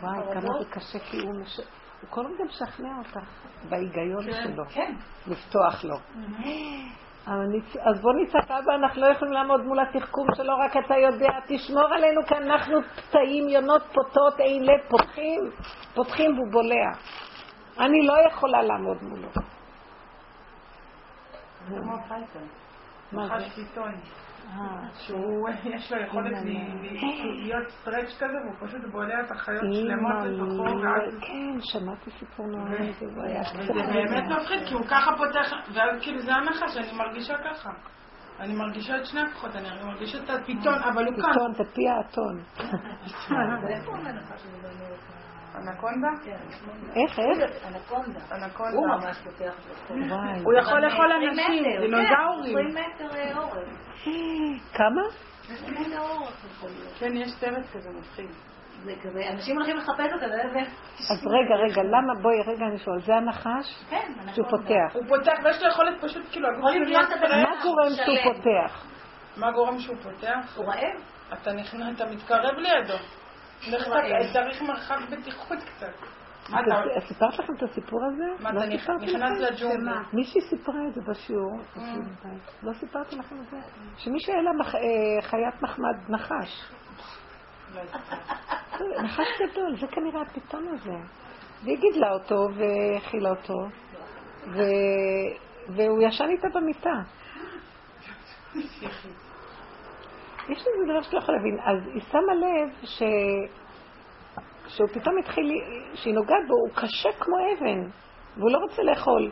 וואי, 0.00 0.20
כמה 0.32 0.58
זה 0.58 0.70
קשה, 0.70 0.98
כי 0.98 1.18
הוא 1.18 1.34
מש... 1.34 1.60
הוא 2.00 2.10
כל 2.10 2.26
הזמן 2.26 2.46
משכנע 2.46 2.98
אותך 2.98 3.18
בהיגיון 3.68 4.24
כן, 4.24 4.42
שלו. 4.42 4.64
כן. 4.68 4.94
לפתוח 5.26 5.84
לו. 5.84 5.96
אז 7.80 8.00
בוא 8.00 8.12
נצעק, 8.12 8.50
אבא, 8.50 8.74
אנחנו 8.74 9.00
לא 9.00 9.06
יכולים 9.06 9.34
לעמוד 9.34 9.60
מול 9.60 9.78
התחכום 9.80 10.26
שלו, 10.36 10.54
רק 10.58 10.76
אתה 10.86 10.94
יודע, 10.96 11.28
תשמור 11.46 11.94
עלינו 11.94 12.20
כי 12.26 12.34
אנחנו 12.34 12.78
פתאים, 12.82 13.48
יונות, 13.48 13.82
פוטות, 13.82 14.40
אין 14.40 14.62
לב, 14.62 14.80
פותחים, 14.88 15.40
פותחים 15.94 16.38
והוא 16.38 16.52
בולע. 16.52 16.90
אני 17.78 18.06
לא 18.06 18.14
יכולה 18.28 18.62
לעמוד 18.62 19.02
מולו. 19.02 19.28
זה 21.68 21.76
כמו 21.82 21.96
פייתון. 22.08 22.48
נחש 23.12 23.54
פיתון. 23.54 23.92
שהוא, 24.92 25.48
יש 25.64 25.92
לו 25.92 26.02
יכולת 26.02 26.32
להיות 27.44 27.68
stretch 27.68 28.16
כזה, 28.18 28.34
והוא 28.44 28.68
פשוט 28.68 28.80
בולע 28.92 29.20
את 29.20 29.30
החיות 29.30 29.62
שלמות 29.72 30.24
לתוכו. 30.24 30.64
כן, 31.20 31.60
שמעתי 31.60 32.10
סיפור 32.10 32.46
נורא, 32.46 32.70
וזה 32.70 33.06
באמת 33.72 34.24
מפחיד, 34.36 34.64
כי 34.68 34.74
הוא 34.74 34.82
ככה 34.90 35.10
פותח, 35.16 35.52
ואז 35.74 36.02
כאילו 36.02 36.18
זה 36.18 36.34
הנחש, 36.34 36.76
אני 36.76 36.92
מרגישה 36.98 37.34
ככה. 37.38 37.70
אני 38.40 38.54
מרגישה 38.54 38.96
את 38.96 39.06
שני 39.06 39.20
הכוחות, 39.20 39.56
אני 39.56 39.68
מרגישה 39.84 40.18
את 40.24 40.30
הפיתון, 40.30 40.82
אבל 40.82 41.06
הוא 41.06 41.14
כאן. 41.22 41.32
פיתון, 41.32 41.54
זה 41.54 41.64
פי 41.74 41.88
האתון. 41.88 42.42
אנקונדה? 45.54 46.08
איך, 46.96 47.18
איך? 47.18 47.64
אנקונדה. 47.66 48.20
אנקונדה. 48.32 48.76
הוא 48.76 48.86
ממש 48.86 49.16
פותח. 49.24 49.54
וואי. 49.90 50.40
הוא 50.44 50.52
יכול 50.58 50.80
לאכול 50.80 51.12
20 51.12 51.28
אנשים, 51.28 51.64
דינוזאורים. 51.80 52.56
20 52.56 52.68
מטר 52.68 53.16
אה, 53.16 53.38
אורך. 53.38 53.68
כמה? 54.78 55.02
20 55.44 55.74
מטר 55.80 56.00
אורך 56.00 56.44
יכול 56.56 56.70
להיות. 56.70 56.92
כן, 56.98 57.16
יש 57.16 57.30
סרט 57.40 57.64
כזה 57.72 57.90
מפחיד. 57.90 58.30
אנשים 59.32 59.56
הולכים 59.56 59.76
לחפש 59.76 60.12
אותו, 60.12 60.26
לא 60.26 60.42
יודע. 60.42 60.60
אז 61.10 61.26
רגע, 61.26 61.54
רגע, 61.54 61.82
למה, 61.82 62.12
בואי, 62.22 62.40
רגע, 62.46 62.66
אני 62.66 62.78
שואל, 62.78 63.00
זה 63.00 63.14
הנחש 63.14 63.84
כן, 63.90 64.12
שהוא. 64.34 64.46
פותח. 64.50 64.94
הוא 64.94 65.02
פותח 65.08 65.38
ויש 65.44 65.62
לו 65.62 65.68
יכולת 65.68 66.04
פשוט, 66.04 66.22
כאילו, 66.32 66.48
פותח. 66.60 67.32
מה 67.32 67.62
גורם 67.62 67.90
שהוא. 67.90 68.32
פותח? 68.32 68.86
מה 69.36 69.52
גורם 69.52 69.78
שהוא 69.78 69.96
פותח? 70.02 70.56
הוא 70.56 70.66
רעב? 70.66 71.00
אתה 71.32 71.52
נכנס, 71.52 71.96
אתה 71.96 72.06
מתקרב 72.06 72.54
לידו. 72.56 72.94
צריך 74.32 74.62
מרחק 74.62 74.98
בטיחות 75.10 75.58
קצת. 75.58 75.92
סיפרת 77.08 77.38
לכם 77.38 77.52
את 77.56 77.62
הסיפור 77.62 78.00
הזה? 78.04 78.42
מה 78.42 78.52
לא 78.52 78.60
אתה 78.60 78.68
נכנס? 78.68 79.02
לג'ונגל? 79.40 79.98
מישהי 80.12 80.40
סיפרה 80.40 80.80
את 80.88 80.94
זה 80.94 81.00
בשיעור. 81.10 81.60
לא 82.62 82.72
סיפרתי 82.72 83.16
לכם 83.16 83.36
את 83.40 83.50
זה? 83.50 83.56
שמישהו 83.96 84.32
היה 84.32 84.42
לה 84.42 84.50
אה, 84.50 85.22
חיית 85.22 85.62
מחמד 85.62 85.96
נחש. 86.08 86.70
לא. 87.74 89.02
נחש 89.02 89.28
גדול, 89.40 89.76
זה 89.80 89.86
כנראה 89.86 90.22
הפיתון 90.22 90.68
הזה. 90.68 90.96
והיא 91.64 91.78
גידלה 91.78 92.12
אותו 92.12 92.46
והאכילה 92.54 93.30
אותו. 93.30 93.68
והוא 95.68 96.02
ישן 96.02 96.28
איתה 96.28 96.48
במיטה. 96.54 97.02
יש 100.52 100.58
איזה 100.58 100.92
דבר 100.92 101.02
שאתה 101.02 101.16
לא 101.16 101.22
יכול 101.22 101.34
להבין. 101.34 101.58
אז 101.60 101.86
היא 101.94 102.02
שמה 102.10 102.34
לב 102.34 102.68
ש... 102.84 103.02
שהוא 104.68 104.88
פתאום 104.88 105.18
התחיל, 105.18 105.50
שהיא 105.94 106.14
נוגעת 106.14 106.48
בו, 106.48 106.54
הוא 106.54 106.70
קשה 106.74 107.08
כמו 107.18 107.36
אבן, 107.36 107.90
והוא 108.36 108.50
לא 108.50 108.58
רוצה 108.58 108.82
לאכול. 108.82 109.30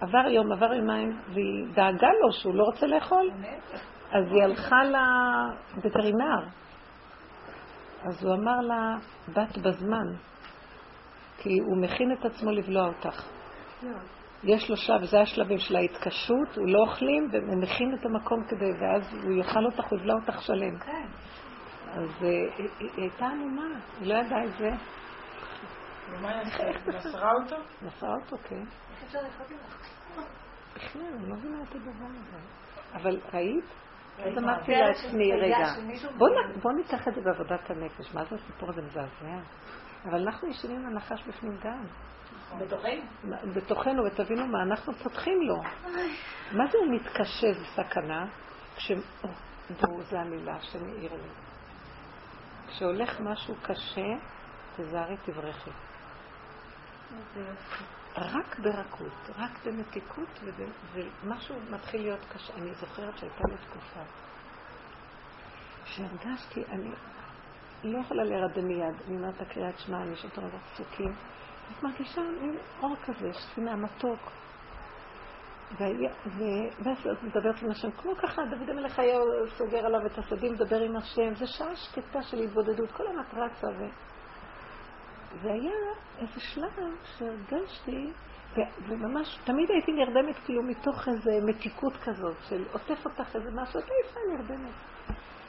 עבר 0.00 0.28
יום, 0.28 0.52
עבר 0.52 0.74
יומיים, 0.74 1.18
והיא 1.34 1.66
דאגה 1.74 2.08
לו 2.22 2.32
שהוא 2.32 2.54
לא 2.54 2.64
רוצה 2.64 2.86
לאכול. 2.86 3.30
אז 4.12 4.24
היא 4.32 4.42
הלכה 4.42 4.76
לווטרינר. 4.84 6.40
אז 8.02 8.24
הוא 8.24 8.34
אמר 8.34 8.60
לה, 8.60 8.96
בת 9.28 9.58
בזמן, 9.58 10.06
כי 11.38 11.58
הוא 11.58 11.76
מכין 11.82 12.12
את 12.12 12.24
עצמו 12.24 12.50
לבלוע 12.50 12.86
אותך. 12.86 13.22
יש 14.44 14.70
לו 14.70 14.76
שלב, 14.76 15.04
זה 15.04 15.20
השלבים 15.20 15.58
של 15.58 15.76
ההתקשרות, 15.76 16.56
הוא 16.56 16.68
לא 16.68 16.78
אוכלים, 16.80 17.28
והוא 17.32 17.62
מכין 17.62 17.94
את 17.94 18.06
המקום 18.06 18.44
כדי, 18.48 18.70
ואז 18.80 19.14
הוא 19.24 19.32
יאכל 19.32 19.64
אותך, 19.64 19.84
הוא 19.90 19.98
יבלע 19.98 20.14
אותך 20.14 20.42
שלם. 20.42 20.78
כן. 20.78 21.06
אז 21.92 22.10
אה, 22.22 22.28
היא 22.58 22.68
היא 22.80 22.90
הייתה 22.96 23.26
עמומה, 23.26 23.80
היא 24.00 24.08
לא 24.08 24.14
ידעה 24.14 24.44
את 24.44 24.58
זה. 24.58 24.70
ומה 26.10 26.28
היא 26.30 26.40
עשתה? 26.40 26.66
היא 26.66 26.98
מסרה 26.98 27.32
אותו? 27.32 27.56
נסעה 27.82 28.10
אותו, 28.14 28.36
כן. 28.48 28.60
איך 28.60 29.02
אפשר 29.04 29.18
לאכול 29.18 29.56
לך? 29.56 29.76
בכלל, 30.76 31.02
אני 31.02 31.30
לא 31.30 31.36
מבינה 31.36 31.62
את 31.62 31.74
הדבר 31.74 32.06
הזה. 32.06 32.38
אבל 32.94 33.20
ראית? 33.34 33.64
אז? 34.18 34.38
אמרתי 34.38 34.66
כן, 34.66 34.80
לעצמי, 34.80 35.32
רגע, 35.32 35.74
בוא 36.62 36.72
ניקח 36.72 37.08
את 37.08 37.14
זה 37.14 37.20
בעבודת 37.20 37.70
הנפש. 37.70 38.14
מה 38.14 38.24
זה 38.24 38.36
הסיפור 38.36 38.68
הזה 38.68 38.82
מזעזע? 38.82 39.38
אבל 40.04 40.20
אנחנו 40.20 40.48
ישנים 40.48 40.76
עם 40.76 40.86
הנחש 40.86 41.22
בפנים 41.28 41.56
גם. 41.64 41.84
בתוכנו? 42.58 43.02
בתוכנו, 43.54 44.04
ותבינו 44.04 44.46
מה 44.46 44.62
אנחנו 44.62 44.92
פותחים 44.94 45.42
לו. 45.42 45.62
מה 46.52 46.66
זה 46.72 46.78
הוא 46.78 46.94
מתקשה, 46.94 47.52
זה 47.52 47.64
סכנה? 47.74 48.26
כש... 48.76 48.90
או, 49.24 49.28
בואו, 49.80 50.02
זו 50.02 50.16
המילה 50.16 50.60
שמאיר 50.60 51.12
לי. 51.12 51.28
כשהולך 52.68 53.20
משהו 53.20 53.54
קשה, 53.62 54.06
תזהרי 54.76 55.16
תברכי. 55.24 55.70
רק 58.16 58.58
ברכות, 58.58 59.30
רק 59.38 59.50
במתיקות, 59.66 60.40
ומשהו 60.92 61.54
מתחיל 61.70 62.00
להיות 62.00 62.24
קשה. 62.34 62.52
אני 62.54 62.74
זוכרת 62.74 63.18
שהייתה 63.18 63.42
לי 63.48 63.56
תקופה 63.70 64.00
שהרגשתי, 65.84 66.64
אני 66.70 66.90
לא 67.84 67.98
יכולה 67.98 68.24
להירדם 68.24 68.68
מיד, 68.68 68.94
אני 69.06 69.16
אומרת 69.16 69.34
את 69.36 69.40
הקריאת 69.40 69.78
שמע, 69.78 70.02
אני 70.02 70.14
רוב 70.36 70.60
פסוקים, 70.72 71.14
את 71.70 71.82
מרגישה 71.82 72.20
מין 72.20 72.56
אור 72.82 72.96
כזה, 72.96 73.32
שכינה 73.32 73.76
מתוק. 73.76 74.20
ואז 75.78 77.06
את 77.12 77.22
מדברת 77.22 77.62
עם 77.62 77.70
השם, 77.70 77.90
כמו 77.90 78.16
ככה, 78.16 78.42
דוד 78.50 78.70
המלך 78.70 78.98
היה 78.98 79.18
סוגר 79.58 79.86
עליו 79.86 80.06
את 80.06 80.18
השדים, 80.18 80.52
מדבר 80.52 80.80
עם 80.80 80.96
השם, 80.96 81.34
זו 81.34 81.46
שעה 81.46 81.76
שקטה 81.76 82.22
של 82.22 82.38
התבודדות, 82.38 82.92
כל 82.92 83.06
היום 83.06 83.20
את 83.20 83.34
רצה 83.34 83.66
ו... 83.66 83.84
והיה 85.42 85.72
איזה 86.18 86.40
שלב 86.40 86.70
שהרגשתי, 87.18 88.12
וממש, 88.88 89.38
תמיד 89.44 89.70
הייתי 89.70 89.92
נרדמת 89.92 90.36
כאילו 90.44 90.62
מתוך 90.62 91.08
איזה 91.08 91.30
מתיקות 91.42 91.96
כזאת, 91.96 92.36
של 92.48 92.64
עוטף 92.72 93.06
אותך 93.06 93.36
איזה 93.36 93.50
משהו, 93.54 93.80
את 93.80 93.84
נרדמת. 94.32 94.74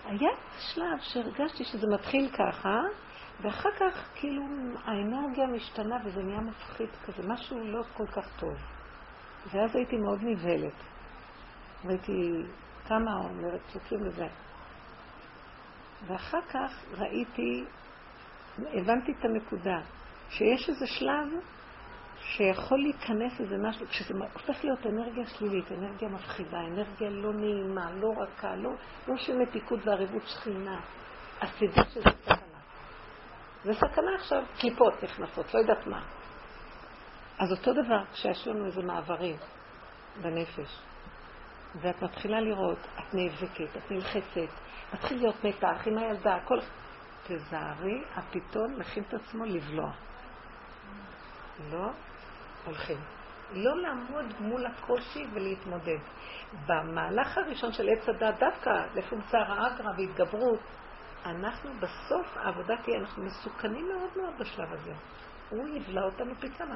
היה 0.05 0.29
שלב 0.59 0.99
שהרגשתי 0.99 1.63
שזה 1.63 1.87
מתחיל 1.93 2.29
ככה, 2.29 2.81
ואחר 3.41 3.69
כך 3.79 4.09
כאילו 4.15 4.43
האנרגיה 4.85 5.47
משתנה 5.47 5.97
וזה 6.05 6.23
נהיה 6.23 6.41
מפחיד 6.41 6.89
כזה, 7.05 7.27
משהו 7.27 7.59
לא 7.59 7.83
כל 7.93 8.07
כך 8.07 8.39
טוב. 8.39 8.55
ואז 9.51 9.75
הייתי 9.75 9.97
מאוד 9.97 10.19
נבהלת. 10.21 10.73
והייתי 11.85 12.43
כמה 12.87 13.17
אומרת 13.17 13.61
פסוקים 13.61 14.03
לזה. 14.03 14.27
ואחר 16.07 16.41
כך 16.49 16.83
ראיתי, 16.97 17.63
הבנתי 18.57 19.11
את 19.11 19.25
הנקודה, 19.25 19.81
שיש 20.29 20.69
איזה 20.69 20.87
שלב 20.87 21.27
שיכול 22.21 22.79
להיכנס 22.79 23.41
איזה 23.41 23.57
משהו, 23.57 23.87
כשזה 23.87 24.13
הופך 24.33 24.63
להיות 24.63 24.85
אנרגיה 24.85 25.25
שלילית, 25.25 25.71
אנרגיה 25.71 26.09
מפחידה, 26.09 26.57
אנרגיה 26.59 27.09
לא 27.09 27.33
נעימה, 27.33 27.91
לא 27.91 28.13
רכה, 28.17 28.55
לא, 28.55 28.71
לא 29.07 29.17
של 29.17 29.37
מתיקות 29.37 29.79
וערבות 29.85 30.23
שכינה. 30.27 30.81
תדעי 31.39 31.85
שזה 31.93 32.01
סכנה. 32.01 32.46
זה 33.67 33.73
סכנה 33.73 34.15
עכשיו, 34.15 34.43
קליפות 34.59 35.03
נכנסות, 35.03 35.53
לא 35.53 35.59
יודעת 35.59 35.87
מה. 35.87 36.01
אז 37.39 37.51
אותו 37.51 37.73
דבר 37.73 38.03
כשיש 38.13 38.47
לנו 38.47 38.65
איזה 38.65 38.81
מעברים 38.81 39.35
בנפש, 40.21 40.81
ואת 41.81 42.01
מתחילה 42.01 42.41
לראות, 42.41 42.79
את 42.79 43.13
נאבקת, 43.13 43.77
את 43.77 43.91
נלחצת, 43.91 44.53
מתחיל 44.93 45.17
להיות 45.17 45.43
מתח 45.43 45.87
עם 45.87 45.97
הילדה, 45.97 46.35
הכל... 46.35 46.59
תזהרי, 47.27 48.03
הפיתון 48.15 48.75
מכין 48.79 49.03
את 49.03 49.13
עצמו 49.13 49.45
לבלוע. 49.45 49.91
לא 51.71 51.89
הולכים. 52.65 52.97
לא 53.53 53.81
לעמוד 53.81 54.25
מול 54.39 54.65
הקושי 54.65 55.25
ולהתמודד. 55.33 55.99
במהלך 56.65 57.37
הראשון 57.37 57.71
של 57.71 57.89
עץ 57.89 58.09
הדת, 58.09 58.39
דווקא 58.39 58.69
לפונקציה 58.95 59.39
האגרה 59.39 59.91
והתגברות, 59.97 60.59
אנחנו 61.25 61.71
בסוף, 61.79 62.37
העבודה 62.37 62.75
תהיה, 62.83 62.99
אנחנו 62.99 63.23
מסוכנים 63.23 63.87
מאוד 63.87 64.09
מאוד 64.17 64.33
בשלב 64.39 64.73
הזה. 64.73 64.93
הוא 65.49 65.67
יבלע 65.67 66.03
אותנו 66.03 66.35
פי 66.39 66.49
כמה. 66.49 66.75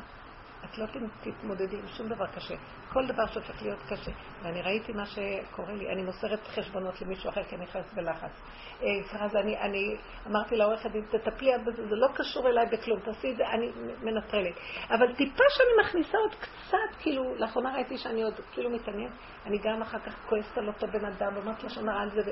את 0.65 0.77
לא 0.77 0.85
תתמודדי 1.22 1.77
עם 1.77 1.88
שום 1.88 2.07
דבר 2.07 2.27
קשה. 2.27 2.55
כל 2.93 3.07
דבר 3.07 3.27
שהופך 3.27 3.61
להיות 3.61 3.80
קשה. 3.89 4.11
ואני 4.41 4.61
ראיתי 4.61 4.91
מה 4.93 5.05
שקורה 5.05 5.73
לי. 5.73 5.91
אני 5.91 6.03
מוסרת 6.03 6.47
חשבונות 6.47 7.01
למישהו 7.01 7.30
אחר 7.30 7.43
כי 7.43 7.55
אני 7.55 7.63
נכנסת 7.63 7.93
בלחץ. 7.93 8.41
אה, 8.84 8.88
אז 9.19 9.35
אני, 9.35 9.57
אני 9.57 9.95
אמרתי 10.27 10.55
לעורכת 10.55 10.91
דין, 10.91 11.05
תטפלי 11.09 11.51
בזה, 11.65 11.88
זה 11.88 11.95
לא 11.95 12.07
קשור 12.13 12.49
אליי 12.49 12.65
בכלום, 12.65 12.99
תעשי 12.99 13.31
את 13.31 13.38
זה, 13.38 13.43
אני 13.47 13.72
מנטרלת. 14.01 14.55
אבל 14.89 15.15
טיפה 15.15 15.43
שאני 15.49 15.88
מכניסה 15.88 16.18
עוד 16.18 16.35
קצת, 16.35 16.99
כאילו, 16.99 17.35
לאחרונה 17.35 17.73
ראיתי 17.73 17.97
שאני 17.97 18.23
עוד 18.23 18.34
כאילו 18.51 18.69
מתעניינת, 18.69 19.11
אני 19.45 19.57
גם 19.57 19.81
אחר 19.81 19.99
כך 19.99 20.15
כועסת 20.30 20.57
על 20.57 20.68
אותו 20.68 20.88
בן 20.88 21.05
אדם, 21.05 21.35
ואומרת 21.35 21.63
לשון 21.63 21.89
הרע 21.89 22.01
על 22.01 22.09
זה, 22.09 22.31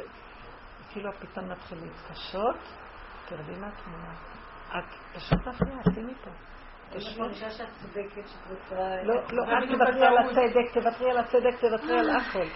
כאילו 0.91 1.11
פתאום 1.19 1.51
מתחיל 1.51 1.77
להתקשות, 1.81 2.55
תרדי 3.25 3.59
מהתמונה. 3.59 4.13
את 4.67 5.15
פשוט 5.15 5.47
מפריעה, 5.47 5.79
שימי 5.93 6.13
פה. 6.23 6.31
אני 6.91 7.19
מרגישה 7.19 7.49
שאת 7.49 7.67
צודקת, 7.81 8.27
שאת 8.27 8.51
רוצה... 8.51 9.03
לא, 9.03 9.15
לא, 9.31 9.43
אל 9.43 9.67
תוותרי 9.67 10.07
על. 10.07 10.17
הצדק, 10.17 10.73
תוותרי 10.73 11.11
על 11.11 11.17
הצדק, 11.17 11.59
תוותרי 11.59 11.99
על 11.99 12.09
הכל. 12.09 12.47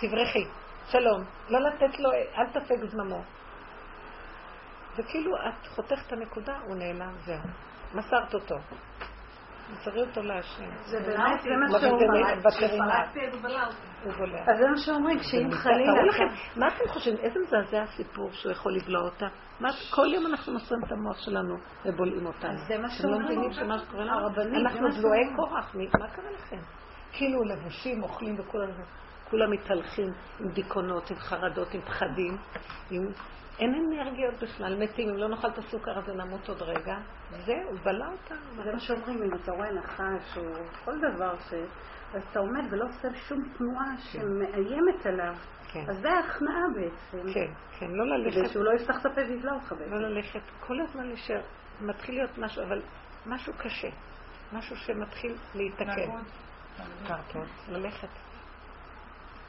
תברכי, 0.00 0.44
שלום. 0.86 1.24
לא 1.48 1.60
לתת 1.60 1.98
לו, 1.98 2.10
אל 2.12 2.46
תפק 2.52 2.84
זממו. 2.84 3.22
וכאילו 4.96 5.36
את 5.36 5.66
חותכת 5.66 6.06
את 6.06 6.12
הנקודה, 6.12 6.58
הוא 6.64 6.76
נעלם, 6.76 7.12
זהו. 7.18 7.38
מסרת 7.94 8.34
אותו. 8.34 8.56
מסרי 9.72 10.00
אותו 10.00 10.22
להשם. 10.22 10.64
זה 10.84 10.98
באמת, 11.00 11.40
זה 11.42 11.50
מה 11.50 11.80
שאומרים. 11.80 12.24
הוא 14.04 14.12
בולע. 14.12 14.38
אז 14.40 14.58
זה 14.58 14.68
מה 14.70 14.76
שאומרים, 14.76 15.18
שאם 15.22 15.48
תראו 15.50 15.60
חלילה... 15.60 15.92
מה 16.56 16.68
אתם 16.68 16.88
חושבים? 16.88 17.16
איזה 17.16 17.40
מזעזע 17.46 17.82
הסיפור 17.82 18.30
שהוא 18.32 18.52
יכול 18.52 18.76
לבלוע 18.76 19.02
אותה? 19.02 19.26
כל 19.90 20.06
יום 20.14 20.26
אנחנו 20.26 20.52
מוסרים 20.52 20.80
את 20.86 20.92
המוח 20.92 21.18
שלנו 21.18 21.54
ובולעים 21.84 22.26
אותנו. 22.26 22.58
זה 22.68 22.78
מה 22.78 22.86
אתם 22.86 22.86
לא 22.86 22.88
שאומרים. 22.88 23.22
מבינים 23.24 23.52
שמה 23.52 23.78
שקורה 23.78 24.04
לנו? 24.04 24.18
הרבנים, 24.18 24.66
אנחנו 24.66 24.78
בלועי 24.80 24.92
שאומרים. 24.96 25.36
מי- 25.74 25.88
מה 26.00 26.08
קרה 26.08 26.30
לכם? 26.34 26.56
כאילו 27.12 27.44
לבושים, 27.44 28.02
אוכלים 28.02 28.34
וכל 28.40 28.62
הזה. 28.62 28.82
כולם 29.30 29.50
מתהלכים 29.50 30.08
עם 30.40 30.48
דיכאונות, 30.48 31.10
עם 31.10 31.16
חרדות, 31.16 31.74
עם 31.74 31.80
פחדים, 31.80 32.36
עם... 32.90 33.02
אין 33.58 33.74
אנרגיות 33.74 34.34
בכלל, 34.42 34.82
מתים, 34.82 35.08
אם 35.08 35.16
לא 35.16 35.28
נאכל 35.28 35.48
את 35.48 35.58
הסוכר 35.58 35.98
הזה 35.98 36.12
נמות 36.12 36.48
עוד 36.48 36.62
רגע. 36.62 36.96
זהו, 37.30 37.76
בלע 37.84 38.08
אותנו. 38.08 38.64
זה 38.64 38.72
מה 38.72 38.80
שאומרים, 38.80 39.22
אם 39.22 39.34
אתה 39.34 39.52
רואה 39.52 39.72
נחש 39.72 40.36
או 40.36 40.42
כל 40.84 40.98
דבר 40.98 41.34
ש... 41.38 41.54
אז 42.14 42.22
אתה 42.30 42.38
עומד 42.38 42.62
ולא 42.70 42.84
עושה 42.84 43.08
שום 43.28 43.38
תנועה 43.58 43.96
שמאיימת 43.98 45.06
עליו. 45.06 45.34
כן. 45.72 45.84
אז 45.88 46.00
זה 46.00 46.10
ההכנעה 46.10 46.62
בעצם. 46.74 47.32
כן, 47.34 47.52
כן, 47.78 47.86
לא 47.90 48.06
ללכת, 48.06 48.38
כדי 48.38 48.48
שהוא 48.48 48.64
לא 48.64 48.70
יפתח 48.74 49.00
את 49.00 49.06
הפה 49.06 49.20
ויבלע 49.20 49.52
אותך 49.52 49.72
בעצם. 49.72 49.92
לא 49.92 50.08
ללכת, 50.08 50.40
כל 50.60 50.80
הזמן 50.80 51.06
להישאר. 51.06 51.40
מתחיל 51.80 52.14
להיות 52.14 52.38
משהו, 52.38 52.62
אבל 52.62 52.82
משהו 53.26 53.52
קשה. 53.58 53.88
משהו 54.52 54.76
שמתחיל 54.76 55.36
להתעכב. 55.54 55.90
התנהגות. 55.90 56.26
קרטון, 57.06 57.46
ללכת. 57.68 58.08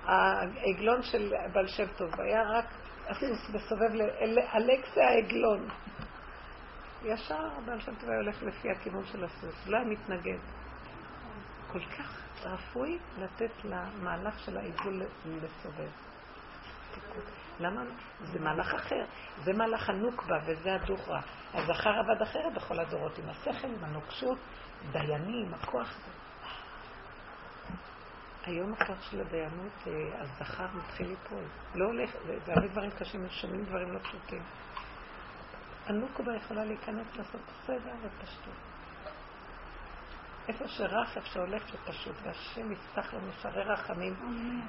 העגלון 0.05 1.01
של 1.01 1.33
בעל 1.53 1.67
שם 1.67 1.87
טוב 1.97 2.21
היה 2.21 2.41
רק 2.43 2.65
הסוס 3.09 3.49
מסובב 3.49 3.93
לאלכסה 4.21 5.01
העגלון. 5.01 5.67
ישר 7.03 7.49
בעל 7.65 7.79
שם 7.79 7.95
טוב 7.95 8.09
היה 8.09 8.19
הולך 8.19 8.43
לפי 8.43 8.71
הכיוון 8.71 9.05
של 9.05 9.23
הסוס, 9.23 9.67
לא 9.67 9.77
היה 9.77 9.85
מתנגד. 9.85 10.37
כל 11.71 11.79
כך 11.79 12.23
רפוי 12.43 12.99
לתת 13.19 13.51
למהלך 13.63 14.39
של 14.39 14.57
העיגול 14.57 15.01
לסובב. 15.25 15.89
למה? 17.59 17.83
זה 18.23 18.39
מהלך 18.39 18.73
אחר. 18.73 19.05
זה 19.43 19.53
מהלך 19.53 19.89
הנוקבה 19.89 20.35
וזה 20.45 20.75
הדוכרה. 20.75 21.21
הזכר 21.53 21.89
עבד 21.89 22.21
אחרת 22.21 22.53
בכל 22.53 22.79
הדורות, 22.79 23.17
עם 23.17 23.29
השכל, 23.29 23.67
עם 23.67 23.83
הנוקשות, 23.83 24.37
דיינים, 24.91 25.53
הכוח. 25.53 25.97
היום 28.45 28.73
הכוח 28.73 29.11
של 29.11 29.21
הדיינות, 29.21 29.87
אה, 29.87 30.21
הזכר 30.21 30.67
מתחיל 30.77 31.07
ליפול. 31.07 31.43
לא 31.75 31.85
הולך, 31.85 32.11
זה, 32.27 32.39
זה 32.45 32.53
הרבה 32.53 32.67
דברים 32.67 32.91
קשים, 32.91 33.29
שומעים 33.29 33.65
דברים 33.65 33.93
לא 33.93 33.99
פשוטים. 33.99 34.41
הנוקבה 35.85 36.35
יכולה 36.35 36.65
להיכנס 36.65 37.17
לעשות 37.17 37.41
סדר 37.65 37.93
ופשטות. 38.01 38.53
איפה 40.49 40.67
שרך, 40.67 41.17
איפה 41.17 41.29
שהולך 41.29 41.63
ופשוט, 41.73 42.15
והשם 42.23 42.71
יפתח 42.71 43.13
לנו 43.13 43.31
שערי 43.41 43.63
רחמים, 43.63 44.13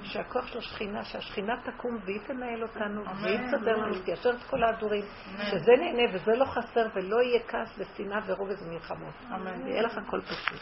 שהכוח 0.03 0.47
של 0.47 0.57
השכינה, 0.57 1.03
שהשכינה 1.03 1.53
תקום 1.63 1.97
והיא 2.05 2.19
תנהל 2.27 2.63
אותנו, 2.63 3.03
והיא 3.23 3.39
תסדר 3.47 3.77
לנו, 3.77 3.99
תיישר 4.05 4.29
את 4.29 4.43
כל 4.49 4.63
ההדורים, 4.63 5.03
שזה 5.37 5.71
נהנה 5.79 6.13
וזה 6.13 6.31
לא 6.35 6.45
חסר 6.45 6.87
ולא 6.95 7.21
יהיה 7.21 7.39
כעס 7.47 7.79
ושנאה 7.79 8.19
ורוגז 8.25 8.67
ומלחמות. 8.67 9.13
אמן. 9.35 9.67
יהיה 9.67 9.81
לך 9.81 9.97
הכל 9.97 10.21
פשוט. 10.21 10.61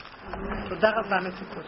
תודה 0.69 0.89
רבה 0.89 1.17
מתוקות. 1.27 1.57